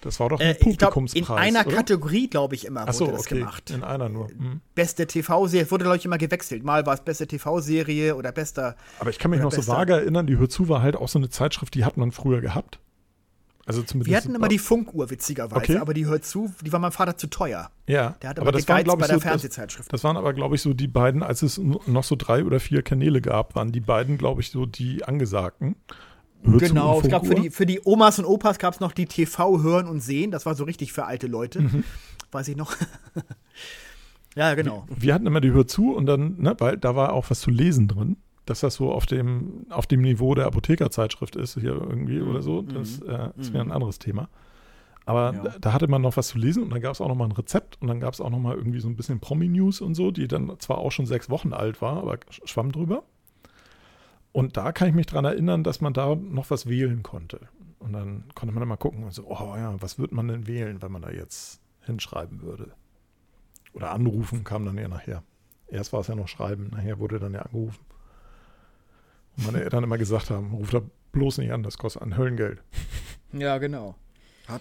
Das 0.00 0.18
war 0.18 0.28
doch 0.30 0.40
ein 0.40 0.46
Äh, 0.48 0.54
Publikumspreis. 0.54 1.28
in 1.28 1.34
einer 1.34 1.64
oder? 1.66 1.76
Kategorie, 1.76 2.28
glaube 2.28 2.56
ich, 2.56 2.64
immer 2.66 2.84
Ach 2.88 2.92
so, 2.92 3.04
wurde 3.06 3.12
das 3.18 3.26
okay. 3.26 3.38
gemacht. 3.38 3.70
In 3.70 3.84
einer 3.84 4.08
nur. 4.08 4.28
Hm. 4.28 4.60
Beste 4.74 5.06
TV-Serie, 5.06 5.70
wurde, 5.70 5.84
glaube 5.84 5.96
ich, 5.96 6.04
immer 6.04 6.18
gewechselt. 6.18 6.64
Mal 6.64 6.84
war 6.86 6.94
es 6.94 7.02
beste 7.02 7.26
TV-Serie 7.28 8.16
oder 8.16 8.32
bester. 8.32 8.76
Aber 8.98 9.10
ich 9.10 9.20
kann 9.20 9.30
mich 9.30 9.40
noch 9.40 9.52
so 9.52 9.64
vage 9.66 9.92
erinnern, 9.92 10.26
die 10.26 10.38
Hör 10.38 10.48
zu 10.48 10.68
war 10.68 10.82
halt 10.82 10.96
auch 10.96 11.08
so 11.08 11.18
eine 11.20 11.28
Zeitschrift, 11.30 11.74
die 11.74 11.84
hat 11.84 11.96
man 11.96 12.10
früher 12.10 12.40
gehabt. 12.40 12.80
Also 13.64 13.82
zumindest. 13.82 14.10
Wir 14.10 14.16
hatten 14.16 14.34
immer 14.34 14.48
die 14.48 14.58
Funkuhr, 14.58 15.10
witzigerweise, 15.10 15.56
Okay. 15.60 15.76
aber 15.78 15.94
die 15.94 16.06
hört 16.06 16.24
zu, 16.24 16.52
die 16.62 16.72
war 16.72 16.80
meinem 16.80 16.92
Vater 16.92 17.16
zu 17.16 17.28
teuer. 17.28 17.70
Ja, 17.86 18.16
Der 18.22 18.30
hat 18.30 18.38
aber 18.38 18.48
aber 18.48 18.58
das 18.58 18.68
waren, 18.68 18.82
glaube 18.82 18.98
bei 19.00 19.04
ich, 19.06 19.10
der 19.10 19.18
so, 19.18 19.22
das, 19.22 19.28
Fernsehzeitschrift. 19.30 19.92
das 19.92 20.02
waren 20.02 20.16
aber, 20.16 20.32
glaube 20.32 20.56
ich, 20.56 20.62
so 20.62 20.74
die 20.74 20.88
beiden, 20.88 21.22
als 21.22 21.42
es 21.42 21.58
noch 21.58 22.02
so 22.04 22.16
drei 22.16 22.44
oder 22.44 22.58
vier 22.58 22.82
Kanäle 22.82 23.20
gab, 23.20 23.54
waren 23.54 23.70
die 23.70 23.80
beiden, 23.80 24.18
glaube 24.18 24.40
ich, 24.40 24.50
so 24.50 24.66
die 24.66 25.04
angesagten. 25.04 25.76
Hör 26.42 26.58
zu 26.58 26.66
Genau, 26.66 27.00
es 27.00 27.08
gab 27.08 27.24
für 27.24 27.36
die, 27.36 27.50
für 27.50 27.66
die 27.66 27.80
Omas 27.84 28.18
und 28.18 28.24
Opas 28.24 28.58
gab 28.58 28.74
es 28.74 28.80
noch 28.80 28.90
die 28.90 29.06
TV 29.06 29.62
hören 29.62 29.86
und 29.86 30.00
sehen. 30.00 30.32
Das 30.32 30.44
war 30.44 30.56
so 30.56 30.64
richtig 30.64 30.92
für 30.92 31.04
alte 31.04 31.28
Leute. 31.28 31.60
Mhm. 31.60 31.84
Weiß 32.32 32.48
ich 32.48 32.56
noch. 32.56 32.74
ja, 34.34 34.54
genau. 34.54 34.86
wir 34.88 35.14
hatten 35.14 35.26
immer 35.26 35.40
die 35.40 35.52
Hör 35.52 35.66
zu 35.66 35.94
und 35.94 36.06
dann, 36.06 36.36
ne, 36.40 36.56
weil 36.58 36.78
da 36.78 36.96
war 36.96 37.12
auch 37.12 37.30
was 37.30 37.40
zu 37.40 37.50
lesen 37.50 37.86
drin, 37.86 38.16
dass 38.46 38.60
das 38.60 38.74
so 38.74 38.92
auf 38.92 39.06
dem, 39.06 39.66
auf 39.70 39.86
dem 39.86 40.00
Niveau 40.02 40.34
der 40.34 40.46
Apothekerzeitschrift 40.46 41.36
ist 41.36 41.54
hier 41.54 41.72
irgendwie 41.74 42.20
oder 42.20 42.42
so. 42.42 42.62
Das, 42.62 43.00
äh, 43.00 43.30
das 43.36 43.52
wäre 43.52 43.64
ein 43.64 43.70
anderes 43.72 43.98
Thema. 43.98 44.28
Aber 45.04 45.32
Ja. 45.34 45.42
da, 45.42 45.58
da 45.60 45.72
hatte 45.72 45.88
man 45.88 46.02
noch 46.02 46.16
was 46.16 46.28
zu 46.28 46.38
lesen 46.38 46.62
und 46.62 46.70
dann 46.70 46.80
gab 46.80 46.92
es 46.94 47.00
auch 47.00 47.08
noch 47.08 47.14
mal 47.16 47.24
ein 47.24 47.32
Rezept 47.32 47.80
und 47.80 47.88
dann 47.88 48.00
gab 48.00 48.14
es 48.14 48.20
auch 48.20 48.30
noch 48.30 48.38
mal 48.38 48.56
irgendwie 48.56 48.80
so 48.80 48.88
ein 48.88 48.96
bisschen 48.96 49.20
Promi-News 49.20 49.80
und 49.80 49.94
so, 49.94 50.10
die 50.10 50.28
dann 50.28 50.52
zwar 50.58 50.78
auch 50.78 50.92
schon 50.92 51.06
sechs 51.06 51.28
Wochen 51.30 51.52
alt 51.52 51.82
war, 51.82 51.96
aber 51.98 52.14
sch- 52.14 52.46
schwamm 52.46 52.70
drüber. 52.72 53.02
Und 54.32 54.56
da 54.56 54.72
kann 54.72 54.88
ich 54.88 54.94
mich 54.94 55.06
dran 55.06 55.24
erinnern, 55.24 55.62
dass 55.64 55.80
man 55.80 55.92
da 55.92 56.14
noch 56.14 56.50
was 56.50 56.66
wählen 56.68 57.02
konnte. 57.02 57.40
Und 57.80 57.92
dann 57.92 58.24
konnte 58.34 58.54
man 58.54 58.60
dann 58.60 58.68
mal 58.68 58.76
gucken 58.76 59.02
und 59.04 59.12
so, 59.12 59.26
oh 59.26 59.54
ja, 59.56 59.74
was 59.82 59.98
würde 59.98 60.14
man 60.14 60.28
denn 60.28 60.46
wählen, 60.46 60.80
wenn 60.82 60.92
man 60.92 61.02
da 61.02 61.10
jetzt 61.10 61.60
hinschreiben 61.82 62.42
würde? 62.42 62.72
Oder 63.74 63.90
anrufen 63.90 64.44
kam 64.44 64.64
dann 64.64 64.78
ja 64.78 64.88
nachher. 64.88 65.22
Erst 65.68 65.92
war 65.92 66.00
es 66.00 66.06
ja 66.06 66.14
noch 66.14 66.28
schreiben, 66.28 66.68
nachher 66.70 66.98
wurde 66.98 67.18
dann 67.18 67.34
ja 67.34 67.40
angerufen. 67.42 67.80
Und 69.36 69.46
meine 69.46 69.62
Eltern 69.62 69.84
immer 69.84 69.98
gesagt 69.98 70.30
haben, 70.30 70.52
ruf 70.54 70.70
da 70.70 70.82
bloß 71.12 71.38
nicht 71.38 71.52
an, 71.52 71.62
das 71.62 71.78
kostet 71.78 72.02
ein 72.02 72.16
Höllengeld. 72.16 72.62
Ja, 73.34 73.56
genau. 73.56 73.94
Hat, 74.46 74.60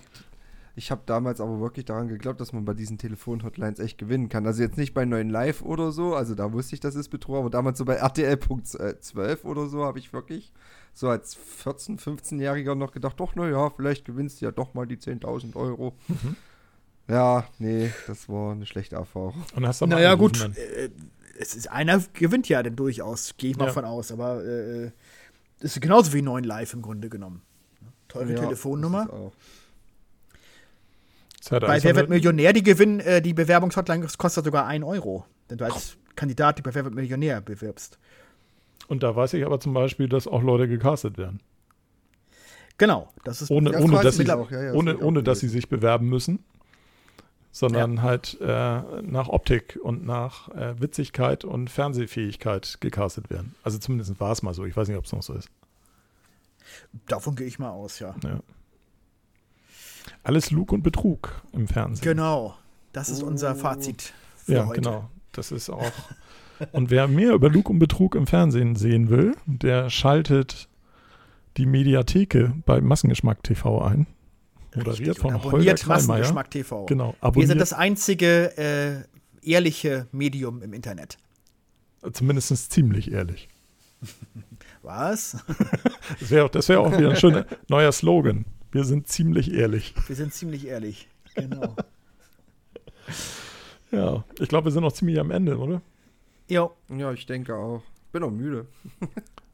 ich 0.77 0.91
habe 0.91 1.01
damals 1.05 1.41
aber 1.41 1.59
wirklich 1.59 1.83
daran 1.83 2.07
geglaubt, 2.07 2.39
dass 2.39 2.53
man 2.53 2.63
bei 2.63 2.73
diesen 2.73 2.97
Telefon-Hotlines 2.97 3.79
echt 3.79 3.97
gewinnen 3.97 4.29
kann. 4.29 4.47
Also 4.47 4.63
jetzt 4.63 4.77
nicht 4.77 4.93
bei 4.93 5.03
9 5.03 5.29
Live 5.29 5.61
oder 5.61 5.91
so, 5.91 6.15
also 6.15 6.35
da 6.35 6.53
wusste 6.53 6.75
ich, 6.75 6.79
das 6.79 6.95
ist 6.95 7.09
Betrug, 7.09 7.35
aber 7.35 7.49
damals 7.49 7.77
so 7.79 7.83
bei 7.83 7.95
RTL.12 7.95 9.43
oder 9.43 9.67
so 9.67 9.83
habe 9.83 9.99
ich 9.99 10.13
wirklich 10.13 10.53
so 10.93 11.09
als 11.09 11.37
14-, 11.65 11.99
15-Jähriger 11.99 12.75
noch 12.75 12.93
gedacht, 12.93 13.19
doch, 13.19 13.35
naja, 13.35 13.69
vielleicht 13.71 14.05
gewinnst 14.05 14.39
du 14.39 14.45
ja 14.45 14.51
doch 14.51 14.73
mal 14.73 14.85
die 14.87 14.95
10.000 14.97 15.57
Euro. 15.57 15.97
Mhm. 16.07 16.37
Ja, 17.09 17.43
nee, 17.59 17.91
das 18.07 18.29
war 18.29 18.53
eine 18.53 18.65
schlechte 18.65 18.95
Erfahrung. 18.95 19.43
Und 19.55 19.67
hast 19.67 19.81
dann 19.81 19.89
mal 19.89 19.95
Naja, 19.97 20.15
gut. 20.15 20.41
dann. 20.41 20.53
Äh, 20.53 20.89
es 21.41 21.55
ist, 21.55 21.71
einer 21.71 22.01
gewinnt 22.13 22.47
ja 22.49 22.61
dann 22.63 22.75
durchaus, 22.75 23.35
gehe 23.37 23.51
ich 23.51 23.57
mal 23.57 23.67
Ja. 23.67 23.71
von 23.73 23.85
aus. 23.85 24.11
Aber 24.11 24.43
äh, 24.43 24.91
das 25.59 25.75
ist 25.75 25.81
genauso 25.81 26.13
wie 26.13 26.21
9 26.21 26.43
Live 26.43 26.73
im 26.73 26.81
Grunde 26.81 27.09
genommen. 27.09 27.41
Teure 28.07 28.33
Ja, 28.33 28.39
Telefonnummer. 28.39 29.31
Bei 31.49 31.83
Wer 31.83 31.95
wird 31.95 32.09
Millionär, 32.09 32.53
die 32.53 32.61
gewinnen, 32.63 32.99
äh, 32.99 33.21
die 33.21 33.33
Bewerbungshotline 33.33 34.05
kostet 34.17 34.45
sogar 34.45 34.67
1 34.67 34.85
Euro. 34.85 35.25
Wenn 35.49 35.57
du 35.57 35.65
als 35.65 35.97
Kandidat 36.15 36.57
die 36.59 36.61
bei 36.61 36.73
Wer 36.75 36.83
wird 36.85 36.93
Millionär 36.93 37.41
bewirbst. 37.41 37.97
Und 38.87 39.01
da 39.03 39.15
weiß 39.15 39.33
ich 39.33 39.45
aber 39.45 39.59
zum 39.59 39.73
Beispiel, 39.73 40.07
dass 40.07 40.27
auch 40.27 40.43
Leute 40.43 40.67
gecastet 40.67 41.17
werden. 41.17 41.39
Genau, 42.77 43.09
das 43.23 43.41
ist 43.41 43.51
Ohne, 43.51 43.71
Ja, 43.71 43.77
das 43.79 43.83
ohne, 43.85 44.01
dass, 44.01 44.17
sie, 44.17 44.29
auch, 44.31 44.51
ja, 44.51 44.63
ja, 44.63 44.73
ohne, 44.73 44.97
ohne 44.97 45.23
dass 45.23 45.39
sie 45.39 45.47
sich 45.47 45.69
bewerben 45.69 46.09
müssen, 46.09 46.39
sondern 47.51 48.01
halt 48.01 48.39
äh, 48.41 48.81
nach 49.01 49.27
Optik 49.27 49.77
und 49.83 50.05
nach 50.05 50.49
äh, 50.49 50.79
Witzigkeit 50.81 51.43
und 51.43 51.69
Fernsehfähigkeit 51.69 52.77
gecastet 52.79 53.29
werden. 53.29 53.55
Also 53.63 53.77
zumindest 53.77 54.19
war 54.19 54.31
es 54.31 54.41
mal 54.41 54.53
so. 54.53 54.65
Ich 54.65 54.75
weiß 54.77 54.87
nicht, 54.87 54.97
ob 54.97 55.05
es 55.05 55.11
noch 55.11 55.23
so 55.23 55.33
ist. 55.33 55.49
davon 57.07 57.35
gehe 57.35 57.47
ich 57.47 57.59
mal 57.59 57.69
aus, 57.71 57.99
ja. 57.99 58.15
Ja. 58.23 58.39
Alles 60.23 60.51
Lug 60.51 60.71
und 60.71 60.83
Betrug 60.83 61.41
im 61.51 61.67
Fernsehen. 61.67 62.03
Genau, 62.03 62.55
das 62.93 63.09
ist 63.09 63.23
unser 63.23 63.51
Oh. 63.53 63.55
Fazit 63.55 64.13
für 64.37 64.53
Ja, 64.53 64.65
heute. 64.67 64.81
genau. 64.81 65.09
Das 65.31 65.51
ist 65.51 65.69
auch. 65.69 65.91
Und 66.73 66.91
wer 66.91 67.07
mehr 67.07 67.33
über 67.33 67.49
Lug 67.49 67.69
und 67.71 67.79
Betrug 67.79 68.13
im 68.13 68.27
Fernsehen 68.27 68.75
sehen 68.75 69.09
will, 69.09 69.35
der 69.47 69.89
schaltet 69.89 70.69
die 71.57 71.65
Mediatheke 71.65 72.53
bei 72.67 72.81
Massengeschmack 72.81 73.41
TV 73.41 73.81
ein. 73.81 74.05
Moderiert 74.75 75.17
von 75.17 75.33
abonniert. 75.33 75.85
Massengeschmack 75.85 76.49
TV. 76.51 76.85
Genau, 76.85 77.09
Wir 77.19 77.23
abonniert. 77.23 77.49
sind 77.49 77.59
das 77.59 77.73
einzige 77.73 78.57
äh, 78.57 79.03
ehrliche 79.41 80.07
Medium 80.11 80.61
im 80.61 80.73
Internet. 80.73 81.17
Zumindest 82.13 82.71
ziemlich 82.71 83.11
ehrlich. 83.11 83.49
Was? 84.81 85.37
Das 86.19 86.29
wäre 86.29 86.45
auch, 86.45 86.49
das 86.49 86.67
wär 86.69 86.79
auch 86.81 86.97
wieder 86.97 87.09
ein 87.11 87.15
schöner 87.15 87.45
neuer 87.69 87.91
Slogan. 87.91 88.45
Wir 88.71 88.83
sind 88.83 89.07
ziemlich 89.07 89.53
ehrlich. 89.53 89.93
Wir 90.07 90.15
sind 90.15 90.33
ziemlich 90.33 90.67
ehrlich. 90.67 91.07
Genau. 91.35 91.75
Ja, 93.91 94.23
ich 94.39 94.47
glaube, 94.49 94.65
wir 94.65 94.71
sind 94.71 94.83
noch 94.83 94.91
ziemlich 94.93 95.19
am 95.19 95.31
Ende, 95.31 95.57
oder? 95.57 95.81
jo, 96.49 96.71
Ja, 96.89 97.11
ich 97.13 97.25
denke 97.25 97.55
auch. 97.55 97.81
Bin 98.11 98.23
auch 98.23 98.31
müde. 98.31 98.67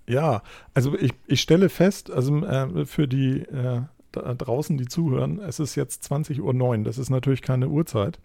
Ja, 0.07 0.41
also 0.73 0.97
ich, 0.97 1.13
ich 1.27 1.41
stelle 1.41 1.69
fest, 1.69 2.09
also 2.09 2.43
äh, 2.45 2.85
für 2.85 3.07
die 3.07 3.41
äh, 3.41 3.81
da 4.11 4.33
draußen, 4.33 4.77
die 4.77 4.85
zuhören, 4.85 5.39
es 5.39 5.59
ist 5.59 5.75
jetzt 5.75 6.03
20.09 6.11 6.41
Uhr. 6.41 6.83
Das 6.83 6.97
ist 6.97 7.09
natürlich 7.09 7.41
keine 7.41 7.69
Uhrzeit. 7.69 8.19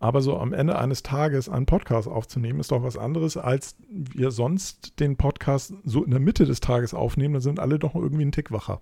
Aber 0.00 0.22
so 0.22 0.38
am 0.38 0.52
Ende 0.52 0.78
eines 0.78 1.02
Tages 1.02 1.48
einen 1.48 1.66
Podcast 1.66 2.06
aufzunehmen, 2.06 2.60
ist 2.60 2.70
doch 2.70 2.84
was 2.84 2.96
anderes, 2.96 3.36
als 3.36 3.74
wir 3.88 4.30
sonst 4.30 5.00
den 5.00 5.16
Podcast 5.16 5.74
so 5.84 6.04
in 6.04 6.12
der 6.12 6.20
Mitte 6.20 6.44
des 6.46 6.60
Tages 6.60 6.94
aufnehmen. 6.94 7.34
Da 7.34 7.40
sind 7.40 7.58
alle 7.58 7.80
doch 7.80 7.96
irgendwie 7.96 8.22
einen 8.22 8.32
Tick 8.32 8.52
wacher. 8.52 8.80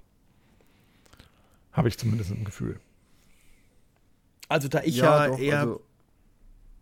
Habe 1.73 1.89
ich 1.89 1.99
zumindest 1.99 2.31
im 2.31 2.45
Gefühl. 2.45 2.81
also 4.49 4.69
da 4.69 4.83
ich 4.83 4.97
ja, 4.97 5.29
doch, 5.29 5.39
eher 5.39 5.61
also, 5.61 5.83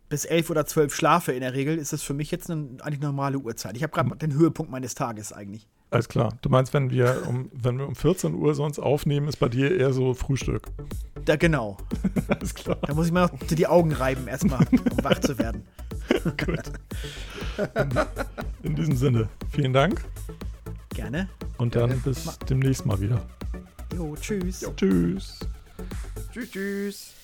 bis 0.09 0.25
elf 0.25 0.51
oder 0.51 0.67
zwölf 0.67 0.95
schlafe 0.95 1.33
in 1.33 1.41
der 1.41 1.55
Regel, 1.55 1.79
ist 1.79 1.93
es 1.93 2.03
für 2.03 2.15
mich 2.15 2.31
jetzt 2.31 2.51
eine 2.51 2.69
eigentlich 2.81 3.01
normale 3.01 3.39
Uhrzeit. 3.39 3.77
Ich 3.77 3.83
habe 3.83 3.93
gerade 3.93 4.17
den 4.17 4.33
Höhepunkt 4.35 4.71
meines 4.71 4.95
Tages 4.95 5.33
eigentlich. 5.33 5.69
Alles 5.95 6.09
klar. 6.09 6.37
Du 6.43 6.49
meinst, 6.49 6.75
wenn 6.75 6.91
wir 6.91 7.23
um, 7.29 7.49
wenn 7.53 7.79
wir 7.79 7.87
um 7.87 7.95
14 7.95 8.35
Uhr 8.35 8.57
sonst 8.57 8.81
aufnehmen, 8.81 9.29
ist 9.29 9.37
bei 9.37 9.49
dir 9.49 9.79
eher 9.79 9.93
so 9.93 10.13
Frühstück. 10.13 10.67
Da 11.25 11.37
genau. 11.37 11.77
Alles 12.29 12.53
klar. 12.53 12.79
Da 12.83 12.95
muss 12.95 13.07
ich 13.07 13.13
mir 13.13 13.21
noch 13.21 13.31
die 13.47 13.67
Augen 13.69 13.93
reiben, 13.93 14.27
erstmal, 14.27 14.67
um 14.73 15.05
wach 15.05 15.21
zu 15.21 15.39
werden. 15.39 15.63
Gut. 16.25 16.73
In 18.65 18.75
diesem 18.75 18.97
Sinne, 18.97 19.29
vielen 19.51 19.73
Dank 19.73 20.05
Gerne. 20.89 21.29
und 21.59 21.77
dann 21.77 22.01
bis 22.01 22.41
demnächst 22.51 22.85
mal 22.87 23.01
wieder. 23.01 23.23
Jo, 23.97 24.17
tschüss. 24.21 24.69
Tschüss. 24.77 25.39
Tschüss, 26.33 26.51
tschüss. 26.51 27.15